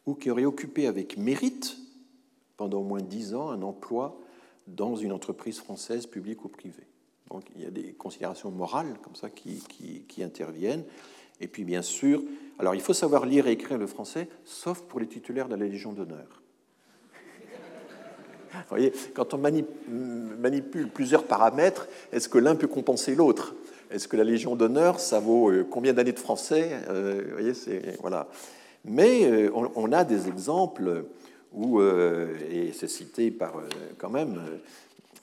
ou 0.07 0.15
qui 0.15 0.31
auraient 0.31 0.47
occupé 0.47 0.87
avec 0.87 1.19
mérite, 1.19 1.77
pendant 2.57 2.81
au 2.81 2.85
moins 2.85 3.03
dix 3.03 3.35
ans, 3.35 3.51
un 3.51 3.63
emploi 3.63 4.19
dans 4.67 4.97
une 4.97 5.13
entreprise 5.13 5.59
française 5.59 6.07
publique 6.07 6.45
ou 6.45 6.49
privée. 6.49 6.87
Donc 7.31 7.45
il 7.55 7.63
y 7.63 7.67
a 7.67 7.71
des 7.71 7.93
considérations 7.93 8.51
morales 8.51 8.95
comme 9.03 9.15
ça 9.15 9.31
qui, 9.31 9.63
interviennent. 10.23 10.85
Et 11.41 11.49
puis 11.49 11.65
bien 11.65 11.83
sûr, 11.83 12.23
alors 12.59 12.75
il 12.75 12.81
faut 12.81 12.93
savoir 12.93 13.25
lire 13.25 13.47
et 13.47 13.53
écrire 13.53 13.79
le 13.79 13.87
français, 13.87 14.29
sauf 14.45 14.83
pour 14.83 15.01
les 15.01 15.07
titulaires 15.07 15.49
de 15.49 15.55
la 15.55 15.65
Légion 15.65 15.93
d'honneur. 15.93 16.43
Vous 18.53 18.59
voyez, 18.69 18.93
quand 19.15 19.33
on 19.33 19.39
manipule 19.39 20.89
plusieurs 20.89 21.25
paramètres, 21.25 21.87
est-ce 22.13 22.29
que 22.29 22.39
l'un 22.39 22.57
peut 22.57 22.67
compenser 22.67 23.15
l'autre? 23.15 23.55
Est-ce 23.91 24.09
que 24.09 24.17
la 24.17 24.25
Légion 24.25 24.57
d'honneur, 24.57 25.01
ça 25.01 25.21
vaut 25.21 25.51
euh, 25.51 25.67
combien 25.69 25.93
d'années 25.93 26.13
de 26.13 26.19
français? 26.19 26.71
Euh, 26.89 27.23
Vous 27.27 27.33
voyez, 27.33 27.55
c'est 27.55 27.97
voilà. 28.01 28.29
Mais 28.85 29.25
euh, 29.25 29.51
on, 29.55 29.93
a 29.93 30.05
des 30.05 30.29
exemples 30.29 31.05
où, 31.53 31.83
et 31.83 32.73
c'est 32.73 32.89
cité 32.89 33.31
par 33.31 33.55
quand 33.99 34.11
même 34.11 34.41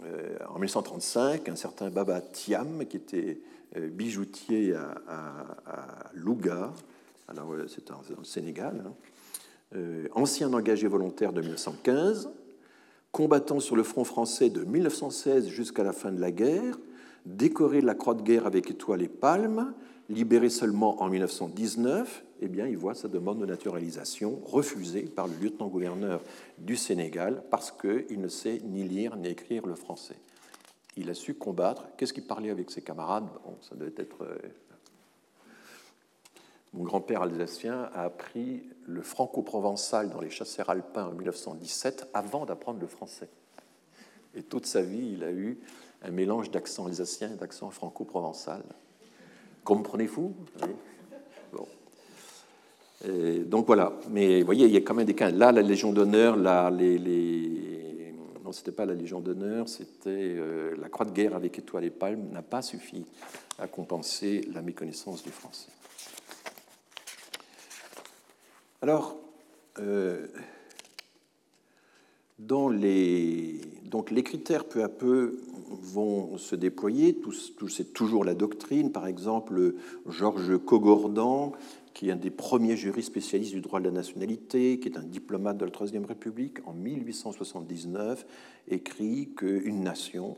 en 0.02 0.54
1935, 0.54 1.50
un 1.50 1.56
certain 1.56 1.90
Baba 1.90 2.22
Thiam, 2.22 2.86
qui 2.86 2.98
était 2.98 3.40
euh, 3.76 3.90
bijoutier 3.90 4.74
à, 4.74 6.12
Louga, 6.14 6.72
alors 7.28 7.54
euh, 7.54 7.68
c'est 7.68 7.88
dans 7.88 8.02
le 8.18 8.24
Sénégal, 8.24 8.84
hein, 9.76 9.80
ancien 10.14 10.54
engagé 10.54 10.88
volontaire 10.88 11.34
de 11.34 11.42
1915, 11.42 12.30
combattant 13.12 13.60
sur 13.60 13.76
le 13.76 13.84
front 13.84 14.04
français 14.06 14.50
de 14.50 14.64
1916 14.64 15.48
jusqu'à 15.50 15.84
la 15.84 15.92
fin 15.92 16.12
de 16.12 16.22
la 16.22 16.32
guerre, 16.32 16.80
décoré 17.26 17.82
de 17.82 17.86
la 17.86 17.96
Croix 17.96 18.14
de 18.14 18.22
guerre 18.22 18.48
avec 18.48 18.72
étoile 18.72 19.02
et 19.02 19.10
palme, 19.10 19.74
libéré 20.10 20.50
seulement 20.50 21.02
en 21.02 21.10
1919, 21.10 22.24
eh 22.42 22.48
bien, 22.48 22.68
il 22.68 22.78
voit 22.78 22.96
sa 22.96 23.08
demande 23.08 23.40
de 23.40 23.46
naturalisation 23.46 24.40
refusée 24.46 25.04
par 25.04 25.28
le 25.28 25.34
lieutenant-gouverneur 25.36 26.22
du 26.58 26.76
Sénégal 26.76 27.44
parce 27.50 27.72
qu'il 27.72 28.22
ne 28.22 28.28
sait 28.28 28.62
ni 28.64 28.84
lire 28.84 29.16
ni 29.18 29.30
écrire 29.30 29.66
le 29.66 29.76
français. 29.76 30.18
Il 30.96 31.10
a 31.10 31.14
su 31.14 31.34
combattre. 31.34 31.88
Qu'est-ce 31.98 32.14
qu'il 32.14 32.26
parlait 32.26 32.50
avec 32.50 32.72
ses 32.72 32.82
camarades? 32.82 33.28
Bon, 33.46 33.56
Ça 33.62 33.76
devait 33.76 33.94
être. 33.98 34.24
Euh, 34.24 34.38
mon 36.74 36.84
grand-père 36.84 37.22
alsacien 37.24 37.90
a 37.94 38.04
appris 38.04 38.64
le 38.86 39.02
franco-provençal 39.02 40.10
dans 40.10 40.20
les 40.22 40.30
chasseurs 40.30 40.70
alpins 40.70 41.08
en 41.08 41.12
1917 41.12 42.10
avant 42.14 42.46
d'apprendre 42.46 42.80
le 42.80 42.88
français. 42.88 43.30
Et 44.36 44.44
toute 44.44 44.66
sa 44.66 44.82
vie, 44.82 45.14
il 45.14 45.24
a 45.24 45.32
eu 45.32 45.58
un 46.04 46.12
mélange 46.12 46.52
d'accent 46.52 46.86
alsacien 46.86 47.34
et 47.34 47.36
d'accent 47.36 47.72
franco-provençal. 47.72 48.62
Comprenez-vous 49.68 50.34
bon 51.52 51.68
donc 53.46 53.68
voilà, 53.68 53.94
mais 54.10 54.40
vous 54.40 54.46
voyez, 54.46 54.66
il 54.66 54.72
y 54.72 54.78
a 54.78 54.82
quand 54.82 54.96
même 54.96 55.06
des 55.06 55.14
cas. 55.14 55.30
Là, 55.30 55.52
la 55.52 55.62
Légion 55.62 55.92
d'honneur, 55.92 56.36
là, 56.36 56.72
non, 56.72 58.52
c'était 58.52 58.72
pas 58.72 58.86
la 58.86 58.94
Légion 58.94 59.20
d'honneur, 59.20 59.68
c'était 59.70 60.08
euh, 60.08 60.74
la 60.80 60.90
Croix 60.90 61.06
de 61.06 61.12
guerre 61.12 61.36
avec 61.36 61.60
étoile 61.60 61.84
et 61.84 61.90
palme 61.90 62.30
n'a 62.32 62.42
pas 62.42 62.62
suffi 62.62 63.06
à 63.60 63.68
compenser 63.68 64.42
la 64.54 64.62
méconnaissance 64.62 65.22
du 65.22 65.30
français. 65.30 65.70
Alors, 68.82 69.18
euh, 69.80 70.28
dans 72.40 72.70
les, 72.70 73.62
donc 73.86 74.12
les 74.12 74.24
critères 74.24 74.66
peu 74.66 74.84
à 74.84 74.90
peu 74.90 75.40
vont 75.70 76.38
se 76.38 76.56
déployer. 76.56 77.20
c'est 77.70 77.94
toujours 77.94 78.24
la 78.24 78.36
doctrine. 78.36 78.92
Par 78.92 79.08
exemple, 79.08 79.76
Georges 80.08 80.58
Cogordan 80.58 81.54
qui 81.98 82.10
est 82.10 82.12
un 82.12 82.16
des 82.16 82.30
premiers 82.30 82.78
juristes 82.78 83.08
spécialistes 83.08 83.54
du 83.54 83.62
droit 83.62 83.80
de 83.80 83.86
la 83.86 83.92
nationalité, 83.92 84.80
qui 84.80 84.88
est 84.88 85.00
un 85.00 85.04
diplomate 85.04 85.58
de 85.58 85.66
la 85.66 85.72
Troisième 85.72 86.06
République, 86.06 86.60
en 86.68 86.74
1879, 86.74 88.24
écrit 88.68 89.30
qu'une 89.36 89.82
nation, 89.82 90.38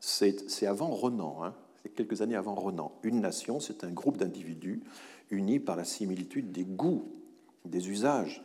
c'est 0.00 0.66
avant 0.66 0.90
Renan, 0.90 1.42
hein, 1.42 1.54
c'est 1.82 1.94
quelques 1.94 2.20
années 2.20 2.34
avant 2.34 2.54
Renan, 2.54 2.92
une 3.04 3.22
nation, 3.22 3.58
c'est 3.58 3.84
un 3.84 3.90
groupe 3.90 4.18
d'individus 4.18 4.82
unis 5.30 5.60
par 5.60 5.76
la 5.76 5.84
similitude 5.84 6.52
des 6.52 6.64
goûts, 6.64 7.10
des 7.64 7.88
usages, 7.88 8.44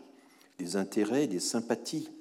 des 0.58 0.78
intérêts, 0.78 1.28
des 1.28 1.42
sympathies, 1.42 2.12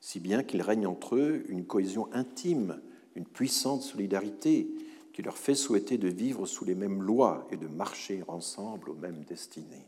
si 0.00 0.20
bien 0.20 0.42
qu'il 0.42 0.62
règne 0.62 0.86
entre 0.86 1.16
eux 1.16 1.44
une 1.48 1.64
cohésion 1.64 2.08
intime, 2.12 2.80
une 3.14 3.26
puissante 3.26 3.82
solidarité, 3.82 4.68
qui 5.12 5.22
leur 5.22 5.36
fait 5.36 5.54
souhaiter 5.54 5.98
de 5.98 6.08
vivre 6.08 6.46
sous 6.46 6.64
les 6.64 6.74
mêmes 6.74 7.02
lois 7.02 7.46
et 7.50 7.56
de 7.56 7.66
marcher 7.66 8.22
ensemble 8.28 8.90
aux 8.90 8.94
mêmes 8.94 9.24
destinées. 9.24 9.86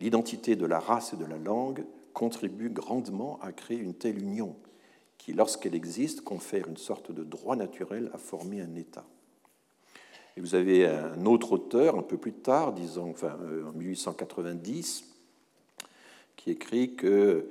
L'identité 0.00 0.56
de 0.56 0.66
la 0.66 0.78
race 0.78 1.12
et 1.12 1.16
de 1.16 1.24
la 1.24 1.38
langue 1.38 1.84
contribue 2.12 2.70
grandement 2.70 3.38
à 3.42 3.52
créer 3.52 3.78
une 3.78 3.94
telle 3.94 4.18
union 4.18 4.56
qui, 5.18 5.32
lorsqu'elle 5.32 5.74
existe, 5.74 6.22
confère 6.22 6.68
une 6.68 6.76
sorte 6.76 7.12
de 7.12 7.24
droit 7.24 7.56
naturel 7.56 8.10
à 8.14 8.18
former 8.18 8.60
un 8.60 8.74
État. 8.76 9.04
Et 10.36 10.40
vous 10.40 10.54
avez 10.54 10.86
un 10.86 11.26
autre 11.26 11.52
auteur, 11.52 11.96
un 11.96 12.02
peu 12.02 12.16
plus 12.16 12.32
tard, 12.32 12.72
disons 12.72 13.14
euh, 13.22 13.68
en 13.68 13.72
1890, 13.72 15.04
qui 16.36 16.50
écrit 16.50 16.94
que 16.96 17.48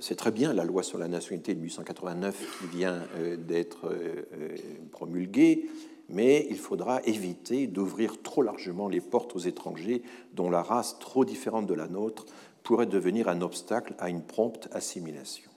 c'est 0.00 0.16
très 0.16 0.30
bien 0.30 0.52
la 0.52 0.64
loi 0.64 0.82
sur 0.82 0.98
la 0.98 1.08
nationalité 1.08 1.54
de 1.54 1.60
1889 1.60 2.60
qui 2.60 2.76
vient 2.76 3.02
euh, 3.16 3.36
d'être 3.36 3.88
euh, 3.88 4.56
promulguée, 4.92 5.68
mais 6.08 6.46
il 6.50 6.58
faudra 6.58 7.00
éviter 7.04 7.66
d'ouvrir 7.66 8.22
trop 8.22 8.42
largement 8.42 8.88
les 8.88 9.00
portes 9.00 9.34
aux 9.34 9.40
étrangers 9.40 10.02
dont 10.34 10.50
la 10.50 10.62
race 10.62 10.98
trop 10.98 11.24
différente 11.24 11.66
de 11.66 11.74
la 11.74 11.88
nôtre 11.88 12.26
pourrait 12.62 12.86
devenir 12.86 13.28
un 13.28 13.40
obstacle 13.40 13.94
à 13.98 14.10
une 14.10 14.22
prompte 14.22 14.68
assimilation. 14.72 15.50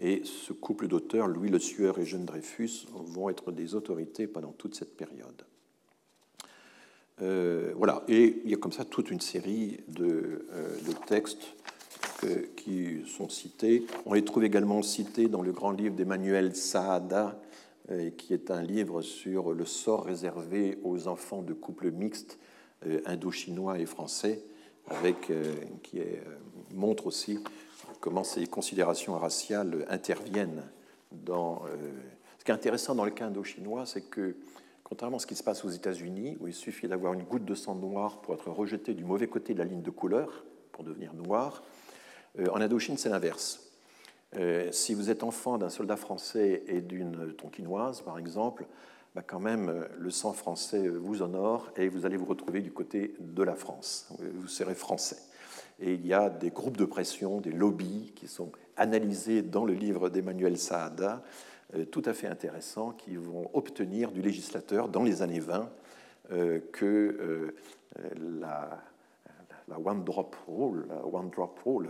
Et 0.00 0.22
ce 0.24 0.52
couple 0.52 0.86
d'auteurs, 0.86 1.26
Louis 1.26 1.50
Le 1.50 1.58
Sueur 1.58 1.98
et 1.98 2.04
Jeanne 2.04 2.24
Dreyfus, 2.24 2.86
vont 2.92 3.28
être 3.30 3.50
des 3.50 3.74
autorités 3.74 4.26
pendant 4.26 4.52
toute 4.52 4.74
cette 4.74 4.96
période. 4.96 5.44
voilà, 7.18 8.04
et 8.08 8.40
il 8.44 8.50
y 8.50 8.54
a 8.54 8.58
comme 8.58 8.72
ça 8.72 8.84
toute 8.84 9.10
une 9.10 9.20
série 9.20 9.80
de 9.88 10.46
textes 11.06 11.56
qui 12.56 13.02
sont 13.06 13.28
cités. 13.28 13.86
On 14.06 14.14
les 14.14 14.24
trouve 14.24 14.44
également 14.44 14.82
cités 14.82 15.28
dans 15.28 15.42
le 15.42 15.52
grand 15.52 15.70
livre 15.70 15.94
d'Emmanuel 15.94 16.54
Saada, 16.56 17.40
euh, 17.90 18.10
qui 18.10 18.34
est 18.34 18.50
un 18.50 18.62
livre 18.62 19.02
sur 19.02 19.52
le 19.52 19.64
sort 19.64 20.04
réservé 20.04 20.78
aux 20.82 21.08
enfants 21.08 21.42
de 21.42 21.54
couples 21.54 21.90
mixtes 21.90 22.38
euh, 22.86 23.00
indo-chinois 23.06 23.78
et 23.78 23.86
français, 23.86 24.42
avec, 24.88 25.30
euh, 25.30 25.54
qui 25.82 26.00
montre 26.74 27.06
aussi 27.06 27.38
comment 28.00 28.24
ces 28.24 28.46
considérations 28.46 29.18
raciales 29.18 29.86
interviennent. 29.88 30.62
Ce 31.12 32.44
qui 32.44 32.50
est 32.50 32.54
intéressant 32.54 32.94
dans 32.94 33.04
le 33.04 33.10
cas 33.10 33.26
indo-chinois, 33.26 33.86
c'est 33.86 34.02
que 34.02 34.36
Contrairement 34.88 35.18
à 35.18 35.20
ce 35.20 35.26
qui 35.26 35.34
se 35.34 35.42
passe 35.42 35.66
aux 35.66 35.68
États-Unis, 35.68 36.38
où 36.40 36.46
il 36.46 36.54
suffit 36.54 36.88
d'avoir 36.88 37.12
une 37.12 37.22
goutte 37.22 37.44
de 37.44 37.54
sang 37.54 37.74
noir 37.74 38.22
pour 38.22 38.32
être 38.32 38.50
rejeté 38.50 38.94
du 38.94 39.04
mauvais 39.04 39.26
côté 39.26 39.52
de 39.52 39.58
la 39.58 39.66
ligne 39.66 39.82
de 39.82 39.90
couleur, 39.90 40.46
pour 40.72 40.82
devenir 40.82 41.12
noir, 41.12 41.62
en 42.50 42.60
Indochine, 42.60 42.96
c'est 42.96 43.08
l'inverse. 43.08 43.68
Euh, 44.36 44.70
si 44.72 44.94
vous 44.94 45.10
êtes 45.10 45.22
enfant 45.22 45.56
d'un 45.56 45.70
soldat 45.70 45.96
français 45.96 46.62
et 46.66 46.80
d'une 46.80 47.32
tonkinoise, 47.32 48.02
par 48.02 48.18
exemple, 48.18 48.66
bah, 49.14 49.22
quand 49.26 49.40
même, 49.40 49.68
euh, 49.68 49.84
le 49.98 50.10
sang 50.10 50.32
français 50.32 50.86
vous 50.88 51.22
honore 51.22 51.70
et 51.76 51.88
vous 51.88 52.04
allez 52.04 52.16
vous 52.16 52.26
retrouver 52.26 52.60
du 52.60 52.70
côté 52.70 53.14
de 53.18 53.42
la 53.42 53.54
France. 53.54 54.12
Vous 54.34 54.48
serez 54.48 54.74
français. 54.74 55.18
Et 55.80 55.94
il 55.94 56.06
y 56.06 56.12
a 56.12 56.28
des 56.28 56.50
groupes 56.50 56.76
de 56.76 56.84
pression, 56.84 57.40
des 57.40 57.52
lobbies 57.52 58.12
qui 58.16 58.28
sont 58.28 58.52
analysés 58.76 59.42
dans 59.42 59.64
le 59.64 59.72
livre 59.74 60.10
d'Emmanuel 60.10 60.58
Saada, 60.58 61.22
euh, 61.74 61.84
tout 61.86 62.02
à 62.04 62.12
fait 62.12 62.26
intéressants, 62.26 62.92
qui 62.92 63.16
vont 63.16 63.50
obtenir 63.54 64.10
du 64.10 64.20
législateur 64.20 64.88
dans 64.88 65.02
les 65.02 65.22
années 65.22 65.40
20 65.40 65.70
que 66.72 67.54
la 68.42 68.82
la 69.68 69.78
one 69.78 70.04
drop 70.04 70.36
rule, 70.46 70.86
la, 70.88 71.06
one 71.06 71.30
drop 71.30 71.58
rule 71.64 71.88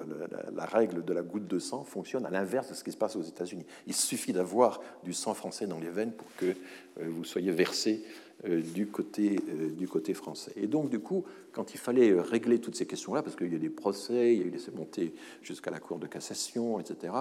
la, 0.54 0.64
règle 0.64 1.04
de 1.04 1.12
la 1.12 1.22
goutte 1.22 1.46
de 1.46 1.58
sang 1.58 1.84
fonctionne 1.84 2.26
à 2.26 2.30
l'inverse 2.30 2.68
de 2.68 2.74
ce 2.74 2.84
qui 2.84 2.92
se 2.92 2.96
passe 2.96 3.16
aux 3.16 3.22
États-Unis. 3.22 3.64
Il 3.86 3.94
suffit 3.94 4.32
d'avoir 4.32 4.80
du 5.04 5.12
sang 5.12 5.34
français 5.34 5.66
dans 5.66 5.78
les 5.78 5.90
veines 5.90 6.12
pour 6.12 6.28
que 6.36 6.46
euh, 6.46 7.08
vous 7.08 7.24
soyez 7.24 7.52
versé 7.52 8.04
euh, 8.46 8.60
du 8.60 8.86
côté, 8.86 9.40
euh, 9.48 9.70
du 9.70 9.88
côté 9.88 10.14
français. 10.14 10.52
Et 10.56 10.66
donc, 10.66 10.90
du 10.90 11.00
coup, 11.00 11.24
quand 11.52 11.74
il 11.74 11.78
fallait 11.78 12.12
régler 12.20 12.60
toutes 12.60 12.76
ces 12.76 12.86
questions-là, 12.86 13.22
parce 13.22 13.36
qu'il 13.36 13.52
y 13.52 13.56
a 13.56 13.60
des 13.60 13.70
procès, 13.70 14.34
il 14.34 14.40
y 14.40 14.44
a 14.44 14.46
eu 14.46 14.50
des 14.50 14.60
montées 14.76 15.14
jusqu'à 15.42 15.70
la 15.70 15.78
Cour 15.78 15.98
de 15.98 16.06
cassation, 16.06 16.78
etc., 16.78 17.12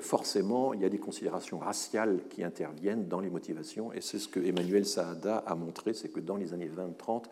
forcément, 0.00 0.74
il 0.74 0.80
y 0.80 0.84
a 0.84 0.88
des 0.88 0.98
considérations 0.98 1.58
raciales 1.58 2.20
qui 2.30 2.44
interviennent 2.44 3.08
dans 3.08 3.18
les 3.18 3.30
motivations. 3.30 3.92
Et 3.92 4.00
c'est 4.00 4.20
ce 4.20 4.28
que 4.28 4.38
Emmanuel 4.38 4.86
Saada 4.86 5.38
a 5.38 5.56
montré, 5.56 5.92
c'est 5.92 6.08
que 6.08 6.20
dans 6.20 6.36
les 6.36 6.54
années 6.54 6.70
20-30, 6.70 7.24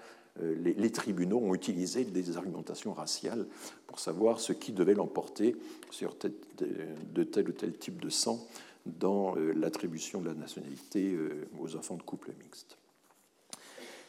euh, 0.43 0.55
les, 0.77 0.91
tribunaux 0.91 1.39
ont 1.39 1.55
utilisé 1.55 2.05
des 2.05 2.37
argumentations 2.37 2.93
raciales 2.93 3.47
pour 3.87 3.99
savoir 3.99 4.41
ce 4.41 4.53
qui 4.53 4.73
devait 4.73 4.95
l'emporter 4.95 5.57
sur 5.91 6.17
de 6.19 7.23
tel 7.25 7.49
ou 7.49 7.53
tel 7.53 7.77
type 7.77 8.01
de 8.01 8.11
sang 8.11 8.47
dans 8.87 9.37
euh, 9.37 9.53
l'attribution 9.53 10.21
de 10.21 10.29
la 10.29 10.35
nationalité 10.35 11.12
euh, 11.12 11.49
aux 11.61 11.77
enfants 11.77 11.97
de 11.97 12.03
couples 12.03 12.33
mixtes. 12.43 12.77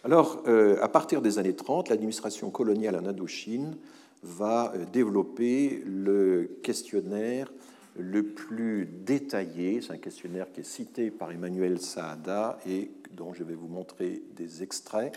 Alors, 0.03 0.43
à 0.47 0.89
partir 0.89 1.21
des 1.21 1.37
années 1.37 1.55
30, 1.55 1.89
l'administration 1.89 2.49
coloniale 2.49 2.95
en 2.95 3.05
Indochine 3.05 3.77
va 4.23 4.73
développer 4.91 5.83
le 5.85 6.57
questionnaire 6.63 7.53
le 7.99 8.23
plus 8.23 8.87
détaillé. 8.87 9.79
C'est 9.79 9.93
un 9.93 9.97
questionnaire 9.97 10.51
qui 10.51 10.61
est 10.61 10.63
cité 10.63 11.11
par 11.11 11.31
Emmanuel 11.31 11.79
Saada 11.79 12.57
et 12.65 12.89
dont 13.11 13.35
je 13.35 13.43
vais 13.43 13.53
vous 13.53 13.67
montrer 13.67 14.23
des 14.35 14.63
extraits. 14.63 15.15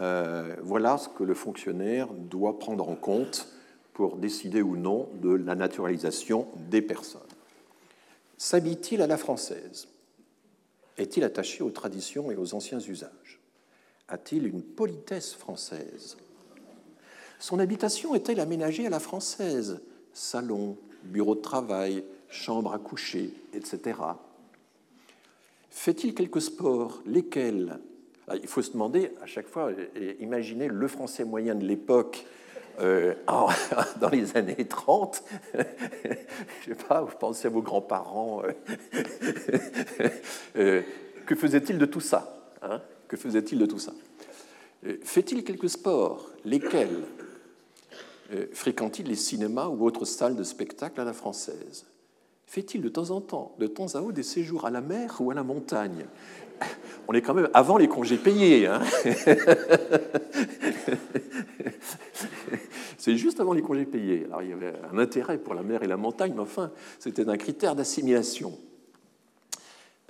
Euh, 0.00 0.56
voilà 0.62 0.98
ce 0.98 1.08
que 1.08 1.24
le 1.24 1.34
fonctionnaire 1.34 2.08
doit 2.12 2.58
prendre 2.58 2.88
en 2.88 2.96
compte 2.96 3.48
pour 3.94 4.16
décider 4.16 4.60
ou 4.60 4.76
non 4.76 5.08
de 5.22 5.30
la 5.30 5.54
naturalisation 5.54 6.48
des 6.70 6.82
personnes. 6.82 7.22
S'habille-t-il 8.36 9.00
à 9.00 9.06
la 9.06 9.16
française? 9.16 9.88
Est-il 10.98 11.24
attaché 11.24 11.62
aux 11.62 11.70
traditions 11.70 12.30
et 12.30 12.36
aux 12.36 12.54
anciens 12.54 12.80
usages? 12.80 13.40
A-t-il 14.08 14.46
une 14.46 14.62
politesse 14.62 15.34
française? 15.34 16.16
Son 17.38 17.58
habitation 17.58 18.14
est-elle 18.14 18.40
aménagée 18.40 18.86
à 18.86 18.90
la 18.90 19.00
française? 19.00 19.80
Salon, 20.12 20.76
bureau 21.04 21.34
de 21.34 21.40
travail, 21.40 22.04
chambre 22.28 22.72
à 22.72 22.78
coucher, 22.78 23.32
etc. 23.52 23.98
Fait-il 25.70 26.14
quelques 26.14 26.42
sports? 26.42 27.02
Lesquels? 27.06 27.78
Il 28.34 28.46
faut 28.46 28.62
se 28.62 28.72
demander 28.72 29.12
à 29.22 29.26
chaque 29.26 29.46
fois, 29.46 29.70
imaginer 30.20 30.68
le 30.68 30.88
français 30.88 31.24
moyen 31.24 31.54
de 31.54 31.64
l'époque 31.64 32.26
euh, 32.80 33.14
dans 34.00 34.08
les 34.10 34.36
années 34.36 34.66
30, 34.66 35.22
je 35.54 35.58
sais 36.66 36.74
pas, 36.74 37.00
vous 37.00 37.16
pensez 37.18 37.46
à 37.46 37.50
vos 37.50 37.62
grands-parents, 37.62 38.42
euh, 38.44 40.08
euh, 40.56 40.82
que 41.24 41.34
faisait-il 41.34 41.78
de 41.78 41.86
tout 41.86 42.00
ça 42.00 42.52
hein? 42.62 42.82
Que 43.08 43.16
faisait-il 43.16 43.58
de 43.58 43.66
tout 43.66 43.78
ça? 43.78 43.92
Fait-il 45.02 45.44
quelques 45.44 45.70
sports? 45.70 46.30
Lesquels? 46.44 47.04
Fréquente-t-il 48.52 49.06
les 49.08 49.14
cinémas 49.14 49.68
ou 49.68 49.84
autres 49.84 50.04
salles 50.04 50.34
de 50.34 50.42
spectacle 50.42 51.00
à 51.00 51.04
la 51.04 51.12
française? 51.12 51.86
Fait-il 52.46 52.82
de 52.82 52.88
temps 52.88 53.10
en 53.10 53.20
temps, 53.20 53.54
de 53.58 53.68
temps 53.68 53.94
à 53.94 54.00
autre, 54.00 54.12
des 54.12 54.24
séjours 54.24 54.66
à 54.66 54.70
la 54.70 54.80
mer 54.80 55.16
ou 55.20 55.30
à 55.30 55.34
la 55.34 55.44
montagne? 55.44 56.06
On 57.08 57.12
est 57.14 57.22
quand 57.22 57.34
même 57.34 57.48
avant 57.54 57.76
les 57.76 57.88
congés 57.88 58.16
payés. 58.16 58.66
Hein. 58.66 58.80
C'est 62.98 63.16
juste 63.16 63.38
avant 63.38 63.52
les 63.52 63.62
congés 63.62 63.84
payés. 63.84 64.24
Alors 64.26 64.42
il 64.42 64.50
y 64.50 64.52
avait 64.52 64.74
un 64.92 64.98
intérêt 64.98 65.38
pour 65.38 65.54
la 65.54 65.62
mer 65.62 65.82
et 65.84 65.86
la 65.86 65.96
montagne, 65.96 66.32
mais 66.34 66.40
enfin, 66.40 66.72
c'était 66.98 67.28
un 67.28 67.36
critère 67.36 67.76
d'assimilation. 67.76 68.58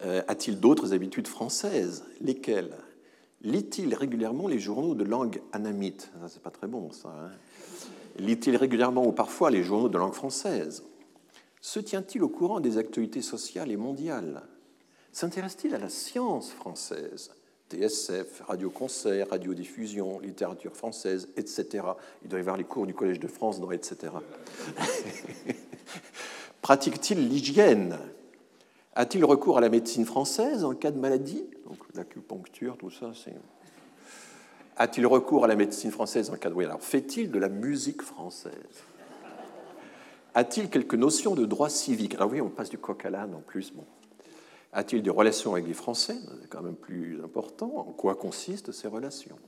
Euh, 0.04 0.22
a-t-il 0.28 0.60
d'autres 0.60 0.94
habitudes 0.94 1.28
françaises? 1.28 2.04
Lesquelles? 2.20 2.74
Lit-il 3.42 3.94
régulièrement 3.94 4.48
les 4.48 4.58
journaux 4.58 4.94
de 4.94 5.04
langue 5.04 5.42
anamite? 5.52 6.10
C'est 6.28 6.42
pas 6.42 6.50
très 6.50 6.66
bon, 6.66 6.90
ça. 6.90 7.08
Hein. 7.08 7.30
Lit-il 8.18 8.56
régulièrement 8.56 9.06
ou 9.06 9.12
parfois 9.12 9.50
les 9.50 9.62
journaux 9.62 9.90
de 9.90 9.98
langue 9.98 10.14
française? 10.14 10.82
Se 11.60 11.80
tient-il 11.80 12.22
au 12.22 12.28
courant 12.28 12.60
des 12.60 12.78
actualités 12.78 13.22
sociales 13.22 13.70
et 13.70 13.76
mondiales? 13.76 14.42
S'intéresse-t-il 15.16 15.74
à 15.74 15.78
la 15.78 15.88
science 15.88 16.50
française? 16.50 17.30
TSF, 17.70 18.42
radio-concert, 18.46 19.30
radiodiffusion, 19.30 20.20
littérature 20.20 20.76
française, 20.76 21.30
etc. 21.38 21.86
Il 22.22 22.28
doit 22.28 22.38
y 22.38 22.42
avoir 22.42 22.58
les 22.58 22.64
cours 22.64 22.86
du 22.86 22.92
Collège 22.92 23.18
de 23.18 23.26
France 23.26 23.58
dans 23.58 23.70
etc. 23.70 24.12
Pratique-t-il 26.60 27.30
l'hygiène? 27.30 27.98
A-t-il 28.94 29.24
recours 29.24 29.56
à 29.56 29.62
la 29.62 29.70
médecine 29.70 30.04
française 30.04 30.64
en 30.64 30.74
cas 30.74 30.90
de 30.90 30.98
maladie? 30.98 31.46
Donc 31.64 31.78
l'acupuncture, 31.94 32.76
tout 32.76 32.90
ça, 32.90 33.12
c'est. 33.14 33.32
A-t-il 34.76 35.06
recours 35.06 35.46
à 35.46 35.48
la 35.48 35.56
médecine 35.56 35.92
française 35.92 36.28
en 36.28 36.36
cas 36.36 36.50
de. 36.50 36.54
Oui, 36.54 36.66
alors 36.66 36.82
fait-il 36.82 37.30
de 37.30 37.38
la 37.38 37.48
musique 37.48 38.02
française? 38.02 38.52
A-t-il 40.34 40.68
quelques 40.68 40.92
notions 40.92 41.34
de 41.34 41.46
droit 41.46 41.70
civique? 41.70 42.16
Alors 42.16 42.30
oui, 42.30 42.42
on 42.42 42.50
passe 42.50 42.68
du 42.68 42.76
coq 42.76 43.02
à 43.06 43.08
l'âne 43.08 43.34
en 43.34 43.40
plus. 43.40 43.72
Bon. 43.72 43.86
A-t-il 44.76 45.02
des 45.02 45.08
relations 45.08 45.54
avec 45.54 45.66
les 45.66 45.72
Français? 45.72 46.18
C'est 46.42 46.50
quand 46.50 46.60
même 46.60 46.76
plus 46.76 47.18
important. 47.24 47.72
En 47.78 47.92
quoi 47.92 48.14
consistent 48.14 48.72
ces 48.72 48.88
relations? 48.88 49.38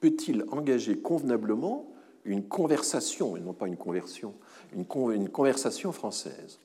Peut-il 0.00 0.44
engager 0.50 0.98
convenablement 0.98 1.86
une 2.26 2.46
conversation, 2.46 3.38
et 3.38 3.40
non 3.40 3.54
pas 3.54 3.68
une 3.68 3.78
conversion, 3.78 4.34
une, 4.74 4.84
conversation 5.30 5.92
française? 5.92 6.58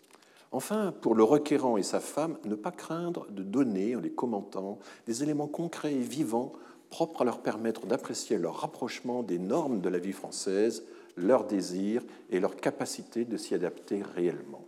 Enfin, 0.51 0.93
pour 0.99 1.15
le 1.15 1.23
requérant 1.23 1.77
et 1.77 1.84
sa 1.84 2.01
femme, 2.01 2.38
ne 2.43 2.56
pas 2.56 2.72
craindre 2.72 3.27
de 3.30 3.43
donner, 3.43 3.95
en 3.95 4.01
les 4.01 4.11
commentant, 4.11 4.80
des 5.07 5.23
éléments 5.23 5.47
concrets 5.47 5.93
et 5.93 5.99
vivants 5.99 6.51
propres 6.89 7.22
à 7.22 7.26
leur 7.26 7.39
permettre 7.39 7.85
d'apprécier 7.85 8.38
leur 8.38 8.57
rapprochement 8.57 9.23
des 9.23 9.39
normes 9.39 9.80
de 9.80 9.88
la 9.88 9.99
vie 9.99 10.11
française, 10.11 10.84
leurs 11.15 11.45
désirs 11.45 12.03
et 12.30 12.41
leur 12.41 12.57
capacité 12.57 13.23
de 13.23 13.38
s'y 13.38 13.56
adapter 13.56 14.01
réellement. 14.01 14.65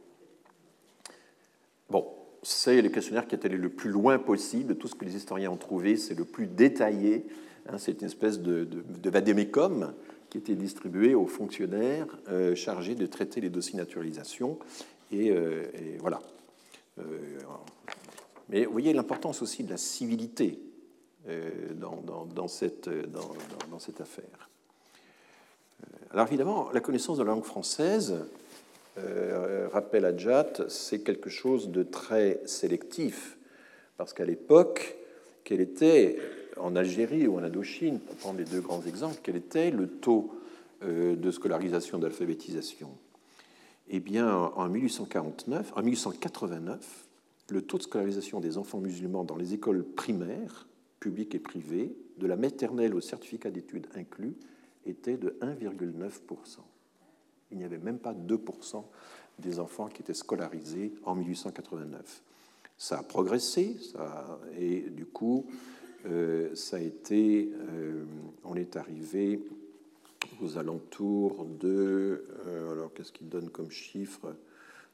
C'est 2.43 2.81
le 2.81 2.89
questionnaire 2.89 3.27
qui 3.27 3.35
est 3.35 3.45
allé 3.45 3.57
le 3.57 3.69
plus 3.69 3.91
loin 3.91 4.18
possible. 4.18 4.76
Tout 4.76 4.88
ce 4.88 4.95
que 4.95 5.05
les 5.05 5.15
historiens 5.15 5.51
ont 5.51 5.57
trouvé, 5.57 5.95
c'est 5.95 6.15
le 6.15 6.26
plus 6.26 6.47
détaillé. 6.47 7.26
Hein, 7.69 7.77
c'est 7.77 8.01
une 8.01 8.07
espèce 8.07 8.39
de, 8.39 8.63
de, 8.63 9.09
qui 10.30 10.38
était 10.38 10.55
distribué 10.55 11.13
aux 11.13 11.27
fonctionnaires 11.27 12.07
euh, 12.30 12.55
chargés 12.55 12.95
de 12.95 13.05
traiter 13.05 13.41
les 13.41 13.49
dossiers 13.49 13.77
naturalisation. 13.77 14.57
Et, 15.11 15.30
euh, 15.30 15.65
voilà. 15.99 16.22
Euh, 16.99 17.03
mais 18.49 18.65
vous 18.65 18.72
voyez 18.72 18.93
l'importance 18.93 19.41
aussi 19.41 19.63
de 19.63 19.69
la 19.69 19.77
civilité 19.77 20.59
dans, 21.76 22.47
cette, 22.47 22.89
dans, 22.89 23.80
cette, 23.80 24.01
affaire. 24.01 24.49
Alors 26.09 26.27
évidemment, 26.27 26.72
la 26.73 26.80
connaissance 26.80 27.19
de 27.19 27.23
la 27.23 27.31
langue 27.31 27.43
française, 27.43 28.26
rappel 29.72 30.05
à 30.05 30.15
Jat, 30.15 30.63
c'est 30.68 30.99
quelque 30.99 31.30
chose 31.30 31.69
de 31.69 31.84
très 31.84 32.41
sélectif, 32.45 33.38
parce 33.97 34.13
qu'à 34.13 34.26
l'époque, 34.26 34.97
quel 35.43 35.61
était, 35.61 36.18
en 36.57 36.76
Algérie 36.76 37.27
ou 37.27 37.38
en 37.38 37.43
Indochine, 37.43 37.99
pour 37.99 38.15
prendre 38.15 38.39
les 38.39 38.45
deux 38.45 38.61
grands 38.61 38.81
exemples, 38.84 39.19
quel 39.23 39.35
était 39.35 39.72
le 39.72 39.88
taux 39.88 40.34
euh, 40.84 41.15
de 41.15 41.31
scolarisation, 41.31 41.97
d'alphabétisation? 41.97 42.89
Eh 43.89 43.99
bien, 43.99 44.34
en 44.34 44.69
1849, 44.69 45.73
en 45.76 45.81
1889, 45.81 47.07
le 47.49 47.61
taux 47.61 47.77
de 47.77 47.84
scolarisation 47.84 48.39
des 48.39 48.57
enfants 48.57 48.80
musulmans 48.80 49.23
dans 49.23 49.35
les 49.35 49.53
écoles 49.53 49.84
primaires, 49.84 50.68
publiques 50.99 51.35
et 51.35 51.39
privées, 51.39 51.95
de 52.18 52.27
la 52.27 52.38
maternelle 52.38 52.95
au 52.95 53.01
certificat 53.01 53.51
d'études 53.51 53.88
inclus, 53.95 54.35
était 54.85 55.18
de 55.18 55.38
1,9 55.41 56.22
il 57.51 57.57
n'y 57.57 57.63
avait 57.63 57.77
même 57.77 57.99
pas 57.99 58.13
2% 58.13 58.83
des 59.39 59.59
enfants 59.59 59.87
qui 59.87 60.01
étaient 60.01 60.13
scolarisés 60.13 60.93
en 61.03 61.15
1889. 61.15 62.21
Ça 62.77 62.99
a 62.99 63.03
progressé, 63.03 63.77
et 64.57 64.81
du 64.89 65.05
coup, 65.05 65.45
euh, 66.07 66.49
ça 66.55 66.77
a 66.77 66.79
été, 66.79 67.51
euh, 67.53 68.03
on 68.43 68.55
est 68.55 68.75
arrivé 68.75 69.39
aux 70.41 70.57
alentours 70.57 71.45
de, 71.59 72.25
euh, 72.47 72.71
alors 72.71 72.93
qu'est-ce 72.93 73.11
qu'il 73.11 73.29
donne 73.29 73.49
comme 73.49 73.69
chiffre? 73.69 74.33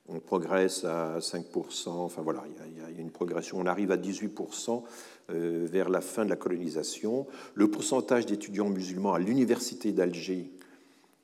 On 0.10 0.20
progresse 0.20 0.86
à 0.86 1.20
5%, 1.20 1.90
enfin 1.90 2.22
voilà, 2.22 2.44
il 2.66 2.82
y, 2.82 3.00
a, 3.00 3.02
une 3.02 3.12
progression, 3.12 3.58
on 3.60 3.66
arrive 3.66 3.92
à 3.92 3.98
18% 3.98 4.84
vers 5.28 5.90
la 5.90 6.00
fin 6.00 6.24
de 6.24 6.30
la 6.30 6.38
colonisation. 6.38 7.28
Le 7.56 7.70
pourcentage 7.70 8.26
d'étudiants 8.26 8.70
musulmans 8.70 9.14
à 9.14 9.20
l'université 9.20 9.92
d'Alger 9.92 10.50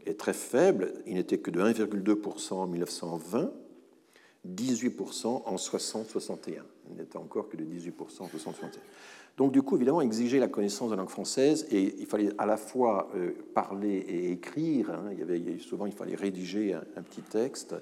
est 0.05 0.19
très 0.19 0.33
faible, 0.33 0.93
il 1.05 1.15
n'était 1.15 1.37
que 1.37 1.51
de 1.51 1.61
1,2% 1.61 2.53
en 2.53 2.67
1920, 2.67 3.51
18% 4.47 5.27
en 5.45 5.55
60-61. 5.55 6.61
Il 6.89 6.97
n'était 6.97 7.17
encore 7.17 7.49
que 7.49 7.57
de 7.57 7.63
18% 7.63 8.23
en 8.23 8.27
60-61. 8.27 8.31
Donc, 9.37 9.51
du 9.51 9.63
coup, 9.63 9.77
évidemment, 9.77 10.01
exiger 10.01 10.39
la 10.39 10.47
connaissance 10.47 10.89
de 10.89 10.95
la 10.95 11.01
langue 11.01 11.09
française, 11.09 11.65
et 11.71 11.95
il 11.97 12.05
fallait 12.05 12.29
à 12.37 12.45
la 12.45 12.57
fois 12.57 13.09
euh, 13.15 13.31
parler 13.55 13.95
et 14.07 14.31
écrire. 14.31 14.91
Hein. 14.91 15.09
il 15.11 15.19
y 15.19 15.21
avait, 15.23 15.57
souvent, 15.57 15.87
il 15.87 15.91
fallait 15.91 16.15
rédiger 16.15 16.73
un, 16.73 17.01
petit 17.01 17.21
texte. 17.21 17.75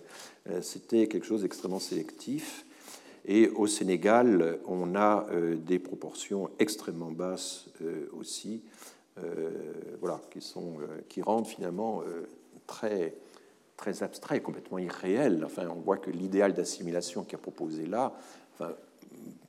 Euh, 0.49 0.61
c'était 0.61 1.07
quelque 1.07 1.25
chose 1.25 1.41
d'extrêmement 1.41 1.79
sélectif. 1.79 2.65
Et 3.25 3.49
au 3.49 3.67
Sénégal, 3.67 4.59
on 4.65 4.95
a 4.95 5.27
euh, 5.31 5.55
des 5.55 5.77
proportions 5.77 6.49
extrêmement 6.57 7.11
basses 7.11 7.69
aussi, 8.17 8.63
voilà, 9.99 10.19
qui, 10.31 10.41
sont, 10.41 10.77
qui 11.09 11.21
rendent 11.21 11.47
finalement 11.47 12.03
très 12.67 13.15
très 13.77 14.03
abstrait, 14.03 14.41
complètement 14.41 14.77
irréel. 14.77 15.43
Enfin, 15.43 15.67
on 15.67 15.81
voit 15.81 15.97
que 15.97 16.11
l'idéal 16.11 16.53
d'assimilation 16.53 17.23
qui 17.23 17.33
est 17.33 17.39
proposé 17.39 17.87
là 17.87 18.13
enfin, 18.53 18.75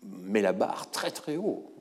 met 0.03 0.41
la 0.41 0.55
barre 0.55 0.91
très 0.91 1.11
très 1.11 1.37
haut, 1.37 1.73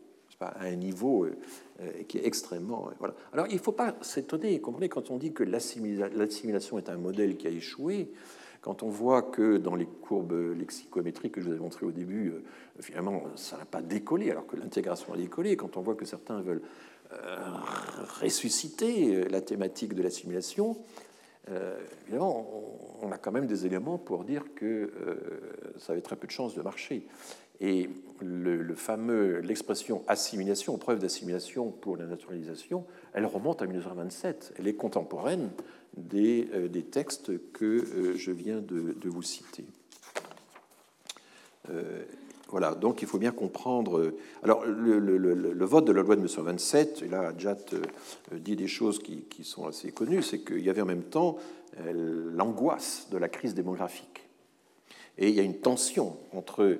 à 0.41 0.65
un 0.65 0.75
niveau 0.75 1.25
euh, 1.25 1.37
euh, 1.81 2.03
qui 2.07 2.17
est 2.17 2.25
extrêmement. 2.25 2.87
Euh, 2.87 2.91
voilà. 2.99 3.13
Alors 3.31 3.47
il 3.47 3.55
ne 3.55 3.59
faut 3.59 3.71
pas 3.71 3.95
s'étonner, 4.01 4.59
comprenez, 4.59 4.89
quand 4.89 5.11
on 5.11 5.17
dit 5.17 5.33
que 5.33 5.43
l'assimilation 5.43 6.77
est 6.77 6.89
un 6.89 6.97
modèle 6.97 7.37
qui 7.37 7.47
a 7.47 7.51
échoué, 7.51 8.11
quand 8.61 8.83
on 8.83 8.89
voit 8.89 9.23
que 9.23 9.57
dans 9.57 9.75
les 9.75 9.87
courbes 9.87 10.53
lexicométriques 10.55 11.33
que 11.33 11.41
je 11.41 11.49
vous 11.49 11.55
ai 11.55 11.59
montrées 11.59 11.85
au 11.85 11.91
début, 11.91 12.33
finalement, 12.79 13.23
ça 13.35 13.57
n'a 13.57 13.65
pas 13.65 13.81
décollé, 13.81 14.29
alors 14.29 14.45
que 14.45 14.55
l'intégration 14.55 15.13
a 15.13 15.17
décollé, 15.17 15.55
quand 15.55 15.77
on 15.77 15.81
voit 15.81 15.95
que 15.95 16.05
certains 16.05 16.41
veulent 16.41 16.61
ressusciter 18.21 19.25
la 19.29 19.41
thématique 19.41 19.93
de 19.93 20.03
l'assimilation, 20.03 20.77
euh, 21.49 21.79
évidemment, 22.03 22.47
on, 23.01 23.11
a 23.11 23.17
quand 23.17 23.31
même 23.31 23.47
des 23.47 23.65
éléments 23.65 23.97
pour 23.97 24.23
dire 24.23 24.43
que 24.55 24.65
euh, 24.65 25.15
ça 25.79 25.93
avait 25.93 26.01
très 26.01 26.15
peu 26.15 26.27
de 26.27 26.31
chances 26.31 26.55
de 26.55 26.61
marcher. 26.61 27.07
Et 27.59 27.89
le, 28.21 28.75
fameux, 28.75 29.39
l'expression 29.39 30.03
assimilation, 30.07 30.77
preuve 30.77 30.99
d'assimilation 30.99 31.69
pour 31.69 31.97
la 31.97 32.05
naturalisation, 32.05 32.85
elle 33.13 33.25
remonte 33.25 33.61
à 33.61 33.65
1927. 33.65 34.55
Elle 34.57 34.67
est 34.67 34.75
contemporaine 34.75 35.49
des, 35.95 36.47
euh, 36.53 36.69
textes 36.91 37.31
que 37.53 38.15
je 38.15 38.31
viens 38.31 38.61
de 38.61 39.09
vous 39.09 39.23
citer. 39.23 39.65
Voilà, 42.51 42.75
donc 42.75 43.01
il 43.01 43.07
faut 43.07 43.17
bien 43.17 43.31
comprendre. 43.31 43.97
Euh, 43.97 44.17
alors, 44.43 44.65
le, 44.65 45.65
vote 45.65 45.85
de 45.85 45.93
la 45.93 46.01
loi 46.01 46.15
de 46.15 46.21
1927, 46.21 47.03
et 47.03 47.07
là, 47.07 47.29
Adjat 47.29 47.57
euh, 47.73 47.81
dit 48.33 48.57
des 48.57 48.67
choses 48.67 48.99
qui, 48.99 49.25
sont 49.43 49.65
assez 49.65 49.91
connues, 49.91 50.21
c'est 50.21 50.39
qu'il 50.39 50.59
y 50.59 50.69
avait 50.69 50.81
en 50.81 50.85
même 50.85 51.03
temps 51.03 51.37
euh, 51.79 52.29
l'angoisse 52.33 53.07
de 53.09 53.17
la 53.17 53.29
crise 53.29 53.55
démographique. 53.55 54.27
Et 55.17 55.29
il 55.29 55.35
y 55.35 55.39
a 55.39 55.43
une 55.43 55.59
tension 55.59 56.17
entre 56.33 56.77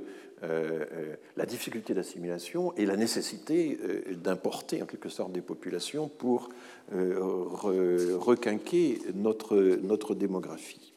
la 1.38 1.46
difficulté 1.46 1.94
d'assimilation 1.94 2.74
et 2.76 2.88
la 2.88 2.98
nécessité 2.98 3.78
d'importer 4.24 4.82
en 4.82 4.88
quelque 4.88 5.10
sorte 5.10 5.32
des 5.32 5.42
populations 5.42 6.08
pour 6.08 6.50
requinquer 6.92 9.00
notre, 9.14 9.56
notre 9.84 10.16
démographie. 10.16 10.96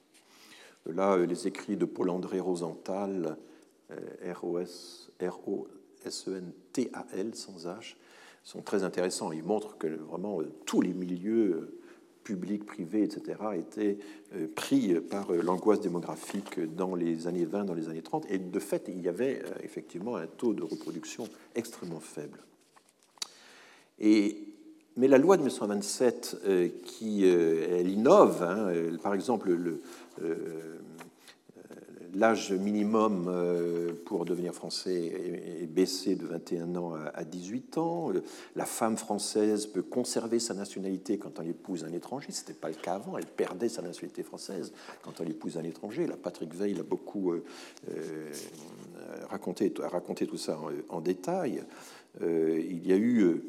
Là, 0.86 1.18
les 1.18 1.46
écrits 1.46 1.76
de 1.76 1.84
Paul-André 1.84 2.40
Rosenthal 2.40 3.36
euh, 3.36 3.53
R-O-S-E-N-T-A-L, 4.24 5.34
sans 7.34 7.66
H, 7.66 7.96
sont 8.42 8.62
très 8.62 8.84
intéressants. 8.84 9.32
Ils 9.32 9.42
montrent 9.42 9.76
que 9.78 9.86
vraiment 9.86 10.40
euh, 10.40 10.52
tous 10.66 10.80
les 10.80 10.92
milieux 10.92 11.52
euh, 11.52 11.78
publics, 12.22 12.64
privés, 12.64 13.02
etc., 13.02 13.38
étaient 13.54 13.98
pris 14.54 14.98
par 14.98 15.30
l'angoisse 15.30 15.80
démographique 15.80 16.58
dans 16.74 16.94
les 16.94 17.26
années 17.26 17.44
20, 17.44 17.64
dans 17.64 17.74
les 17.74 17.90
années 17.90 18.00
30. 18.00 18.24
Et 18.30 18.38
de 18.38 18.58
fait, 18.58 18.86
il 18.88 19.02
y 19.02 19.08
avait 19.08 19.42
effectivement 19.62 20.16
un 20.16 20.26
taux 20.26 20.54
de 20.54 20.62
reproduction 20.62 21.28
extrêmement 21.54 22.00
faible. 22.00 22.42
Et, 23.98 24.38
mais 24.96 25.06
la 25.06 25.18
loi 25.18 25.36
de 25.36 25.42
1927, 25.42 26.38
qui 26.82 27.26
elle 27.26 27.90
innove, 27.90 28.42
hein, 28.42 28.72
par 29.02 29.12
exemple, 29.12 29.50
le, 29.52 29.82
l'âge 32.14 32.52
minimum 32.52 33.26
euh, 33.28 33.92
pour 34.04 34.24
devenir 34.24 34.54
français 34.54 35.12
est 35.62 35.66
baissé 35.66 36.14
de 36.14 36.26
21 36.26 36.76
ans 36.76 36.94
à 37.12 37.24
18 37.24 37.78
ans. 37.78 38.10
La 38.56 38.64
femme 38.64 38.96
française 38.96 39.66
peut 39.66 39.82
conserver 39.82 40.38
sa 40.38 40.54
nationalité 40.54 41.18
quand 41.18 41.40
elle 41.40 41.48
épouse 41.48 41.84
un 41.84 41.92
étranger. 41.92 42.32
Ce 42.32 42.40
n'était 42.40 42.54
pas 42.54 42.68
le 42.68 42.74
cas 42.74 42.94
avant. 42.94 43.18
Elle 43.18 43.26
perdait 43.26 43.68
sa 43.68 43.82
nationalité 43.82 44.22
française 44.22 44.72
quand 45.02 45.20
elle 45.20 45.30
épouse 45.30 45.58
un 45.58 45.64
étranger. 45.64 46.06
La 46.06 46.16
Patrick 46.16 46.54
Veil 46.54 46.78
a 46.78 46.82
beaucoup 46.82 47.32
euh, 47.32 47.44
euh, 47.90 48.32
raconté, 49.28 49.70
tout 49.70 50.36
ça 50.36 50.58
en, 50.88 51.00
détail. 51.00 51.62
il 52.20 52.86
y 52.86 52.92
a 52.92 52.96
eu 52.96 53.42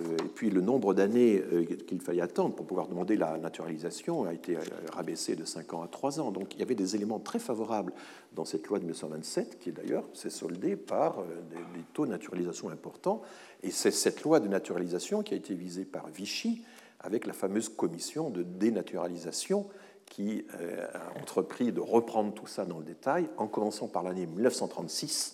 et 0.00 0.28
puis 0.34 0.50
le 0.50 0.60
nombre 0.60 0.94
d'années 0.94 1.42
euh, 1.52 1.64
qu'il 1.64 2.00
fallait 2.00 2.20
attendre 2.20 2.54
pour 2.54 2.66
pouvoir 2.66 2.88
demander 2.88 3.16
la 3.16 3.38
naturalisation 3.38 4.24
a 4.24 4.32
été 4.32 4.56
euh, 4.56 4.60
rabaissé 4.92 5.36
de 5.36 5.44
5 5.44 5.74
ans 5.74 5.82
à 5.82 5.88
3 5.88 6.20
ans. 6.20 6.30
Donc 6.30 6.54
il 6.54 6.60
y 6.60 6.62
avait 6.62 6.74
des 6.74 6.96
éléments 6.96 7.20
très 7.20 7.38
favorables 7.38 7.92
dans 8.32 8.44
cette 8.44 8.66
loi 8.66 8.78
de 8.78 8.84
1927, 8.84 9.58
qui 9.58 9.72
d'ailleurs 9.72 10.04
s'est 10.12 10.30
soldée 10.30 10.76
par 10.76 11.22
des, 11.50 11.82
taux 11.92 12.06
de 12.06 12.10
naturalisation 12.10 12.68
importants. 12.70 13.22
Et 13.62 13.70
c'est 13.70 13.90
cette 13.90 14.22
loi 14.22 14.40
de 14.40 14.48
naturalisation 14.48 15.22
qui 15.22 15.34
a 15.34 15.36
été 15.36 15.54
visée 15.54 15.84
par 15.84 16.08
Vichy 16.08 16.62
avec 17.00 17.26
la 17.26 17.32
fameuse 17.32 17.68
commission 17.68 18.30
de 18.30 18.42
dénaturalisation 18.42 19.66
qui 20.06 20.44
a 20.52 21.18
entrepris 21.20 21.72
de 21.72 21.80
reprendre 21.80 22.34
tout 22.34 22.46
ça 22.46 22.64
dans 22.66 22.78
le 22.78 22.84
détail, 22.84 23.28
en 23.36 23.46
commençant 23.46 23.88
par 23.88 24.02
l'année 24.02 24.26
1936 24.26 25.33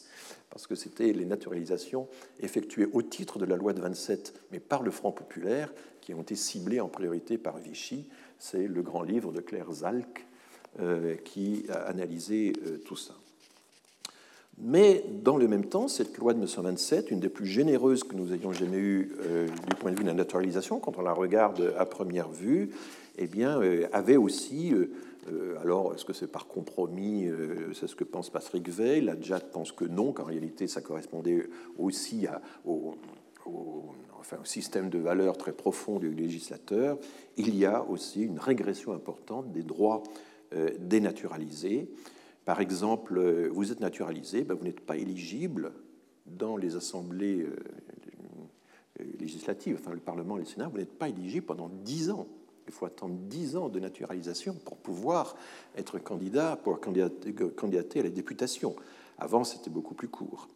parce 0.50 0.66
que 0.66 0.74
c'était 0.74 1.12
les 1.12 1.24
naturalisations 1.24 2.08
effectuées 2.40 2.88
au 2.92 3.02
titre 3.02 3.38
de 3.38 3.44
la 3.44 3.56
loi 3.56 3.72
de 3.72 3.80
27, 3.80 4.34
mais 4.50 4.58
par 4.60 4.82
le 4.82 4.90
Front 4.90 5.12
populaire, 5.12 5.72
qui 6.00 6.12
ont 6.12 6.22
été 6.22 6.34
ciblées 6.34 6.80
en 6.80 6.88
priorité 6.88 7.38
par 7.38 7.58
Vichy. 7.58 8.06
C'est 8.38 8.66
le 8.66 8.82
grand 8.82 9.02
livre 9.02 9.32
de 9.32 9.40
Claire 9.40 9.70
Zalk 9.72 10.26
euh, 10.80 11.14
qui 11.24 11.66
a 11.68 11.82
analysé 11.82 12.52
euh, 12.66 12.78
tout 12.84 12.96
ça. 12.96 13.14
Mais 14.62 15.04
dans 15.22 15.36
le 15.36 15.48
même 15.48 15.64
temps, 15.64 15.88
cette 15.88 16.18
loi 16.18 16.32
de 16.32 16.38
1927, 16.38 17.10
une 17.10 17.20
des 17.20 17.28
plus 17.28 17.46
généreuses 17.46 18.04
que 18.04 18.14
nous 18.14 18.34
ayons 18.34 18.52
jamais 18.52 18.76
eues 18.76 19.12
euh, 19.22 19.46
du 19.46 19.76
point 19.76 19.92
de 19.92 19.96
vue 19.96 20.02
de 20.02 20.08
la 20.08 20.14
naturalisation, 20.14 20.80
quand 20.80 20.98
on 20.98 21.02
la 21.02 21.12
regarde 21.12 21.74
à 21.78 21.86
première 21.86 22.28
vue, 22.28 22.70
eh 23.18 23.26
bien, 23.26 23.60
avait 23.92 24.16
aussi 24.16 24.72
alors, 25.60 25.94
est-ce 25.94 26.04
que 26.04 26.12
c'est 26.12 26.26
par 26.30 26.46
compromis 26.46 27.26
euh, 27.26 27.72
C'est 27.74 27.86
ce 27.86 27.94
que 27.94 28.04
pense 28.04 28.30
Patrick 28.30 28.68
Veil? 28.68 29.02
La 29.02 29.20
JAT 29.20 29.40
pense 29.40 29.72
que 29.72 29.84
non, 29.84 30.12
qu'en 30.12 30.24
réalité, 30.24 30.66
ça 30.66 30.80
correspondait 30.80 31.48
aussi 31.78 32.26
au, 32.64 32.94
système 34.44 34.90
de 34.90 34.98
valeurs 34.98 35.36
très 35.36 35.52
profond 35.52 35.98
du 35.98 36.10
législateur. 36.14 36.98
Il 37.36 37.54
y 37.56 37.66
a 37.66 37.82
aussi 37.84 38.22
une 38.22 38.38
régression 38.38 38.92
importante 38.92 39.52
des 39.52 39.62
droits 39.62 40.02
euh, 40.54 40.70
dénaturalisés. 40.78 41.90
Par 42.44 42.60
exemple, 42.60 43.20
vous 43.48 43.72
êtes 43.72 43.80
naturalisé, 43.80 44.44
ben, 44.44 44.54
vous 44.54 44.64
n'êtes 44.64 44.80
pas 44.80 44.96
éligible 44.96 45.72
dans 46.26 46.56
les 46.56 46.76
assemblées 46.76 47.46
législatives, 49.18 49.78
enfin 49.80 49.92
le 49.92 50.00
Parlement 50.00 50.36
et 50.36 50.40
le 50.40 50.46
Sénat, 50.46 50.68
vous 50.68 50.78
n'êtes 50.78 50.98
pas 50.98 51.08
éligible 51.08 51.46
pendant 51.46 51.68
dix 51.68 52.10
ans 52.10 52.28
il 52.70 52.72
faut 52.72 52.86
attendre 52.86 53.16
10 53.16 53.56
ans 53.56 53.68
de 53.68 53.80
naturalisation 53.80 54.54
pour 54.64 54.76
pouvoir 54.76 55.36
être 55.76 55.98
candidat, 55.98 56.56
pour 56.62 56.78
candidater 56.80 57.98
à 57.98 58.02
la 58.04 58.10
députation. 58.10 58.76
Avant, 59.18 59.42
c'était 59.42 59.70
beaucoup 59.70 59.94
plus 59.94 60.06
court. 60.06 60.48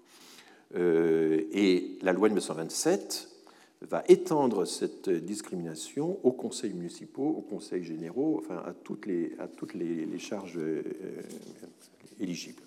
Euh, 0.77 1.43
et 1.53 1.99
la 2.03 2.13
loi 2.13 2.29
de 2.29 2.35
1927 2.35 3.29
va 3.83 4.05
étendre 4.07 4.65
cette 4.65 5.11
discrimination 5.11 6.21
aux 6.23 6.31
conseils 6.31 6.73
municipaux, 6.73 7.35
aux 7.37 7.43
conseils 7.43 7.83
généraux, 7.83 8.41
enfin 8.45 8.63
à 8.65 8.73
toutes 8.73 9.07
les, 9.07 9.33
à 9.41 9.49
toutes 9.49 9.75
les, 9.75 10.19
charges 10.19 10.57
euh, 10.57 10.83
éligibles. 12.21 12.63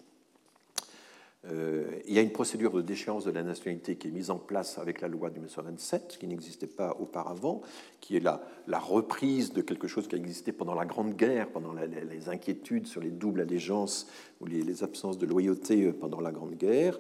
Euh, 1.51 1.85
il 2.07 2.13
y 2.13 2.19
a 2.19 2.21
une 2.21 2.31
procédure 2.31 2.73
de 2.73 2.81
déchéance 2.81 3.23
de 3.23 3.31
la 3.31 3.43
nationalité 3.43 3.95
qui 3.95 4.07
est 4.07 4.11
mise 4.11 4.29
en 4.29 4.37
place 4.37 4.77
avec 4.77 5.01
la 5.01 5.07
loi 5.07 5.29
de 5.29 5.35
1927, 5.35 6.17
qui 6.19 6.27
n'existait 6.27 6.67
pas 6.67 6.95
auparavant, 6.99 7.61
qui 8.01 8.17
est 8.17 8.19
la, 8.19 8.41
reprise 8.79 9.53
de 9.53 9.61
quelque 9.61 9.87
chose 9.87 10.07
qui 10.07 10.15
a 10.15 10.17
existé 10.17 10.51
pendant 10.51 10.75
la 10.75 10.85
Grande 10.85 11.15
Guerre, 11.15 11.49
pendant 11.49 11.73
les 11.73 12.29
inquiétudes 12.29 12.87
sur 12.87 13.01
les 13.01 13.09
doubles 13.09 13.41
allégeances 13.41 14.07
ou 14.41 14.45
les, 14.45 14.83
absences 14.83 15.17
de 15.17 15.25
loyauté 15.25 15.85
euh, 15.85 15.93
pendant 15.93 16.19
la 16.19 16.31
Grande 16.31 16.55
Guerre. 16.55 16.99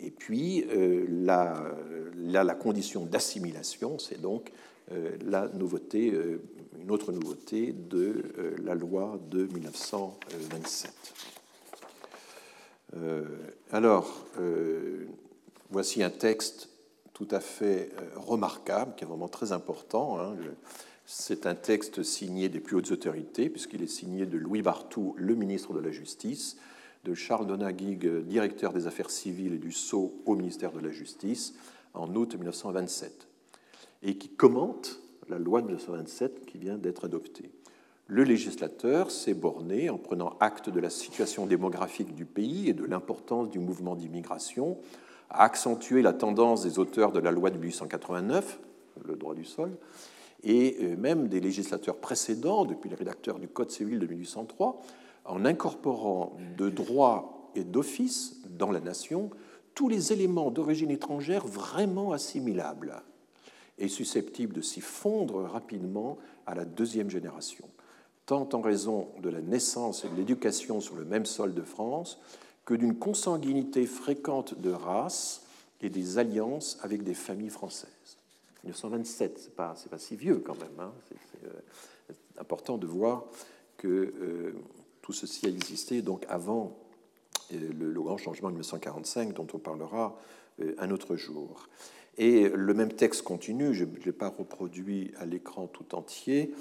Et 0.00 0.10
puis, 0.10 0.64
euh, 0.70 1.06
la, 1.08 2.54
condition 2.54 3.04
d'assimilation, 3.04 3.98
c'est 3.98 4.20
donc 4.20 4.52
la 5.26 5.48
nouveauté, 5.48 6.14
une 6.80 6.90
autre 6.90 7.12
nouveauté 7.12 7.74
de 7.74 8.22
la 8.62 8.74
loi 8.74 9.20
de 9.30 9.44
1927. 9.52 10.92
Alors, 13.70 14.26
voici 15.70 16.02
un 16.02 16.10
texte 16.10 16.70
tout 17.12 17.28
à 17.30 17.40
fait 17.40 17.90
remarquable, 18.16 18.94
qui 18.96 19.04
est 19.04 19.06
vraiment 19.06 19.28
très 19.28 19.52
important. 19.52 20.20
Hein. 20.20 20.36
C'est 21.04 21.46
un 21.46 21.54
texte 21.54 22.02
signé 22.02 22.48
des 22.48 22.60
plus 22.60 22.76
hautes 22.76 22.92
autorités, 22.92 23.48
puisqu'il 23.48 23.82
est 23.82 23.86
signé 23.86 24.26
de 24.26 24.38
Louis 24.38 24.62
Barthou, 24.62 25.14
le 25.16 25.34
ministre 25.34 25.72
de 25.72 25.80
la 25.80 25.90
Justice, 25.90 26.58
de 27.04 27.14
Charles 27.14 27.46
Donagig, 27.46 28.06
directeur 28.24 28.72
des 28.72 28.86
Affaires 28.86 29.10
civiles 29.10 29.54
et 29.54 29.58
du 29.58 29.72
Sceau 29.72 30.20
au 30.26 30.34
ministère 30.34 30.72
de 30.72 30.80
la 30.80 30.90
Justice, 30.90 31.54
en 31.94 32.14
août 32.14 32.34
1927, 32.34 33.26
et 34.02 34.16
qui 34.16 34.28
commente 34.28 35.00
la 35.28 35.38
loi 35.38 35.60
de 35.60 35.66
1927 35.66 36.46
qui 36.46 36.58
vient 36.58 36.78
d'être 36.78 37.04
adoptée. 37.04 37.50
Le 38.10 38.24
législateur 38.24 39.10
s'est 39.10 39.34
borné, 39.34 39.90
en 39.90 39.98
prenant 39.98 40.34
acte 40.40 40.70
de 40.70 40.80
la 40.80 40.88
situation 40.88 41.44
démographique 41.44 42.14
du 42.14 42.24
pays 42.24 42.70
et 42.70 42.72
de 42.72 42.86
l'importance 42.86 43.50
du 43.50 43.58
mouvement 43.58 43.96
d'immigration, 43.96 44.78
à 45.28 45.44
accentuer 45.44 46.00
la 46.00 46.14
tendance 46.14 46.62
des 46.62 46.78
auteurs 46.78 47.12
de 47.12 47.18
la 47.18 47.30
loi 47.30 47.50
de 47.50 47.58
1889, 47.58 48.60
le 49.04 49.14
droit 49.14 49.34
du 49.34 49.44
sol, 49.44 49.76
et 50.42 50.78
euh, 50.80 50.96
même 50.96 51.28
des 51.28 51.40
législateurs 51.40 51.98
précédents, 51.98 52.64
depuis 52.64 52.88
les 52.88 52.96
rédacteurs 52.96 53.38
du 53.38 53.46
Code 53.46 53.70
civil 53.70 53.98
de 53.98 54.06
1803, 54.06 54.80
en 55.26 55.44
incorporant 55.44 56.32
de 56.56 56.70
droit 56.70 57.50
et 57.54 57.64
d'office 57.64 58.40
dans 58.48 58.70
la 58.70 58.80
nation 58.80 59.28
tous 59.74 59.90
les 59.90 60.14
éléments 60.14 60.50
d'origine 60.50 60.90
étrangère 60.90 61.46
vraiment 61.46 62.12
assimilables 62.12 63.02
et 63.78 63.88
susceptibles 63.88 64.54
de 64.54 64.62
s'y 64.62 64.80
fondre 64.80 65.42
rapidement 65.42 66.16
à 66.46 66.54
la 66.54 66.64
deuxième 66.64 67.10
génération, 67.10 67.68
tant 68.28 68.46
en 68.52 68.60
raison 68.60 69.08
de 69.22 69.30
la 69.30 69.40
naissance 69.40 70.04
et 70.04 70.08
de 70.08 70.14
l'éducation 70.14 70.82
sur 70.82 70.94
le 70.96 71.04
même 71.06 71.24
sol 71.24 71.54
de 71.54 71.62
France 71.62 72.18
que 72.66 72.74
d'une 72.74 72.94
consanguinité 72.94 73.86
fréquente 73.86 74.60
de 74.60 74.70
races 74.70 75.46
et 75.80 75.88
des 75.88 76.18
alliances 76.18 76.78
avec 76.82 77.02
des 77.02 77.14
familles 77.14 77.48
françaises. 77.48 77.88
1927, 78.64 79.38
ce 79.38 79.44
n'est 79.44 79.50
pas, 79.52 79.74
pas, 79.90 79.98
si 79.98 80.14
vieux 80.14 80.42
quand 80.44 80.56
même. 80.60 80.78
Hein. 80.78 80.92
C'est 81.08 81.46
euh, 81.46 82.12
important 82.38 82.76
de 82.76 82.86
voir 82.86 83.24
que 83.78 83.88
euh, 83.88 84.52
tout 85.00 85.14
ceci 85.14 85.46
a 85.46 85.48
existé 85.48 86.02
donc 86.02 86.26
avant 86.28 86.76
euh, 87.54 87.70
le, 87.80 88.02
grand 88.02 88.18
changement 88.18 88.48
de 88.48 88.56
1945 88.56 89.32
dont 89.32 89.46
on 89.54 89.58
parlera 89.58 90.18
un 90.78 90.90
autre 90.90 91.16
jour. 91.16 91.68
Et 92.18 92.48
le 92.48 92.74
même 92.74 92.92
texte 92.92 93.22
continue, 93.22 93.72
je 93.72 93.84
ne 93.84 93.96
l'ai 94.04 94.12
pas 94.12 94.28
reproduit 94.28 95.12
à 95.18 95.24
l'écran 95.24 95.68
tout 95.68 95.94
entier. 95.94 96.52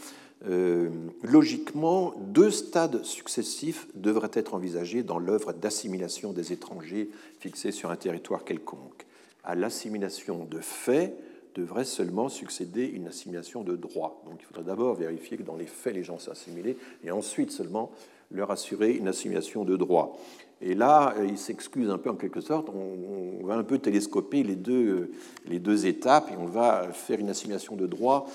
Logiquement, 1.23 2.13
deux 2.19 2.51
stades 2.51 3.03
successifs 3.03 3.87
devraient 3.95 4.31
être 4.33 4.53
envisagés 4.53 5.03
dans 5.03 5.19
l'œuvre 5.19 5.53
d'assimilation 5.53 6.31
des 6.31 6.53
étrangers 6.53 7.09
fixés 7.39 7.71
sur 7.71 7.89
un 7.89 7.95
territoire 7.95 8.43
quelconque. 8.43 9.05
À 9.43 9.55
l'assimilation 9.55 10.45
de 10.45 10.59
fait, 10.59 11.15
devrait 11.57 11.85
seulement 11.85 12.29
succéder 12.29 12.85
une 12.85 13.07
assimilation 13.07 13.63
de 13.63 13.75
droit. 13.75 14.21
Donc 14.25 14.35
il 14.39 14.45
faudrait 14.45 14.63
d'abord 14.63 14.93
vérifier 14.93 15.37
que 15.37 15.43
dans 15.43 15.55
les 15.55 15.65
faits, 15.65 15.95
les 15.95 16.03
gens 16.03 16.19
assimilés, 16.29 16.77
et 17.03 17.11
ensuite 17.11 17.51
seulement 17.51 17.91
leur 18.31 18.51
assurer 18.51 18.91
une 18.91 19.07
assimilation 19.07 19.65
de 19.65 19.75
droit. 19.75 20.19
Et 20.61 20.75
là, 20.75 21.15
euh, 21.17 21.25
il 21.27 21.37
s'excuse 21.37 21.89
un 21.89 21.97
peu 21.97 22.09
en 22.09 22.15
quelque 22.15 22.41
sorte, 22.41 22.69
on, 22.69 23.45
va 23.45 23.55
un 23.55 23.63
peu 23.63 23.79
télescoper 23.79 24.43
les 24.43 24.55
deux, 24.55 24.87
euh, 24.87 25.11
les 25.47 25.59
deux 25.59 25.85
étapes, 25.85 26.29
et 26.31 26.37
on 26.37 26.45
va 26.45 26.91
faire 26.91 27.19
une 27.19 27.29
assimilation 27.29 27.75
de 27.75 27.87
droit 27.87 28.27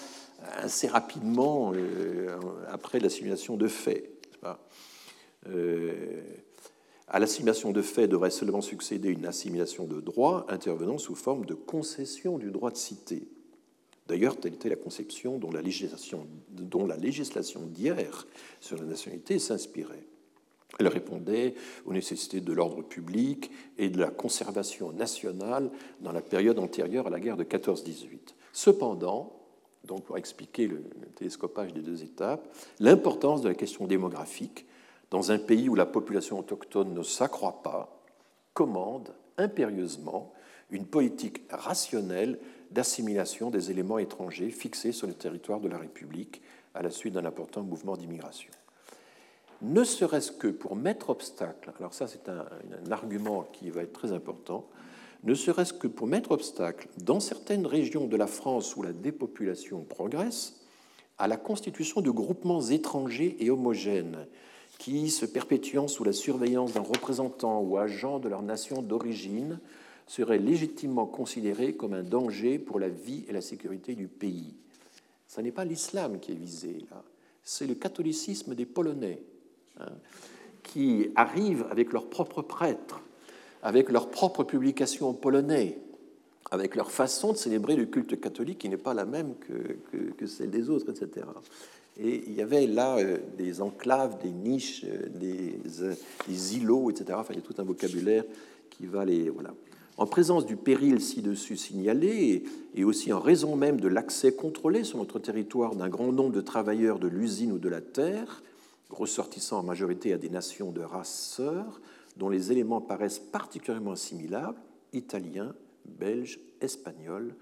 assez 0.56 0.88
rapidement 0.88 1.72
euh, 1.74 2.36
après 2.68 2.98
l'assimilation 3.00 3.56
de 3.56 3.68
fait. 3.68 4.10
À 7.08 7.18
l'assimilation 7.18 7.72
de 7.72 7.82
fait 7.82 8.08
devrait 8.08 8.30
seulement 8.30 8.62
succéder 8.62 9.10
une 9.10 9.26
assimilation 9.26 9.84
de 9.84 10.00
droit 10.00 10.46
intervenant 10.48 10.96
sous 10.96 11.14
forme 11.14 11.44
de 11.44 11.52
concession 11.52 12.38
du 12.38 12.50
droit 12.50 12.70
de 12.70 12.76
cité. 12.76 13.28
D'ailleurs, 14.08 14.38
telle 14.38 14.54
était 14.54 14.70
la 14.70 14.76
conception 14.76 15.38
dont 15.38 15.50
la 15.50 15.62
législation, 15.62 16.26
dont 16.50 16.86
la 16.86 16.96
législation 16.96 17.60
d'hier 17.66 18.26
sur 18.60 18.78
la 18.78 18.84
nationalité 18.84 19.38
s'inspirait. 19.38 20.06
Elle 20.78 20.88
répondait 20.88 21.54
aux 21.84 21.92
nécessités 21.92 22.40
de 22.40 22.52
l'ordre 22.52 22.82
public 22.82 23.50
et 23.76 23.90
de 23.90 24.00
la 24.00 24.10
conservation 24.10 24.92
nationale 24.92 25.70
dans 26.00 26.12
la 26.12 26.22
période 26.22 26.58
antérieure 26.58 27.08
à 27.08 27.10
la 27.10 27.20
guerre 27.20 27.36
de 27.36 27.44
14-18. 27.44 28.34
Cependant, 28.52 29.41
donc 29.84 30.04
pour 30.04 30.18
expliquer 30.18 30.66
le 30.66 30.82
télescopage 31.16 31.72
des 31.72 31.80
deux 31.80 32.02
étapes, 32.02 32.46
l'importance 32.80 33.42
de 33.42 33.48
la 33.48 33.54
question 33.54 33.86
démographique 33.86 34.66
dans 35.10 35.30
un 35.30 35.38
pays 35.38 35.68
où 35.68 35.74
la 35.74 35.86
population 35.86 36.38
autochtone 36.38 36.94
ne 36.94 37.02
s'accroît 37.02 37.62
pas, 37.62 38.02
commande 38.54 39.12
impérieusement 39.38 40.32
une 40.70 40.86
politique 40.86 41.42
rationnelle 41.50 42.38
d'assimilation 42.70 43.50
des 43.50 43.70
éléments 43.70 43.98
étrangers 43.98 44.50
fixés 44.50 44.92
sur 44.92 45.06
le 45.06 45.14
territoire 45.14 45.60
de 45.60 45.68
la 45.68 45.78
République 45.78 46.42
à 46.74 46.82
la 46.82 46.90
suite 46.90 47.14
d'un 47.14 47.26
important 47.26 47.62
mouvement 47.62 47.96
d'immigration. 47.96 48.50
Ne 49.60 49.84
serait-ce 49.84 50.32
que 50.32 50.48
pour 50.48 50.74
mettre 50.74 51.10
obstacle, 51.10 51.72
alors 51.78 51.94
ça 51.94 52.08
c'est 52.08 52.28
un, 52.28 52.46
argument 52.90 53.46
qui 53.52 53.70
va 53.70 53.82
être 53.82 53.92
très 53.92 54.12
important, 54.12 54.66
ne 55.24 55.34
serait-ce 55.34 55.72
que 55.72 55.86
pour 55.86 56.06
mettre 56.06 56.32
obstacle 56.32 56.88
dans 56.98 57.20
certaines 57.20 57.66
régions 57.66 58.06
de 58.06 58.16
la 58.16 58.26
France 58.26 58.76
où 58.76 58.82
la 58.82 58.92
dépopulation 58.92 59.82
progresse, 59.84 60.60
à 61.18 61.28
la 61.28 61.36
constitution 61.36 62.00
de 62.00 62.10
groupements 62.10 62.62
étrangers 62.62 63.36
et 63.38 63.50
homogènes 63.50 64.26
qui, 64.78 65.10
se 65.10 65.26
perpétuant 65.26 65.86
sous 65.86 66.02
la 66.02 66.12
surveillance 66.12 66.72
d'un 66.72 66.80
représentant 66.80 67.60
ou 67.60 67.76
agent 67.78 68.18
de 68.18 68.28
leur 68.28 68.42
nation 68.42 68.82
d'origine, 68.82 69.60
seraient 70.08 70.38
légitimement 70.38 71.06
considérés 71.06 71.74
comme 71.74 71.94
un 71.94 72.02
danger 72.02 72.58
pour 72.58 72.80
la 72.80 72.88
vie 72.88 73.24
et 73.28 73.32
la 73.32 73.40
sécurité 73.40 73.94
du 73.94 74.08
pays. 74.08 74.54
Ce 75.28 75.40
n'est 75.40 75.52
pas 75.52 75.64
l'islam 75.64 76.18
qui 76.18 76.32
est 76.32 76.36
visé 76.36 76.78
là, 76.90 77.02
c'est 77.44 77.66
le 77.66 77.74
catholicisme 77.74 78.54
des 78.54 78.66
Polonais, 78.66 79.22
hein, 79.80 79.92
qui 80.62 81.10
arrivent 81.14 81.66
avec 81.70 81.92
leurs 81.92 82.08
propres 82.08 82.42
prêtres, 82.42 83.00
avec 83.62 83.90
leurs 83.90 84.10
propres 84.10 84.44
publications 84.44 85.08
en 85.08 85.14
polonais, 85.14 85.78
avec 86.50 86.74
leur 86.74 86.90
façon 86.90 87.32
de 87.32 87.38
célébrer 87.38 87.76
le 87.76 87.86
culte 87.86 88.20
catholique 88.20 88.58
qui 88.58 88.68
n'est 88.68 88.76
pas 88.76 88.92
la 88.92 89.06
même 89.06 89.34
que, 89.38 90.26
celle 90.26 90.50
des 90.50 90.68
autres, 90.68 90.90
etc. 90.90 91.26
Et 91.98 92.24
il 92.26 92.34
y 92.34 92.42
avait 92.42 92.66
là 92.66 92.98
euh, 92.98 93.18
des 93.36 93.60
enclaves, 93.60 94.18
des 94.22 94.30
niches, 94.30 94.84
euh, 94.84 95.08
euh, 95.22 95.94
des, 96.28 96.56
îlots, 96.56 96.90
etc. 96.90 97.18
Enfin, 97.18 97.34
il 97.34 97.36
y 97.36 97.42
a 97.42 97.42
tout 97.42 97.54
un 97.58 97.64
vocabulaire 97.64 98.24
qui 98.70 98.86
va 98.86 99.04
les. 99.04 99.28
Voilà. 99.28 99.54
En 99.98 100.06
présence 100.06 100.46
du 100.46 100.56
péril 100.56 101.02
ci-dessus 101.02 101.58
signalé, 101.58 102.44
et 102.74 102.84
aussi 102.84 103.12
en 103.12 103.20
raison 103.20 103.56
même 103.56 103.78
de 103.78 103.88
l'accès 103.88 104.32
contrôlé 104.32 104.84
sur 104.84 104.98
notre 104.98 105.18
territoire 105.18 105.76
d'un 105.76 105.90
grand 105.90 106.12
nombre 106.12 106.32
de 106.32 106.40
travailleurs 106.40 106.98
de 106.98 107.08
l'usine 107.08 107.52
ou 107.52 107.58
de 107.58 107.68
la 107.68 107.82
terre, 107.82 108.42
ressortissant 108.88 109.58
en 109.58 109.62
majorité 109.62 110.14
à 110.14 110.18
des 110.18 110.30
nations 110.30 110.72
de 110.72 110.80
race 110.80 111.34
sœurs, 111.36 111.80
dont 112.16 112.28
les 112.28 112.52
éléments 112.52 112.80
paraissent 112.80 113.18
particulièrement 113.18 113.92
assimilables, 113.92 114.60
italiens, 114.92 115.54
belges, 115.84 116.40
espagnols, 116.60 117.34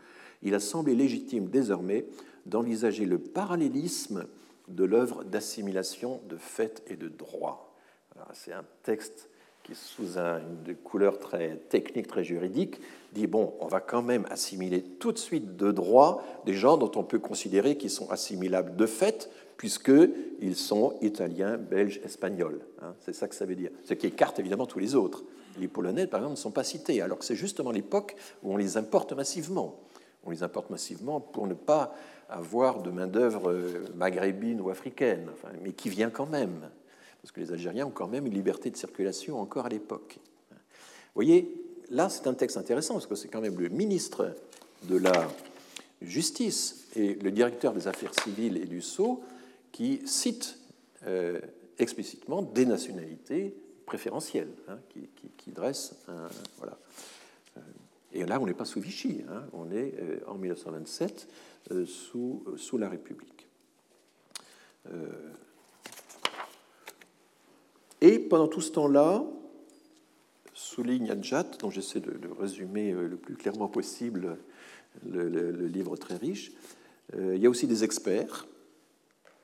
il 0.43 0.55
a 0.55 0.61
semblé 0.61 0.95
légitime 0.95 1.49
désormais 1.49 2.07
d'envisager 2.47 3.05
le 3.05 3.19
parallélisme 3.19 4.27
de 4.69 4.85
l'œuvre 4.85 5.25
d'assimilation 5.25 6.21
de 6.29 6.37
fait 6.37 6.83
et 6.87 6.97
de 6.97 7.09
droit. 7.09 7.75
C'est 8.33 8.53
un 8.53 8.65
texte 8.83 9.30
sous 9.75 10.19
une 10.19 10.75
couleur 10.85 11.19
très 11.19 11.57
technique, 11.69 12.07
très 12.07 12.25
juridique, 12.25 12.81
dit 13.13 13.27
bon, 13.27 13.55
on 13.61 13.67
va 13.67 13.81
quand 13.81 14.03
même 14.03 14.27
assimiler 14.31 14.83
tout 14.83 15.13
de 15.13 15.19
suite 15.19 15.57
de 15.57 15.73
droit 15.73 16.23
des 16.47 16.55
gens 16.55 16.77
dont 16.77 16.91
on 16.97 17.03
peut 17.03 17.19
considérer 17.19 17.77
qu'ils 17.77 17.91
sont 17.91 18.11
assimilables 18.11 18.77
de 18.77 18.87
fait, 18.87 19.31
puisqu'ils 19.57 20.57
sont 20.57 20.95
italiens, 21.03 21.57
belges, 21.57 22.01
espagnols. 22.05 22.61
Hein. 22.83 22.95
c'est 23.01 23.15
ça 23.15 23.29
que 23.29 23.35
ça 23.35 23.45
veut 23.45 23.57
dire. 23.57 23.71
Ce 23.85 23.95
qui 23.95 24.07
écarte 24.07 24.39
évidemment 24.39 24.67
tous 24.67 24.79
les 24.79 24.95
autres. 24.95 25.23
Les 25.59 25.69
Polonais, 25.69 26.07
par 26.07 26.21
exemple, 26.21 26.37
ne 26.37 26.41
sont 26.41 26.51
pas 26.51 26.65
cités, 26.65 27.03
alors 27.03 27.19
que 27.19 27.25
c'est 27.25 27.37
justement 27.37 27.71
l'époque 27.71 28.17
où 28.43 28.53
on 28.53 28.57
les 28.57 28.77
importe 28.77 29.13
massivement. 29.13 29.81
On 30.25 30.31
les 30.31 30.43
importe 30.43 30.71
massivement 30.71 31.21
pour 31.21 31.47
ne 31.47 31.55
pas 31.55 31.95
avoir 32.29 32.83
de 32.83 32.91
main-d'œuvre 32.91 33.51
euh, 33.51 33.85
maghrébine 33.97 34.61
ou 34.61 34.71
africaine, 34.71 35.27
mais 35.63 35.73
qui 35.73 35.89
vient 35.89 36.11
quand 36.11 36.27
même, 36.27 36.71
parce 37.23 37.33
que 37.33 37.41
les 37.41 37.53
Algériens 37.53 37.87
ont 37.87 37.91
quand 37.91 38.09
même 38.09 38.27
une 38.27 38.35
liberté 38.35 38.71
de 38.71 38.77
circulation 38.77 39.41
encore 39.41 39.67
à 39.67 39.69
l'époque. 39.69 40.19
Vous 40.51 40.57
voyez, 41.15 41.53
là, 41.91 42.09
c'est 42.09 42.27
un 42.27 42.35
texte 42.35 42.57
intéressant, 42.57 42.95
parce 42.95 43.07
que 43.07 43.15
c'est 43.15 43.29
quand 43.29 43.41
même 43.41 43.59
le 43.59 43.69
ministre 43.69 44.35
de 44.85 44.97
la 44.97 45.29
Justice 46.01 46.87
et 46.97 47.15
le 47.15 47.31
directeur 47.31 47.75
des 47.75 47.89
Affaires 47.89 48.15
civiles 48.15 48.57
et 48.57 48.67
du 48.67 48.81
Sceau 48.81 49.23
qui 49.73 50.01
citent 50.07 50.59
euh, 51.07 51.41
explicitement 51.79 52.43
des 52.43 52.67
nationalités 52.67 53.55
préférentielles, 53.85 54.53
hein, 54.69 54.79
qui, 55.37 55.51
dressent. 55.51 55.97
Euh, 56.09 56.29
et 58.13 58.25
là, 58.25 58.41
on 58.41 58.47
n'est 58.47 58.55
pas 58.55 58.65
sous 58.65 58.81
Vichy, 58.81 59.23
hein, 59.29 59.45
on 59.53 59.71
est 59.71 59.95
en 60.27 60.35
1927 60.35 61.29
euh, 61.73 61.87
sous, 61.87 62.43
euh, 62.47 62.57
sous 62.57 62.79
la 62.79 62.89
République. 62.89 63.47
Euh, 68.03 68.07
et 68.07 68.19
pendant 68.19 68.49
tout 68.49 68.61
ce 68.61 68.73
temps-là, 68.73 69.25
souligne 70.55 71.11
Adjat, 71.11 71.47
dont 71.61 71.71
j'essaie 71.71 72.01
de, 72.01 72.13
résumer 72.39 72.93
le 72.93 73.17
plus 73.17 73.37
clairement 73.37 73.69
possible 73.69 74.37
le, 75.09 75.67
livre 75.67 75.97
très 75.97 76.17
riche. 76.17 76.53
il 77.17 77.39
y 77.39 77.47
a 77.47 77.51
aussi 77.51 77.67
des 77.67 77.85
experts 77.85 78.47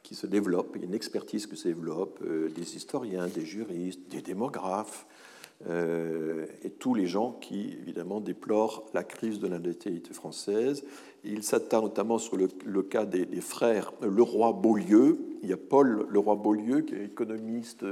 qui 0.02 0.14
se 0.14 0.26
développent, 0.26 0.72
il 0.74 0.82
y 0.82 0.84
a 0.84 0.88
une 0.88 0.94
expertise 0.94 1.46
qui 1.46 1.56
se 1.56 1.68
développe, 1.68 2.22
des 2.22 2.76
historiens, 2.76 3.28
des 3.28 3.46
juristes, 3.46 4.00
des 4.10 4.20
démographes, 4.20 5.06
euh, 5.68 6.44
et 6.62 6.70
tous 6.70 6.94
les 6.94 7.06
gens 7.06 7.32
qui, 7.40 7.76
évidemment, 7.80 8.20
déplorent 8.20 8.84
la 8.92 9.02
crise 9.02 9.40
de 9.40 9.48
natalité 9.48 10.12
française. 10.12 10.84
Il 11.24 11.42
s'attarde 11.42 11.84
notamment 11.84 12.18
sur 12.18 12.36
le, 12.36 12.82
cas 12.82 13.06
des, 13.06 13.26
frères 13.40 13.92
Leroy-Beaulieu. 14.02 15.18
Il 15.42 15.48
y 15.48 15.52
a 15.52 15.56
Paul 15.56 16.06
Leroy-Beaulieu, 16.10 16.82
qui 16.82 16.94
est 16.94 17.04
économiste, 17.04 17.84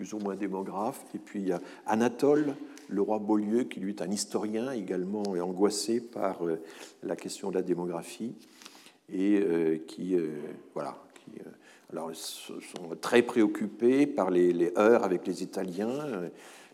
plus 0.00 0.14
ou 0.14 0.18
moins 0.18 0.34
démographe, 0.34 1.04
et 1.14 1.18
puis 1.18 1.40
il 1.40 1.48
y 1.48 1.52
a 1.52 1.60
Anatole 1.84 2.54
Leroy-Beaulieu, 2.88 3.64
qui 3.64 3.80
lui 3.80 3.90
est 3.90 4.00
un 4.00 4.10
historien 4.10 4.72
également 4.72 5.36
et 5.36 5.42
angoissé 5.42 6.00
par 6.00 6.46
euh, 6.46 6.58
la 7.02 7.16
question 7.16 7.50
de 7.50 7.56
la 7.56 7.60
démographie, 7.60 8.34
et 9.12 9.38
euh, 9.42 9.76
qui, 9.86 10.16
voilà, 10.72 10.96
qui, 11.16 11.38
alors, 11.92 12.10
sont 12.14 12.96
très 12.98 13.20
préoccupés 13.20 14.06
par 14.06 14.30
les, 14.30 14.54
les 14.54 14.72
heurts 14.78 15.04
avec 15.04 15.26
les 15.26 15.42
Italiens 15.42 16.30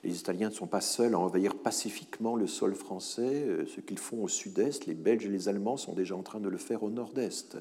les 0.06 0.20
Italiens 0.20 0.50
ne 0.50 0.54
sont 0.54 0.68
pas 0.68 0.80
seuls 0.80 1.14
à 1.14 1.18
envahir 1.18 1.56
pacifiquement 1.56 2.36
le 2.36 2.46
sol 2.46 2.74
français. 2.74 3.44
Euh, 3.44 3.66
ce 3.66 3.80
qu'ils 3.80 3.98
font 3.98 4.22
au 4.22 4.28
sud-est, 4.28 4.86
les 4.86 4.94
Belges 4.94 5.26
et 5.26 5.30
les 5.30 5.48
Allemands 5.48 5.76
sont 5.76 5.94
déjà 5.94 6.14
en 6.14 6.22
train 6.22 6.38
de 6.38 6.48
le 6.48 6.58
faire 6.58 6.84
au 6.84 6.90
nord-est. 6.90 7.56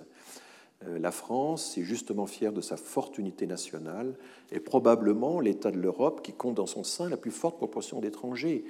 Euh, 0.83 0.99
la 0.99 1.11
France 1.11 1.77
est 1.77 1.83
justement 1.83 2.25
fière 2.25 2.53
de 2.53 2.61
sa 2.61 2.77
forte 2.77 3.17
unité 3.17 3.47
nationale 3.47 4.15
et 4.51 4.59
probablement 4.59 5.39
l'État 5.39 5.71
de 5.71 5.79
l'Europe 5.79 6.21
qui 6.21 6.33
compte 6.33 6.55
dans 6.55 6.65
son 6.65 6.83
sein 6.83 7.09
la 7.09 7.17
plus 7.17 7.31
forte 7.31 7.57
proportion 7.57 7.99
d'étrangers. 7.99 8.65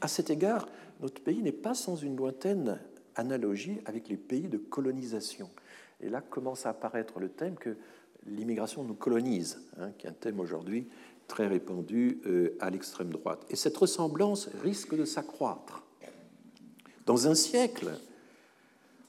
À 0.00 0.08
cet 0.08 0.30
égard, 0.30 0.68
notre 1.00 1.22
pays 1.22 1.42
n'est 1.42 1.52
pas 1.52 1.74
sans 1.74 1.96
une 1.96 2.16
lointaine 2.16 2.78
analogie 3.14 3.78
avec 3.86 4.08
les 4.08 4.16
pays 4.16 4.48
de 4.48 4.58
colonisation. 4.58 5.48
Et 6.00 6.08
là 6.10 6.20
commence 6.20 6.66
à 6.66 6.70
apparaître 6.70 7.18
le 7.18 7.30
thème 7.30 7.56
que 7.56 7.76
l'immigration 8.26 8.84
nous 8.84 8.94
colonise, 8.94 9.62
hein, 9.78 9.92
qui 9.96 10.06
est 10.06 10.10
un 10.10 10.14
thème 10.14 10.40
aujourd'hui 10.40 10.88
très 11.26 11.46
répandu 11.46 12.20
euh, 12.26 12.56
à 12.60 12.70
l'extrême 12.70 13.10
droite. 13.10 13.44
Et 13.50 13.56
cette 13.56 13.76
ressemblance 13.76 14.48
risque 14.62 14.94
de 14.94 15.04
s'accroître. 15.04 15.82
Dans 17.04 17.28
un 17.28 17.34
siècle, 17.34 17.90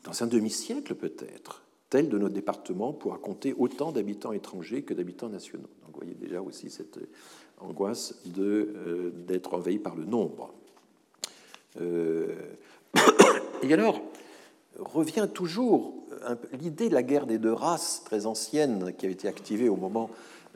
dans 0.04 0.24
un 0.24 0.28
demi-siècle 0.28 0.96
peut-être, 0.96 1.64
tel 1.90 2.10
de 2.10 2.18
notre 2.18 2.34
département 2.34 2.94
pourra 2.94 3.18
compter 3.18 3.54
autant 3.58 3.92
d'habitants 3.92 4.34
étrangers 4.34 4.84
que 4.84 4.94
d'habitants 4.94 5.30
nationaux. 5.30 5.70
Donc 5.86 5.94
vous 5.94 6.00
voyez 6.00 6.16
déjà 6.16 6.42
aussi 6.42 6.70
cette 6.70 7.00
angoisse 7.60 8.22
euh, 8.38 9.12
d'être 9.28 9.54
envahi 9.54 9.80
par 9.80 9.96
le 9.96 10.06
nombre. 10.06 10.54
Euh, 11.82 12.36
et 13.64 13.74
alors, 13.74 14.02
revient 14.80 15.28
toujours 15.34 15.94
l'idée 16.60 16.90
de 16.90 16.94
la 16.94 17.04
guerre 17.04 17.26
des 17.26 17.38
deux 17.38 17.54
races, 17.54 18.04
très 18.04 18.26
ancienne, 18.26 18.94
qui 18.98 19.06
a 19.06 19.10
été 19.10 19.28
activée 19.28 19.70
au 19.70 19.76
moment 19.76 20.10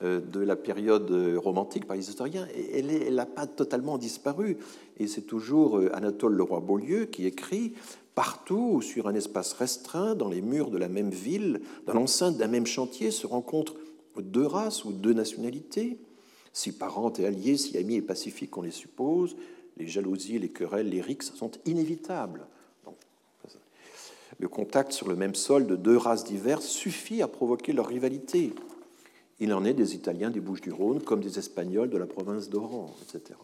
euh, 0.03 0.19
de 0.19 0.39
la 0.39 0.55
période 0.55 1.11
romantique 1.37 1.85
par 1.85 1.95
les 1.95 2.09
historiens, 2.09 2.47
elle 2.73 3.13
n'a 3.13 3.25
pas 3.25 3.45
totalement 3.45 3.97
disparu. 3.97 4.57
Et 4.97 5.07
c'est 5.07 5.21
toujours 5.21 5.77
euh, 5.77 5.95
Anatole 5.95 6.33
Leroy-Beaulieu 6.33 7.05
qui 7.05 7.25
écrit 7.25 7.73
Partout, 8.15 8.81
sur 8.81 9.07
un 9.07 9.15
espace 9.15 9.53
restreint, 9.53 10.15
dans 10.15 10.29
les 10.29 10.41
murs 10.41 10.69
de 10.69 10.77
la 10.77 10.89
même 10.89 11.11
ville, 11.11 11.61
dans 11.85 11.93
l'enceinte 11.93 12.37
d'un 12.37 12.47
même 12.47 12.65
chantier, 12.67 13.09
se 13.09 13.25
rencontrent 13.25 13.75
deux 14.19 14.45
races 14.45 14.83
ou 14.83 14.91
deux 14.91 15.13
nationalités, 15.13 15.97
si 16.53 16.73
parentes 16.73 17.19
et 17.19 17.25
alliées, 17.25 17.57
si 17.57 17.77
amis 17.77 17.95
et 17.95 18.01
pacifiques 18.01 18.51
qu'on 18.51 18.61
les 18.61 18.71
suppose. 18.71 19.37
Les 19.77 19.87
jalousies, 19.87 20.39
les 20.39 20.49
querelles, 20.49 20.89
les 20.89 21.01
rixes 21.01 21.33
sont 21.35 21.51
inévitables. 21.65 22.45
le 24.37 24.47
contact 24.47 24.91
sur 24.91 25.07
le 25.07 25.15
même 25.15 25.35
sol 25.35 25.67
de 25.67 25.75
deux 25.75 25.97
races 25.97 26.23
diverses 26.23 26.65
suffit 26.65 27.21
à 27.21 27.27
provoquer 27.27 27.73
leur 27.73 27.87
rivalité. 27.87 28.53
Il 29.39 29.53
en 29.53 29.63
est 29.65 29.73
des 29.73 29.95
Italiens 29.95 30.31
des 30.31 30.39
Bouches-du-Rhône 30.39 31.01
comme 31.01 31.21
des 31.21 31.39
Espagnols 31.39 31.89
de 31.89 31.97
la 31.97 32.07
province 32.07 32.49
d'Oran, 32.49 32.93
etc. 33.03 33.39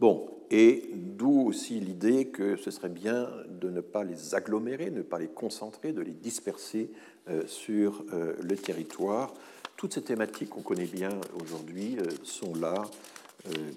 Bon, 0.00 0.34
et 0.50 0.90
d'où 0.94 1.46
aussi 1.48 1.80
l'idée 1.80 2.26
que 2.28 2.56
ce 2.56 2.70
serait 2.70 2.88
bien 2.88 3.28
de 3.48 3.70
ne 3.70 3.80
pas 3.80 4.04
les 4.04 4.34
agglomérer, 4.34 4.90
de 4.90 4.98
ne 4.98 5.02
pas 5.02 5.18
les 5.18 5.28
concentrer, 5.28 5.92
de 5.92 6.02
les 6.02 6.12
disperser 6.12 6.90
euh, 7.28 7.46
sur 7.46 8.04
euh, 8.12 8.34
le 8.42 8.56
territoire. 8.56 9.32
Toutes 9.76 9.94
ces 9.94 10.02
thématiques 10.02 10.50
qu'on 10.50 10.62
connaît 10.62 10.86
bien 10.86 11.10
aujourd'hui 11.40 11.96
euh, 11.98 12.10
sont 12.22 12.54
là 12.54 12.84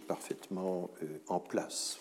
parfaitement 0.07 0.89
en 1.27 1.41
place. 1.41 1.99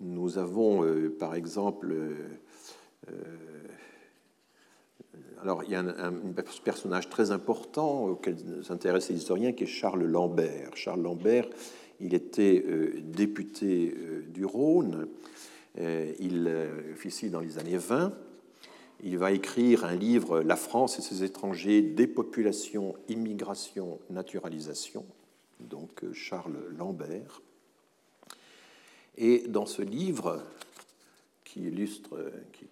nous 0.00 0.38
avons, 0.38 0.84
par 1.20 1.36
exemple, 1.36 1.94
alors, 5.42 5.62
il 5.62 5.70
y 5.70 5.74
a 5.76 5.80
un, 5.80 6.12
personnage 6.64 7.08
très 7.08 7.30
important 7.30 8.06
auquel 8.06 8.36
s'intéressent 8.64 9.10
les 9.10 9.18
historiens 9.18 9.52
qui 9.52 9.64
est 9.64 9.68
Charles 9.68 10.04
Lambert. 10.04 10.70
Charles 10.74 11.02
Lambert, 11.02 11.48
il 12.00 12.14
était 12.14 12.64
euh, 12.66 13.00
député 13.02 13.94
euh, 13.96 14.22
du 14.28 14.44
Rhône. 14.44 15.08
Euh, 15.78 16.12
il 16.18 16.52
officie 16.92 17.30
dans 17.30 17.40
les 17.40 17.58
années 17.58 17.76
20. 17.76 18.12
Il 19.04 19.16
va 19.16 19.30
écrire 19.30 19.84
un 19.84 19.94
livre, 19.94 20.40
La 20.40 20.56
France 20.56 20.98
et 20.98 21.02
ses 21.02 21.22
étrangers, 21.22 21.82
dépopulation, 21.82 22.96
immigration, 23.08 24.00
naturalisation. 24.10 25.06
Donc, 25.60 26.02
Charles 26.12 26.58
Lambert. 26.76 27.42
Et 29.16 29.46
dans 29.46 29.66
ce 29.66 29.82
livre, 29.82 30.42
qui 31.44 31.60
illustre, 31.60 32.32
qui, 32.52 32.66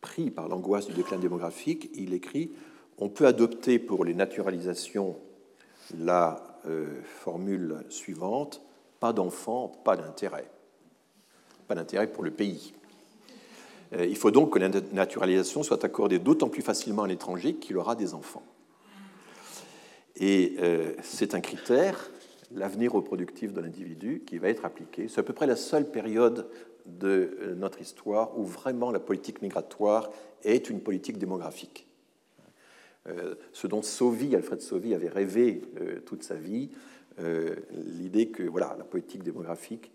pris 0.00 0.30
par 0.30 0.48
l'angoisse 0.48 0.86
du 0.86 0.94
déclin 0.94 1.18
démographique, 1.18 1.90
il 1.94 2.14
écrit 2.14 2.52
On 2.98 3.08
peut 3.08 3.26
adopter 3.26 3.78
pour 3.78 4.04
les 4.04 4.14
naturalisations 4.14 5.16
la 5.98 6.60
euh, 6.66 7.00
formule 7.04 7.84
suivante 7.88 8.62
pas 9.00 9.12
d'enfants, 9.14 9.72
pas 9.82 9.96
d'intérêt. 9.96 10.48
Pas 11.66 11.74
d'intérêt 11.74 12.06
pour 12.06 12.22
le 12.22 12.30
pays. 12.30 12.74
Euh, 13.94 14.04
il 14.04 14.16
faut 14.16 14.30
donc 14.30 14.52
que 14.52 14.58
la 14.58 14.68
naturalisation 14.68 15.62
soit 15.62 15.84
accordée 15.84 16.18
d'autant 16.18 16.48
plus 16.48 16.62
facilement 16.62 17.02
à 17.02 17.08
l'étranger 17.08 17.54
qu'il 17.54 17.76
aura 17.78 17.96
des 17.96 18.14
enfants. 18.14 18.44
Et 20.16 20.56
euh, 20.60 20.92
c'est 21.02 21.34
un 21.34 21.40
critère, 21.40 22.10
l'avenir 22.52 22.92
reproductif 22.92 23.52
de 23.52 23.60
l'individu, 23.60 24.22
qui 24.26 24.38
va 24.38 24.50
être 24.50 24.66
appliqué. 24.66 25.08
C'est 25.08 25.20
à 25.20 25.24
peu 25.24 25.32
près 25.32 25.46
la 25.46 25.56
seule 25.56 25.90
période 25.90 26.46
de 26.86 27.36
euh, 27.40 27.54
notre 27.54 27.80
histoire 27.80 28.38
où 28.38 28.44
vraiment 28.44 28.90
la 28.90 29.00
politique 29.00 29.42
migratoire 29.42 30.10
est 30.42 30.70
une 30.70 30.80
politique 30.80 31.18
démographique. 31.18 31.86
Euh, 33.08 33.34
ce 33.52 33.66
dont 33.66 33.82
Sauvy, 33.82 34.34
Alfred 34.34 34.60
Sauvy 34.60 34.94
avait 34.94 35.08
rêvé 35.08 35.62
euh, 35.80 36.00
toute 36.00 36.22
sa 36.22 36.36
vie, 36.36 36.70
l'idée 37.74 38.28
que 38.28 38.44
voilà, 38.44 38.74
la 38.78 38.84
politique 38.84 39.22
démographique, 39.22 39.92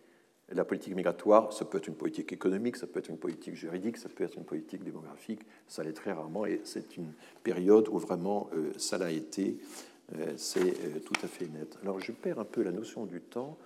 la 0.50 0.64
politique 0.64 0.96
migratoire, 0.96 1.52
ça 1.54 1.66
peut 1.66 1.80
être 1.80 1.88
une 1.88 1.96
politique 1.96 2.32
économique, 2.32 2.76
ça 2.76 2.86
peut 2.86 3.00
être 3.00 3.10
une 3.10 3.18
politique 3.18 3.56
juridique, 3.56 3.98
ça 3.98 4.10
peut 4.10 4.24
être 4.24 4.38
une 4.38 4.44
politique 4.44 4.84
démographique, 4.84 5.42
ça 5.68 5.82
l'est 5.84 5.94
très 5.94 6.12
rarement, 6.12 6.46
et 6.46 6.62
c'est 6.66 6.98
une 6.98 7.14
période 7.42 7.88
où 7.88 7.98
vraiment 7.98 8.52
ça 8.78 9.00
l'a 9.00 9.10
été, 9.10 9.58
c'est 10.36 11.04
tout 11.04 11.16
à 11.24 11.28
fait 11.28 11.48
net. 11.48 11.80
Alors 11.82 12.00
je 12.00 12.12
perds 12.12 12.38
un 12.38 12.46
peu 12.46 12.62
la 12.62 12.72
notion 12.72 13.06
du 13.08 13.22
temps. 13.22 13.58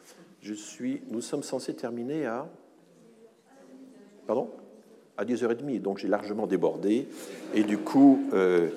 Je 0.41 0.53
suis, 0.53 1.01
nous 1.09 1.21
sommes 1.21 1.43
censés 1.43 1.75
terminer 1.75 2.27
à 2.27 2.49
Pardon 4.29 4.47
À 5.17 5.25
10h30, 5.25 5.81
donc 5.81 5.97
j'ai 5.97 6.07
largement 6.07 6.45
débordé. 6.45 7.07
Et 7.55 7.63
du 7.63 7.79
coup, 7.79 8.29
euh, 8.31 8.69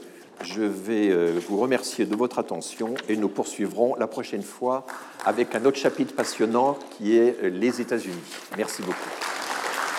je 0.43 0.63
vais 0.63 1.11
euh, 1.11 1.39
vous 1.47 1.59
remercier 1.59 2.07
de 2.07 2.17
votre 2.17 2.39
attention 2.39 2.95
et 3.07 3.19
nous 3.19 3.29
poursuivrons 3.29 3.95
la 3.97 4.07
prochaine 4.07 4.43
fois 4.43 4.87
avec 5.27 5.55
un 5.55 5.63
autre 5.67 5.77
chapitre 5.77 6.15
passionnant 6.15 6.79
qui 6.97 7.19
est 7.19 7.37
euh, 7.45 7.51
les 7.51 7.83
États-Unis. 7.83 8.17
Merci 8.57 8.81
beaucoup. 8.81 9.11